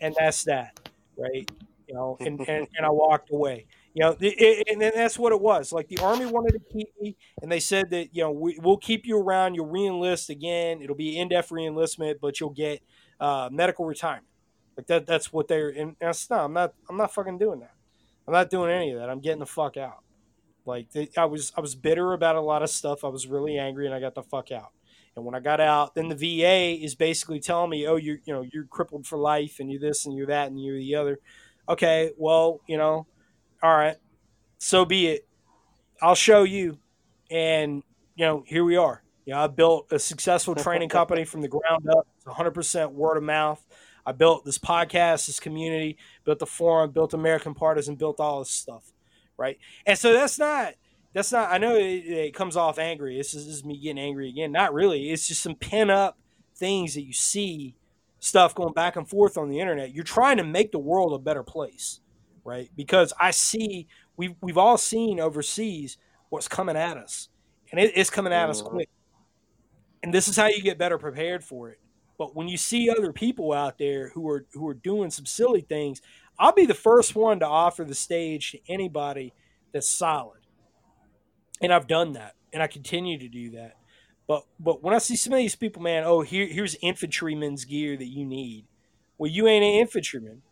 and 0.00 0.14
that's 0.18 0.44
that, 0.44 0.90
right? 1.16 1.50
You 1.86 1.94
know, 1.94 2.16
and 2.20 2.40
and, 2.40 2.66
and 2.76 2.86
I 2.86 2.90
walked 2.90 3.30
away. 3.30 3.66
You 3.94 4.04
know, 4.04 4.16
it, 4.20 4.68
and 4.70 4.80
then 4.80 4.92
that's 4.94 5.18
what 5.18 5.32
it 5.32 5.40
was. 5.40 5.72
Like 5.72 5.88
the 5.88 5.98
army 5.98 6.26
wanted 6.26 6.52
to 6.52 6.60
keep 6.72 6.88
me, 7.00 7.16
and 7.40 7.50
they 7.50 7.60
said 7.60 7.90
that 7.90 8.14
you 8.14 8.22
know 8.22 8.30
we, 8.30 8.58
we'll 8.62 8.76
keep 8.76 9.06
you 9.06 9.18
around. 9.18 9.54
You'll 9.54 9.68
reenlist 9.68 10.28
again. 10.28 10.82
It'll 10.82 10.96
be 10.96 11.18
in-depth 11.18 11.50
reenlistment, 11.50 12.16
but 12.20 12.38
you'll 12.40 12.50
get 12.50 12.82
uh, 13.20 13.48
medical 13.50 13.84
retirement. 13.86 14.26
Like 14.76 14.86
that. 14.88 15.06
That's 15.06 15.32
what 15.32 15.48
they're. 15.48 15.70
And 15.70 15.96
that's 16.00 16.28
not. 16.28 16.44
I'm 16.44 16.52
not. 16.52 16.74
I'm 16.90 16.96
not 16.96 17.14
fucking 17.14 17.38
doing 17.38 17.60
that. 17.60 17.72
I'm 18.26 18.34
not 18.34 18.50
doing 18.50 18.70
any 18.70 18.92
of 18.92 18.98
that. 18.98 19.08
I'm 19.08 19.20
getting 19.20 19.38
the 19.40 19.46
fuck 19.46 19.76
out. 19.76 20.02
Like 20.66 20.90
they, 20.92 21.08
I 21.16 21.24
was. 21.26 21.52
I 21.56 21.60
was 21.60 21.74
bitter 21.74 22.12
about 22.12 22.36
a 22.36 22.40
lot 22.40 22.62
of 22.62 22.70
stuff. 22.70 23.04
I 23.04 23.08
was 23.08 23.26
really 23.26 23.58
angry, 23.58 23.86
and 23.86 23.94
I 23.94 24.00
got 24.00 24.14
the 24.14 24.22
fuck 24.22 24.50
out. 24.52 24.70
And 25.14 25.24
when 25.24 25.34
I 25.34 25.40
got 25.40 25.60
out, 25.60 25.94
then 25.94 26.08
the 26.08 26.14
VA 26.14 26.82
is 26.82 26.94
basically 26.94 27.40
telling 27.40 27.70
me, 27.70 27.86
"Oh, 27.86 27.96
you're 27.96 28.18
you 28.24 28.34
know 28.34 28.44
you're 28.52 28.64
crippled 28.64 29.06
for 29.06 29.18
life, 29.18 29.60
and 29.60 29.70
you're 29.70 29.80
this, 29.80 30.06
and 30.06 30.16
you're 30.16 30.26
that, 30.26 30.48
and 30.48 30.62
you're 30.62 30.78
the 30.78 30.94
other." 30.96 31.18
Okay, 31.68 32.12
well, 32.16 32.60
you 32.66 32.76
know, 32.76 33.06
all 33.62 33.76
right, 33.76 33.96
so 34.58 34.84
be 34.84 35.08
it. 35.08 35.26
I'll 36.02 36.14
show 36.14 36.42
you. 36.42 36.78
And 37.30 37.82
you 38.14 38.24
know, 38.24 38.44
here 38.46 38.64
we 38.64 38.76
are. 38.76 39.02
You 39.24 39.34
know, 39.34 39.40
I 39.40 39.46
built 39.48 39.88
a 39.90 39.98
successful 39.98 40.54
training 40.54 40.88
company 40.88 41.24
from 41.24 41.42
the 41.42 41.48
ground 41.48 41.88
up. 41.90 42.06
It's 42.16 42.26
100% 42.26 42.92
word 42.92 43.16
of 43.16 43.24
mouth. 43.24 43.64
I 44.06 44.12
built 44.12 44.44
this 44.44 44.58
podcast, 44.58 45.26
this 45.26 45.40
community, 45.40 45.98
built 46.24 46.38
the 46.38 46.46
forum, 46.46 46.92
built 46.92 47.12
American 47.12 47.54
Partisan, 47.54 47.96
built 47.96 48.20
all 48.20 48.38
this 48.38 48.50
stuff, 48.50 48.92
right? 49.38 49.58
And 49.86 49.98
so 49.98 50.12
that's 50.12 50.38
not 50.38 50.74
that's 51.14 51.32
not. 51.32 51.50
I 51.50 51.58
know 51.58 51.76
it, 51.76 51.82
it 51.82 52.34
comes 52.34 52.56
off 52.56 52.78
angry. 52.78 53.16
This 53.16 53.34
is, 53.34 53.46
this 53.46 53.54
is 53.56 53.64
me 53.64 53.78
getting 53.78 53.98
angry 53.98 54.28
again. 54.28 54.52
Not 54.52 54.74
really. 54.74 55.10
It's 55.10 55.26
just 55.26 55.42
some 55.42 55.54
pin 55.54 55.90
up 55.90 56.18
things 56.56 56.94
that 56.94 57.02
you 57.02 57.12
see 57.12 57.74
stuff 58.18 58.54
going 58.54 58.72
back 58.74 58.96
and 58.96 59.08
forth 59.08 59.38
on 59.38 59.48
the 59.48 59.60
internet. 59.60 59.94
You're 59.94 60.04
trying 60.04 60.36
to 60.38 60.44
make 60.44 60.72
the 60.72 60.78
world 60.78 61.12
a 61.14 61.18
better 61.18 61.42
place, 61.42 62.00
right? 62.44 62.70
Because 62.76 63.12
I 63.20 63.30
see 63.30 63.86
we've 64.16 64.34
we've 64.42 64.58
all 64.58 64.76
seen 64.78 65.20
overseas 65.20 65.96
what's 66.28 66.48
coming 66.48 66.76
at 66.76 66.96
us, 66.96 67.28
and 67.70 67.80
it, 67.80 67.92
it's 67.94 68.10
coming 68.10 68.32
at 68.32 68.50
us 68.50 68.62
Mhm. 68.62 68.66
quick. 68.66 68.88
And 70.02 70.12
this 70.12 70.28
is 70.28 70.36
how 70.36 70.46
you 70.46 70.62
get 70.62 70.78
better 70.78 70.98
prepared 70.98 71.44
for 71.44 71.70
it. 71.70 71.78
But 72.18 72.34
when 72.34 72.48
you 72.48 72.56
see 72.56 72.88
other 72.90 73.12
people 73.12 73.52
out 73.52 73.78
there 73.78 74.10
who 74.10 74.28
are 74.28 74.46
who 74.52 74.66
are 74.68 74.74
doing 74.74 75.10
some 75.10 75.26
silly 75.26 75.60
things, 75.62 76.00
I'll 76.38 76.52
be 76.52 76.66
the 76.66 76.74
first 76.74 77.14
one 77.14 77.40
to 77.40 77.46
offer 77.46 77.84
the 77.84 77.94
stage 77.94 78.52
to 78.52 78.58
anybody 78.68 79.32
that's 79.72 79.88
solid. 79.88 80.40
And 81.60 81.72
I've 81.72 81.86
done 81.86 82.12
that, 82.12 82.34
and 82.52 82.62
I 82.62 82.66
continue 82.66 83.18
to 83.18 83.28
do 83.28 83.50
that. 83.52 83.76
But 84.28 84.44
but 84.60 84.82
when 84.82 84.94
I 84.94 84.98
see 84.98 85.16
some 85.16 85.32
of 85.32 85.38
these 85.38 85.56
people, 85.56 85.82
man, 85.82 86.04
oh 86.04 86.20
here 86.20 86.46
here's 86.46 86.74
infantryman's 86.76 87.64
gear 87.64 87.96
that 87.96 88.06
you 88.08 88.24
need. 88.26 88.66
Well, 89.18 89.30
you 89.30 89.46
ain't 89.46 89.64
an 89.64 89.80
infantryman. 89.80 90.42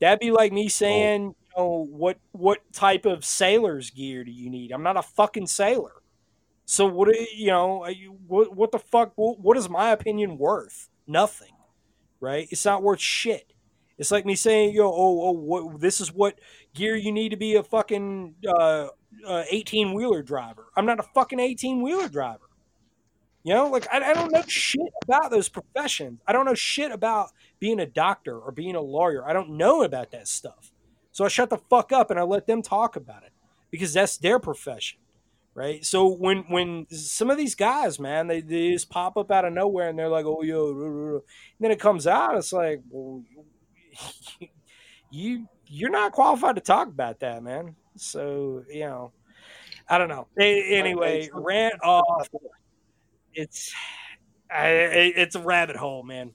That'd 0.00 0.20
be 0.20 0.30
like 0.32 0.52
me 0.52 0.68
saying, 0.68 1.22
you 1.28 1.34
know, 1.56 1.86
what 1.90 2.18
what 2.32 2.58
type 2.72 3.06
of 3.06 3.24
sailor's 3.24 3.90
gear 3.90 4.24
do 4.24 4.30
you 4.30 4.50
need? 4.50 4.72
I'm 4.72 4.82
not 4.82 4.96
a 4.96 5.02
fucking 5.02 5.46
sailor. 5.46 5.92
So 6.66 6.86
what 6.86 7.08
do 7.12 7.26
you 7.34 7.48
know? 7.48 7.86
you- 7.88 8.18
What 8.26 8.54
what 8.56 8.72
the 8.72 8.78
fuck? 8.78 9.12
What, 9.16 9.40
what 9.40 9.56
is 9.56 9.68
my 9.68 9.90
opinion 9.90 10.38
worth? 10.38 10.88
Nothing, 11.06 11.52
right? 12.20 12.48
It's 12.50 12.64
not 12.64 12.82
worth 12.82 13.00
shit. 13.00 13.52
It's 14.00 14.10
like 14.10 14.24
me 14.24 14.34
saying, 14.34 14.74
yo, 14.74 14.86
oh, 14.86 15.28
oh, 15.28 15.30
what, 15.32 15.78
this 15.78 16.00
is 16.00 16.10
what 16.10 16.38
gear 16.74 16.96
you 16.96 17.12
need 17.12 17.28
to 17.28 17.36
be 17.36 17.56
a 17.56 17.62
fucking 17.62 18.34
uh, 18.48 18.86
uh, 19.26 19.44
18 19.50 19.92
wheeler 19.92 20.22
driver. 20.22 20.68
I'm 20.74 20.86
not 20.86 20.98
a 20.98 21.02
fucking 21.02 21.38
18 21.38 21.82
wheeler 21.82 22.08
driver. 22.08 22.48
You 23.42 23.52
know, 23.52 23.68
like 23.68 23.86
I, 23.92 24.10
I 24.10 24.14
don't 24.14 24.32
know 24.32 24.42
shit 24.48 24.80
about 25.04 25.30
those 25.30 25.50
professions. 25.50 26.18
I 26.26 26.32
don't 26.32 26.46
know 26.46 26.54
shit 26.54 26.90
about 26.90 27.28
being 27.58 27.78
a 27.78 27.84
doctor 27.84 28.38
or 28.38 28.52
being 28.52 28.74
a 28.74 28.80
lawyer. 28.80 29.28
I 29.28 29.34
don't 29.34 29.50
know 29.58 29.82
about 29.82 30.12
that 30.12 30.28
stuff. 30.28 30.72
So 31.12 31.26
I 31.26 31.28
shut 31.28 31.50
the 31.50 31.58
fuck 31.58 31.92
up 31.92 32.10
and 32.10 32.18
I 32.18 32.22
let 32.22 32.46
them 32.46 32.62
talk 32.62 32.96
about 32.96 33.22
it 33.22 33.32
because 33.70 33.92
that's 33.92 34.16
their 34.16 34.38
profession, 34.38 34.98
right? 35.54 35.84
So 35.84 36.06
when 36.06 36.44
when 36.48 36.86
some 36.90 37.28
of 37.28 37.36
these 37.36 37.54
guys, 37.54 38.00
man, 38.00 38.28
they, 38.28 38.40
they 38.40 38.70
just 38.72 38.88
pop 38.88 39.18
up 39.18 39.30
out 39.30 39.44
of 39.44 39.52
nowhere 39.52 39.90
and 39.90 39.98
they're 39.98 40.08
like, 40.08 40.24
"Oh, 40.24 40.42
yo," 40.42 40.72
ruh, 40.72 40.88
ruh, 40.88 41.12
ruh," 41.12 41.14
and 41.16 41.22
then 41.60 41.70
it 41.70 41.80
comes 41.80 42.06
out, 42.06 42.38
it's 42.38 42.52
like, 42.52 42.80
well, 42.88 43.22
you 45.10 45.46
you're 45.66 45.90
not 45.90 46.12
qualified 46.12 46.56
to 46.56 46.60
talk 46.60 46.88
about 46.88 47.20
that, 47.20 47.42
man. 47.42 47.76
So 47.96 48.64
you 48.68 48.80
know, 48.80 49.12
I 49.88 49.98
don't 49.98 50.08
know. 50.08 50.26
Anyway, 50.38 51.24
it's- 51.24 51.30
rant 51.32 51.74
off. 51.82 52.28
It's 53.32 53.72
I, 54.50 54.68
it's 54.68 55.36
a 55.36 55.40
rabbit 55.40 55.76
hole, 55.76 56.02
man. 56.02 56.32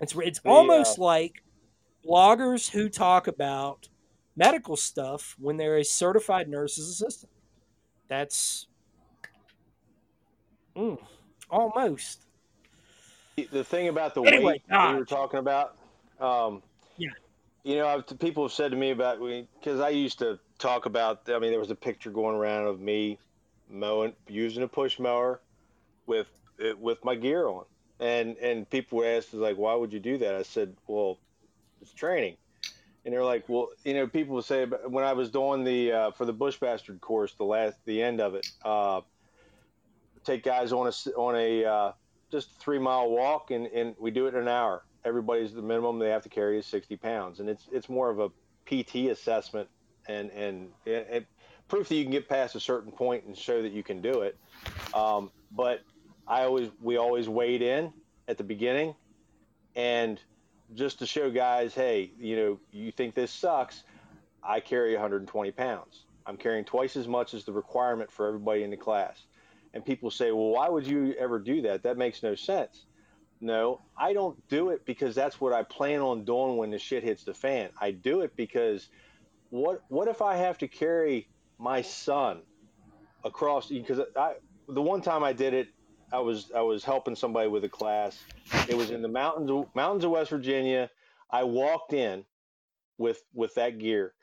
It's 0.00 0.14
it's 0.16 0.40
almost 0.44 0.98
uh, 0.98 1.02
like 1.02 1.42
bloggers 2.06 2.70
who 2.70 2.88
talk 2.88 3.26
about 3.26 3.88
medical 4.36 4.76
stuff 4.76 5.34
when 5.38 5.56
they're 5.56 5.78
a 5.78 5.84
certified 5.84 6.48
nurse's 6.48 6.88
assistant. 6.88 7.32
That's 8.08 8.66
mm, 10.76 10.98
almost. 11.50 12.26
the 13.36 13.64
thing 13.64 13.88
about 13.88 14.14
the 14.14 14.22
Anyway, 14.22 14.62
weight 14.68 14.92
we 14.92 14.98
were 14.98 15.04
talking 15.04 15.38
about, 15.38 15.76
um, 16.18 16.62
Yeah. 16.96 17.10
you 17.64 17.76
know, 17.76 17.86
I've, 17.88 18.18
people 18.20 18.44
have 18.44 18.52
said 18.52 18.70
to 18.72 18.76
me 18.76 18.90
about 18.90 19.20
because 19.20 19.80
I 19.80 19.90
used 19.90 20.18
to 20.20 20.40
talk 20.58 20.86
about. 20.86 21.28
I 21.28 21.38
mean, 21.38 21.50
there 21.50 21.60
was 21.60 21.70
a 21.70 21.76
picture 21.76 22.10
going 22.10 22.36
around 22.36 22.66
of 22.66 22.80
me 22.80 23.20
mowing 23.68 24.16
using 24.28 24.62
a 24.62 24.68
push 24.68 24.98
mower 24.98 25.42
with 26.06 26.40
it- 26.58 26.78
with 26.78 27.04
my 27.04 27.14
gear 27.16 27.46
on, 27.48 27.66
and 27.98 28.36
and 28.38 28.68
people 28.68 28.98
would 28.98 29.08
ask 29.08 29.32
like, 29.32 29.56
why 29.56 29.74
would 29.74 29.92
you 29.92 30.00
do 30.00 30.18
that? 30.18 30.34
I 30.34 30.42
said, 30.42 30.78
well, 30.86 31.20
it's 31.80 31.92
training. 31.94 32.38
And 33.04 33.12
they're 33.14 33.24
like, 33.24 33.48
well, 33.48 33.70
you 33.84 33.94
know, 33.94 34.08
people 34.08 34.34
would 34.36 34.44
say 34.44 34.66
when 34.66 35.04
I 35.04 35.12
was 35.12 35.30
doing 35.30 35.64
the 35.64 35.92
uh, 35.92 36.10
for 36.12 36.24
the 36.24 36.32
Bush 36.32 36.58
Bastard 36.58 37.00
course, 37.00 37.34
the 37.36 37.44
last 37.44 37.84
the 37.84 38.02
end 38.02 38.20
of 38.20 38.34
it, 38.34 38.46
uh, 38.64 39.02
take 40.24 40.42
guys 40.42 40.72
on 40.72 40.86
a 40.88 40.90
on 41.16 41.36
a 41.36 41.64
uh, 41.64 41.92
just 42.30 42.60
three 42.60 42.78
mile 42.78 43.10
walk, 43.10 43.50
and, 43.50 43.66
and 43.66 43.96
we 43.98 44.10
do 44.10 44.26
it 44.26 44.34
in 44.34 44.42
an 44.42 44.48
hour. 44.48 44.86
Everybody's 45.04 45.52
the 45.52 45.62
minimum 45.62 45.98
they 45.98 46.10
have 46.10 46.22
to 46.22 46.28
carry 46.28 46.58
is 46.58 46.66
sixty 46.66 46.96
pounds, 46.96 47.40
and 47.40 47.48
it's 47.48 47.68
it's 47.72 47.88
more 47.88 48.10
of 48.10 48.20
a 48.20 48.28
PT 48.66 49.10
assessment 49.10 49.68
and 50.06 50.30
and, 50.30 50.68
and 50.86 51.26
proof 51.68 51.88
that 51.88 51.94
you 51.94 52.04
can 52.04 52.12
get 52.12 52.28
past 52.28 52.54
a 52.54 52.60
certain 52.60 52.92
point 52.92 53.24
and 53.24 53.36
show 53.36 53.62
that 53.62 53.72
you 53.72 53.82
can 53.82 54.00
do 54.00 54.20
it. 54.20 54.36
Um, 54.92 55.30
but 55.50 55.80
I 56.26 56.42
always 56.42 56.70
we 56.80 56.96
always 56.96 57.28
weighed 57.28 57.62
in 57.62 57.92
at 58.28 58.38
the 58.38 58.44
beginning, 58.44 58.94
and 59.76 60.20
just 60.74 60.98
to 61.00 61.06
show 61.06 61.30
guys, 61.30 61.74
hey, 61.74 62.10
you 62.18 62.36
know, 62.36 62.60
you 62.72 62.90
think 62.90 63.14
this 63.14 63.30
sucks. 63.30 63.82
I 64.42 64.60
carry 64.60 64.92
120 64.92 65.50
pounds. 65.52 66.04
I'm 66.26 66.36
carrying 66.36 66.64
twice 66.64 66.96
as 66.96 67.06
much 67.06 67.34
as 67.34 67.44
the 67.44 67.52
requirement 67.52 68.10
for 68.10 68.26
everybody 68.26 68.62
in 68.62 68.70
the 68.70 68.76
class. 68.76 69.22
And 69.72 69.84
people 69.84 70.10
say, 70.10 70.30
well, 70.30 70.48
why 70.48 70.68
would 70.68 70.86
you 70.86 71.14
ever 71.18 71.38
do 71.38 71.62
that? 71.62 71.82
That 71.82 71.98
makes 71.98 72.22
no 72.22 72.34
sense. 72.34 72.86
No, 73.40 73.82
I 73.98 74.12
don't 74.14 74.38
do 74.48 74.70
it 74.70 74.86
because 74.86 75.14
that's 75.14 75.40
what 75.40 75.52
I 75.52 75.62
plan 75.64 76.00
on 76.00 76.24
doing 76.24 76.56
when 76.56 76.70
the 76.70 76.78
shit 76.78 77.04
hits 77.04 77.24
the 77.24 77.34
fan. 77.34 77.70
I 77.80 77.90
do 77.90 78.22
it 78.22 78.32
because 78.36 78.88
what 79.50 79.80
what 79.88 80.08
if 80.08 80.22
I 80.22 80.36
have 80.36 80.58
to 80.58 80.68
carry 80.68 81.28
my 81.58 81.82
son 81.82 82.42
across 83.24 83.68
because 83.68 84.00
I 84.16 84.34
the 84.68 84.82
one 84.82 85.02
time 85.02 85.22
I 85.22 85.32
did 85.32 85.54
it 85.54 85.68
I 86.12 86.20
was 86.20 86.50
I 86.54 86.62
was 86.62 86.84
helping 86.84 87.16
somebody 87.16 87.48
with 87.48 87.64
a 87.64 87.68
class. 87.68 88.18
It 88.68 88.76
was 88.76 88.90
in 88.90 89.02
the 89.02 89.08
mountains 89.08 89.68
mountains 89.74 90.04
of 90.04 90.12
West 90.12 90.30
Virginia. 90.30 90.90
I 91.30 91.44
walked 91.44 91.92
in 91.92 92.24
with 92.98 93.22
with 93.34 93.54
that 93.56 93.78
gear 93.78 94.14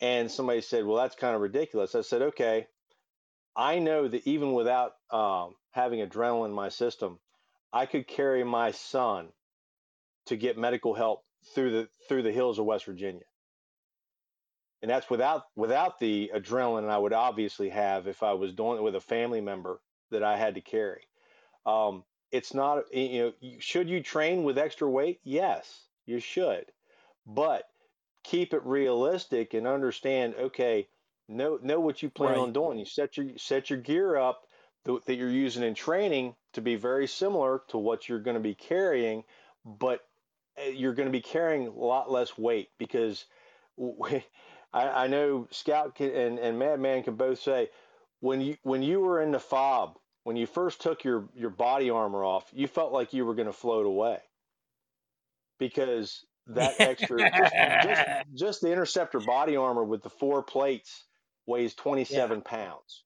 and 0.00 0.30
somebody 0.30 0.60
said, 0.60 0.84
"Well, 0.84 0.96
that's 0.96 1.16
kind 1.16 1.34
of 1.34 1.42
ridiculous." 1.42 1.94
I 1.94 2.02
said, 2.02 2.22
"Okay, 2.22 2.68
I 3.56 3.78
know 3.78 4.08
that 4.08 4.26
even 4.26 4.52
without 4.52 4.92
um, 5.10 5.56
having 5.70 6.00
adrenaline 6.00 6.46
in 6.46 6.52
my 6.52 6.68
system, 6.68 7.20
I 7.74 7.86
could 7.86 8.08
carry 8.08 8.44
my 8.44 8.70
son 8.72 9.34
to 10.26 10.36
get 10.36 10.58
medical 10.58 10.94
help 10.94 11.24
through 11.54 11.72
the 11.72 11.90
through 12.08 12.22
the 12.22 12.32
hills 12.32 12.58
of 12.58 12.66
West 12.66 12.86
Virginia, 12.86 13.24
and 14.82 14.90
that's 14.90 15.10
without 15.10 15.44
without 15.56 15.98
the 15.98 16.30
adrenaline 16.34 16.88
I 16.88 16.98
would 16.98 17.12
obviously 17.12 17.70
have 17.70 18.06
if 18.06 18.22
I 18.22 18.32
was 18.34 18.52
doing 18.54 18.78
it 18.78 18.82
with 18.82 18.94
a 18.94 19.00
family 19.00 19.40
member 19.40 19.82
that 20.10 20.22
I 20.22 20.36
had 20.36 20.54
to 20.54 20.60
carry. 20.60 21.08
Um, 21.66 22.04
it's 22.32 22.54
not 22.54 22.92
you 22.94 23.34
know 23.40 23.58
should 23.60 23.88
you 23.88 24.02
train 24.02 24.44
with 24.44 24.58
extra 24.58 24.88
weight? 24.90 25.20
Yes, 25.24 25.88
you 26.06 26.20
should, 26.20 26.72
but 27.26 27.70
keep 28.24 28.54
it 28.54 28.64
realistic 28.64 29.54
and 29.54 29.66
understand. 29.66 30.34
Okay, 30.36 30.90
know 31.28 31.58
know 31.62 31.80
what 31.80 32.02
you 32.02 32.10
plan 32.10 32.36
Right. 32.36 32.38
on 32.38 32.52
doing. 32.52 32.78
You 32.78 32.84
set 32.86 33.16
your 33.16 33.38
set 33.38 33.70
your 33.70 33.80
gear 33.80 34.16
up 34.16 34.46
th- 34.86 35.04
that 35.06 35.14
you're 35.14 35.28
using 35.30 35.62
in 35.62 35.74
training 35.74 36.34
to 36.52 36.60
be 36.60 36.76
very 36.76 37.06
similar 37.06 37.62
to 37.68 37.78
what 37.78 38.08
you're 38.08 38.20
going 38.20 38.36
to 38.36 38.40
be 38.40 38.54
carrying, 38.54 39.24
but 39.64 40.00
uh, 40.58 40.68
you're 40.70 40.94
going 40.94 41.08
to 41.08 41.12
be 41.12 41.20
carrying 41.20 41.66
a 41.66 41.70
lot 41.70 42.10
less 42.10 42.36
weight 42.38 42.68
because 42.78 43.24
I 44.72 45.06
know 45.06 45.46
Scout 45.50 45.94
can, 45.94 46.10
and, 46.10 46.38
and 46.38 46.58
Madman 46.58 47.04
can 47.04 47.14
both 47.14 47.40
say 47.40 47.70
when 48.20 48.40
you 48.40 48.56
when 48.62 48.82
you 48.82 49.00
were 49.00 49.20
in 49.20 49.30
the 49.30 49.38
fob 49.38 49.98
when 50.24 50.36
you 50.36 50.46
first 50.46 50.80
took 50.80 51.04
your 51.04 51.28
your 51.34 51.50
body 51.50 51.90
armor 51.90 52.24
off 52.24 52.48
you 52.52 52.66
felt 52.66 52.92
like 52.92 53.12
you 53.12 53.24
were 53.24 53.34
going 53.34 53.46
to 53.46 53.52
float 53.52 53.86
away 53.86 54.18
because 55.58 56.24
that 56.46 56.74
extra 56.80 57.18
just, 57.30 57.54
just 57.54 58.02
just 58.34 58.60
the 58.62 58.72
interceptor 58.72 59.20
body 59.20 59.56
armor 59.56 59.84
with 59.84 60.02
the 60.02 60.10
four 60.10 60.42
plates 60.42 61.04
weighs 61.46 61.74
27 61.74 62.40
pounds 62.40 63.04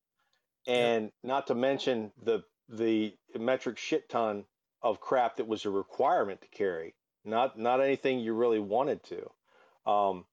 and 0.69 1.11
not 1.25 1.49
to 1.49 1.55
mention 1.55 2.13
the 2.23 2.45
the 2.69 3.15
metric 3.39 3.79
shit 3.79 4.09
ton 4.09 4.45
of 4.83 5.01
crap 5.01 5.37
that 5.37 5.49
was 5.49 5.65
a 5.65 5.71
requirement 5.71 6.41
to 6.43 6.49
carry 6.49 6.95
not 7.29 7.59
not 7.59 7.81
anything 7.81 8.21
you 8.21 8.33
really 8.33 8.59
wanted 8.59 9.03
to. 9.05 9.91
Um, 9.91 10.25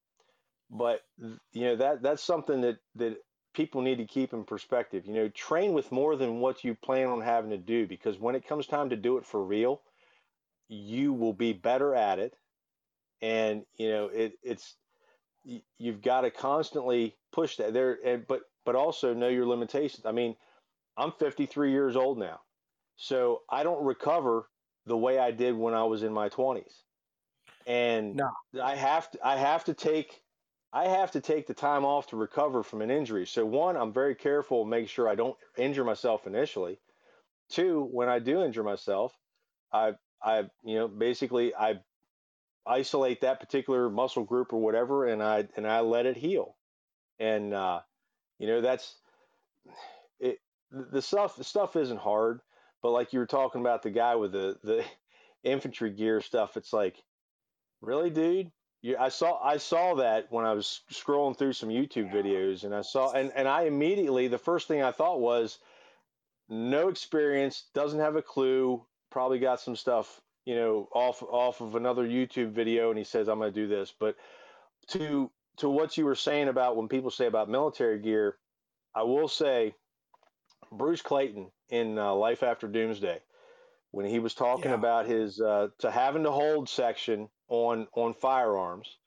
but 0.70 1.02
you 1.54 1.66
know 1.66 1.76
that 1.76 2.02
that's 2.02 2.24
something 2.24 2.62
that 2.62 2.78
that 2.96 3.18
people 3.54 3.82
need 3.82 3.98
to 3.98 4.06
keep 4.06 4.34
in 4.34 4.44
perspective. 4.44 5.06
You 5.06 5.14
know 5.14 5.30
train 5.30 5.74
with 5.74 5.92
more 5.92 6.16
than 6.16 6.40
what 6.40 6.64
you 6.64 6.76
plan 6.76 7.08
on 7.08 7.22
having 7.22 7.52
to 7.52 7.58
do 7.58 7.88
because 7.88 8.20
when 8.20 8.36
it 8.36 8.48
comes 8.48 8.68
time 8.68 8.90
to 8.90 8.96
do 8.96 9.18
it 9.18 9.26
for 9.26 9.44
real 9.44 9.82
you 10.68 11.14
will 11.14 11.34
be 11.34 11.54
better 11.54 11.94
at 11.94 12.18
it. 12.18 12.36
And 13.22 13.66
you 13.78 13.90
know 13.90 14.08
it, 14.08 14.34
it's 14.44 14.76
you've 15.78 16.02
got 16.02 16.22
to 16.22 16.32
constantly 16.32 17.16
push 17.32 17.58
that 17.58 17.74
there 17.74 18.00
and 18.04 18.26
but 18.28 18.42
but 18.66 18.76
also 18.76 19.14
know 19.14 19.30
your 19.30 19.48
limitations. 19.48 20.06
I 20.06 20.14
mean 20.14 20.36
i'm 20.98 21.12
53 21.12 21.72
years 21.72 21.96
old 21.96 22.18
now 22.18 22.42
so 22.96 23.42
i 23.50 23.64
don't 23.64 23.84
recover 23.86 24.50
the 24.86 24.98
way 24.98 25.20
i 25.20 25.32
did 25.32 25.56
when 25.56 25.74
i 25.74 25.84
was 25.84 26.04
in 26.04 26.14
my 26.14 26.30
20s 26.30 26.84
and 27.66 28.20
No. 28.20 28.30
i 28.62 28.76
have 28.76 29.10
to 29.12 29.28
i 29.28 29.38
have 29.38 29.66
to 29.66 29.74
take 29.74 30.22
i 30.74 30.88
have 30.88 31.12
to 31.12 31.22
take 31.22 31.48
the 31.48 31.54
time 31.54 31.86
off 31.86 32.08
to 32.08 32.18
recover 32.18 32.64
from 32.64 32.82
an 32.82 32.92
injury. 32.92 33.26
So 33.28 33.46
one 33.46 33.78
i'm 33.78 33.94
very 33.94 34.16
careful 34.16 34.62
and 34.62 34.70
make 34.70 34.90
sure 34.90 35.10
i 35.10 35.16
don't 35.16 35.38
injure 35.58 35.86
myself 35.86 36.28
initially. 36.28 36.80
Two 37.50 37.84
when 37.92 38.10
i 38.10 38.20
do 38.20 38.44
injure 38.44 38.64
myself 38.64 39.14
i 39.74 39.94
i 40.24 40.40
you 40.64 40.76
know 40.78 40.88
basically 40.88 41.56
i 41.56 41.82
isolate 42.68 43.22
that 43.22 43.40
particular 43.40 43.90
muscle 43.90 44.26
group 44.26 44.54
or 44.54 44.62
whatever 44.62 45.06
and 45.08 45.24
i 45.24 45.48
and 45.58 45.68
i 45.68 45.82
let 45.82 46.06
it 46.08 46.18
heal. 46.18 46.58
And 47.20 47.54
uh 47.54 47.82
you 48.40 48.48
know 48.48 48.62
that's 48.62 48.96
it 50.20 50.40
the 50.72 51.02
stuff 51.02 51.36
the 51.36 51.44
stuff 51.44 51.76
isn't 51.76 52.00
hard 52.00 52.42
but 52.82 52.92
like 52.92 53.14
you 53.14 53.20
were 53.20 53.26
talking 53.26 53.62
about 53.62 53.84
the 53.84 53.90
guy 53.90 54.16
with 54.16 54.32
the 54.32 54.58
the 54.64 54.84
infantry 55.44 55.92
gear 55.92 56.22
stuff 56.22 56.58
it's 56.58 56.74
like 56.74 57.04
really 57.82 58.10
dude? 58.10 58.52
You, 58.82 58.98
i 59.00 59.10
saw 59.10 59.40
i 59.44 59.58
saw 59.58 59.96
that 59.96 60.28
when 60.32 60.46
i 60.46 60.54
was 60.54 60.82
scrolling 60.92 61.38
through 61.38 61.54
some 61.54 61.70
youtube 61.70 62.14
videos 62.14 62.64
and 62.64 62.74
i 62.74 62.82
saw 62.82 63.12
and 63.12 63.32
and 63.36 63.48
i 63.48 63.64
immediately 63.64 64.28
the 64.28 64.38
first 64.38 64.68
thing 64.68 64.82
i 64.82 64.92
thought 64.92 65.20
was 65.20 65.60
no 66.50 66.90
experience 66.90 67.66
doesn't 67.74 68.00
have 68.00 68.16
a 68.16 68.22
clue 68.22 68.84
probably 69.10 69.40
got 69.40 69.60
some 69.60 69.76
stuff 69.76 70.22
you 70.46 70.56
know 70.56 70.88
off 70.94 71.24
off 71.24 71.62
of 71.62 71.76
another 71.76 72.08
youtube 72.08 72.52
video 72.52 72.90
and 72.90 72.98
he 72.98 73.04
says 73.04 73.28
i'm 73.28 73.40
going 73.40 73.52
to 73.52 73.60
do 73.60 73.68
this 73.68 73.94
but 74.00 74.16
to 74.88 75.32
to 75.58 75.70
what 75.70 75.98
you 75.98 76.06
were 76.06 76.16
saying 76.16 76.48
about 76.48 76.76
when 76.76 76.88
people 76.88 77.12
say 77.12 77.26
about 77.26 77.50
military 77.50 78.00
gear 78.00 78.38
i 78.94 79.04
will 79.04 79.28
say 79.28 79.74
bruce 80.72 81.02
clayton 81.02 81.52
in 81.70 81.98
uh, 81.98 82.14
life 82.14 82.44
after 82.44 82.68
doomsday 82.68 83.20
when 83.92 84.06
he 84.06 84.20
was 84.20 84.34
talking 84.34 84.72
Yeah. 84.72 84.76
about 84.76 85.06
his 85.06 85.40
uh, 85.40 85.70
to 85.80 85.90
having 85.92 86.24
to 86.24 86.32
hold 86.32 86.68
section 86.70 87.30
on 87.48 87.88
on 87.94 88.14
firearms 88.14 88.98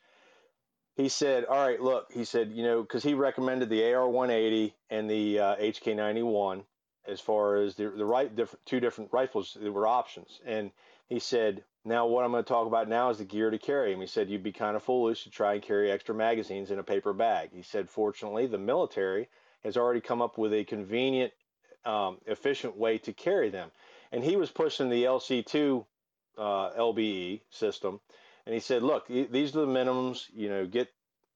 he 0.97 1.09
said 1.09 1.45
all 1.45 1.67
right 1.67 1.81
look 1.81 2.13
he 2.13 2.25
said 2.25 2.51
you 2.53 2.63
know 2.63 2.83
because 2.83 3.03
he 3.03 3.15
recommended 3.15 3.69
the 3.69 3.93
ar-180 3.95 4.73
and 4.91 5.11
the 5.11 5.39
uh, 5.39 5.57
hk-91 5.57 6.65
as 7.07 7.21
far 7.21 7.57
as 7.57 7.75
the, 7.77 7.91
the 7.91 8.05
right 8.05 8.35
different 8.35 8.65
two 8.67 8.81
different 8.81 9.13
rifles 9.13 9.57
that 9.61 9.73
were 9.73 9.87
options 9.87 10.41
and 10.47 10.71
he 11.09 11.19
said 11.19 11.65
now 11.89 12.07
what 12.07 12.25
i'm 12.25 12.31
going 12.31 12.45
to 12.45 12.49
talk 12.49 12.67
about 12.67 12.89
now 12.89 13.11
is 13.11 13.19
the 13.19 13.25
gear 13.25 13.51
to 13.51 13.59
carry 13.59 13.93
And 13.93 14.01
he 14.01 14.07
said 14.07 14.29
you'd 14.29 14.43
be 14.43 14.53
kind 14.53 14.77
of 14.77 14.83
foolish 14.83 15.25
to 15.25 15.31
try 15.31 15.55
and 15.55 15.63
carry 15.63 15.91
extra 15.91 16.15
magazines 16.15 16.71
in 16.71 16.79
a 16.79 16.85
paper 16.85 17.13
bag. 17.13 17.51
He 17.53 17.63
said 17.63 17.89
fortunately 17.89 18.47
the 18.47 18.59
military 18.59 19.29
has 19.65 19.77
already 19.77 20.01
come 20.01 20.23
up 20.23 20.39
with 20.39 20.53
a 20.53 20.65
convenient 20.65 21.33
um, 21.85 22.19
efficient 22.27 22.77
way 22.77 22.99
to 22.99 23.13
carry 23.13 23.49
them. 23.49 23.71
And 24.13 24.23
he 24.23 24.37
was 24.37 24.51
pushing 24.51 24.91
the 24.91 25.05
lc2 25.05 25.85
uh, 26.37 26.71
lbe 26.79 27.41
system. 27.51 28.01
And 28.47 28.55
he 28.55 28.61
said 28.61 28.83
look 28.83 29.09
these 29.09 29.57
are 29.57 29.61
the 29.61 29.67
minimums 29.67 30.27
you 30.35 30.49
know 30.49 30.67
get 30.67 30.89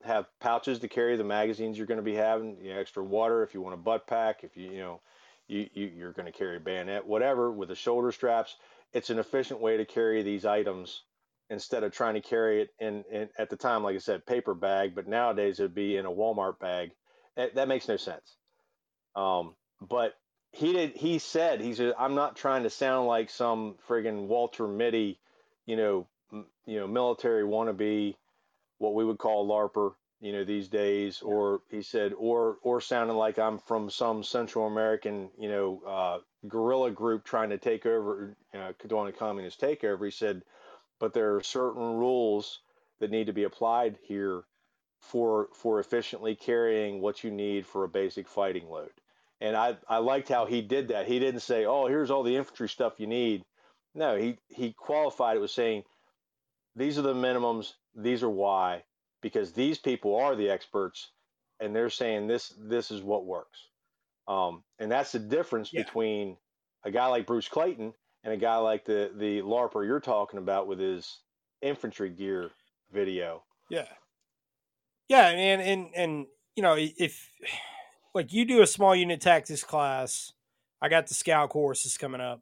have 0.04 0.26
pouches 0.40 0.80
to 0.80 0.88
carry 0.88 1.16
the 1.16 1.24
magazines 1.24 1.78
you're 1.78 1.86
going 1.86 1.98
to 1.98 2.02
be 2.02 2.14
having 2.14 2.56
you 2.60 2.74
know, 2.74 2.80
extra 2.80 3.02
water 3.02 3.42
if 3.42 3.54
you 3.54 3.60
want 3.60 3.74
a 3.74 3.78
butt 3.78 4.06
pack 4.06 4.42
if 4.42 4.56
you 4.56 4.70
you 4.70 4.78
know 4.78 5.00
you, 5.46 5.68
you 5.74 5.92
you're 5.96 6.12
going 6.12 6.26
to 6.26 6.36
carry 6.36 6.56
a 6.56 6.60
bayonet 6.60 7.06
whatever 7.06 7.52
with 7.52 7.68
the 7.68 7.74
shoulder 7.74 8.10
straps 8.10 8.56
it's 8.92 9.10
an 9.10 9.18
efficient 9.18 9.60
way 9.60 9.76
to 9.78 9.84
carry 9.84 10.22
these 10.22 10.44
items 10.44 11.04
instead 11.50 11.84
of 11.84 11.92
trying 11.92 12.14
to 12.14 12.20
carry 12.20 12.62
it 12.62 12.70
in, 12.80 13.04
in 13.12 13.28
at 13.38 13.50
the 13.50 13.56
time 13.56 13.82
like 13.82 13.94
i 13.94 13.98
said 13.98 14.24
paper 14.26 14.54
bag 14.54 14.94
but 14.94 15.08
nowadays 15.08 15.60
it'd 15.60 15.74
be 15.74 15.96
in 15.96 16.06
a 16.06 16.10
walmart 16.10 16.58
bag. 16.58 16.90
That, 17.36 17.54
that 17.56 17.68
makes 17.68 17.88
no 17.88 17.96
sense. 17.96 18.36
Um, 19.16 19.54
but 19.80 20.14
he 20.52 20.72
did 20.72 20.96
he 20.96 21.18
said 21.18 21.60
he 21.60 21.74
said 21.74 21.94
i'm 21.98 22.14
not 22.14 22.36
trying 22.36 22.64
to 22.64 22.70
sound 22.70 23.08
like 23.08 23.30
some 23.30 23.76
friggin 23.88 24.26
walter 24.26 24.68
mitty 24.68 25.18
you 25.66 25.76
know 25.76 26.06
m- 26.32 26.46
you 26.66 26.78
know 26.78 26.86
military 26.86 27.42
wannabe 27.42 28.14
what 28.78 28.94
we 28.94 29.04
would 29.04 29.18
call 29.18 29.48
LARPer, 29.48 29.92
you 30.22 30.32
know, 30.32 30.44
these 30.44 30.68
days, 30.68 31.20
or 31.20 31.62
he 31.68 31.82
said, 31.82 32.12
or 32.16 32.58
or 32.62 32.80
sounding 32.80 33.16
like 33.16 33.40
I'm 33.40 33.58
from 33.58 33.90
some 33.90 34.22
Central 34.22 34.68
American, 34.68 35.30
you 35.36 35.48
know, 35.48 35.82
uh, 35.84 36.18
guerrilla 36.48 36.92
group 36.92 37.24
trying 37.24 37.50
to 37.50 37.58
take 37.58 37.86
over, 37.86 38.36
you 38.54 38.60
know, 38.60 38.72
doing 38.86 39.08
a 39.08 39.12
communist 39.12 39.60
takeover. 39.60 40.04
He 40.04 40.12
said, 40.12 40.42
but 41.00 41.12
there 41.12 41.34
are 41.34 41.42
certain 41.42 41.96
rules 41.96 42.60
that 43.00 43.10
need 43.10 43.26
to 43.26 43.32
be 43.32 43.42
applied 43.42 43.98
here 44.04 44.44
for 45.00 45.48
for 45.54 45.80
efficiently 45.80 46.36
carrying 46.36 47.00
what 47.00 47.24
you 47.24 47.32
need 47.32 47.66
for 47.66 47.82
a 47.82 47.88
basic 47.88 48.28
fighting 48.28 48.68
load. 48.70 48.92
And 49.40 49.56
I, 49.56 49.76
I 49.88 49.98
liked 49.98 50.28
how 50.28 50.46
he 50.46 50.62
did 50.62 50.88
that. 50.88 51.08
He 51.08 51.18
didn't 51.18 51.40
say, 51.40 51.64
"Oh, 51.64 51.88
here's 51.88 52.12
all 52.12 52.22
the 52.22 52.36
infantry 52.36 52.68
stuff 52.68 53.00
you 53.00 53.08
need." 53.08 53.42
No, 53.92 54.16
he 54.16 54.38
he 54.46 54.72
qualified 54.72 55.36
it 55.36 55.40
was 55.40 55.52
saying, 55.52 55.82
"These 56.76 56.96
are 56.96 57.02
the 57.02 57.12
minimums. 57.12 57.72
These 57.96 58.22
are 58.22 58.30
why." 58.30 58.84
Because 59.22 59.52
these 59.52 59.78
people 59.78 60.16
are 60.16 60.34
the 60.36 60.50
experts, 60.50 61.12
and 61.60 61.74
they're 61.74 61.90
saying 61.90 62.26
this 62.26 62.52
this 62.58 62.90
is 62.90 63.02
what 63.02 63.24
works. 63.24 63.68
Um, 64.28 64.62
and 64.78 64.90
that's 64.90 65.12
the 65.12 65.18
difference 65.18 65.72
Yeah. 65.72 65.82
between 65.82 66.36
a 66.84 66.90
guy 66.90 67.06
like 67.06 67.26
Bruce 67.26 67.48
Clayton 67.48 67.94
and 68.24 68.32
a 68.32 68.36
guy 68.36 68.56
like 68.56 68.84
the 68.84 69.12
the 69.16 69.40
LARPer 69.42 69.86
you're 69.86 70.00
talking 70.00 70.38
about 70.38 70.66
with 70.66 70.78
his 70.78 71.20
infantry 71.60 72.10
gear 72.10 72.50
video. 72.92 73.44
Yeah. 73.70 73.86
Yeah, 75.08 75.28
and 75.28 75.62
and 75.62 75.90
and 75.94 76.26
you 76.56 76.62
know, 76.62 76.76
if 76.78 77.30
like 78.14 78.32
you 78.32 78.44
do 78.44 78.62
a 78.62 78.66
small 78.66 78.94
unit 78.94 79.20
tactics 79.20 79.64
class, 79.64 80.32
I 80.80 80.88
got 80.88 81.06
the 81.06 81.14
scout 81.14 81.50
courses 81.50 81.96
coming 81.96 82.20
up. 82.20 82.40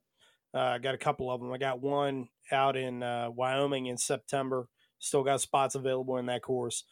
Uh, 0.55 0.59
I 0.59 0.79
got 0.79 0.95
a 0.95 0.99
couple 0.99 1.31
of 1.31 1.41
them. 1.41 1.53
I 1.53 1.59
got 1.59 1.81
one 1.81 2.29
out 2.51 2.77
in 2.77 3.03
uh, 3.03 3.31
Wyoming 3.31 3.87
in 3.87 3.97
September. 3.97 4.69
Still 5.01 5.25
got 5.25 5.41
spots 5.41 5.75
available 5.75 6.17
in 6.19 6.27
that 6.27 6.43
course. 6.43 6.85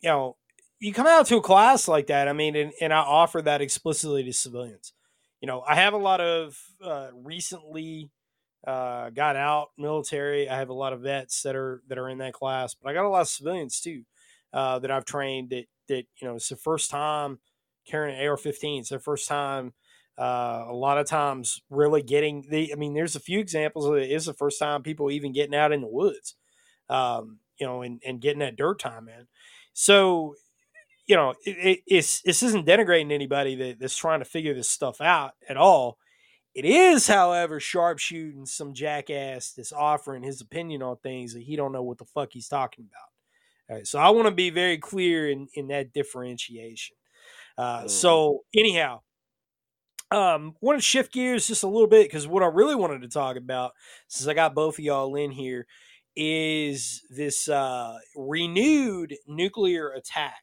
You 0.00 0.10
know, 0.10 0.36
you 0.80 0.92
come 0.92 1.06
out 1.06 1.26
to 1.26 1.36
a 1.36 1.42
class 1.42 1.88
like 1.88 2.08
that. 2.08 2.28
I 2.28 2.34
mean, 2.34 2.56
and, 2.56 2.72
and 2.80 2.92
I 2.92 2.98
offer 2.98 3.40
that 3.42 3.62
explicitly 3.62 4.22
to 4.24 4.32
civilians. 4.32 4.92
You 5.40 5.46
know, 5.46 5.62
I 5.66 5.76
have 5.76 5.94
a 5.94 5.98
lot 5.98 6.20
of 6.20 6.58
uh, 6.84 7.08
recently 7.14 8.10
uh, 8.66 9.10
got 9.10 9.36
out 9.36 9.68
military. 9.78 10.48
I 10.48 10.58
have 10.58 10.68
a 10.68 10.74
lot 10.74 10.92
of 10.92 11.00
vets 11.00 11.42
that 11.42 11.56
are 11.56 11.82
that 11.88 11.98
are 11.98 12.08
in 12.08 12.18
that 12.18 12.32
class, 12.32 12.74
but 12.74 12.88
I 12.88 12.94
got 12.94 13.04
a 13.04 13.08
lot 13.08 13.22
of 13.22 13.28
civilians 13.28 13.80
too 13.80 14.02
uh, 14.52 14.78
that 14.78 14.90
I've 14.90 15.04
trained 15.04 15.50
that 15.50 15.66
that 15.88 16.04
you 16.20 16.28
know 16.28 16.36
it's 16.36 16.48
the 16.48 16.56
first 16.56 16.90
time 16.90 17.38
carrying 17.86 18.18
an 18.18 18.26
AR-15. 18.26 18.80
It's 18.80 18.88
their 18.88 18.98
first 18.98 19.28
time. 19.28 19.74
Uh, 20.16 20.66
a 20.68 20.72
lot 20.72 20.96
of 20.96 21.06
times, 21.06 21.60
really 21.68 22.00
getting 22.00 22.46
the. 22.48 22.72
I 22.72 22.76
mean, 22.76 22.94
there's 22.94 23.16
a 23.16 23.20
few 23.20 23.40
examples. 23.40 23.86
Of 23.86 23.96
it 23.96 24.10
is 24.10 24.26
the 24.26 24.32
first 24.32 24.60
time 24.60 24.82
people 24.82 25.10
even 25.10 25.32
getting 25.32 25.56
out 25.56 25.72
in 25.72 25.80
the 25.80 25.88
woods, 25.88 26.36
um, 26.88 27.40
you 27.58 27.66
know, 27.66 27.82
and, 27.82 28.00
and 28.06 28.20
getting 28.20 28.40
that 28.40 28.56
dirt 28.56 28.78
time 28.78 29.08
in. 29.08 29.26
So, 29.72 30.34
you 31.06 31.16
know, 31.16 31.34
it, 31.44 31.56
it, 31.58 31.80
it's 31.86 32.22
this 32.22 32.42
isn't 32.42 32.66
denigrating 32.66 33.12
anybody 33.12 33.54
that, 33.56 33.78
that's 33.80 33.96
trying 33.96 34.20
to 34.20 34.24
figure 34.24 34.54
this 34.54 34.70
stuff 34.70 35.00
out 35.00 35.32
at 35.48 35.56
all. 35.56 35.98
It 36.54 36.64
is, 36.64 37.08
however, 37.08 37.60
sharpshooting 37.60 38.46
some 38.46 38.74
jackass 38.74 39.52
that's 39.52 39.72
offering 39.72 40.22
his 40.22 40.40
opinion 40.40 40.82
on 40.82 40.96
things 40.98 41.34
that 41.34 41.42
he 41.42 41.56
don't 41.56 41.72
know 41.72 41.82
what 41.82 41.98
the 41.98 42.04
fuck 42.04 42.30
he's 42.32 42.48
talking 42.48 42.86
about. 42.88 43.10
All 43.70 43.76
right, 43.76 43.86
so 43.86 43.98
I 43.98 44.10
want 44.10 44.28
to 44.28 44.34
be 44.34 44.50
very 44.50 44.78
clear 44.78 45.30
in 45.30 45.48
in 45.54 45.68
that 45.68 45.92
differentiation. 45.92 46.96
Uh, 47.58 47.84
Mhm. 47.84 47.90
So 47.90 48.44
anyhow, 48.54 49.00
um, 50.10 50.54
want 50.60 50.78
to 50.78 50.82
shift 50.82 51.12
gears 51.12 51.46
just 51.48 51.62
a 51.64 51.68
little 51.68 51.88
bit 51.88 52.06
because 52.06 52.26
what 52.26 52.42
I 52.42 52.46
really 52.46 52.74
wanted 52.74 53.02
to 53.02 53.08
talk 53.08 53.36
about, 53.36 53.72
since 54.08 54.28
I 54.28 54.34
got 54.34 54.54
both 54.54 54.78
of 54.78 54.84
y'all 54.84 55.14
in 55.16 55.30
here, 55.30 55.66
is 56.16 57.02
this 57.10 57.48
uh, 57.48 57.98
renewed 58.16 59.14
nuclear 59.26 59.90
attack 59.90 60.42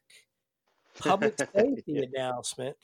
public 0.98 1.38
safety 1.54 1.82
Yeah. 1.86 2.04
announcement 2.14 2.76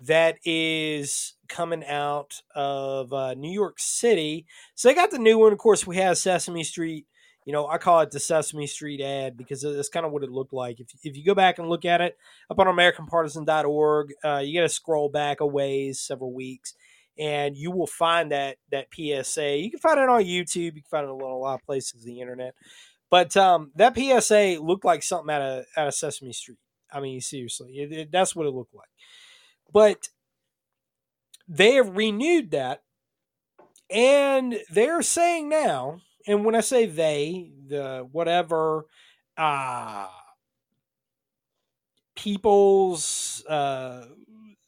that 0.00 0.38
is 0.44 1.34
coming 1.48 1.84
out 1.84 2.42
of 2.54 3.12
uh, 3.12 3.34
New 3.34 3.50
York 3.52 3.76
City. 3.78 4.46
So 4.74 4.88
they 4.88 4.94
got 4.94 5.10
the 5.10 5.18
new 5.18 5.38
one. 5.38 5.52
Of 5.52 5.58
course, 5.58 5.86
we 5.86 5.96
have 5.96 6.18
Sesame 6.18 6.62
Street. 6.64 7.06
You 7.44 7.52
know, 7.52 7.66
I 7.66 7.78
call 7.78 8.00
it 8.00 8.10
the 8.10 8.20
Sesame 8.20 8.66
Street 8.66 9.00
ad 9.00 9.36
because 9.36 9.62
that's 9.62 9.88
kind 9.88 10.04
of 10.04 10.12
what 10.12 10.22
it 10.22 10.30
looked 10.30 10.52
like. 10.52 10.80
If, 10.80 10.88
if 11.02 11.16
you 11.16 11.24
go 11.24 11.34
back 11.34 11.58
and 11.58 11.68
look 11.68 11.84
at 11.86 12.00
it 12.00 12.16
up 12.50 12.58
on 12.58 12.66
AmericanPartisan.org, 12.66 14.12
uh, 14.22 14.42
you 14.44 14.54
got 14.60 14.64
to 14.66 14.68
scroll 14.68 15.08
back 15.08 15.40
a 15.40 15.46
ways, 15.46 15.98
several 16.00 16.32
weeks, 16.32 16.74
and 17.18 17.56
you 17.56 17.70
will 17.70 17.86
find 17.86 18.32
that 18.32 18.58
that 18.70 18.88
PSA. 18.94 19.58
You 19.58 19.70
can 19.70 19.80
find 19.80 19.98
it 20.00 20.08
on 20.08 20.22
YouTube. 20.22 20.56
You 20.76 20.82
can 20.82 20.82
find 20.90 21.04
it 21.06 21.10
on 21.10 21.20
a 21.20 21.36
lot 21.38 21.56
of 21.56 21.64
places 21.66 22.04
the 22.04 22.20
internet. 22.20 22.54
But 23.10 23.36
um, 23.36 23.72
that 23.76 23.96
PSA 23.96 24.58
looked 24.60 24.84
like 24.84 25.02
something 25.02 25.34
out 25.34 25.42
of 25.42 25.64
out 25.76 25.88
of 25.88 25.94
Sesame 25.94 26.32
Street. 26.32 26.58
I 26.92 27.00
mean, 27.00 27.20
seriously, 27.20 27.78
it, 27.78 27.92
it- 27.92 28.12
that's 28.12 28.36
what 28.36 28.46
it 28.46 28.54
looked 28.54 28.74
like. 28.74 28.88
But 29.72 30.08
they 31.48 31.74
have 31.74 31.96
renewed 31.96 32.50
that, 32.52 32.82
and 33.90 34.60
they're 34.70 35.02
saying 35.02 35.48
now, 35.48 36.00
and 36.26 36.44
when 36.44 36.54
I 36.54 36.60
say 36.60 36.86
they, 36.86 37.52
the 37.66 38.06
whatever, 38.10 38.84
uh, 39.36 40.08
people's 42.16 43.44
uh, 43.48 44.06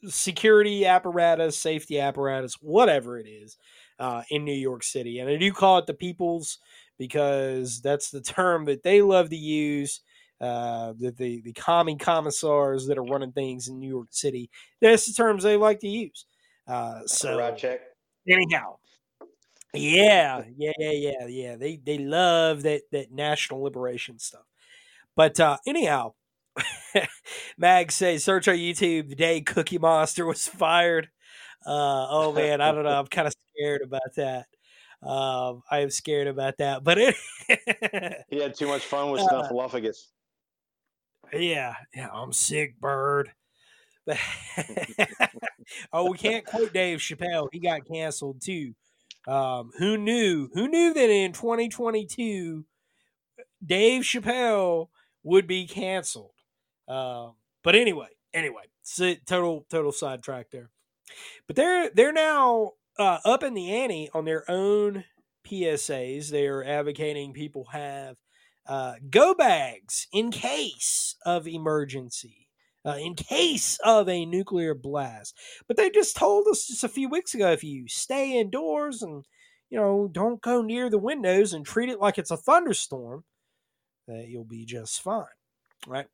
security 0.08 0.86
apparatus, 0.86 1.58
safety 1.58 2.00
apparatus, 2.00 2.54
whatever 2.60 3.18
it 3.18 3.26
is, 3.28 3.56
uh, 3.98 4.22
in 4.30 4.44
New 4.44 4.54
York 4.54 4.82
City, 4.82 5.18
and 5.18 5.28
I 5.28 5.36
do 5.36 5.52
call 5.52 5.78
it 5.78 5.86
the 5.86 5.94
people's 5.94 6.58
because 6.98 7.80
that's 7.80 8.10
the 8.10 8.20
term 8.22 8.64
that 8.66 8.82
they 8.82 9.02
love 9.02 9.30
to 9.30 9.36
use 9.36 10.00
uh, 10.40 10.94
the, 10.98 11.10
the 11.10 11.42
the 11.42 11.52
commie 11.52 11.96
commissars 11.96 12.86
that 12.86 12.96
are 12.98 13.04
running 13.04 13.32
things 13.32 13.68
in 13.68 13.78
New 13.78 13.88
York 13.88 14.08
City. 14.10 14.50
That's 14.80 15.06
the 15.06 15.12
terms 15.12 15.42
they 15.42 15.56
like 15.56 15.80
to 15.80 15.88
use. 15.88 16.24
Uh, 16.66 17.00
so 17.06 17.38
right 17.38 17.56
check. 17.56 17.80
anyhow, 18.28 18.76
yeah, 19.74 20.42
yeah, 20.56 20.72
yeah, 20.78 20.92
yeah, 20.92 21.26
yeah. 21.26 21.56
They 21.56 21.76
they 21.76 21.98
love 21.98 22.62
that 22.62 22.82
that 22.92 23.12
national 23.12 23.62
liberation 23.62 24.18
stuff. 24.18 24.44
But 25.16 25.38
uh, 25.40 25.58
anyhow, 25.66 26.14
Mag 27.58 27.92
says 27.92 28.24
search 28.24 28.48
on 28.48 28.56
YouTube 28.56 29.08
the 29.08 29.14
day 29.14 29.40
Cookie 29.40 29.78
Monster 29.78 30.26
was 30.26 30.46
fired. 30.48 31.08
Uh, 31.66 32.06
oh 32.08 32.32
man, 32.32 32.60
I 32.60 32.72
don't 32.72 32.84
know. 32.84 32.98
I'm 32.98 33.06
kind 33.06 33.26
of 33.28 33.34
scared 33.54 33.82
about 33.82 34.14
that. 34.16 34.46
Um, 35.02 35.62
I 35.70 35.80
am 35.80 35.90
scared 35.90 36.26
about 36.26 36.58
that. 36.58 36.84
But 36.84 36.98
it, 36.98 37.16
He 38.28 38.40
had 38.40 38.54
too 38.54 38.66
much 38.66 38.82
fun 38.82 39.10
with 39.10 39.20
Uh, 39.30 39.48
Snuffleupagus. 39.48 40.06
Yeah, 41.32 41.74
yeah, 41.94 42.08
I'm 42.12 42.32
sick, 42.32 42.80
bird. 42.80 43.32
But 44.06 44.18
oh, 45.92 46.10
we 46.10 46.18
can't 46.18 46.44
quote 46.44 46.72
Dave 46.72 46.98
Chappelle. 46.98 47.48
He 47.52 47.60
got 47.60 47.86
canceled 47.86 48.40
too. 48.42 48.74
Um, 49.28 49.70
who 49.78 49.96
knew? 49.96 50.48
Who 50.54 50.66
knew 50.68 50.92
that 50.94 51.10
in 51.10 51.32
2022 51.32 52.64
Dave 53.64 54.02
Chappelle 54.02 54.88
would 55.22 55.46
be 55.46 55.66
canceled? 55.66 56.32
Um, 56.90 57.34
but 57.62 57.76
anyway, 57.76 58.08
anyway, 58.34 58.64
total 59.26 59.64
total 59.70 59.92
sidetrack 59.92 60.50
there. 60.50 60.70
But 61.46 61.56
they're 61.56 61.90
they're 61.90 62.12
now 62.12 62.72
uh, 62.98 63.18
up 63.24 63.42
in 63.44 63.54
the 63.54 63.72
ante 63.72 64.10
on 64.12 64.24
their 64.24 64.50
own 64.50 65.04
PSAs. 65.46 66.30
They 66.30 66.46
are 66.46 66.64
advocating 66.64 67.32
people 67.32 67.66
have 67.72 68.16
uh, 68.66 68.94
go 69.08 69.34
bags 69.34 70.08
in 70.12 70.30
case 70.32 71.14
of 71.24 71.46
emergency, 71.46 72.48
uh, 72.84 72.96
in 73.00 73.14
case 73.14 73.78
of 73.84 74.08
a 74.08 74.26
nuclear 74.26 74.74
blast. 74.74 75.36
But 75.68 75.76
they 75.76 75.90
just 75.90 76.16
told 76.16 76.48
us 76.48 76.66
just 76.66 76.84
a 76.84 76.88
few 76.88 77.08
weeks 77.08 77.34
ago 77.34 77.52
if 77.52 77.62
you 77.62 77.86
stay 77.86 78.38
indoors 78.38 79.02
and 79.02 79.24
you 79.70 79.78
know 79.78 80.08
don't 80.10 80.42
go 80.42 80.62
near 80.62 80.90
the 80.90 80.98
windows 80.98 81.52
and 81.52 81.64
treat 81.64 81.88
it 81.88 82.00
like 82.00 82.18
it's 82.18 82.32
a 82.32 82.36
thunderstorm, 82.36 83.22
that 84.08 84.26
you'll 84.28 84.44
be 84.44 84.64
just 84.64 85.00
fine. 85.02 85.26
Right. 85.86 86.06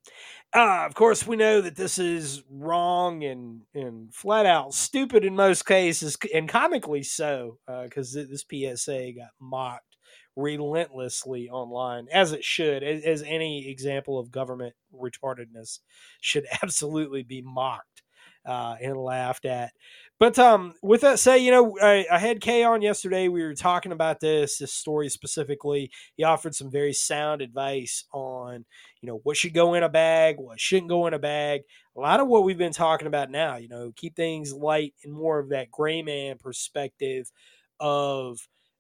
Uh, 0.55 0.85
of 0.87 0.95
course, 0.95 1.27
we 1.27 1.37
know 1.37 1.61
that 1.61 1.75
this 1.75 1.99
is 1.99 2.43
wrong 2.49 3.25
and, 3.25 3.63
and 3.75 4.15
flat 4.15 4.47
out 4.47 4.75
stupid 4.75 5.25
in 5.25 5.35
most 5.35 5.67
cases, 5.67 6.17
and 6.33 6.49
comically 6.49 7.03
so, 7.03 7.59
because 7.85 8.15
this 8.15 8.45
PSA 8.49 9.13
got 9.13 9.31
mocked 9.41 9.97
relentlessly 10.37 11.49
online, 11.49 12.07
as 12.13 12.33
it 12.33 12.45
should, 12.45 12.85
as, 12.85 13.03
as 13.05 13.23
any 13.23 13.69
example 13.69 14.19
of 14.21 14.31
government 14.31 14.75
retardedness 14.95 15.81
should 16.21 16.47
absolutely 16.63 17.25
be 17.25 17.43
mocked 17.43 18.03
uh, 18.47 18.77
and 18.81 18.97
laughed 18.97 19.45
at. 19.45 19.73
But 20.19 20.39
um, 20.39 20.73
with 20.83 21.03
that 21.03 21.19
said, 21.19 21.37
you 21.37 21.51
know, 21.51 21.77
I, 21.83 22.07
I 22.11 22.19
had 22.19 22.41
Kay 22.41 22.65
on 22.65 22.81
yesterday. 22.81 23.29
We 23.29 23.43
were 23.43 23.55
talking 23.55 23.93
about 23.93 24.19
this, 24.21 24.59
this 24.59 24.73
story 24.73 25.11
specifically. 25.11 25.91
He 26.17 26.25
offered 26.25 26.55
some 26.55 26.71
very 26.71 26.95
sound 26.95 27.43
advice 27.43 28.05
on, 28.15 28.65
you 29.03 29.07
know, 29.09 29.21
what 29.25 29.37
should 29.37 29.53
go 29.53 29.75
in 29.75 29.83
a 29.83 29.91
bag, 29.91 30.37
what 30.39 30.59
shouldn't 30.59 30.89
go 30.89 31.07
in 31.07 31.13
a 31.13 31.19
bag. 31.19 31.63
A 31.97 32.01
lot 32.01 32.21
of 32.21 32.29
what 32.29 32.45
we've 32.45 32.57
been 32.57 32.73
talking 32.73 33.07
about 33.07 33.31
now, 33.31 33.57
you 33.57 33.69
know, 33.69 33.93
keep 33.95 34.17
things 34.17 34.55
light 34.55 34.95
and 35.05 35.13
more 35.13 35.39
of 35.39 35.51
that 35.51 35.71
gray 35.71 36.01
man 36.01 36.39
perspective 36.39 37.31
of, 37.79 38.39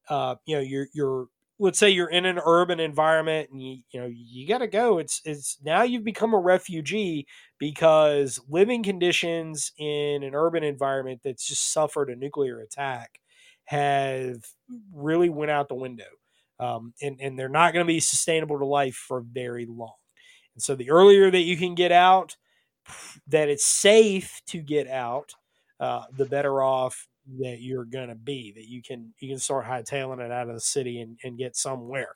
uh, 0.09 0.37
you 0.47 0.57
know, 0.57 0.63
your 0.63 0.87
your 0.95 1.27
let's 1.59 1.79
say 1.79 1.91
you're 1.91 2.11
in 2.11 2.27
an 2.27 2.41
urban 2.45 2.81
environment 2.81 3.49
and 3.51 3.63
you 3.63 3.79
you 3.91 4.01
know 4.01 4.11
you 4.13 4.47
got 4.47 4.59
to 4.59 4.67
go. 4.67 4.99
It's 4.99 5.21
it's 5.25 5.59
now 5.65 5.83
you've 5.83 6.05
become 6.05 6.35
a 6.35 6.39
refugee 6.39 7.27
because 7.59 8.41
living 8.49 8.83
conditions 8.83 9.73
in 9.79 10.23
an 10.23 10.35
urban 10.35 10.65
environment 10.65 11.21
that's 11.25 11.47
just 11.47 11.73
suffered 11.73 12.11
a 12.11 12.17
nuclear 12.17 12.61
attack 12.61 13.21
have 13.65 14.37
really 14.93 15.29
went 15.29 15.51
out 15.51 15.69
the 15.69 15.75
window 15.75 16.05
um, 16.61 16.95
and 17.03 17.21
and 17.21 17.39
they're 17.39 17.49
not 17.49 17.73
going 17.73 17.85
to 17.85 17.93
be 17.93 18.01
sustainable 18.01 18.59
to 18.59 18.67
life 18.67 18.95
for 18.95 19.21
very 19.21 19.67
long. 19.67 19.95
And 20.55 20.63
so 20.63 20.75
the 20.75 20.91
earlier 20.91 21.31
that 21.31 21.43
you 21.43 21.57
can 21.57 21.75
get 21.75 21.93
out 21.93 22.37
that 23.29 23.49
it's 23.49 23.67
safe 23.67 24.41
to 24.47 24.59
get 24.59 24.89
out 24.89 25.33
uh, 25.81 26.05
the 26.17 26.25
better 26.25 26.63
off 26.63 27.07
that 27.41 27.61
you're 27.61 27.85
going 27.85 28.09
to 28.09 28.15
be 28.15 28.53
that 28.53 28.69
you 28.69 28.83
can 28.83 29.13
you 29.21 29.29
can 29.29 29.39
start 29.39 29.67
hightailing 29.67 30.21
it 30.25 30.31
out 30.31 30.49
of 30.49 30.55
the 30.55 30.61
city 30.61 31.01
and, 31.01 31.19
and 31.25 31.39
get 31.39 31.57
somewhere. 31.57 32.15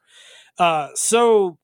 Uh, 0.59 0.89
so 0.95 1.59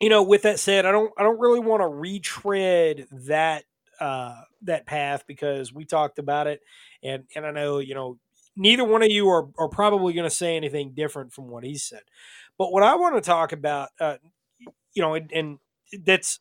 you 0.00 0.08
know 0.08 0.22
with 0.22 0.42
that 0.42 0.58
said 0.58 0.86
i 0.86 0.90
don't 0.90 1.12
i 1.18 1.22
don't 1.22 1.38
really 1.38 1.60
want 1.60 1.82
to 1.82 1.88
retread 1.88 3.06
that 3.12 3.64
uh, 4.00 4.40
that 4.62 4.86
path 4.86 5.24
because 5.26 5.74
we 5.74 5.84
talked 5.84 6.18
about 6.18 6.46
it 6.46 6.60
and 7.02 7.24
and 7.36 7.46
i 7.46 7.50
know 7.50 7.78
you 7.78 7.94
know 7.94 8.18
neither 8.56 8.84
one 8.84 9.02
of 9.02 9.10
you 9.10 9.28
are, 9.28 9.48
are 9.58 9.68
probably 9.68 10.12
going 10.12 10.28
to 10.28 10.34
say 10.34 10.56
anything 10.56 10.92
different 10.94 11.32
from 11.32 11.48
what 11.48 11.64
he 11.64 11.76
said. 11.76 12.02
But 12.58 12.72
what 12.72 12.82
i 12.82 12.94
want 12.96 13.14
to 13.14 13.20
talk 13.20 13.52
about 13.52 13.90
uh, 14.00 14.16
you 14.94 15.02
know 15.02 15.14
and, 15.14 15.30
and 15.32 15.58
that's 16.04 16.40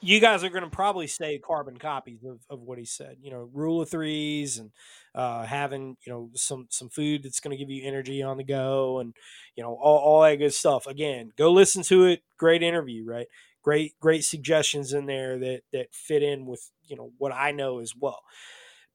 you 0.00 0.20
guys 0.20 0.44
are 0.44 0.50
going 0.50 0.64
to 0.64 0.70
probably 0.70 1.06
say 1.06 1.38
carbon 1.38 1.76
copies 1.76 2.22
of, 2.24 2.40
of 2.50 2.60
what 2.60 2.78
he 2.78 2.84
said 2.84 3.16
you 3.20 3.30
know 3.30 3.48
rule 3.52 3.80
of 3.82 3.90
threes 3.90 4.58
and 4.58 4.70
uh, 5.14 5.44
having 5.44 5.96
you 6.06 6.12
know 6.12 6.30
some 6.34 6.66
some 6.70 6.88
food 6.88 7.22
that's 7.22 7.40
going 7.40 7.56
to 7.56 7.62
give 7.62 7.70
you 7.70 7.86
energy 7.86 8.22
on 8.22 8.36
the 8.36 8.44
go 8.44 8.98
and 8.98 9.14
you 9.56 9.62
know 9.62 9.74
all, 9.74 9.98
all 9.98 10.22
that 10.22 10.36
good 10.36 10.52
stuff. 10.54 10.86
Again 10.86 11.32
go 11.36 11.50
listen 11.50 11.82
to 11.84 12.04
it. 12.04 12.22
Great 12.38 12.62
interview 12.62 13.04
right? 13.06 13.26
Great 13.62 13.98
great 14.00 14.24
suggestions 14.24 14.92
in 14.92 15.06
there 15.06 15.38
that 15.38 15.62
that 15.72 15.86
fit 15.92 16.22
in 16.22 16.46
with 16.46 16.70
you 16.84 16.96
know 16.96 17.10
what 17.18 17.32
i 17.32 17.50
know 17.50 17.80
as 17.80 17.94
well. 17.98 18.20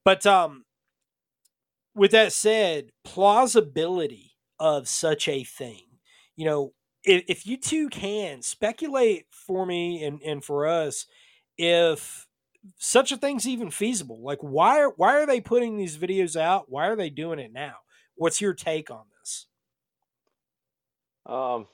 But 0.04 0.24
um 0.26 0.64
with 1.94 2.12
that 2.12 2.32
said 2.32 2.90
plausibility 3.04 4.32
of 4.58 4.88
such 4.88 5.28
a 5.28 5.44
thing 5.44 5.82
you 6.36 6.46
know 6.46 6.72
if, 7.04 7.24
if 7.28 7.46
you 7.46 7.56
two 7.56 7.88
can 7.88 8.42
speculate 8.42 9.26
for 9.30 9.66
me 9.66 10.04
and, 10.04 10.20
and 10.22 10.44
for 10.44 10.66
us 10.66 11.06
if 11.58 12.26
such 12.78 13.12
a 13.12 13.16
thing's 13.16 13.46
even 13.48 13.70
feasible 13.70 14.20
like 14.22 14.38
why 14.40 14.80
are 14.80 14.92
why 14.96 15.14
are 15.14 15.26
they 15.26 15.40
putting 15.40 15.76
these 15.76 15.98
videos 15.98 16.36
out 16.36 16.66
why 16.70 16.86
are 16.86 16.96
they 16.96 17.10
doing 17.10 17.38
it 17.38 17.52
now 17.52 17.76
what's 18.16 18.40
your 18.40 18.54
take 18.54 18.90
on 18.90 19.04
this 19.20 19.46
Um, 21.26 21.66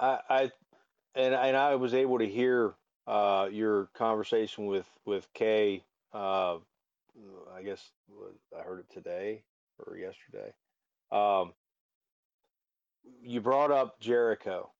I, 0.00 0.18
I 0.28 0.50
and 1.14 1.34
and 1.34 1.56
I 1.56 1.76
was 1.76 1.94
able 1.94 2.18
to 2.18 2.28
hear 2.28 2.74
uh, 3.06 3.48
your 3.50 3.86
conversation 3.94 4.66
with 4.66 4.86
with 5.06 5.26
Kay. 5.34 5.84
Uh, 6.12 6.58
I 7.54 7.62
guess 7.64 7.90
I 8.58 8.62
heard 8.62 8.80
it 8.80 8.90
today 8.92 9.42
or 9.78 9.96
yesterday. 9.96 10.52
Um, 11.10 11.52
you 13.22 13.40
brought 13.40 13.70
up 13.70 14.00
Jericho 14.00 14.70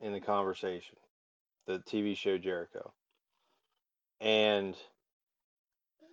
in 0.00 0.12
the 0.12 0.20
conversation, 0.20 0.96
the 1.66 1.78
TV 1.78 2.16
show 2.16 2.38
Jericho, 2.38 2.92
and 4.20 4.76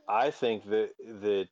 I 0.07 0.31
think 0.31 0.69
that 0.69 0.91
that 1.22 1.47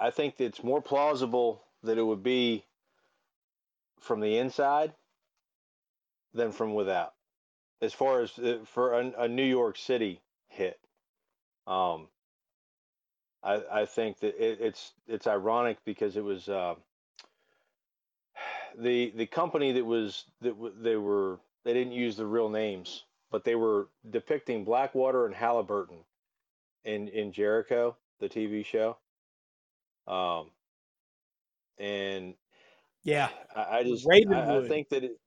I 0.00 0.10
think 0.10 0.36
that 0.36 0.44
it's 0.44 0.62
more 0.62 0.80
plausible 0.80 1.64
that 1.82 1.98
it 1.98 2.02
would 2.02 2.22
be 2.22 2.64
from 4.00 4.20
the 4.20 4.38
inside 4.38 4.92
than 6.34 6.52
from 6.52 6.74
without. 6.74 7.14
As 7.80 7.92
far 7.92 8.20
as 8.20 8.38
uh, 8.38 8.58
for 8.64 8.92
a, 8.94 9.12
a 9.18 9.28
New 9.28 9.44
York 9.44 9.76
City 9.76 10.20
hit, 10.48 10.78
um, 11.66 12.08
I, 13.42 13.62
I 13.70 13.84
think 13.86 14.20
that 14.20 14.36
it, 14.44 14.58
it's 14.60 14.92
it's 15.06 15.26
ironic 15.26 15.78
because 15.84 16.16
it 16.16 16.24
was 16.24 16.48
uh, 16.48 16.74
the 18.76 19.10
the 19.16 19.26
company 19.26 19.72
that 19.72 19.84
was 19.84 20.24
that 20.40 20.50
w- 20.50 20.74
they 20.80 20.96
were 20.96 21.40
they 21.64 21.72
didn't 21.72 21.92
use 21.92 22.16
the 22.16 22.26
real 22.26 22.48
names, 22.48 23.04
but 23.30 23.44
they 23.44 23.54
were 23.56 23.88
depicting 24.10 24.64
Blackwater 24.64 25.26
and 25.26 25.34
Halliburton 25.34 26.04
in 26.84 27.08
in 27.08 27.32
Jericho, 27.32 27.96
the 28.20 28.28
TV 28.28 28.64
show. 28.64 28.98
Um, 30.06 30.50
and 31.78 32.34
yeah 33.04 33.30
I, 33.54 33.78
I 33.78 33.84
just 33.84 34.10
I, 34.30 34.56
I 34.56 34.60
think 34.60 34.88
that 34.90 35.04
it, 35.04 35.18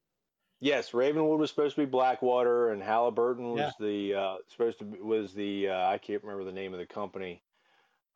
yes, 0.60 0.94
Ravenwood 0.94 1.40
was 1.40 1.50
supposed 1.50 1.76
to 1.76 1.82
be 1.82 1.86
Blackwater, 1.90 2.72
and 2.72 2.82
Halliburton 2.84 3.52
was 3.52 3.60
Yeah. 3.60 3.72
the 3.80 4.16
uh, 4.16 4.36
supposed 4.50 4.80
to 4.80 4.86
be, 4.86 5.00
was 5.00 5.34
the 5.34 5.70
uh, 5.70 5.88
I 5.90 5.98
can't 6.00 6.24
remember 6.24 6.46
the 6.46 6.54
name 6.54 6.74
of 6.74 6.80
the 6.80 6.88
company 6.88 7.44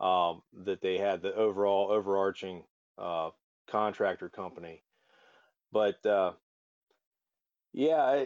um, 0.01 0.43
that 0.65 0.81
they 0.81 0.97
had 0.97 1.21
the 1.23 1.35
overall 1.35 1.91
overarching 1.91 2.63
uh, 2.97 3.31
contractor 3.69 4.29
company, 4.29 4.83
but 5.71 6.05
uh, 6.05 6.33
yeah, 7.73 8.25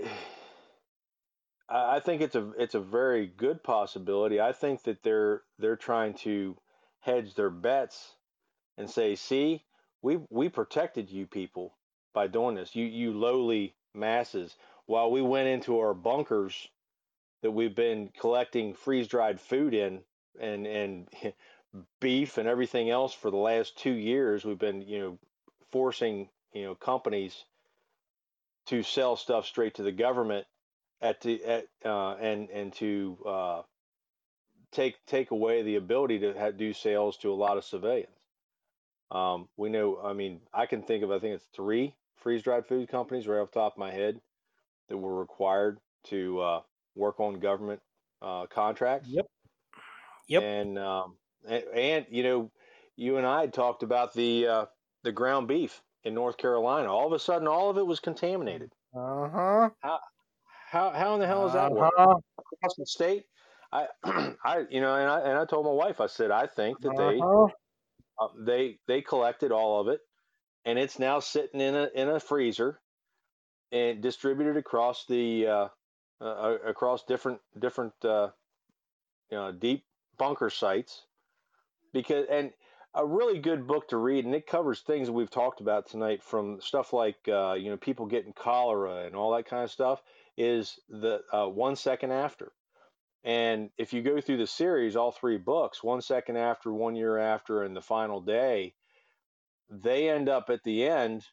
I, 1.69 1.97
I 1.97 1.99
think 1.99 2.21
it's 2.21 2.35
a 2.35 2.51
it's 2.57 2.75
a 2.75 2.79
very 2.79 3.27
good 3.27 3.63
possibility. 3.63 4.39
I 4.39 4.51
think 4.51 4.83
that 4.83 5.03
they're 5.03 5.43
they're 5.57 5.75
trying 5.75 6.13
to 6.15 6.57
hedge 7.01 7.35
their 7.35 7.49
bets 7.49 8.15
and 8.77 8.89
say, 8.89 9.15
see, 9.15 9.63
we 10.01 10.19
we 10.29 10.49
protected 10.49 11.09
you 11.09 11.27
people 11.27 11.75
by 12.13 12.27
doing 12.27 12.55
this. 12.55 12.75
You 12.75 12.85
you 12.85 13.13
lowly 13.13 13.75
masses, 13.93 14.55
while 14.85 15.11
we 15.11 15.21
went 15.21 15.47
into 15.47 15.79
our 15.79 15.93
bunkers 15.93 16.67
that 17.41 17.51
we've 17.51 17.75
been 17.75 18.09
collecting 18.19 18.73
freeze 18.73 19.07
dried 19.07 19.39
food 19.39 19.73
in 19.73 20.01
and 20.39 20.67
and 20.67 21.07
beef 22.01 22.37
and 22.37 22.47
everything 22.47 22.89
else 22.89 23.13
for 23.13 23.31
the 23.31 23.37
last 23.37 23.77
two 23.77 23.93
years. 23.93 24.45
We've 24.45 24.57
been 24.59 24.81
you 24.81 24.99
know 24.99 25.19
forcing 25.71 26.29
you 26.53 26.63
know 26.63 26.75
companies 26.75 27.45
to 28.67 28.83
sell 28.83 29.15
stuff 29.15 29.45
straight 29.45 29.75
to 29.75 29.83
the 29.83 29.91
government 29.91 30.45
at 31.01 31.21
the 31.21 31.43
at 31.43 31.65
uh, 31.85 32.15
and 32.15 32.49
and 32.49 32.73
to 32.73 33.17
uh, 33.25 33.61
take 34.71 35.03
take 35.05 35.31
away 35.31 35.61
the 35.63 35.75
ability 35.75 36.19
to 36.19 36.33
ha- 36.37 36.51
do 36.51 36.73
sales 36.73 37.17
to 37.17 37.31
a 37.31 37.35
lot 37.35 37.57
of 37.57 37.63
civilians. 37.65 38.09
Um, 39.11 39.49
we 39.57 39.69
know, 39.69 39.99
I 40.03 40.13
mean, 40.13 40.41
I 40.53 40.67
can 40.67 40.83
think 40.83 41.03
of, 41.03 41.11
I 41.11 41.19
think 41.19 41.33
it's 41.35 41.47
three 41.55 41.95
freeze 42.17 42.43
dried 42.43 42.67
food 42.67 42.89
companies 42.89 43.27
right 43.27 43.39
off 43.39 43.51
the 43.51 43.59
top 43.59 43.73
of 43.73 43.79
my 43.79 43.91
head 43.91 44.21
that 44.89 44.97
were 44.97 45.19
required 45.19 45.79
to 46.05 46.39
uh, 46.39 46.61
work 46.95 47.19
on 47.19 47.39
government 47.39 47.81
uh, 48.21 48.45
contracts. 48.47 49.09
Yep. 49.09 49.25
Yep. 50.27 50.43
And, 50.43 50.77
um, 50.79 51.15
and, 51.47 51.63
and, 51.73 52.05
you 52.11 52.23
know, 52.23 52.51
you 52.95 53.17
and 53.17 53.25
I 53.25 53.41
had 53.41 53.53
talked 53.53 53.81
about 53.83 54.13
the, 54.13 54.47
uh, 54.47 54.65
the 55.03 55.11
ground 55.11 55.47
beef 55.47 55.81
in 56.03 56.13
North 56.13 56.37
Carolina. 56.37 56.91
All 56.91 57.07
of 57.07 57.13
a 57.13 57.19
sudden, 57.19 57.47
all 57.47 57.69
of 57.69 57.77
it 57.77 57.85
was 57.85 57.99
contaminated. 57.99 58.71
uh-huh 58.95 59.69
How, 59.81 59.99
how 60.71 60.89
how 60.91 61.13
in 61.15 61.19
the 61.19 61.27
hell 61.27 61.43
does 61.45 61.53
that 61.53 61.71
work? 61.71 61.91
uh-huh 61.97 62.15
Across 62.53 62.75
the 62.77 62.85
state? 62.85 63.23
I, 63.71 63.87
I, 64.43 64.65
you 64.71 64.81
know, 64.81 64.95
and 64.95 65.09
I, 65.09 65.19
and 65.21 65.37
I 65.37 65.45
told 65.45 65.65
my 65.65 65.71
wife, 65.71 66.01
I 66.01 66.07
said, 66.07 66.31
I 66.31 66.47
think 66.47 66.81
that 66.81 66.97
they, 66.97 67.19
uh-huh. 67.19 67.45
uh, 68.19 68.27
they 68.39 68.79
they 68.87 69.01
collected 69.01 69.51
all 69.51 69.79
of 69.79 69.87
it 69.87 70.01
and 70.65 70.77
it's 70.77 70.99
now 70.99 71.19
sitting 71.19 71.61
in 71.61 71.75
a 71.75 71.89
in 71.95 72.09
a 72.09 72.19
freezer 72.19 72.79
and 73.71 74.01
distributed 74.01 74.57
across 74.57 75.05
the 75.07 75.47
uh, 75.47 75.67
uh, 76.21 76.25
uh, 76.25 76.57
across 76.65 77.03
different 77.05 77.39
different 77.57 77.93
uh, 78.03 78.29
you 79.31 79.37
know 79.37 79.51
deep 79.51 79.83
bunker 80.17 80.49
sites 80.49 81.05
because 81.93 82.25
and 82.29 82.51
a 82.99 83.05
really 83.05 83.39
good 83.39 83.67
book 83.67 83.87
to 83.87 83.97
read 83.97 84.25
and 84.25 84.35
it 84.35 84.47
covers 84.47 84.81
things 84.81 85.09
we've 85.09 85.29
talked 85.29 85.61
about 85.61 85.87
tonight 85.87 86.21
from 86.21 86.59
stuff 86.61 86.93
like 86.93 87.17
uh, 87.27 87.53
you 87.53 87.69
know 87.69 87.77
people 87.77 88.05
getting 88.05 88.33
cholera 88.33 89.05
and 89.05 89.15
all 89.15 89.35
that 89.35 89.47
kind 89.47 89.63
of 89.63 89.71
stuff 89.71 90.01
is 90.37 90.79
the 90.89 91.21
uh, 91.33 91.47
one 91.47 91.75
second 91.75 92.11
after 92.11 92.51
and 93.23 93.69
if 93.77 93.91
you 93.91 94.01
go 94.01 94.21
through 94.21 94.37
the 94.37 94.47
series, 94.47 94.95
all 94.95 95.11
three 95.11 95.37
books, 95.37 95.83
one 95.83 96.01
second 96.01 96.37
after, 96.37 96.71
one 96.71 96.95
year 96.95 97.17
after, 97.17 97.63
and 97.63 97.75
the 97.75 97.81
final 97.81 98.21
day, 98.21 98.73
they 99.69 100.09
end 100.09 100.29
up 100.29 100.49
at 100.49 100.63
the 100.63 100.87
end, 100.87 101.25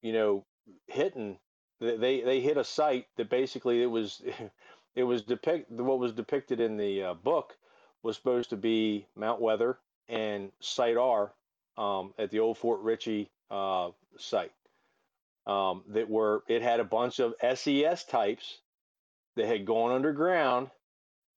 you 0.00 0.12
know, 0.12 0.46
hitting. 0.86 1.38
They 1.80 2.22
they 2.22 2.40
hit 2.40 2.56
a 2.56 2.64
site 2.64 3.06
that 3.16 3.30
basically 3.30 3.82
it 3.82 3.86
was 3.86 4.22
it 4.94 5.04
was 5.04 5.22
depict 5.22 5.70
what 5.70 5.98
was 5.98 6.12
depicted 6.12 6.60
in 6.60 6.76
the 6.76 7.02
uh, 7.02 7.14
book 7.14 7.56
was 8.02 8.16
supposed 8.16 8.50
to 8.50 8.56
be 8.56 9.06
Mount 9.14 9.40
Weather 9.40 9.78
and 10.08 10.50
Site 10.60 10.96
R 10.96 11.32
um, 11.76 12.14
at 12.18 12.30
the 12.30 12.40
old 12.40 12.58
Fort 12.58 12.80
Ritchie 12.80 13.30
uh, 13.50 13.90
site. 14.18 14.52
Um, 15.46 15.82
that 15.88 16.10
were 16.10 16.42
it 16.46 16.60
had 16.60 16.78
a 16.78 16.84
bunch 16.84 17.20
of 17.20 17.34
SES 17.40 18.04
types 18.04 18.58
that 19.36 19.46
had 19.46 19.64
gone 19.64 19.92
underground 19.92 20.68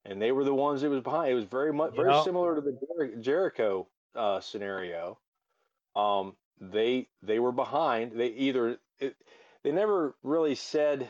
and 0.06 0.22
they 0.22 0.31
were 0.31 0.43
the 0.43 0.53
ones 0.53 0.81
that 0.81 0.89
was 0.89 1.02
behind. 1.02 1.31
It 1.31 1.35
was 1.35 1.45
very 1.45 1.72
much 1.72 1.95
very 1.95 2.22
similar 2.23 2.56
to 2.56 2.61
the 2.61 2.77
Jer- 2.98 3.15
Jericho 3.22 3.88
uh, 4.15 4.39
scenario, 4.39 5.18
um, 5.95 6.35
they 6.60 7.07
they 7.22 7.39
were 7.39 7.52
behind. 7.52 8.14
They 8.14 8.27
either 8.27 8.80
it, 8.99 9.15
they 9.64 9.72
never 9.72 10.15
really 10.23 10.56
said, 10.56 11.07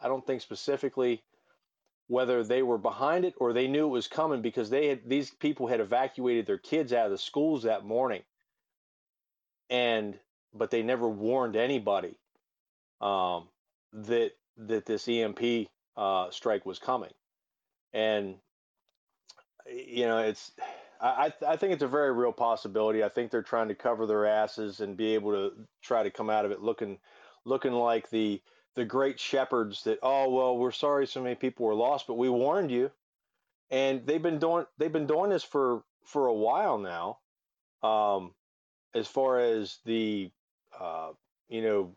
I 0.00 0.08
don't 0.08 0.26
think 0.26 0.42
specifically 0.42 1.22
whether 2.10 2.42
they 2.42 2.60
were 2.60 2.76
behind 2.76 3.24
it 3.24 3.34
or 3.38 3.52
they 3.52 3.68
knew 3.68 3.86
it 3.86 3.90
was 3.90 4.08
coming 4.08 4.42
because 4.42 4.68
they 4.68 4.88
had 4.88 5.00
these 5.08 5.30
people 5.30 5.68
had 5.68 5.78
evacuated 5.78 6.44
their 6.44 6.58
kids 6.58 6.92
out 6.92 7.06
of 7.06 7.12
the 7.12 7.18
schools 7.18 7.62
that 7.62 7.84
morning, 7.84 8.22
and 9.70 10.18
but 10.52 10.72
they 10.72 10.82
never 10.82 11.08
warned 11.08 11.54
anybody 11.54 12.18
um, 13.00 13.48
that 13.92 14.32
that 14.56 14.86
this 14.86 15.06
EMP 15.06 15.68
uh, 15.96 16.28
strike 16.32 16.66
was 16.66 16.80
coming, 16.80 17.12
and 17.92 18.34
you 19.72 20.04
know 20.04 20.18
it's 20.18 20.50
I, 21.00 21.32
I 21.46 21.56
think 21.56 21.72
it's 21.72 21.84
a 21.84 21.88
very 21.88 22.12
real 22.12 22.32
possibility. 22.32 23.04
I 23.04 23.08
think 23.08 23.30
they're 23.30 23.40
trying 23.40 23.68
to 23.68 23.76
cover 23.76 24.04
their 24.04 24.26
asses 24.26 24.80
and 24.80 24.96
be 24.96 25.14
able 25.14 25.30
to 25.30 25.52
try 25.80 26.02
to 26.02 26.10
come 26.10 26.28
out 26.28 26.44
of 26.44 26.50
it 26.50 26.60
looking 26.60 26.98
looking 27.44 27.72
like 27.72 28.10
the 28.10 28.42
the 28.76 28.84
great 28.84 29.18
shepherds 29.18 29.84
that 29.84 29.98
oh 30.02 30.30
well 30.30 30.56
we're 30.56 30.70
sorry 30.70 31.06
so 31.06 31.22
many 31.22 31.34
people 31.34 31.66
were 31.66 31.74
lost 31.74 32.06
but 32.06 32.14
we 32.14 32.28
warned 32.28 32.70
you. 32.70 32.90
And 33.70 34.04
they've 34.06 34.22
been 34.22 34.38
doing 34.38 34.66
they've 34.78 34.92
been 34.92 35.06
doing 35.06 35.30
this 35.30 35.44
for 35.44 35.82
for 36.04 36.26
a 36.26 36.34
while 36.34 36.78
now 36.78 37.18
um 37.88 38.32
as 38.94 39.06
far 39.06 39.38
as 39.38 39.78
the 39.84 40.30
uh 40.78 41.10
you 41.48 41.62
know 41.62 41.94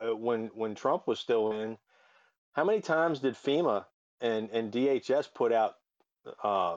uh, 0.00 0.14
when 0.14 0.48
when 0.54 0.74
Trump 0.74 1.06
was 1.06 1.18
still 1.18 1.52
in 1.52 1.76
how 2.52 2.64
many 2.64 2.80
times 2.80 3.20
did 3.20 3.34
FEMA 3.34 3.84
and 4.20 4.50
and 4.50 4.72
DHS 4.72 5.32
put 5.34 5.52
out 5.52 5.76
uh 6.42 6.76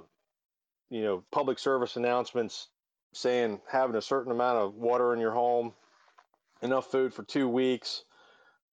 you 0.90 1.02
know 1.02 1.24
public 1.32 1.60
service 1.60 1.96
announcements 1.96 2.68
saying 3.14 3.60
having 3.70 3.96
a 3.96 4.02
certain 4.02 4.32
amount 4.32 4.58
of 4.58 4.76
water 4.76 5.14
in 5.14 5.20
your 5.20 5.32
home 5.32 5.74
enough 6.62 6.92
food 6.92 7.14
for 7.14 7.24
two 7.24 7.48
weeks 7.48 8.04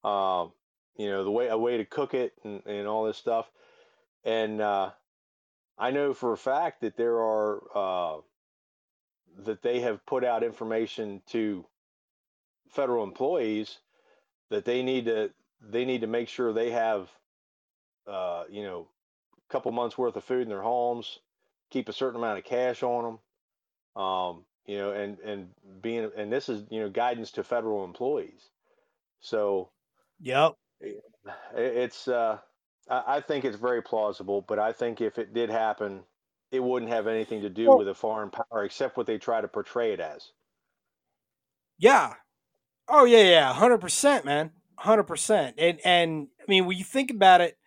um, 0.06 0.52
you 0.96 1.10
know 1.10 1.24
the 1.24 1.30
way 1.30 1.48
a 1.48 1.58
way 1.58 1.78
to 1.78 1.84
cook 1.84 2.14
it 2.14 2.34
and, 2.44 2.62
and 2.66 2.86
all 2.86 3.04
this 3.04 3.18
stuff. 3.18 3.50
And 4.24 4.60
uh, 4.60 4.90
i 5.78 5.90
know 5.90 6.14
for 6.14 6.32
a 6.32 6.38
fact 6.38 6.80
that 6.80 6.96
there 6.96 7.16
are 7.16 7.62
uh, 7.74 8.20
that 9.44 9.62
they 9.62 9.80
have 9.80 10.04
put 10.06 10.24
out 10.24 10.42
information 10.42 11.22
to 11.26 11.64
federal 12.70 13.04
employees 13.04 13.78
that 14.50 14.64
they 14.64 14.82
need 14.82 15.06
to 15.06 15.30
they 15.60 15.84
need 15.84 16.02
to 16.02 16.06
make 16.06 16.28
sure 16.28 16.52
they 16.52 16.70
have 16.70 17.10
uh, 18.06 18.44
you 18.50 18.62
know 18.62 18.88
a 19.48 19.52
couple 19.52 19.70
months 19.72 19.98
worth 19.98 20.16
of 20.16 20.24
food 20.24 20.42
in 20.42 20.48
their 20.48 20.62
homes 20.62 21.20
keep 21.70 21.88
a 21.88 21.92
certain 21.92 22.16
amount 22.18 22.38
of 22.38 22.44
cash 22.44 22.82
on 22.82 23.04
them 23.04 24.02
um, 24.02 24.44
you 24.66 24.78
know 24.78 24.92
and 24.92 25.18
and 25.20 25.48
being 25.82 26.10
and 26.16 26.32
this 26.32 26.48
is 26.48 26.64
you 26.70 26.80
know 26.80 26.90
guidance 26.90 27.32
to 27.32 27.44
federal 27.44 27.84
employees. 27.84 28.50
So 29.20 29.70
Yep. 30.20 30.54
it- 30.80 31.02
it's 31.58 32.06
uh 32.08 32.38
I, 32.88 33.16
I 33.16 33.20
think 33.20 33.44
it's 33.44 33.56
very 33.56 33.82
plausible 33.82 34.42
but 34.46 34.58
i 34.60 34.72
think 34.72 35.00
if 35.00 35.18
it 35.18 35.34
did 35.34 35.50
happen 35.50 36.02
it 36.52 36.62
wouldn't 36.62 36.92
have 36.92 37.06
anything 37.08 37.42
to 37.42 37.48
do 37.50 37.66
Well- 37.68 37.78
with 37.78 37.88
a 37.88 37.94
foreign 37.94 38.30
power 38.30 38.64
except 38.64 38.96
what 38.96 39.06
they 39.06 39.18
try 39.18 39.40
to 39.40 39.48
portray 39.48 39.92
it 39.92 40.00
as 40.00 40.30
Yeah. 41.78 42.14
Oh 42.88 43.04
yeah, 43.04 43.22
yeah, 43.24 43.52
hundred 43.52 43.78
percent, 43.78 44.24
man, 44.24 44.52
hundred 44.78 45.04
percent. 45.04 45.56
And 45.58 45.80
and 45.84 46.28
I 46.40 46.44
mean, 46.48 46.66
when 46.66 46.78
you 46.78 46.84
think 46.84 47.10
about 47.10 47.40
it, 47.40 47.58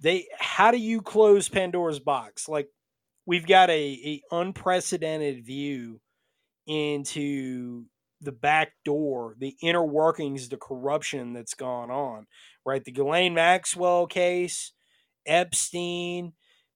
they 0.00 0.28
how 0.38 0.70
do 0.70 0.78
you 0.78 1.02
close 1.02 1.48
Pandora's 1.48 1.98
box? 1.98 2.48
Like 2.48 2.68
we've 3.26 3.46
got 3.46 3.68
a, 3.70 3.74
a 3.74 4.22
unprecedented 4.30 5.44
view 5.44 6.00
into 6.68 7.86
the 8.24 8.32
back 8.32 8.72
door, 8.84 9.36
the 9.38 9.56
inner 9.62 9.84
workings, 9.84 10.48
the 10.48 10.56
corruption 10.56 11.32
that's 11.32 11.54
gone 11.54 11.90
on. 11.90 12.26
Right, 12.66 12.82
the 12.84 12.92
Ghislaine 12.92 13.34
Maxwell 13.34 14.06
case, 14.06 14.72
Epstein, 15.26 16.32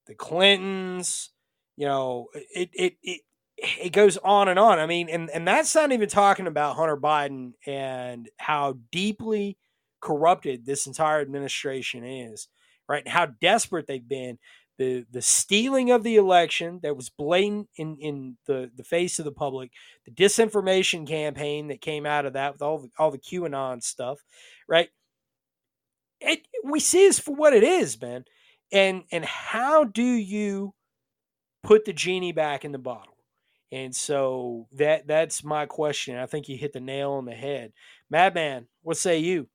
the 0.07 0.15
Clintons. 0.15 1.31
You 1.77 1.87
know, 1.87 2.27
it 2.35 2.71
it 2.75 2.95
it 3.03 3.21
it 3.57 3.93
goes 3.93 4.17
on 4.19 4.49
and 4.49 4.59
on. 4.59 4.79
I 4.79 4.87
mean, 4.87 5.09
and 5.09 5.31
and 5.31 5.47
that's 5.47 5.75
not 5.75 5.93
even 5.93 6.09
talking 6.09 6.47
about 6.47 6.77
Hunter 6.77 6.97
Biden 6.97 7.53
and 7.67 8.29
how 8.39 8.79
deeply 8.93 9.57
corrupted 10.01 10.65
this 10.65 10.87
entire 10.87 11.21
administration 11.21 12.05
is, 12.05 12.49
right? 12.89 13.03
And 13.05 13.13
how 13.13 13.27
desperate 13.41 13.87
they've 13.87 14.07
been. 14.07 14.39
The 14.79 15.07
the 15.11 15.23
stealing 15.23 15.91
of 15.91 16.05
the 16.05 16.17
election 16.17 16.81
that 16.83 16.97
was 16.97 17.11
blatant 17.11 17.69
in 17.77 17.99
in 17.99 18.39
the 18.47 18.71
the 18.75 18.85
face 18.85 19.19
of 19.19 19.25
the 19.25 19.33
public, 19.33 19.73
the 20.05 20.13
disinformation 20.13 21.07
campaign 21.07 21.69
that 21.69 21.81
came 21.81 22.07
out 22.07 22.27
of 22.27 22.35
that 22.35 22.53
with 22.55 22.63
all 22.63 22.79
the 22.79 22.91
all 22.99 23.11
the 23.11 23.19
QAnon 23.19 23.83
stuff, 23.83 24.25
right? 24.69 24.91
It 26.21 26.47
we 26.65 26.81
see 26.81 27.07
this 27.07 27.19
for 27.19 27.35
what 27.35 27.55
it 27.55 27.65
is, 27.65 28.01
man. 28.01 28.25
And 28.73 29.05
and 29.11 29.25
how 29.25 29.85
do 29.85 30.05
you 30.05 30.75
put 31.63 31.85
the 31.85 31.93
genie 31.93 32.33
back 32.33 32.65
in 32.65 32.73
the 32.73 32.79
bottle? 32.79 33.17
And 33.71 33.95
so 33.95 34.69
that 34.73 35.07
that's 35.07 35.45
my 35.45 35.67
question. 35.67 36.17
I 36.17 36.27
think 36.27 36.49
you 36.49 36.57
hit 36.57 36.73
the 36.73 36.81
nail 36.81 37.13
on 37.13 37.27
the 37.27 37.35
head. 37.35 37.73
Madman, 38.09 38.69
what 38.83 38.97
say 38.97 39.19
you? 39.19 39.49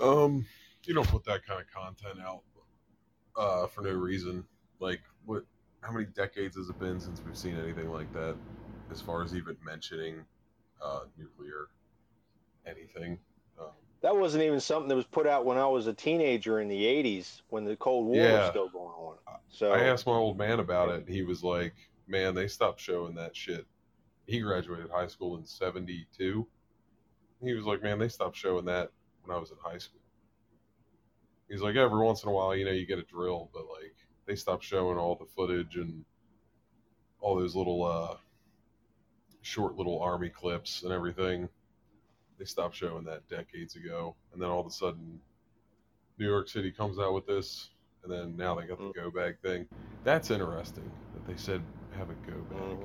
Um, 0.00 0.46
you 0.84 0.94
don't 0.94 1.08
put 1.08 1.24
that 1.24 1.44
kind 1.44 1.60
of 1.60 1.70
content 1.70 2.20
out 2.20 2.42
uh, 3.36 3.66
for 3.66 3.82
no 3.82 3.92
reason. 3.92 4.44
Like, 4.80 5.00
what? 5.24 5.44
How 5.80 5.92
many 5.92 6.06
decades 6.06 6.56
has 6.56 6.68
it 6.68 6.78
been 6.80 6.98
since 6.98 7.20
we've 7.24 7.36
seen 7.36 7.56
anything 7.56 7.90
like 7.90 8.12
that? 8.12 8.36
As 8.90 9.00
far 9.00 9.22
as 9.22 9.34
even 9.34 9.56
mentioning 9.64 10.24
uh, 10.82 11.00
nuclear 11.16 11.68
anything. 12.66 13.18
Um, 13.60 13.66
that 14.00 14.16
wasn't 14.16 14.42
even 14.44 14.60
something 14.60 14.88
that 14.88 14.96
was 14.96 15.04
put 15.04 15.26
out 15.26 15.44
when 15.44 15.56
i 15.56 15.66
was 15.66 15.86
a 15.86 15.92
teenager 15.92 16.60
in 16.60 16.68
the 16.68 16.82
80s 16.82 17.40
when 17.48 17.64
the 17.64 17.76
cold 17.76 18.06
war 18.06 18.20
was 18.20 18.50
still 18.50 18.68
going 18.68 18.92
on 18.92 19.16
so 19.48 19.72
I 19.72 19.84
asked 19.84 20.06
my 20.06 20.12
old 20.12 20.36
man 20.38 20.60
about 20.60 20.90
it. 20.90 21.08
He 21.08 21.22
was 21.22 21.42
like, 21.42 21.74
"Man, 22.06 22.34
they 22.34 22.48
stopped 22.48 22.80
showing 22.80 23.14
that 23.14 23.34
shit." 23.34 23.66
He 24.26 24.40
graduated 24.40 24.90
high 24.90 25.06
school 25.06 25.36
in 25.36 25.46
'72. 25.46 26.46
He 27.42 27.54
was 27.54 27.64
like, 27.64 27.82
"Man, 27.82 27.98
they 27.98 28.08
stopped 28.08 28.36
showing 28.36 28.64
that 28.66 28.90
when 29.22 29.34
I 29.34 29.40
was 29.40 29.50
in 29.50 29.56
high 29.62 29.78
school." 29.78 30.00
He's 31.48 31.62
like, 31.62 31.76
"Every 31.76 32.04
once 32.04 32.22
in 32.22 32.28
a 32.28 32.32
while, 32.32 32.56
you 32.56 32.64
know, 32.64 32.72
you 32.72 32.86
get 32.86 32.98
a 32.98 33.04
drill, 33.04 33.50
but 33.52 33.66
like 33.68 33.94
they 34.26 34.34
stopped 34.34 34.64
showing 34.64 34.98
all 34.98 35.14
the 35.14 35.26
footage 35.26 35.76
and 35.76 36.04
all 37.20 37.36
those 37.36 37.54
little 37.54 37.84
uh, 37.84 38.16
short 39.42 39.76
little 39.76 40.00
army 40.00 40.28
clips 40.28 40.82
and 40.82 40.92
everything. 40.92 41.48
They 42.38 42.44
stopped 42.44 42.76
showing 42.76 43.04
that 43.04 43.28
decades 43.28 43.76
ago, 43.76 44.14
and 44.32 44.42
then 44.42 44.48
all 44.48 44.60
of 44.60 44.66
a 44.66 44.70
sudden, 44.70 45.20
New 46.18 46.26
York 46.26 46.48
City 46.48 46.70
comes 46.70 46.98
out 46.98 47.14
with 47.14 47.26
this." 47.26 47.70
And 48.02 48.14
then 48.14 48.36
now 48.36 48.54
they 48.54 48.66
got 48.66 48.78
the 48.78 48.92
go 48.92 49.10
bag 49.10 49.40
thing. 49.40 49.66
That's 50.04 50.30
interesting 50.30 50.88
that 51.12 51.26
they 51.26 51.36
said 51.36 51.60
have 51.98 52.08
a 52.08 52.14
go 52.30 52.38
bag. 52.50 52.78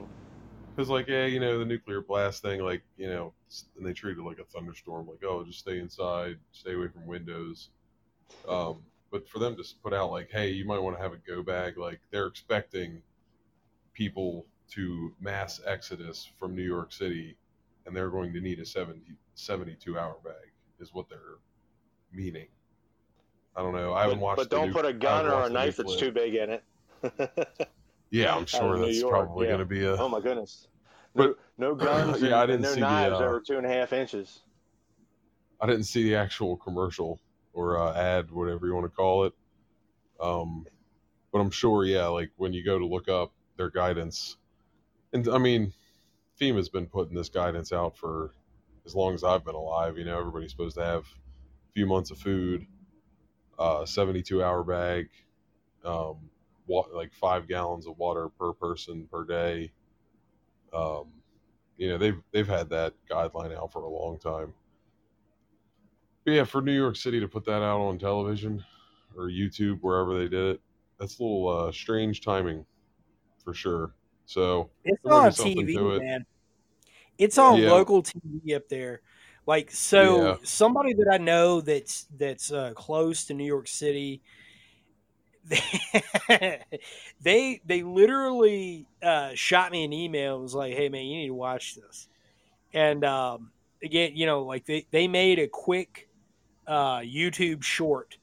Because, 0.76 0.90
like, 0.90 1.08
yeah, 1.08 1.26
you 1.26 1.40
know, 1.40 1.60
the 1.60 1.66
nuclear 1.66 2.02
blast 2.02 2.42
thing, 2.42 2.62
like, 2.62 2.82
you 2.98 3.08
know, 3.08 3.34
and 3.78 3.86
they 3.86 3.94
treat 3.94 4.18
it 4.18 4.24
like 4.24 4.40
a 4.40 4.46
thunderstorm, 4.46 5.06
like, 5.06 5.24
oh, 5.24 5.44
just 5.44 5.60
stay 5.60 5.80
inside, 5.80 6.38
stay 6.54 6.74
away 6.74 6.88
from 6.88 7.06
windows. 7.06 7.70
Um, 8.48 8.80
but 9.12 9.28
for 9.28 9.40
them 9.40 9.56
to 9.58 9.64
put 9.84 9.94
out, 9.94 10.12
like, 10.12 10.30
hey, 10.32 10.49
you 10.49 10.66
might 10.66 10.80
want 10.80 10.95
to 10.95 11.02
have 11.02 11.14
a 11.14 11.18
go 11.18 11.44
bag, 11.44 11.78
like, 11.78 11.99
they're 12.12 12.28
expecting 12.28 13.02
people 13.94 14.45
to 14.72 15.14
mass 15.20 15.60
exodus 15.66 16.30
from 16.40 16.56
New 16.56 16.64
York 16.64 16.94
City, 16.94 17.36
and 17.86 17.95
they're 17.95 18.10
going 18.10 18.32
to 18.34 18.40
need 18.40 18.60
a 18.60 18.66
70, 18.66 19.02
72 19.36 19.99
hour 19.99 20.16
bag, 20.24 20.34
is 20.80 20.94
what 20.94 21.10
they're 21.10 21.40
meaning. 22.14 22.48
I 23.56 23.62
don't 23.62 23.74
know. 23.74 23.94
I 23.94 24.03
haven't 24.03 24.20
but, 24.20 24.24
watched 24.24 24.38
but 24.38 24.49
don't 24.49 24.68
new- 24.68 24.74
put 24.74 24.86
a 24.86 24.94
gun 24.94 25.26
or 25.26 25.41
a 25.41 25.44
the 25.44 25.49
knife 25.49 25.76
that's 25.76 25.98
too 25.98 26.12
big 26.12 26.36
in 26.36 26.49
it 26.52 26.64
Yeah, 28.10 28.36
I'm 28.36 28.45
sure 28.45 28.80
that's 28.80 28.99
York, 28.99 29.12
probably 29.12 29.48
yeah. 29.48 29.52
going 29.53 29.60
to 29.60 29.66
be 29.66 29.84
a. 29.86 29.95
oh 29.98 30.08
my 30.10 30.22
goodness 30.22 30.68
no, 31.16 31.28
But- 31.28 31.40
no 31.58 31.76
guns 31.86 32.22
Yeah, 32.22 32.28
and, 32.28 32.36
I 32.36 32.45
didn't 32.45 32.62
no 32.62 32.70
see 32.70 32.76
the, 32.76 32.80
knives 32.82 33.16
uh, 33.20 33.24
over 33.26 33.41
two 33.45 33.58
and 33.58 33.66
a 33.66 33.70
half 33.70 33.91
inches 33.91 34.40
I 35.60 35.68
didn't 35.68 35.84
see 35.84 36.03
the 36.03 36.16
actual 36.16 36.56
commercial 36.58 37.20
or 37.53 37.78
uh, 37.78 37.94
ad, 37.95 38.32
whatever 38.32 38.68
you 38.68 38.73
want 38.76 38.86
to 38.86 38.95
call 38.95 39.26
it. 39.26 39.34
Um, 40.19 40.65
but 41.32 41.40
I'm 41.40 41.52
sure, 41.52 41.86
yeah, 41.86 42.07
like 42.07 42.32
when 42.38 42.53
you 42.53 42.64
go 42.64 42.80
to 42.80 42.86
look 42.86 43.10
up 43.10 43.34
their 43.57 43.69
guidance, 43.69 44.38
and 45.14 45.28
I 45.30 45.38
mean, 45.38 45.73
FEMA's 46.40 46.69
been 46.69 46.88
putting 46.88 47.15
this 47.15 47.30
guidance 47.30 47.72
out 47.73 47.98
for 47.98 48.34
as 48.86 48.95
long 48.95 49.14
as 49.14 49.23
I've 49.23 49.45
been 49.45 49.56
alive. 49.56 49.98
You 49.98 50.06
know, 50.06 50.19
everybody's 50.19 50.52
supposed 50.52 50.78
to 50.78 50.86
have 50.86 51.03
a 51.03 51.73
few 51.73 51.86
months 51.86 52.11
of 52.11 52.18
food, 52.19 52.65
uh, 53.60 53.86
72 53.86 54.44
hour 54.44 54.64
bag, 54.64 55.10
um, 55.86 56.30
wa- 56.68 56.88
like 56.94 57.14
five 57.14 57.48
gallons 57.48 57.88
of 57.88 57.98
water 57.98 58.30
per 58.30 58.53
person 58.53 59.07
per 59.11 59.26
day. 59.26 59.72
Um, 60.73 61.07
you 61.78 61.90
know, 61.90 61.98
they've 61.98 62.22
they've 62.32 62.48
had 62.48 62.69
that 62.69 62.94
guideline 63.10 63.56
out 63.57 63.72
for 63.72 63.84
a 63.84 63.90
long 63.90 64.19
time. 64.19 64.53
Yeah, 66.26 66.43
for 66.43 66.61
New 66.61 66.73
York 66.73 66.95
City 66.95 67.19
to 67.19 67.27
put 67.27 67.45
that 67.45 67.64
out 67.64 67.81
on 67.81 67.98
television 67.98 68.64
or 69.18 69.26
YouTube, 69.26 69.80
wherever 69.81 70.18
they 70.18 70.27
did 70.27 70.56
it, 70.56 70.61
that's 70.99 71.19
a 71.19 71.23
little 71.23 71.48
uh, 71.48 71.72
strange 71.72 72.22
timing 72.22 72.65
for 73.43 73.53
sure. 73.53 73.95
So 74.26 74.69
It's 74.84 74.99
There 75.03 75.14
might 75.22 75.35
be 75.35 75.43
on 75.43 75.53
TV, 75.56 75.77
it. 75.95 75.99
man. 76.03 76.26
It's 77.18 77.38
on 77.38 77.60
Yeah. 77.60 77.69
local 77.69 78.03
TV 78.03 78.56
up 78.56 78.68
there. 78.69 79.02
Like 79.48 79.72
so, 79.72 80.18
Yeah. 80.18 80.38
somebody 80.43 80.93
that 80.93 81.10
I 81.11 81.18
know 81.18 81.61
that's 81.61 82.06
that's 82.18 82.52
uh, 82.52 82.73
close 82.76 83.26
to 83.26 83.34
New 83.34 83.45
York 83.45 83.68
City. 83.68 84.22
They 87.22 87.61
they 87.65 87.84
literally 87.84 88.88
uh, 89.02 89.31
shot 89.35 89.72
me 89.72 89.84
an 89.84 89.93
email. 89.93 90.35
and 90.35 90.43
was 90.43 90.56
like, 90.56 90.73
"Hey 90.73 90.89
man, 90.89 91.06
you 91.06 91.18
need 91.18 91.27
to 91.27 91.34
watch 91.34 91.76
this." 91.76 92.07
And 92.73 93.03
um, 93.06 93.52
again, 93.84 94.14
you 94.15 94.26
know, 94.26 94.43
like 94.43 94.65
they 94.65 94.88
they 94.91 95.07
made 95.07 95.39
a 95.39 95.48
quick 95.48 96.10
uh, 96.72 96.99
YouTube 96.99 97.64
short 97.64 98.18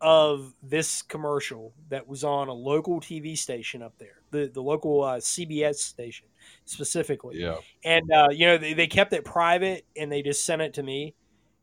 of 0.00 0.52
this 0.62 1.02
commercial 1.02 1.72
that 1.88 2.08
was 2.08 2.24
on 2.24 2.48
a 2.48 2.52
local 2.52 3.00
TV 3.00 3.38
station 3.38 3.82
up 3.82 3.92
there, 3.98 4.22
the 4.32 4.50
the 4.52 4.60
local 4.60 5.02
uh, 5.04 5.18
CBS 5.18 5.76
station 5.76 6.26
specifically 6.64 7.40
Yeah. 7.40 7.58
and 7.84 8.10
uh, 8.10 8.28
you 8.32 8.46
know 8.46 8.58
they, 8.58 8.74
they 8.74 8.88
kept 8.88 9.12
it 9.12 9.24
private 9.24 9.86
and 9.96 10.10
they 10.10 10.22
just 10.22 10.44
sent 10.44 10.60
it 10.60 10.74
to 10.74 10.82
me 10.82 11.14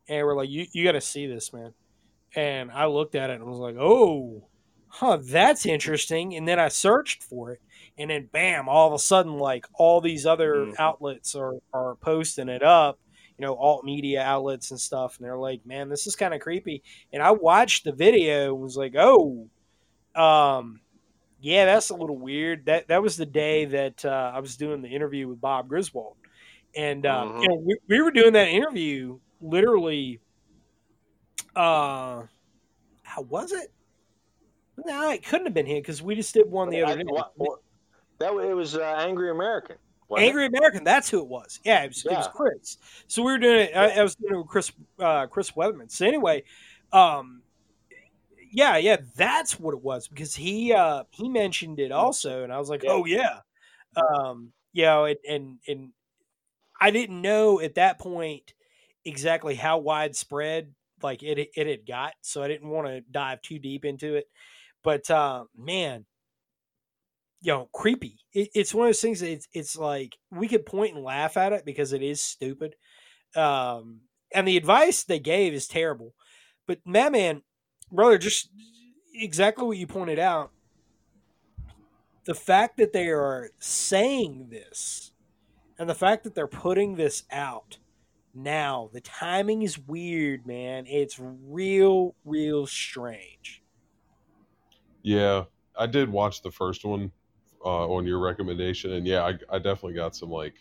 and 0.07 0.26
we're 0.26 0.36
like 0.38 0.49
you, 0.49 0.66
you 0.72 0.86
got 0.86 0.94
to 0.94 1.02
see 1.02 1.28
this 1.28 1.52
man 1.52 1.74
and 2.36 2.72
i 2.72 2.86
looked 2.86 3.16
at 3.16 3.30
it 3.30 3.41
and 3.41 3.45
was 3.45 3.60
like 3.60 3.76
oh 3.78 4.48
huh 4.88 5.18
that's 5.22 5.66
interesting 5.66 6.36
and 6.38 6.48
then 6.48 6.60
i 6.60 6.70
searched 6.70 7.24
for 7.24 7.52
it 7.52 7.60
and 7.98 8.10
then 8.10 8.30
bam 8.32 8.70
all 8.70 8.88
of 8.88 8.94
a 8.94 8.99
sudden 8.99 9.38
like 9.38 9.66
all 9.74 9.99
these 9.99 10.26
other 10.26 10.68
Mhm. 10.68 10.76
outlets 10.80 11.36
are, 11.36 11.56
are 11.74 11.95
posting 11.95 12.48
it 12.48 12.64
up 12.64 12.98
you 13.40 13.45
know 13.45 13.56
alt 13.56 13.86
media 13.86 14.22
outlets 14.22 14.72
and 14.72 14.80
stuff 14.80 15.18
and 15.18 15.26
they're 15.26 15.38
like 15.38 15.66
man 15.66 15.88
this 15.90 16.06
is 16.06 16.16
kind 16.16 16.34
of 16.34 16.41
creepy 16.41 16.84
and 17.14 17.24
i 17.24 17.32
watched 17.32 17.86
the 17.86 17.91
video 17.94 18.53
and 18.53 18.61
was 18.61 18.76
like 18.78 18.95
oh 18.98 19.48
um 20.16 20.82
yeah, 21.41 21.64
that's 21.64 21.90
a 21.90 21.95
little 21.95 22.18
weird. 22.18 22.66
That 22.66 22.90
that 22.90 23.02
was 23.02 23.16
the 23.16 23.26
day 23.26 23.64
that 23.64 24.03
uh, 24.03 24.34
I 24.36 24.41
was 24.41 24.57
doing 24.57 24.82
the 24.82 24.90
interview 24.90 25.26
with 25.26 25.40
Bob 25.40 25.70
Griswold, 25.70 26.18
and 26.76 27.06
uh, 27.06 27.32
Mhm. 27.32 27.48
know 27.48 27.56
we, 27.66 27.78
we 27.88 28.02
were 28.02 28.11
doing 28.11 28.34
that 28.34 28.49
interview 28.49 29.20
literally. 29.40 30.20
Uh, 31.56 32.24
how 33.03 33.22
was 33.22 33.53
it? 33.53 33.72
No, 34.86 35.11
it 35.11 35.26
couldn't 35.26 35.45
have 35.45 35.53
been 35.53 35.66
him 35.66 35.78
because 35.78 36.02
we 36.02 36.14
just 36.16 36.34
did 36.34 36.52
one 36.52 36.70
the 36.70 36.84
other 36.84 36.99
I- 36.99 37.03
day. 37.03 37.45
that 38.20 38.34
it 38.34 38.53
was 38.53 38.76
uh, 38.76 38.82
Angry 38.99 39.32
American. 39.32 39.78
It? 40.18 40.23
Angry 40.23 40.45
American. 40.45 40.84
That's 40.84 41.10
who 41.10 41.19
it 41.19 41.27
was. 41.27 41.60
Yeah, 41.64 41.84
it 41.84 41.90
was, 41.90 42.06
it 42.06 42.15
was 42.15 42.27
Chris. 42.27 42.77
So 43.07 43.23
we 43.23 43.31
were 43.34 43.38
doing 43.38 43.60
it. 43.68 43.76
I, 43.76 43.90
I 43.99 44.03
was 44.03 44.15
doing 44.15 44.34
it 44.36 44.38
with 44.38 44.48
Chris 44.48 44.72
uh, 44.99 45.27
Chris 45.27 45.52
Weatherman. 45.52 45.91
So 45.91 46.06
anyway, 46.06 46.44
um, 46.91 47.44
yeah, 48.52 48.77
yeah, 48.77 48.98
that's 49.15 49.60
what 49.60 49.73
it 49.73 49.81
was 49.84 50.07
because 50.07 50.36
he 50.36 50.73
uh, 50.73 51.03
he 51.11 51.30
mentioned 51.30 51.80
it 51.80 51.91
also, 51.91 52.44
and 52.44 52.52
I 52.52 52.57
was 52.57 52.69
like, 52.69 52.84
Yeah. 52.84 52.91
oh 52.91 53.06
yeah, 53.06 53.40
um, 53.95 54.53
you 54.73 54.84
know, 54.84 55.06
and, 55.06 55.18
and 55.27 55.60
and 55.68 55.90
I 56.80 56.91
didn't 56.91 57.22
know 57.22 57.60
at 57.61 57.76
that 57.76 57.99
point 57.99 58.53
exactly 59.06 59.56
how 59.56 59.80
widespread 59.80 60.73
like 61.03 61.23
it 61.23 61.49
it 61.56 61.68
had 61.68 61.86
got, 61.88 62.14
so 62.22 62.44
I 62.44 62.48
didn't 62.48 62.69
want 62.69 62.88
to 62.88 63.02
dive 63.02 63.41
too 63.41 63.60
deep 63.60 63.86
into 63.86 64.15
it. 64.15 64.27
But 64.84 65.10
uh, 65.11 65.45
man, 65.57 66.06
you 67.41 67.53
know, 67.53 67.70
creepy. 67.74 68.20
It, 68.34 68.49
it's 68.53 68.74
one 68.74 68.88
of 68.88 68.90
those 68.90 69.02
things. 69.02 69.20
That 69.22 69.32
it's 69.32 69.48
it's 69.53 69.76
like 69.76 70.18
we 70.32 70.48
could 70.48 70.66
point 70.66 70.95
and 70.95 71.03
laugh 71.03 71.38
at 71.38 71.53
it 71.53 71.66
because 71.66 71.94
it 71.94 72.02
is 72.02 72.22
stupid, 72.22 72.76
um, 73.36 74.02
and 74.34 74.48
the 74.48 74.57
advice 74.57 75.03
they 75.03 75.20
gave 75.20 75.53
is 75.53 75.68
terrible. 75.68 76.14
But 76.68 76.80
Madman, 76.86 77.44
brother, 77.91 78.18
just 78.18 78.49
exactly 79.14 79.66
what 79.66 79.78
you 79.78 79.88
pointed 79.88 80.20
out. 80.20 80.52
The 82.26 82.36
fact 82.36 82.78
that 82.78 82.94
they 82.94 83.07
are 83.07 83.49
saying 83.60 84.49
this, 84.52 85.11
and 85.80 85.90
the 85.90 85.95
fact 85.95 86.24
that 86.26 86.36
they're 86.36 86.48
putting 86.48 86.95
this 86.95 87.24
out 87.32 87.80
now, 88.34 88.90
the 88.94 89.02
timing 89.02 89.64
is 89.64 89.80
weird, 89.80 90.45
man. 90.45 90.86
It's 90.86 91.18
real, 91.20 92.16
real 92.26 92.68
strange. 92.68 93.64
Yeah, 95.02 95.45
I 95.78 95.88
did 95.88 96.10
watch 96.10 96.41
the 96.41 96.52
first 96.52 96.86
one 96.86 97.11
uh, 97.64 97.88
on 97.88 98.06
your 98.06 98.19
recommendation, 98.19 98.94
and 98.94 99.06
yeah, 99.06 99.23
I, 99.23 99.56
I 99.56 99.57
definitely 99.57 99.94
got 99.94 100.15
some 100.15 100.30
like 100.30 100.56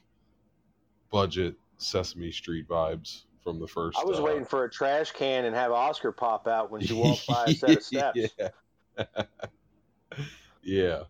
budget 1.11 1.55
Sesame 1.79 2.31
Street 2.31 2.69
vibes 2.69 3.23
from 3.43 3.61
the 3.61 3.67
first. 3.67 3.99
I 3.99 4.05
was 4.05 4.19
uh, 4.19 4.23
waiting 4.23 4.45
for 4.45 4.65
a 4.65 4.71
trash 4.71 5.13
can 5.13 5.45
and 5.45 5.55
have 5.55 5.73
Oscar 5.73 6.13
pop 6.13 6.47
out 6.47 6.71
when 6.71 6.81
she 6.81 6.93
walked 6.93 7.27
by 7.27 7.45
a 7.47 7.55
set 7.55 7.77
of 7.77 7.83
steps. 7.83 8.19
yeah. 8.39 9.23
yeah. 10.63 11.03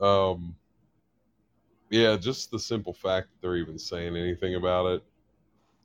Um. 0.00 0.54
Yeah, 1.90 2.16
just 2.16 2.50
the 2.50 2.58
simple 2.58 2.92
fact 2.92 3.28
that 3.30 3.40
they're 3.40 3.56
even 3.56 3.78
saying 3.78 4.14
anything 4.14 4.56
about 4.56 4.86
it 4.86 5.02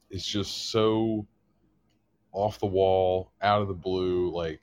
is 0.09 0.25
just 0.25 0.69
so 0.69 1.25
off 2.33 2.59
the 2.59 2.65
wall, 2.65 3.31
out 3.41 3.61
of 3.61 3.69
the 3.69 3.73
blue. 3.73 4.29
Like, 4.29 4.59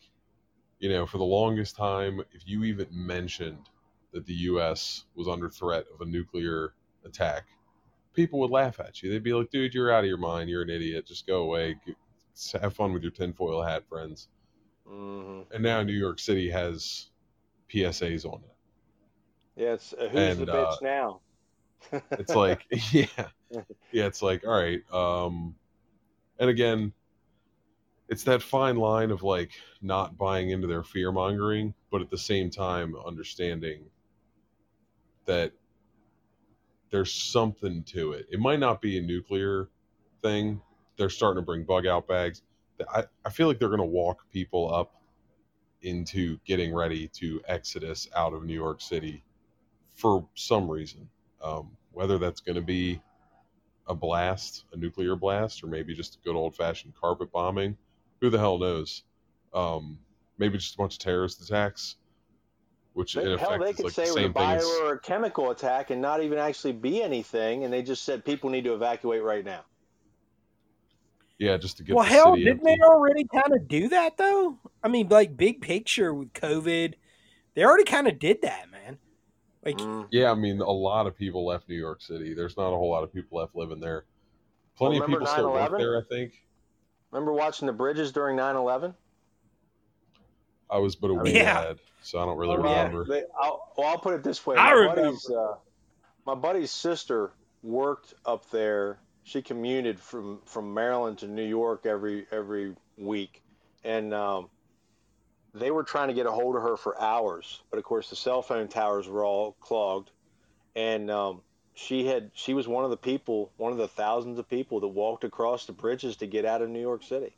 you 0.80 0.90
know, 0.90 1.06
for 1.06 1.16
the 1.16 1.24
longest 1.24 1.76
time, 1.76 2.20
if 2.32 2.42
you 2.46 2.64
even 2.64 2.88
mentioned 2.90 3.69
that 4.12 4.26
the 4.26 4.34
U.S. 4.34 5.04
was 5.14 5.28
under 5.28 5.48
threat 5.48 5.86
of 5.94 6.00
a 6.00 6.06
nuclear 6.06 6.74
attack, 7.04 7.44
people 8.14 8.40
would 8.40 8.50
laugh 8.50 8.80
at 8.80 9.02
you. 9.02 9.10
They'd 9.10 9.22
be 9.22 9.34
like, 9.34 9.50
"Dude, 9.50 9.74
you're 9.74 9.92
out 9.92 10.04
of 10.04 10.08
your 10.08 10.18
mind. 10.18 10.50
You're 10.50 10.62
an 10.62 10.70
idiot. 10.70 11.06
Just 11.06 11.26
go 11.26 11.42
away. 11.42 11.76
Have 12.60 12.74
fun 12.74 12.92
with 12.92 13.02
your 13.02 13.12
tinfoil 13.12 13.62
hat 13.62 13.86
friends." 13.88 14.28
hmm 14.86 15.42
And 15.52 15.62
now 15.62 15.82
New 15.82 15.92
York 15.92 16.18
City 16.18 16.50
has 16.50 17.10
PSAs 17.68 18.24
on 18.26 18.42
it. 18.44 18.56
Yeah, 19.56 19.74
it's 19.74 19.92
uh, 19.92 20.08
who's 20.08 20.38
And, 20.38 20.40
the 20.40 20.46
bitch 20.46 20.72
uh, 20.72 20.76
now? 20.82 21.20
It's 22.18 22.34
like, 22.34 22.66
yeah, 22.92 23.06
yeah. 23.92 24.06
It's 24.06 24.22
like, 24.22 24.44
all 24.46 24.52
right. 24.52 24.82
Um, 24.92 25.54
and 26.38 26.50
again, 26.50 26.92
it's 28.08 28.24
that 28.24 28.42
fine 28.42 28.76
line 28.76 29.10
of 29.10 29.22
like 29.22 29.52
not 29.80 30.18
buying 30.18 30.50
into 30.50 30.66
their 30.66 30.82
fear 30.82 31.12
mongering, 31.12 31.74
but 31.90 32.02
at 32.02 32.10
the 32.10 32.18
same 32.18 32.50
time 32.50 32.94
understanding 33.06 33.90
that 35.30 35.52
there's 36.90 37.12
something 37.12 37.84
to 37.84 38.12
it. 38.12 38.26
It 38.32 38.40
might 38.40 38.58
not 38.58 38.82
be 38.82 38.98
a 38.98 39.00
nuclear 39.00 39.68
thing. 40.22 40.60
They're 40.96 41.08
starting 41.08 41.40
to 41.40 41.46
bring 41.46 41.62
bug 41.62 41.86
out 41.86 42.08
bags. 42.08 42.42
I, 42.92 43.04
I 43.24 43.30
feel 43.30 43.46
like 43.46 43.60
they're 43.60 43.68
going 43.68 43.78
to 43.78 43.84
walk 43.84 44.28
people 44.32 44.74
up 44.74 45.00
into 45.82 46.36
getting 46.44 46.74
ready 46.74 47.06
to 47.20 47.40
exodus 47.46 48.08
out 48.16 48.32
of 48.34 48.44
New 48.44 48.54
York 48.54 48.80
City 48.80 49.22
for 49.94 50.26
some 50.34 50.68
reason. 50.68 51.08
Um, 51.40 51.76
whether 51.92 52.18
that's 52.18 52.40
going 52.40 52.56
to 52.56 52.62
be 52.62 53.00
a 53.86 53.94
blast, 53.94 54.64
a 54.72 54.76
nuclear 54.76 55.14
blast, 55.14 55.62
or 55.62 55.68
maybe 55.68 55.94
just 55.94 56.16
a 56.16 56.18
good 56.24 56.34
old 56.34 56.56
fashioned 56.56 56.94
carpet 57.00 57.30
bombing. 57.30 57.76
Who 58.20 58.30
the 58.30 58.38
hell 58.38 58.58
knows? 58.58 59.04
Um, 59.54 59.98
maybe 60.38 60.58
just 60.58 60.74
a 60.74 60.78
bunch 60.78 60.94
of 60.94 60.98
terrorist 60.98 61.40
attacks, 61.40 61.96
which 62.94 63.16
in 63.16 63.24
They- 63.24 63.32
effect 63.34 63.50
Hell, 63.50 63.58
they 63.60 63.70
is 63.70 63.76
could 63.76 63.84
like 63.86 63.92
say 63.94 64.02
the 64.04 64.08
it 64.08 64.12
was 64.12 64.16
a 64.16 64.22
same 64.22 64.32
bio 64.32 64.60
or 64.82 64.92
a 64.94 64.98
chemical 64.98 65.50
attack 65.50 65.90
and 65.90 66.00
not 66.02 66.22
even 66.22 66.38
actually 66.38 66.72
be 66.72 67.02
anything, 67.02 67.64
and 67.64 67.72
they 67.72 67.82
just 67.82 68.02
said 68.04 68.24
people 68.24 68.50
need 68.50 68.64
to 68.64 68.74
evacuate 68.74 69.22
right 69.22 69.44
now. 69.44 69.64
yeah, 71.38 71.56
just 71.56 71.78
to 71.78 71.82
get 71.84 71.94
well, 71.96 72.04
the 72.04 72.10
hell, 72.10 72.32
city 72.34 72.44
didn't 72.44 72.60
empty. 72.60 72.74
they 72.76 72.84
already 72.84 73.24
kind 73.24 73.52
of 73.54 73.66
do 73.68 73.88
that 73.88 74.16
though? 74.18 74.58
I 74.82 74.88
mean, 74.88 75.08
like 75.08 75.36
big 75.36 75.60
picture 75.62 76.12
with 76.12 76.32
COVID, 76.34 76.94
they 77.54 77.64
already 77.64 77.84
kind 77.84 78.06
of 78.08 78.18
did 78.18 78.42
that, 78.42 78.70
man. 78.70 78.98
Like, 79.64 79.76
Mm. 79.76 80.08
Yeah, 80.10 80.30
I 80.30 80.34
mean, 80.34 80.60
a 80.60 80.70
lot 80.70 81.06
of 81.06 81.16
people 81.16 81.44
left 81.46 81.68
New 81.68 81.76
York 81.76 82.00
City. 82.02 82.34
There's 82.34 82.56
not 82.56 82.68
a 82.72 82.76
whole 82.76 82.90
lot 82.90 83.04
of 83.04 83.12
people 83.12 83.38
left 83.38 83.54
living 83.54 83.78
there. 83.80 84.04
Plenty 84.76 84.94
Well, 84.98 85.02
of 85.04 85.08
people 85.08 85.26
remember 85.26 85.30
still 85.32 85.52
work 85.52 85.78
there, 85.78 85.98
I 85.98 86.02
think. 86.08 86.46
Remember 87.10 87.32
watching 87.32 87.66
the 87.66 87.72
bridges 87.72 88.10
during 88.12 88.36
9/11? 88.36 88.94
I 90.70 90.78
was 90.78 90.96
but 90.96 91.10
a 91.10 91.14
wee 91.14 91.32
mean- 91.34 91.44
lad, 91.44 91.78
so 92.02 92.20
I 92.20 92.24
don't 92.24 92.36
really 92.38 92.56
Oh, 92.56 92.64
yeah. 92.64 92.82
remember. 92.82 93.04
They, 93.04 93.24
I'll, 93.40 93.72
well, 93.76 93.88
I'll 93.88 93.98
put 93.98 94.14
it 94.14 94.22
this 94.22 94.46
way. 94.46 94.56
I 94.56 94.64
My 94.66 94.70
remember. 94.72 95.02
buddy's, 95.02 95.30
uh, 95.30 95.54
my 96.26 96.34
buddy's 96.34 96.70
sister 96.70 97.32
worked 97.62 98.14
up 98.24 98.50
there. 98.50 98.98
She 99.24 99.42
commuted 99.42 99.98
from, 100.00 100.40
from 100.46 100.72
Maryland 100.74 101.18
to 101.18 101.26
New 101.28 101.44
York 101.46 101.86
every 101.86 102.26
every 102.32 102.74
week, 102.96 103.42
and 103.84 104.12
um, 104.14 104.48
they 105.54 105.70
were 105.70 105.82
trying 105.84 106.08
to 106.08 106.14
get 106.14 106.26
a 106.26 106.30
hold 106.30 106.56
of 106.56 106.62
her 106.62 106.76
for 106.76 107.00
hours. 107.00 107.60
But 107.70 107.78
of 107.78 107.84
course, 107.84 108.10
the 108.10 108.16
cell 108.16 108.42
phone 108.42 108.68
towers 108.68 109.08
were 109.08 109.24
all 109.24 109.52
clogged, 109.60 110.10
and 110.74 111.10
um, 111.10 111.42
she 111.74 112.06
had 112.06 112.30
she 112.34 112.54
was 112.54 112.66
one 112.66 112.84
of 112.84 112.90
the 112.90 112.96
people, 112.96 113.52
one 113.56 113.72
of 113.72 113.78
the 113.78 113.88
thousands 113.88 114.38
of 114.38 114.48
people 114.48 114.80
that 114.80 114.88
walked 114.88 115.24
across 115.24 115.66
the 115.66 115.72
bridges 115.72 116.16
to 116.16 116.26
get 116.26 116.44
out 116.44 116.62
of 116.62 116.68
New 116.70 116.80
York 116.80 117.02
City. 117.02 117.34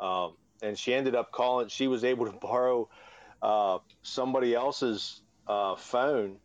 Um, 0.00 0.32
and 0.62 0.78
she 0.78 0.94
ended 0.94 1.14
up 1.14 1.32
calling. 1.32 1.68
She 1.68 1.88
was 1.88 2.04
able 2.04 2.26
to 2.26 2.32
borrow 2.40 2.88
uh, 3.42 3.78
somebody 4.02 4.54
else's 4.54 5.22
uh, 5.46 5.76
phone 5.76 6.38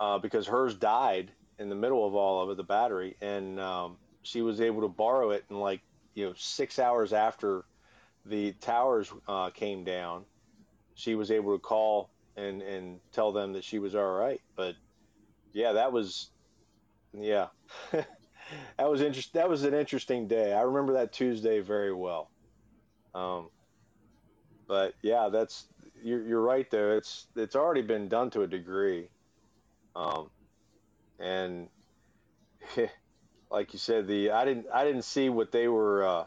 uh, 0.00 0.18
because 0.18 0.46
hers 0.46 0.76
died 0.76 1.32
in 1.58 1.68
the 1.68 1.74
middle 1.74 2.06
of 2.06 2.14
all 2.14 2.42
of 2.42 2.50
it, 2.50 2.56
the 2.56 2.64
battery, 2.64 3.16
and 3.20 3.58
um, 3.60 3.98
she 4.22 4.42
was 4.42 4.60
able 4.60 4.82
to 4.82 4.88
borrow 4.88 5.30
it. 5.30 5.44
And 5.50 5.60
like 5.60 5.82
you 6.14 6.26
know, 6.26 6.34
six 6.36 6.78
hours 6.78 7.12
after 7.12 7.64
the 8.24 8.52
towers 8.54 9.12
uh, 9.28 9.50
came 9.50 9.84
down, 9.84 10.26
she 10.94 11.14
was 11.14 11.30
able 11.30 11.54
to 11.54 11.60
call 11.60 12.10
and 12.36 12.62
and 12.62 13.00
tell 13.12 13.32
them 13.32 13.54
that 13.54 13.64
she 13.64 13.78
was 13.78 13.94
all 13.94 14.12
right. 14.14 14.40
But 14.56 14.76
yeah, 15.52 15.72
that 15.72 15.92
was 15.92 16.30
Yeah, 17.12 17.48
that 17.92 18.06
was 18.90 19.00
interest. 19.02 19.34
That 19.34 19.48
was 19.48 19.64
an 19.64 19.74
interesting 19.74 20.28
day. 20.28 20.52
I 20.52 20.62
remember 20.62 20.94
that 20.94 21.12
Tuesday 21.12 21.60
very 21.60 21.92
well. 21.94 22.30
Um, 23.14 23.48
but 24.66 24.94
yeah, 25.02 25.28
that's 25.30 25.66
you're, 26.02 26.22
you're 26.22 26.42
right 26.42 26.70
though. 26.70 26.96
It's 26.96 27.26
it's 27.36 27.56
already 27.56 27.82
been 27.82 28.08
done 28.08 28.30
to 28.30 28.42
a 28.42 28.46
degree, 28.46 29.08
um, 29.96 30.30
and 31.18 31.68
like 33.50 33.72
you 33.72 33.78
said, 33.78 34.06
the 34.06 34.30
I 34.30 34.44
didn't 34.44 34.66
I 34.72 34.84
didn't 34.84 35.02
see 35.02 35.28
what 35.28 35.52
they 35.52 35.68
were. 35.68 36.06
Uh, 36.06 36.24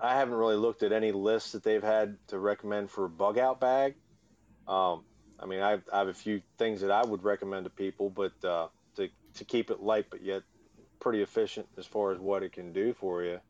I 0.00 0.14
haven't 0.14 0.34
really 0.34 0.56
looked 0.56 0.82
at 0.82 0.92
any 0.92 1.12
lists 1.12 1.52
that 1.52 1.64
they've 1.64 1.82
had 1.82 2.16
to 2.28 2.38
recommend 2.38 2.90
for 2.90 3.04
a 3.06 3.08
bug 3.08 3.38
out 3.38 3.60
bag. 3.60 3.94
Um, 4.68 5.04
I 5.40 5.46
mean, 5.46 5.60
I, 5.60 5.78
I 5.92 5.98
have 5.98 6.08
a 6.08 6.14
few 6.14 6.42
things 6.56 6.82
that 6.82 6.90
I 6.90 7.04
would 7.04 7.24
recommend 7.24 7.64
to 7.64 7.70
people, 7.70 8.10
but 8.10 8.32
uh, 8.44 8.68
to 8.96 9.08
to 9.34 9.44
keep 9.44 9.70
it 9.70 9.80
light 9.80 10.06
but 10.10 10.22
yet 10.22 10.42
pretty 11.00 11.22
efficient 11.22 11.68
as 11.76 11.86
far 11.86 12.12
as 12.12 12.18
what 12.18 12.42
it 12.42 12.52
can 12.52 12.72
do 12.72 12.92
for 12.92 13.22
you. 13.22 13.40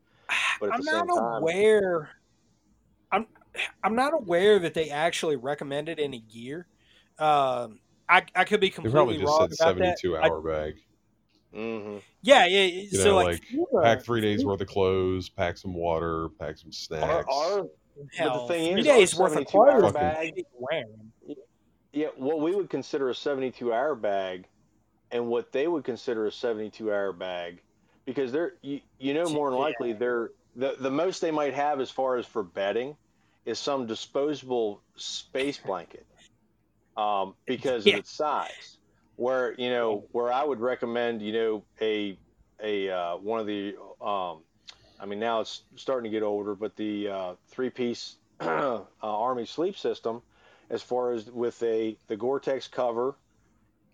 But 0.59 0.69
at 0.69 0.75
I'm 0.75 0.81
the 0.81 0.91
not 0.91 1.07
time, 1.07 1.41
aware. 1.41 2.09
I'm 3.11 3.27
I'm 3.83 3.95
not 3.95 4.13
aware 4.13 4.59
that 4.59 4.73
they 4.73 4.89
actually 4.89 5.35
recommended 5.35 5.99
any 5.99 6.19
gear. 6.19 6.67
Um, 7.17 7.79
I 8.07 8.23
I 8.35 8.43
could 8.43 8.59
be 8.59 8.69
completely 8.69 8.69
They 8.69 8.71
completely 8.71 8.91
probably 8.91 9.17
just 9.17 9.27
wrong 9.27 9.49
said 9.51 9.67
about 9.77 9.79
that. 9.79 9.99
72 9.99 10.17
I- 10.17 10.27
hour 10.27 10.41
bag. 10.41 10.75
hmm 11.53 11.97
yeah, 12.21 12.45
yeah. 12.45 12.63
You 12.65 12.87
so 12.89 13.05
know, 13.05 13.15
like, 13.15 13.25
like, 13.27 13.43
Fila- 13.45 13.83
Pack 13.83 14.03
three 14.03 14.21
days 14.21 14.45
worth 14.45 14.61
of 14.61 14.67
clothes, 14.67 15.29
pack 15.29 15.57
some 15.57 15.73
water, 15.73 16.29
pack 16.39 16.57
some 16.57 16.71
snacks. 16.71 17.25
our 17.29 17.65
hell, 18.13 18.47
thing 18.47 18.73
three 18.73 18.81
is, 18.81 18.87
our 18.87 18.93
days 18.97 19.15
worth 19.15 19.31
of 19.37 19.47
72 19.49 19.51
clothes. 19.51 19.93
bag- 19.93 20.45
yeah, 21.91 22.07
what 22.17 22.39
we 22.41 22.53
would 22.55 22.69
consider 22.69 23.09
a 23.09 23.15
72 23.15 23.73
hour 23.73 23.95
bag 23.95 24.45
and 25.11 25.27
what 25.27 25.51
they 25.51 25.67
would 25.67 25.83
consider 25.83 26.27
a 26.27 26.31
72 26.31 26.91
hour 26.93 27.11
bag 27.11 27.61
because 28.05 28.31
they're 28.31 28.53
you, 28.61 28.81
you 28.99 29.13
know 29.15 29.27
more 29.29 29.49
than 29.49 29.57
Yeah. 29.57 29.65
likely 29.65 29.93
they're 29.93 30.29
the, 30.55 30.75
the 30.79 30.91
most 30.91 31.21
they 31.21 31.31
might 31.31 31.53
have 31.53 31.79
as 31.79 31.91
far 31.91 32.17
as 32.17 32.25
for 32.25 32.43
bedding 32.43 32.97
is 33.45 33.59
some 33.59 33.87
disposable 33.87 34.83
space 34.97 35.57
blanket 35.57 36.07
um, 36.97 37.35
because 37.47 37.85
Yeah. 37.85 37.93
of 37.93 37.99
its 37.99 38.11
size 38.11 38.77
where 39.15 39.53
you 39.59 39.69
know 39.69 40.07
where 40.11 40.31
i 40.31 40.43
would 40.43 40.59
recommend 40.59 41.21
you 41.21 41.33
know 41.33 41.65
a 41.81 42.19
a 42.61 42.89
uh, 42.89 43.17
one 43.17 43.39
of 43.39 43.47
the 43.47 43.75
um, 44.01 44.43
i 44.99 45.05
mean 45.05 45.19
now 45.19 45.41
it's 45.41 45.63
starting 45.75 46.11
to 46.11 46.15
get 46.15 46.23
older 46.23 46.55
but 46.55 46.75
the 46.75 47.07
uh, 47.07 47.35
three 47.49 47.69
piece 47.69 48.17
uh, 48.39 48.81
army 49.01 49.45
sleep 49.45 49.77
system 49.77 50.21
as 50.69 50.81
far 50.81 51.11
as 51.11 51.29
with 51.31 51.61
a 51.63 51.97
the 52.07 52.15
Gore-Tex 52.15 52.67
cover 52.67 53.17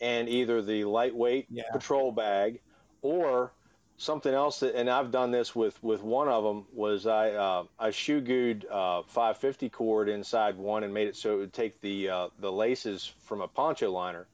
and 0.01 0.27
either 0.29 0.61
the 0.61 0.83
lightweight 0.85 1.49
Yeah. 1.49 1.63
patrol 1.71 2.11
bag 2.11 2.61
or 3.01 3.53
something 3.97 4.33
else 4.33 4.59
that 4.59 4.75
and 4.75 4.89
I've 4.89 5.11
done 5.11 5.31
this 5.31 5.55
with 5.55 5.81
with 5.83 6.03
one 6.03 6.27
of 6.27 6.43
them 6.43 6.65
was 6.73 7.07
I 7.07 7.31
uh, 7.31 7.63
I 7.79 7.91
shoe 7.91 8.21
glued 8.21 8.65
uh, 8.65 9.03
550 9.03 9.69
cord 9.69 10.09
inside 10.09 10.57
one 10.57 10.83
and 10.83 10.93
made 10.93 11.07
it 11.07 11.15
so 11.15 11.35
it 11.35 11.37
would 11.37 11.53
take 11.53 11.79
the 11.81 12.09
uh, 12.09 12.27
the 12.39 12.51
laces 12.51 13.13
from 13.21 13.41
a 13.41 13.47
poncho 13.47 13.91
liner 13.91 14.27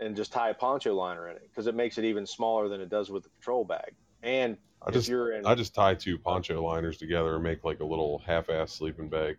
and 0.00 0.16
just 0.16 0.32
tie 0.32 0.50
a 0.50 0.54
poncho 0.54 0.94
liner 0.94 1.28
in 1.28 1.36
it 1.36 1.48
because 1.50 1.66
it 1.66 1.74
makes 1.74 1.98
it 1.98 2.04
even 2.04 2.26
smaller 2.26 2.68
than 2.68 2.80
it 2.80 2.88
does 2.88 3.10
with 3.10 3.24
the 3.24 3.28
patrol 3.30 3.64
bag 3.64 3.92
and 4.22 4.56
I 4.80 4.88
if 4.88 4.94
just 4.94 5.08
you're 5.08 5.32
in 5.32 5.46
I 5.46 5.54
just 5.54 5.74
tie 5.74 5.94
two 5.94 6.18
poncho 6.18 6.62
liners 6.64 6.96
together 6.96 7.34
and 7.34 7.42
make 7.42 7.64
like 7.64 7.80
a 7.80 7.84
little 7.84 8.20
half-ass 8.26 8.72
sleeping 8.72 9.08
bag. 9.08 9.36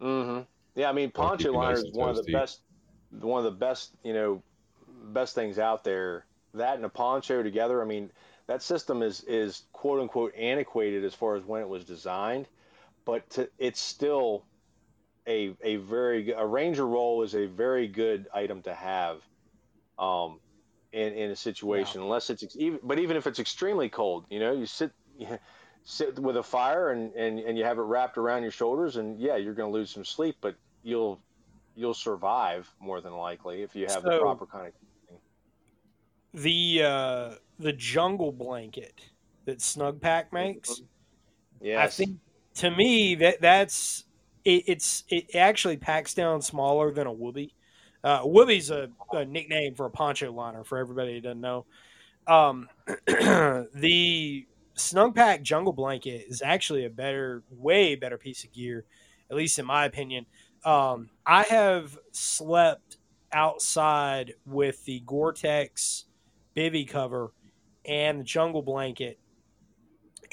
Mm-hmm. 0.00 0.40
Yeah, 0.74 0.88
I 0.88 0.92
mean, 0.92 1.10
poncho 1.10 1.52
liner 1.52 1.76
nice 1.76 1.84
is 1.84 1.92
one 1.92 2.10
of 2.10 2.24
the 2.24 2.32
best, 2.32 2.60
one 3.20 3.38
of 3.38 3.44
the 3.44 3.58
best, 3.58 3.94
you 4.02 4.12
know, 4.12 4.42
best 5.12 5.34
things 5.34 5.58
out 5.58 5.84
there. 5.84 6.26
That 6.54 6.76
and 6.76 6.84
a 6.84 6.88
poncho 6.88 7.42
together. 7.42 7.80
I 7.80 7.84
mean, 7.84 8.10
that 8.46 8.62
system 8.62 9.02
is 9.02 9.22
is 9.22 9.62
quote 9.72 10.00
unquote 10.00 10.34
antiquated 10.34 11.04
as 11.04 11.14
far 11.14 11.36
as 11.36 11.44
when 11.44 11.62
it 11.62 11.68
was 11.68 11.84
designed, 11.84 12.46
but 13.04 13.28
to, 13.30 13.48
it's 13.58 13.80
still 13.80 14.44
a 15.26 15.54
a 15.62 15.76
very 15.76 16.32
a 16.32 16.44
ranger 16.44 16.86
roll 16.86 17.22
is 17.22 17.34
a 17.34 17.46
very 17.46 17.88
good 17.88 18.28
item 18.34 18.62
to 18.62 18.74
have, 18.74 19.22
um, 19.98 20.40
in 20.92 21.12
in 21.14 21.30
a 21.30 21.36
situation 21.36 22.02
unless 22.02 22.30
it's 22.30 22.44
even 22.56 22.80
but 22.82 22.98
even 22.98 23.16
if 23.16 23.26
it's 23.26 23.38
extremely 23.38 23.88
cold, 23.88 24.26
you 24.30 24.40
know, 24.40 24.52
you 24.52 24.66
sit. 24.66 24.92
You, 25.18 25.38
sit 25.86 26.18
with 26.18 26.38
a 26.38 26.42
fire 26.42 26.92
and, 26.92 27.12
and, 27.12 27.38
and 27.38 27.58
you 27.58 27.64
have 27.64 27.76
it 27.76 27.82
wrapped 27.82 28.16
around 28.16 28.40
your 28.40 28.50
shoulders 28.50 28.96
and 28.96 29.20
yeah 29.20 29.36
you're 29.36 29.52
going 29.52 29.70
to 29.70 29.78
lose 29.78 29.90
some 29.90 30.02
sleep 30.02 30.34
but 30.40 30.56
you'll 30.82 31.20
you'll 31.76 31.92
survive 31.92 32.72
more 32.80 33.02
than 33.02 33.12
likely 33.12 33.62
if 33.62 33.76
you 33.76 33.86
have 33.86 34.02
the 34.02 34.18
proper 34.18 34.46
kind 34.46 34.68
of 34.68 34.72
The 36.34 36.82
uh, 36.82 37.34
the 37.58 37.72
jungle 37.72 38.32
blanket 38.32 39.00
that 39.44 39.58
Snugpak 39.58 40.32
makes. 40.32 40.82
I 41.82 41.86
think 41.88 42.18
to 42.56 42.70
me 42.70 43.14
that 43.16 43.40
that's 43.40 44.04
it, 44.44 44.64
it's 44.66 45.04
it 45.08 45.34
actually 45.34 45.76
packs 45.76 46.14
down 46.14 46.42
smaller 46.42 46.92
than 46.92 47.06
a 47.06 47.12
woobie. 47.12 47.52
Uh, 48.02 48.20
woobie's 48.22 48.70
a, 48.70 48.90
a 49.12 49.24
nickname 49.24 49.74
for 49.74 49.86
a 49.86 49.90
poncho 49.90 50.30
liner 50.30 50.62
for 50.62 50.78
everybody 50.78 51.14
who 51.14 51.20
doesn't 51.20 51.40
know. 51.40 51.64
Um, 52.26 52.68
the 53.06 54.46
Snugpak 54.76 55.42
jungle 55.42 55.72
blanket 55.72 56.26
is 56.28 56.42
actually 56.42 56.84
a 56.84 56.90
better, 56.90 57.42
way 57.50 57.94
better 57.94 58.18
piece 58.18 58.44
of 58.44 58.52
gear, 58.52 58.84
at 59.30 59.36
least 59.36 59.58
in 59.58 59.64
my 59.64 59.86
opinion. 59.86 60.26
Um, 60.64 61.10
I 61.26 61.42
have 61.44 61.98
slept 62.12 62.98
outside 63.32 64.34
with 64.46 64.84
the 64.84 65.02
Gore-Tex 65.06 66.04
bivy 66.56 66.88
cover 66.88 67.32
and 67.84 68.20
the 68.20 68.24
jungle 68.24 68.62
blanket 68.62 69.18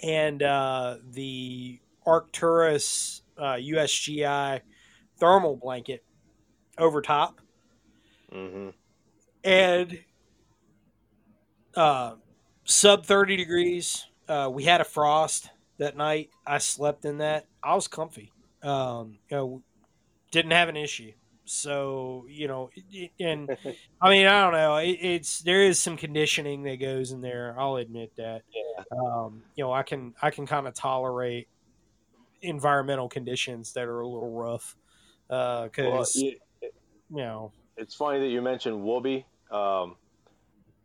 and 0.04 0.42
uh, 0.44 0.98
the 1.12 1.80
Arcturus 2.06 3.22
uh, 3.38 3.54
USGI 3.54 4.62
thermal 5.20 5.56
blanket 5.56 6.04
over 6.78 7.02
top, 7.02 7.42
hmm 8.32 8.70
and 9.44 10.00
uh, 11.76 12.16
sub 12.66 13.06
30 13.06 13.38
degrees. 13.38 14.06
Uh, 14.28 14.50
we 14.52 14.64
had 14.64 14.82
a 14.82 14.86
frost 14.86 15.50
that 15.78 15.98
night. 15.98 16.30
I 16.46 16.60
slept 16.60 17.06
in 17.06 17.18
that. 17.20 17.48
I 17.64 17.76
was 17.76 17.88
comfy. 17.88 18.32
Um, 18.64 19.20
you 19.30 19.38
know, 19.38 19.64
didn't 20.32 20.52
have 20.52 20.70
an 20.70 20.78
issue. 20.78 21.12
So 21.52 22.26
you 22.30 22.48
know, 22.48 22.70
and 23.20 23.50
I 24.02 24.10
mean, 24.10 24.26
I 24.26 24.42
don't 24.42 24.54
know. 24.54 24.78
It, 24.78 24.98
it's 25.02 25.40
there 25.40 25.62
is 25.64 25.78
some 25.80 25.98
conditioning 25.98 26.64
that 26.64 26.78
goes 26.80 27.12
in 27.12 27.20
there. 27.20 27.54
I'll 27.60 27.76
admit 27.76 28.14
that. 28.16 28.44
Um, 28.98 29.44
you 29.56 29.64
know, 29.66 29.72
I 29.74 29.84
can 29.84 30.14
I 30.22 30.32
can 30.32 30.46
kind 30.48 30.66
of 30.68 30.74
tolerate 30.74 31.50
environmental 32.42 33.10
conditions 33.10 33.74
that 33.74 33.84
are 33.86 34.00
a 34.00 34.08
little 34.08 34.32
rough 34.32 34.76
well, 35.30 35.66
because 35.66 36.16
you- 36.16 36.40
you 36.62 37.18
know 37.18 37.52
it's 37.78 37.96
funny 37.96 38.20
that 38.20 38.30
you 38.30 38.42
mentioned 38.42 38.78
Woobie. 38.82 39.26
Um, 39.52 39.98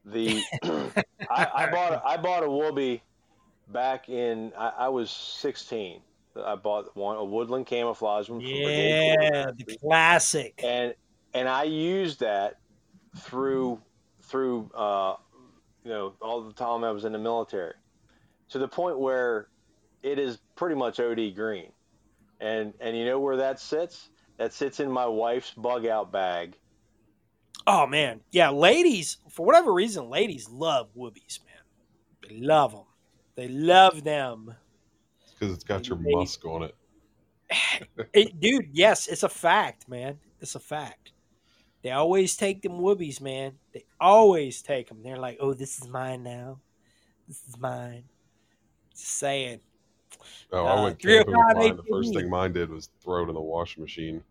the 0.04 0.42
I, 1.30 1.48
I 1.54 1.70
bought 1.70 1.92
a, 1.92 2.02
I 2.04 2.16
bought 2.16 2.42
a 2.42 2.48
Woobie 2.48 3.00
back 3.68 4.08
in 4.08 4.52
I, 4.58 4.68
I 4.68 4.88
was 4.88 5.10
16. 5.10 6.00
I 6.44 6.54
bought 6.56 6.96
one 6.96 7.16
a 7.16 7.24
woodland 7.24 7.66
camouflage 7.66 8.28
one 8.28 8.40
from 8.40 8.48
yeah 8.48 9.46
the 9.56 9.76
classic. 9.80 10.60
And 10.62 10.94
and 11.34 11.48
I 11.48 11.64
used 11.64 12.20
that 12.20 12.58
through 13.16 13.80
through 14.22 14.70
uh, 14.74 15.16
you 15.84 15.90
know 15.90 16.14
all 16.20 16.42
the 16.42 16.52
time 16.52 16.84
I 16.84 16.90
was 16.90 17.04
in 17.04 17.12
the 17.12 17.18
military 17.18 17.74
to 18.50 18.58
the 18.58 18.68
point 18.68 18.98
where 18.98 19.48
it 20.02 20.18
is 20.18 20.38
pretty 20.54 20.74
much 20.74 21.00
OD 21.00 21.34
green, 21.34 21.72
and 22.40 22.74
and 22.80 22.96
you 22.96 23.04
know 23.04 23.18
where 23.18 23.36
that 23.36 23.60
sits? 23.60 24.10
That 24.38 24.52
sits 24.52 24.80
in 24.80 24.90
my 24.90 25.06
wife's 25.06 25.52
bug 25.52 25.86
out 25.86 26.12
bag. 26.12 26.56
oh 27.66 27.86
man. 27.86 28.20
Yeah 28.30 28.50
ladies 28.50 29.18
for 29.30 29.46
whatever 29.46 29.72
reason 29.72 30.10
ladies 30.10 30.48
love 30.50 30.88
woobies 30.96 31.40
man. 31.44 32.28
They 32.28 32.36
love 32.38 32.72
them 32.72 32.84
they 33.36 33.48
love 33.48 34.02
them 34.02 34.54
because 35.38 35.54
it's 35.54 35.64
got 35.64 35.88
your 35.88 35.98
musk 35.98 36.44
on 36.44 36.62
it. 36.64 36.74
It, 38.12 38.40
dude, 38.40 38.70
yes, 38.72 39.06
it's 39.06 39.22
a 39.22 39.28
fact, 39.28 39.88
man. 39.88 40.18
It's 40.40 40.54
a 40.56 40.60
fact. 40.60 41.12
They 41.82 41.90
always 41.92 42.36
take 42.36 42.62
them 42.62 42.72
woobies, 42.72 43.20
man. 43.20 43.52
They 43.72 43.84
always 44.00 44.62
take 44.62 44.88
them. 44.88 45.02
They're 45.04 45.16
like, 45.18 45.38
"Oh, 45.40 45.54
this 45.54 45.78
is 45.78 45.86
mine 45.88 46.22
now. 46.24 46.58
This 47.28 47.40
is 47.48 47.56
mine." 47.58 48.04
Just 48.90 49.06
saying. 49.06 49.60
Oh, 50.52 50.66
Uh, 50.66 50.74
I 50.74 50.82
went 50.82 51.00
three 51.00 51.18
oh 51.20 51.24
camping 51.24 51.36
with 51.46 51.56
mine. 51.56 51.76
The 51.76 51.82
first 51.88 52.14
thing 52.14 52.28
mine 52.28 52.52
did 52.52 52.70
was 52.70 52.88
throw 53.00 53.24
it 53.24 53.28
in 53.28 53.34
the 53.34 53.40
washing 53.40 53.82
machine. 53.82 54.22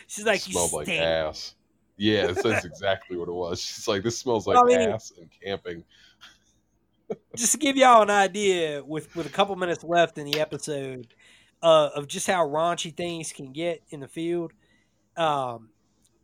She's 0.06 0.24
like, 0.24 0.40
it 0.40 0.46
"You 0.48 0.52
smelled 0.52 0.72
like 0.72 0.86
stink." 0.86 1.02
ass. 1.02 1.54
Yeah, 1.98 2.28
that's 2.32 2.64
exactly 2.64 3.16
what 3.16 3.28
it 3.28 3.32
was. 3.34 3.60
She's 3.60 3.86
like, 3.88 4.02
this 4.02 4.16
smells 4.18 4.46
like 4.46 4.56
I 4.56 4.62
mean- 4.62 4.80
ass 4.88 5.12
and 5.20 5.28
camping. 5.44 5.84
Just 7.36 7.52
to 7.52 7.58
give 7.58 7.76
y'all 7.76 8.02
an 8.02 8.10
idea, 8.10 8.82
with 8.84 9.14
with 9.14 9.26
a 9.26 9.30
couple 9.30 9.56
minutes 9.56 9.84
left 9.84 10.18
in 10.18 10.24
the 10.24 10.40
episode, 10.40 11.14
uh, 11.62 11.90
of 11.94 12.08
just 12.08 12.26
how 12.26 12.46
raunchy 12.46 12.94
things 12.94 13.32
can 13.32 13.52
get 13.52 13.82
in 13.90 14.00
the 14.00 14.08
field. 14.08 14.52
Um, 15.16 15.70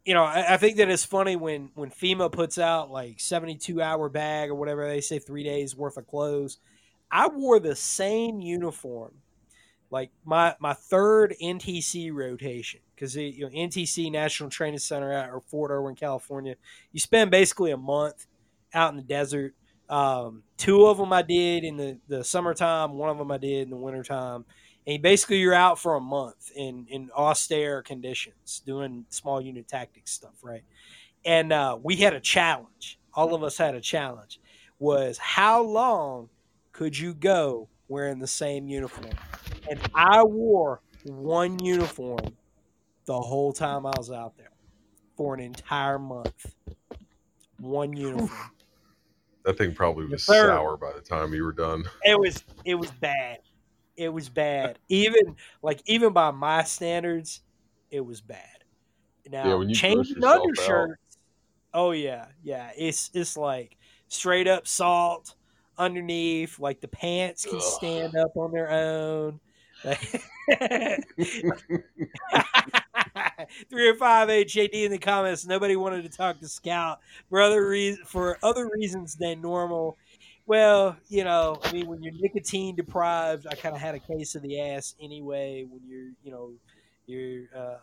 you 0.04 0.14
know, 0.14 0.24
I, 0.24 0.54
I 0.54 0.56
think 0.56 0.76
that 0.78 0.90
it's 0.90 1.04
funny 1.04 1.36
when 1.36 1.70
when 1.74 1.90
FEMA 1.90 2.30
puts 2.30 2.58
out 2.58 2.90
like 2.90 3.20
seventy 3.20 3.56
two 3.56 3.80
hour 3.80 4.08
bag 4.08 4.50
or 4.50 4.54
whatever 4.54 4.86
they 4.86 5.00
say 5.00 5.18
three 5.18 5.44
days 5.44 5.76
worth 5.76 5.96
of 5.96 6.06
clothes. 6.06 6.58
I 7.10 7.28
wore 7.28 7.60
the 7.60 7.76
same 7.76 8.40
uniform, 8.40 9.12
like 9.90 10.10
my 10.24 10.56
my 10.60 10.72
third 10.72 11.34
NTC 11.40 12.12
rotation 12.12 12.80
because 12.94 13.16
you 13.16 13.40
know 13.40 13.48
NTC 13.48 14.10
National 14.10 14.48
Training 14.48 14.78
Center 14.78 15.12
out 15.12 15.30
or 15.30 15.40
Fort 15.40 15.70
Irwin, 15.70 15.94
California. 15.94 16.54
You 16.92 17.00
spend 17.00 17.30
basically 17.30 17.72
a 17.72 17.76
month 17.76 18.26
out 18.72 18.90
in 18.90 18.96
the 18.96 19.02
desert. 19.02 19.54
Um, 19.92 20.42
two 20.56 20.86
of 20.86 20.96
them 20.96 21.12
I 21.12 21.20
did 21.20 21.64
in 21.64 21.76
the, 21.76 21.98
the 22.08 22.24
summertime. 22.24 22.94
One 22.94 23.10
of 23.10 23.18
them 23.18 23.30
I 23.30 23.36
did 23.36 23.64
in 23.64 23.70
the 23.70 23.76
wintertime. 23.76 24.46
And 24.86 25.02
basically, 25.02 25.36
you're 25.36 25.52
out 25.52 25.78
for 25.78 25.96
a 25.96 26.00
month 26.00 26.50
in, 26.56 26.86
in 26.88 27.10
austere 27.10 27.82
conditions 27.82 28.62
doing 28.64 29.04
small 29.10 29.38
unit 29.38 29.68
tactics 29.68 30.10
stuff, 30.10 30.32
right? 30.42 30.64
And 31.26 31.52
uh, 31.52 31.76
we 31.80 31.96
had 31.96 32.14
a 32.14 32.20
challenge. 32.20 32.98
All 33.12 33.34
of 33.34 33.42
us 33.42 33.58
had 33.58 33.74
a 33.74 33.82
challenge. 33.82 34.40
Was 34.78 35.18
how 35.18 35.62
long 35.62 36.30
could 36.72 36.98
you 36.98 37.12
go 37.12 37.68
wearing 37.86 38.18
the 38.18 38.26
same 38.26 38.68
uniform? 38.68 39.12
And 39.68 39.78
I 39.94 40.24
wore 40.24 40.80
one 41.04 41.62
uniform 41.62 42.34
the 43.04 43.20
whole 43.20 43.52
time 43.52 43.84
I 43.84 43.92
was 43.98 44.10
out 44.10 44.38
there 44.38 44.52
for 45.18 45.34
an 45.34 45.40
entire 45.40 45.98
month. 45.98 46.46
One 47.60 47.94
uniform. 47.94 48.30
That 49.44 49.58
thing 49.58 49.74
probably 49.74 50.06
was 50.06 50.24
sir. 50.24 50.48
sour 50.48 50.76
by 50.76 50.92
the 50.92 51.00
time 51.00 51.34
you 51.34 51.44
were 51.44 51.52
done. 51.52 51.84
It 52.04 52.18
was 52.18 52.44
it 52.64 52.76
was 52.76 52.90
bad. 52.92 53.38
It 53.96 54.08
was 54.08 54.28
bad. 54.28 54.78
Even 54.88 55.36
like 55.62 55.82
even 55.86 56.12
by 56.12 56.30
my 56.30 56.62
standards, 56.62 57.40
it 57.90 58.00
was 58.00 58.20
bad. 58.20 58.38
Now 59.28 59.48
Yeah, 59.48 59.54
when 59.56 59.68
you 59.68 59.74
changing 59.74 60.16
yourself 60.16 60.36
out. 60.36 60.42
undershirts. 60.42 61.18
Oh 61.74 61.90
yeah, 61.90 62.26
yeah. 62.42 62.70
It's 62.76 63.10
it's 63.14 63.36
like 63.36 63.76
straight 64.08 64.46
up 64.46 64.66
salt 64.66 65.34
underneath. 65.76 66.58
Like 66.58 66.80
the 66.80 66.88
pants 66.88 67.44
can 67.44 67.58
Ugh. 67.58 67.64
stand 67.64 68.16
up 68.16 68.36
on 68.36 68.52
their 68.52 68.70
own. 68.70 69.40
Three 73.70 73.88
or 73.88 73.94
five 73.96 74.28
HAD 74.28 74.70
in 74.72 74.90
the 74.90 74.98
comments. 74.98 75.46
Nobody 75.46 75.76
wanted 75.76 76.02
to 76.02 76.08
talk 76.08 76.40
to 76.40 76.48
Scout 76.48 77.00
for 77.28 77.40
other 77.40 77.66
reasons 77.66 78.08
for 78.08 78.38
other 78.42 78.68
reasons 78.72 79.16
than 79.16 79.40
normal. 79.40 79.98
Well, 80.46 80.96
you 81.08 81.24
know, 81.24 81.58
I 81.64 81.72
mean, 81.72 81.86
when 81.86 82.02
you're 82.02 82.12
nicotine 82.14 82.74
deprived, 82.74 83.46
I 83.46 83.54
kind 83.54 83.74
of 83.74 83.80
had 83.80 83.94
a 83.94 84.00
case 84.00 84.34
of 84.34 84.42
the 84.42 84.60
ass 84.60 84.94
anyway. 85.00 85.64
When 85.68 85.82
you're, 85.86 86.10
you 86.22 86.32
know, 86.32 86.52
you're 87.06 87.44
uh, 87.56 87.78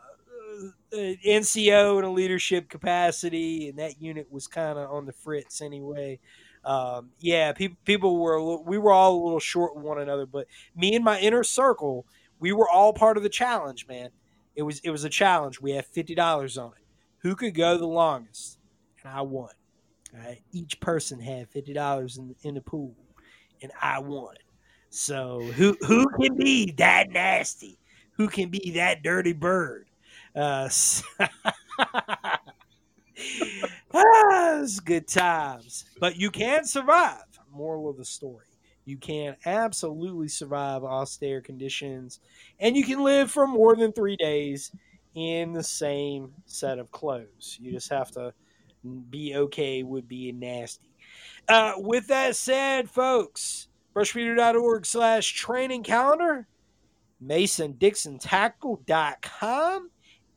uh, 0.93 1.13
NCO 1.25 1.99
in 1.99 2.05
a 2.05 2.11
leadership 2.11 2.69
capacity, 2.69 3.69
and 3.69 3.79
that 3.79 4.01
unit 4.01 4.31
was 4.31 4.47
kind 4.47 4.77
of 4.77 4.91
on 4.91 5.05
the 5.05 5.13
fritz 5.13 5.61
anyway. 5.61 6.19
Um, 6.65 7.11
yeah, 7.19 7.53
people 7.53 7.77
people 7.85 8.19
were 8.19 8.39
little, 8.39 8.63
we 8.65 8.77
were 8.77 8.91
all 8.91 9.15
a 9.15 9.23
little 9.23 9.39
short 9.39 9.75
with 9.75 9.85
one 9.85 9.99
another, 9.99 10.25
but 10.25 10.47
me 10.75 10.95
and 10.95 11.05
my 11.05 11.19
inner 11.19 11.43
circle, 11.43 12.05
we 12.39 12.51
were 12.51 12.69
all 12.69 12.93
part 12.93 13.17
of 13.17 13.23
the 13.23 13.29
challenge, 13.29 13.87
man. 13.87 14.09
It 14.59 14.63
was 14.63 14.79
it 14.79 14.89
was 14.89 15.05
a 15.05 15.09
challenge. 15.09 15.61
We 15.61 15.71
had 15.71 15.85
fifty 15.85 16.13
dollars 16.13 16.57
on 16.57 16.71
it. 16.73 16.85
Who 17.19 17.33
could 17.33 17.55
go 17.55 17.77
the 17.77 17.87
longest? 17.87 18.57
And 19.01 19.13
I 19.13 19.21
won. 19.21 19.51
Right? 20.13 20.41
Each 20.51 20.77
person 20.81 21.17
had 21.17 21.47
fifty 21.47 21.71
dollars 21.71 22.17
in 22.17 22.35
in 22.43 22.55
the 22.55 22.61
pool, 22.61 22.93
and 23.61 23.71
I 23.81 23.99
won. 23.99 24.35
So 24.89 25.39
who 25.39 25.77
who 25.79 26.09
can 26.19 26.35
be 26.35 26.71
that 26.71 27.09
nasty? 27.09 27.79
Who 28.17 28.27
can 28.27 28.49
be 28.49 28.71
that 28.71 29.01
dirty 29.01 29.31
bird? 29.31 29.87
Uh, 30.35 30.67
ah, 33.93 34.65
good 34.83 35.07
times, 35.07 35.85
but 36.01 36.17
you 36.17 36.31
can 36.31 36.65
survive. 36.65 37.23
Moral 37.49 37.89
of 37.89 37.95
the 37.95 38.03
story: 38.03 38.48
you 38.89 38.97
can 38.97 39.37
absolutely 39.45 40.27
survive 40.27 40.83
austere 40.83 41.39
conditions, 41.41 42.19
and 42.59 42.75
you 42.75 42.83
can 42.83 43.03
live 43.03 43.29
for 43.29 43.45
more 43.45 43.75
than 43.75 43.91
three 43.91 44.17
days 44.17 44.71
in 45.13 45.53
the 45.53 45.61
same 45.61 46.33
set 46.45 46.79
of 46.79 46.91
clothes. 46.91 47.59
You 47.61 47.71
just 47.71 47.91
have 47.91 48.09
to 48.13 48.33
be 49.11 49.35
okay 49.35 49.83
with 49.83 50.07
being 50.07 50.39
nasty. 50.39 50.89
Uh, 51.47 51.73
with 51.77 52.07
that 52.07 52.35
said, 52.35 52.89
folks, 52.89 53.67
brushbeater.org 53.95 54.87
slash 54.87 55.33
training 55.33 55.83
calendar, 55.83 56.47
masondixontactical.com, 57.23 59.89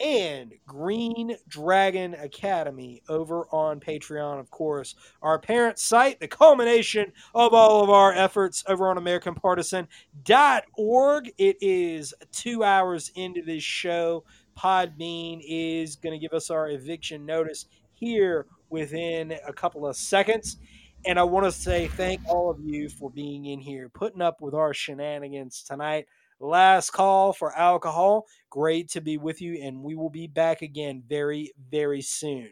and 0.03 0.53
Green 0.66 1.37
Dragon 1.49 2.15
Academy 2.15 3.03
over 3.09 3.47
on 3.53 3.81
Patreon, 3.81 4.41
of 4.41 4.51
course. 4.51 4.97
Our 5.23 5.39
parent 5.39 5.79
site, 5.79 6.20
the 6.20 6.29
culmination 6.29 7.12
of 7.35 7.55
all 7.55 7.83
of 7.85 7.91
our 7.91 8.12
efforts 8.12 8.65
over 8.66 8.89
on 8.89 8.97
AmericanPartisan.org. 8.97 11.33
It 11.39 11.57
is 11.61 12.15
two 12.33 12.65
hours 12.65 13.12
into 13.15 13.43
this 13.43 13.62
show. 13.62 14.24
Podbean 14.59 15.41
is 15.47 15.95
going 15.97 16.12
to 16.12 16.19
give 16.19 16.33
us 16.33 16.51
our 16.51 16.70
eviction 16.70 17.24
notice 17.24 17.66
here 17.93 18.47
within 18.70 19.37
a 19.47 19.53
couple 19.53 19.87
of 19.87 19.95
seconds. 19.97 20.57
And 21.05 21.19
I 21.19 21.24
want 21.24 21.47
to 21.47 21.53
say 21.53 21.89
thank 21.89 22.20
all 22.29 22.49
of 22.51 22.61
you 22.61 22.89
for 22.89 23.11
being 23.11 23.47
in 23.47 23.59
here, 23.61 23.89
putting 23.89 24.23
up 24.23 24.41
with 24.41 24.55
our 24.55 24.74
shenanigans 24.74 25.62
tonight. 25.62 26.07
Last 26.40 26.90
call 26.90 27.32
for 27.32 27.56
alcohol. 27.56 28.26
Great 28.50 28.90
to 28.90 29.00
be 29.00 29.16
with 29.16 29.40
you, 29.40 29.62
and 29.62 29.82
we 29.82 29.94
will 29.94 30.10
be 30.10 30.26
back 30.26 30.62
again 30.62 31.02
very, 31.06 31.52
very 31.70 32.02
soon. 32.02 32.50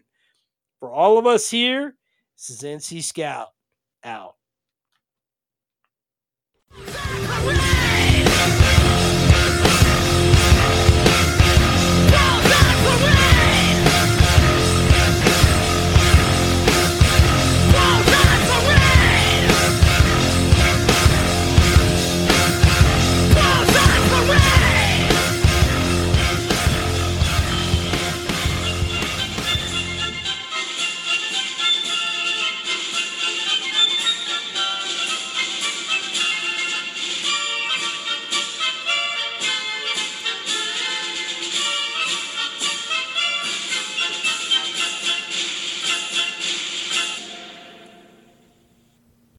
For 0.78 0.92
all 0.92 1.18
of 1.18 1.26
us 1.26 1.50
here, 1.50 1.96
this 2.36 2.50
is 2.50 2.62
NC 2.62 3.02
Scout 3.02 3.48
out. 4.02 4.36